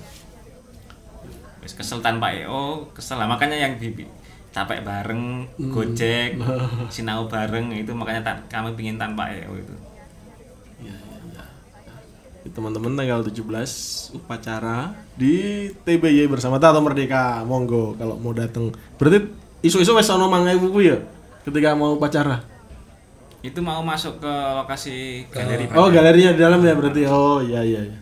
Wis 1.60 1.74
kesel 1.74 2.00
tanpa 2.00 2.32
EO, 2.32 2.88
kesel 2.90 3.18
lah 3.18 3.28
makanya 3.28 3.54
yang 3.54 3.76
bibi 3.76 4.06
capek 4.50 4.82
bareng, 4.82 5.46
Hmm. 5.54 5.70
gojek, 5.70 6.34
sinau 6.94 7.30
bareng 7.30 7.70
itu 7.70 7.94
makanya 7.94 8.34
kami 8.48 8.74
pingin 8.74 8.98
tanpa 8.98 9.30
EO 9.30 9.54
itu. 9.54 9.74
Iya, 10.80 10.96
iya, 10.96 11.16
iya. 11.26 11.44
Di 12.40 12.48
Teman-teman 12.48 12.92
tanggal 12.94 13.20
17 13.22 13.44
upacara 14.14 14.92
di 15.12 15.34
TBY 15.78 16.26
bersama 16.26 16.56
Tato 16.56 16.80
Merdeka. 16.80 17.40
Monggo 17.42 17.94
kalau 17.94 18.16
mau 18.16 18.32
datang. 18.32 18.68
Berarti 18.96 19.28
isu-isu 19.60 19.92
wes 19.92 20.08
ono 20.08 20.26
mangai 20.26 20.56
buku 20.56 20.80
ya 20.82 20.96
ketika 21.42 21.72
mau 21.72 21.94
upacara. 21.94 22.40
Itu 23.40 23.60
mau 23.60 23.80
masuk 23.80 24.18
ke 24.18 24.32
lokasi 24.54 25.24
galeri 25.28 25.64
Oh, 25.70 25.86
Pak. 25.86 25.92
galerinya 25.94 26.30
di 26.30 26.40
dalam 26.40 26.60
ya 26.60 26.74
berarti. 26.74 27.02
Oh, 27.04 27.40
iya 27.40 27.60
iya 27.60 27.80
iya. 27.86 27.98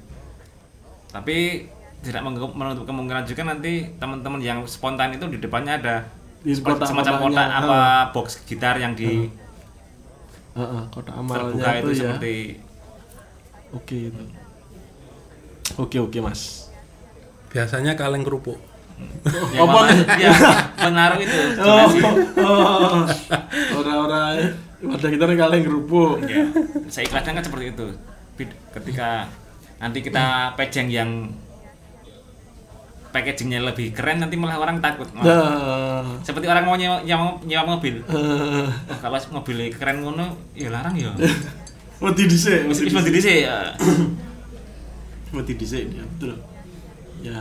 Tapi 1.08 1.66
tidak 1.98 2.22
menutup 2.22 2.84
kemungkinan 2.84 3.22
juga 3.24 3.42
nanti 3.44 3.90
teman-teman 3.96 4.38
yang 4.38 4.62
spontan 4.64 5.10
itu 5.12 5.26
di 5.26 5.36
depannya 5.36 5.74
ada 5.76 5.96
Di 6.38 6.54
kotak- 6.54 6.86
semacam 6.86 7.14
kotak 7.20 7.48
apa 7.52 7.78
box 8.12 8.26
gitar 8.44 8.78
yang 8.78 8.94
di 8.94 9.26
Heeh, 10.54 10.82
kota 10.88 11.10
amalnya 11.12 11.42
terbuka 11.50 11.70
itu 11.72 11.78
itu 11.78 11.90
ya. 11.90 11.98
seperti 12.04 12.34
Oke 13.72 14.08
itu. 14.08 14.22
Oke 15.76 15.96
oke 15.98 16.18
mas. 16.18 16.72
Biasanya 17.48 17.92
kaleng 17.94 18.24
kerupuk. 18.24 18.56
ya, 19.54 19.62
mama- 19.62 19.94
ya, 20.18 20.30
pengaruh 20.74 21.18
itu. 21.22 21.38
Oh, 21.62 21.86
oh. 22.42 22.98
Orang-orang 23.78 24.58
wadah 24.82 25.10
kita 25.10 25.24
nih 25.24 25.38
kaleng 25.38 25.62
kerupuk. 25.62 26.18
ya, 26.26 26.42
saya 26.88 27.06
ikhlaskan 27.06 27.38
kan 27.38 27.44
seperti 27.44 27.64
itu. 27.72 27.86
Ketika 28.74 29.30
nanti 29.78 30.02
kita 30.02 30.54
pejeng 30.58 30.90
yang 30.90 31.10
packagingnya 33.08 33.64
lebih 33.64 33.96
keren 33.96 34.20
nanti 34.20 34.36
malah 34.36 34.60
orang 34.60 34.84
takut. 34.84 35.08
Malah 35.16 35.24
Nah, 35.24 36.04
seperti 36.20 36.44
orang 36.44 36.64
mau 36.66 36.76
nyewa, 36.76 37.00
nyewa, 37.00 37.40
nyewa 37.40 37.62
mobil. 37.66 38.04
Eh, 38.04 38.12
oh, 38.12 38.68
kalau 39.00 39.16
mobilnya 39.32 39.72
keren 39.72 40.04
ngono 40.04 40.36
ya 40.52 40.68
larang 40.68 40.92
ya 40.92 41.08
mati 41.98 42.22
dhisik, 42.30 42.66
mesti 42.66 42.90
mati 42.94 43.10
dhisik. 43.10 43.14
dhisik 43.14 43.36
ya 43.46 43.56
Mati 45.34 45.52
dhisik 45.58 45.82
dia, 45.92 46.04
betul. 46.06 46.32
Ya. 47.20 47.38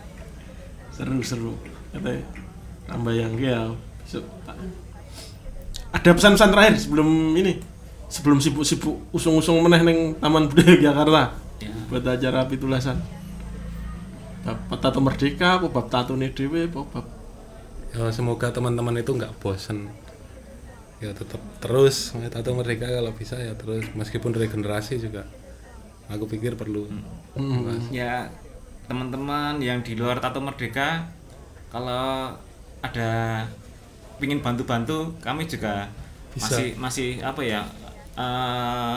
seru 0.94 1.18
seru. 1.24 1.52
Kata 1.90 2.10
tambah 2.86 3.14
yang 3.14 3.34
ya 3.40 3.72
besok 4.04 4.22
tak- 4.46 4.60
Ada 5.94 6.10
pesan-pesan 6.14 6.50
terakhir 6.54 6.74
sebelum 6.78 7.08
ini. 7.34 7.58
Sebelum 8.06 8.38
sibuk-sibuk 8.38 9.10
usung-usung 9.10 9.58
meneh 9.64 9.82
ning 9.82 9.98
Taman 10.22 10.46
Budaya 10.46 10.78
Jakarta. 10.78 11.34
Ya. 11.58 11.70
Buat 11.90 12.06
acara 12.06 12.46
pitulasan. 12.46 12.98
Bab 14.44 14.76
tato 14.78 15.00
merdeka, 15.00 15.56
apa 15.58 15.66
bab 15.72 15.88
tato 15.88 16.12
nih 16.14 16.30
dewe, 16.30 16.68
apa 16.68 16.84
bab 16.84 17.06
Ya, 17.94 18.10
semoga 18.10 18.50
teman-teman 18.50 18.98
itu 18.98 19.14
nggak 19.14 19.38
bosen. 19.38 19.86
Ya 21.02 21.10
tetap 21.10 21.42
terus 21.58 22.14
tato 22.30 22.50
merdeka 22.54 22.86
kalau 22.86 23.12
bisa 23.12 23.36
ya 23.36 23.52
terus 23.58 23.86
meskipun 23.92 24.32
regenerasi 24.32 25.02
juga 25.02 25.26
aku 26.08 26.28
pikir 26.28 26.54
perlu. 26.54 26.86
Mas. 27.34 27.88
ya 27.88 28.28
teman-teman 28.84 29.56
yang 29.58 29.80
di 29.80 29.96
luar 29.96 30.20
tato 30.20 30.38
merdeka 30.44 31.08
kalau 31.72 32.36
ada 32.84 33.42
pingin 34.20 34.44
bantu-bantu 34.44 35.16
kami 35.24 35.48
juga 35.48 35.88
Bisa. 36.36 36.52
masih 36.52 36.68
masih 36.76 37.08
apa 37.24 37.40
ya 37.42 37.64
eh 38.14 38.96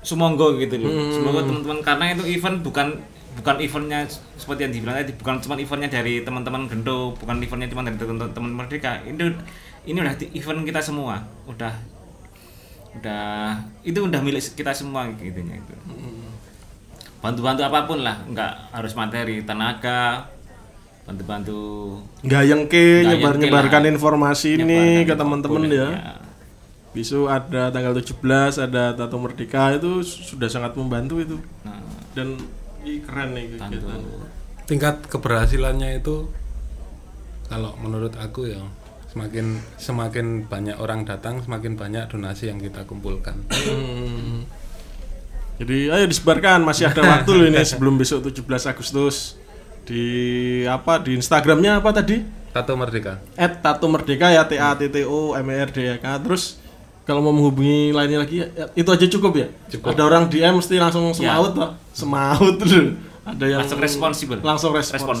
sumonggo 0.00 0.56
gitu 0.56 0.80
loh 0.80 0.92
semoga 1.12 1.44
teman-teman 1.44 1.80
karena 1.84 2.04
itu 2.16 2.24
event 2.36 2.58
bukan 2.64 2.88
bukan 3.40 3.56
eventnya 3.62 4.00
seperti 4.36 4.66
yang 4.66 4.72
dibilang 4.74 4.96
tadi 4.98 5.12
bukan 5.14 5.38
cuma 5.38 5.54
eventnya 5.60 5.88
dari 5.88 6.24
teman-teman 6.26 6.66
Gendo 6.66 7.14
bukan 7.14 7.36
eventnya 7.38 7.68
cuma 7.70 7.86
dari 7.86 7.96
teman-teman 7.96 8.52
Merdeka 8.64 9.00
ini 9.06 9.32
ini 9.84 9.98
udah 9.98 10.14
di- 10.16 10.30
event 10.34 10.60
kita 10.62 10.80
semua 10.80 11.24
udah 11.46 11.72
udah 12.90 13.54
itu 13.86 13.98
udah 13.98 14.20
milik 14.20 14.42
kita 14.52 14.74
semua 14.74 15.06
gitu 15.14 15.40
itu 15.40 15.74
bantu-bantu 17.20 17.60
apa 17.62 17.84
pun 17.84 18.00
lah 18.00 18.16
nggak 18.26 18.52
harus 18.72 18.92
materi 18.96 19.44
tenaga 19.44 20.24
bantu-bantu 21.04 21.60
Gayeng 22.24 22.64
ke 22.66 23.04
Gayeng 23.04 23.20
nyebar 23.20 23.34
ke 23.34 23.40
nyebarkan 23.40 23.82
lah. 23.82 23.92
informasi 23.92 24.48
ini 24.56 24.64
nyebarkan 24.64 25.04
ke 25.04 25.04
info 25.04 25.20
teman-teman 25.20 25.62
boleh, 25.62 25.76
ya. 25.76 25.88
Besok 26.90 27.30
ada 27.30 27.70
tanggal 27.70 27.94
17 27.94 28.18
ada 28.58 28.90
Tato 28.98 29.14
Merdeka 29.14 29.78
itu 29.78 30.02
sudah 30.02 30.50
sangat 30.50 30.74
membantu 30.74 31.22
itu. 31.22 31.38
nah 31.62 31.78
Dan 32.18 32.34
ih, 32.82 32.98
keren 32.98 33.30
nih 33.30 33.54
kegiatan. 33.54 34.02
Tingkat 34.66 35.06
keberhasilannya 35.06 36.02
itu 36.02 36.26
kalau 37.46 37.78
menurut 37.78 38.10
aku 38.18 38.50
ya 38.50 38.58
semakin 39.10 39.58
semakin 39.74 40.26
banyak 40.46 40.78
orang 40.78 41.02
datang 41.02 41.42
semakin 41.42 41.74
banyak 41.74 42.06
donasi 42.06 42.46
yang 42.46 42.62
kita 42.62 42.86
kumpulkan 42.86 43.34
Hmm. 43.50 44.46
Jadi 45.60 45.92
ayo 45.92 46.08
disebarkan 46.08 46.64
masih 46.64 46.88
ada 46.88 47.04
waktu 47.04 47.36
loh 47.36 47.44
ini 47.44 47.60
sebelum 47.60 48.00
besok 48.00 48.32
17 48.32 48.48
Agustus 48.48 49.36
di 49.84 50.04
apa 50.64 50.96
di 51.04 51.20
Instagramnya 51.20 51.84
apa 51.84 51.92
tadi? 51.92 52.24
Tato 52.48 52.72
Merdeka 52.80 53.20
At 53.36 53.60
Tato 53.60 53.84
Merdeka 53.92 54.32
ya 54.32 54.48
T 54.48 54.56
A 54.56 54.72
T 54.72 54.88
T 54.88 55.04
O 55.04 55.36
M 55.36 55.46
E 55.52 55.56
R 55.60 55.68
D 55.68 55.84
E 55.84 55.96
K. 56.00 56.06
Terus 56.24 56.56
kalau 57.04 57.20
mau 57.20 57.36
menghubungi 57.36 57.92
lainnya 57.92 58.24
lagi 58.24 58.40
ya, 58.40 58.48
itu 58.72 58.88
aja 58.88 59.04
cukup 59.04 59.32
ya. 59.36 59.48
Cukup. 59.68 59.92
Ada 59.92 60.02
orang 60.08 60.24
DM 60.32 60.64
mesti 60.64 60.80
langsung 60.80 61.12
semaut 61.12 61.52
toh. 61.52 61.70
Semaut 61.92 62.56
dulu. 62.56 62.96
Ada 63.28 63.44
yang 63.44 63.60
Langsung 63.60 63.80
responsibel. 63.84 64.38
Langsung 64.40 64.72
respons. 64.72 64.96
Respons. 64.96 65.20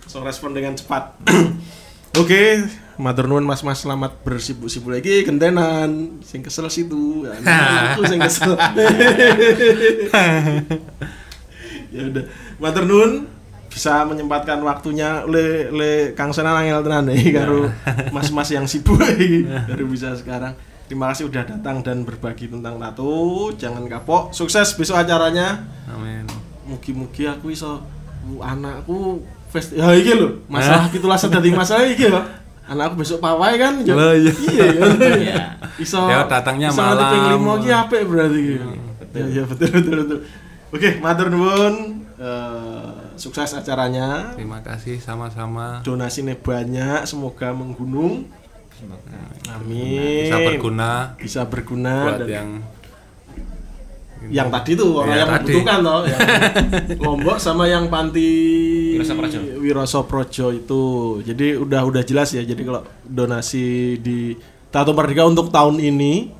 Langsung 0.00 0.22
respon 0.24 0.50
dengan 0.56 0.72
cepat. 0.72 1.12
Oke, 2.14 2.62
matur 2.94 3.26
nuwun 3.26 3.42
Mas-mas 3.42 3.82
selamat 3.82 4.22
bersibuk-sibuk 4.22 4.94
lagi 4.94 5.26
gentenan. 5.26 6.22
Sing 6.22 6.46
kesel 6.46 6.70
situ. 6.70 7.26
Ya, 7.26 7.34
aku 7.98 8.06
sing 8.06 8.22
kesel. 8.22 8.54
ya 11.94 12.00
udah. 12.06 12.24
Matur 12.62 12.86
nuwun 12.86 13.26
bisa 13.66 14.06
menyempatkan 14.06 14.62
waktunya 14.62 15.26
le 15.26 15.74
le 15.74 16.14
Kang 16.14 16.30
Senan 16.30 16.54
angel 16.54 16.86
tenan 16.86 17.10
nih 17.10 17.34
karo 17.34 17.66
mas-mas 18.14 18.46
yang 18.54 18.70
sibuk 18.70 19.02
iki 19.18 19.50
baru 19.50 19.90
bisa 19.90 20.14
sekarang. 20.14 20.54
Terima 20.86 21.10
kasih 21.10 21.26
udah 21.26 21.42
datang 21.42 21.82
dan 21.82 22.06
berbagi 22.06 22.46
tentang 22.46 22.78
tato. 22.78 23.50
Jangan 23.58 23.90
kapok. 23.90 24.30
Sukses 24.30 24.78
besok 24.78 25.02
acaranya. 25.02 25.66
amin 25.90 26.30
Mugi-mugi 26.70 27.26
aku 27.26 27.50
iso 27.50 27.82
anakku 28.38 29.18
fest 29.54 29.70
ya 29.72 29.86
iki 29.94 30.12
lho, 30.12 30.42
masalah 30.46 30.90
pitulas 30.90 31.22
dadi 31.24 31.54
masalah 31.54 31.86
iki 31.86 32.10
lho. 32.10 32.18
Anakku 32.64 32.96
besok 32.96 33.20
pawai 33.20 33.54
kan. 33.54 33.76
ya- 33.80 33.92
Lah, 33.92 34.12
iya. 34.12 34.32
Iya. 34.32 34.64
Iya. 35.14 35.36
Iso. 35.84 36.00
Ya, 36.02 36.24
datangnya 36.24 36.68
iso 36.68 36.80
malam. 36.80 37.06
ping 37.06 37.24
limo 37.30 37.52
ki 37.56 37.70
apik 37.70 38.02
berarti 38.04 38.38
iki. 38.40 38.56
Ya, 39.12 39.24
ya 39.30 39.42
betul 39.44 39.68
betul 39.70 39.94
betul. 40.02 40.18
Oke, 40.68 40.90
matur 40.98 41.28
nuwun. 41.28 42.02
Eh, 42.14 42.90
sukses 43.14 43.52
acaranya. 43.52 44.32
terima 44.32 44.58
kasih 44.60 44.96
sama-sama 44.98 45.82
Donasinya 45.82 46.34
banyak, 46.34 47.04
semoga 47.04 47.50
menggunung. 47.50 48.26
Amin. 49.46 50.24
bisa 50.24 50.36
berguna 50.40 50.90
Bisa 51.16 51.40
berguna 51.44 51.94
buat 52.04 52.18
dan 52.20 52.28
yang 52.28 52.48
yang 54.30 54.48
tadi 54.48 54.72
tuh 54.72 54.88
orang 54.96 55.10
Ya, 55.10 55.18
yang 55.20 55.30
tadi. 55.30 55.52
membutuhkan 55.52 55.78
toh 55.80 56.00
yang 56.04 56.20
Lombok 57.04 57.36
sama 57.36 57.64
yang 57.66 57.84
panti 57.86 58.28
Wiroso 58.94 59.14
Projo. 59.14 59.38
Wiroso 59.58 60.00
itu 60.50 60.82
jadi 61.22 61.46
udah 61.56 61.80
udah 61.84 62.02
jelas 62.02 62.30
ya 62.30 62.40
jadi 62.40 62.60
kalau 62.60 62.80
donasi 63.02 63.98
di 63.98 64.32
Tato 64.68 64.90
Merdeka 64.90 65.22
untuk 65.22 65.48
tahun 65.48 65.78
ini 65.78 66.30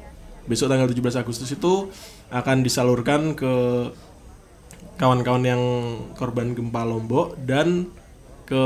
besok 0.44 0.68
tanggal 0.68 0.86
17 0.86 1.00
Agustus 1.16 1.48
itu 1.48 1.88
akan 2.28 2.60
disalurkan 2.60 3.32
ke 3.32 3.54
kawan-kawan 4.94 5.42
yang 5.42 5.62
korban 6.14 6.52
gempa 6.52 6.82
Lombok 6.82 7.34
dan 7.40 7.90
ke 8.44 8.64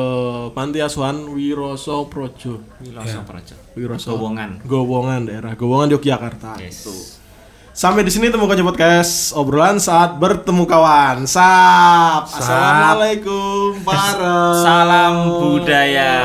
panti 0.52 0.82
asuhan 0.82 1.30
Wiroso 1.30 2.10
Projo 2.10 2.58
Wiloso 2.78 3.22
Projo. 3.22 3.54
Wiroso 3.74 4.08
Gowongan. 4.12 4.58
Gowongan 4.62 5.20
daerah 5.24 5.54
Gowongan 5.54 5.94
Yogyakarta 5.94 6.58
Yes. 6.58 6.82
Tuh. 6.82 6.98
Sampai 7.78 8.02
di 8.02 8.10
sini 8.10 8.26
temu 8.26 8.50
kaca 8.50 8.66
podcast 8.66 9.30
obrolan 9.38 9.78
saat 9.78 10.18
bertemu 10.18 10.66
kawan. 10.66 11.30
Sap. 11.30 12.26
Assalamualaikum 12.26 13.86
para. 13.86 14.58
Salam 14.66 15.14
budaya. 15.38 16.18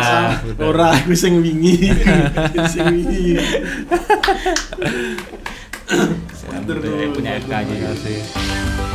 Ora 0.57 0.97
aku 0.97 1.13
sing 1.13 1.45
wingi. 1.45 1.93
sing 2.73 2.89
wingi. 2.89 3.37
Punya 7.13 7.37
FK 7.37 7.53
aja. 7.53 7.69
terima 7.69 7.93
kasih 7.93 8.92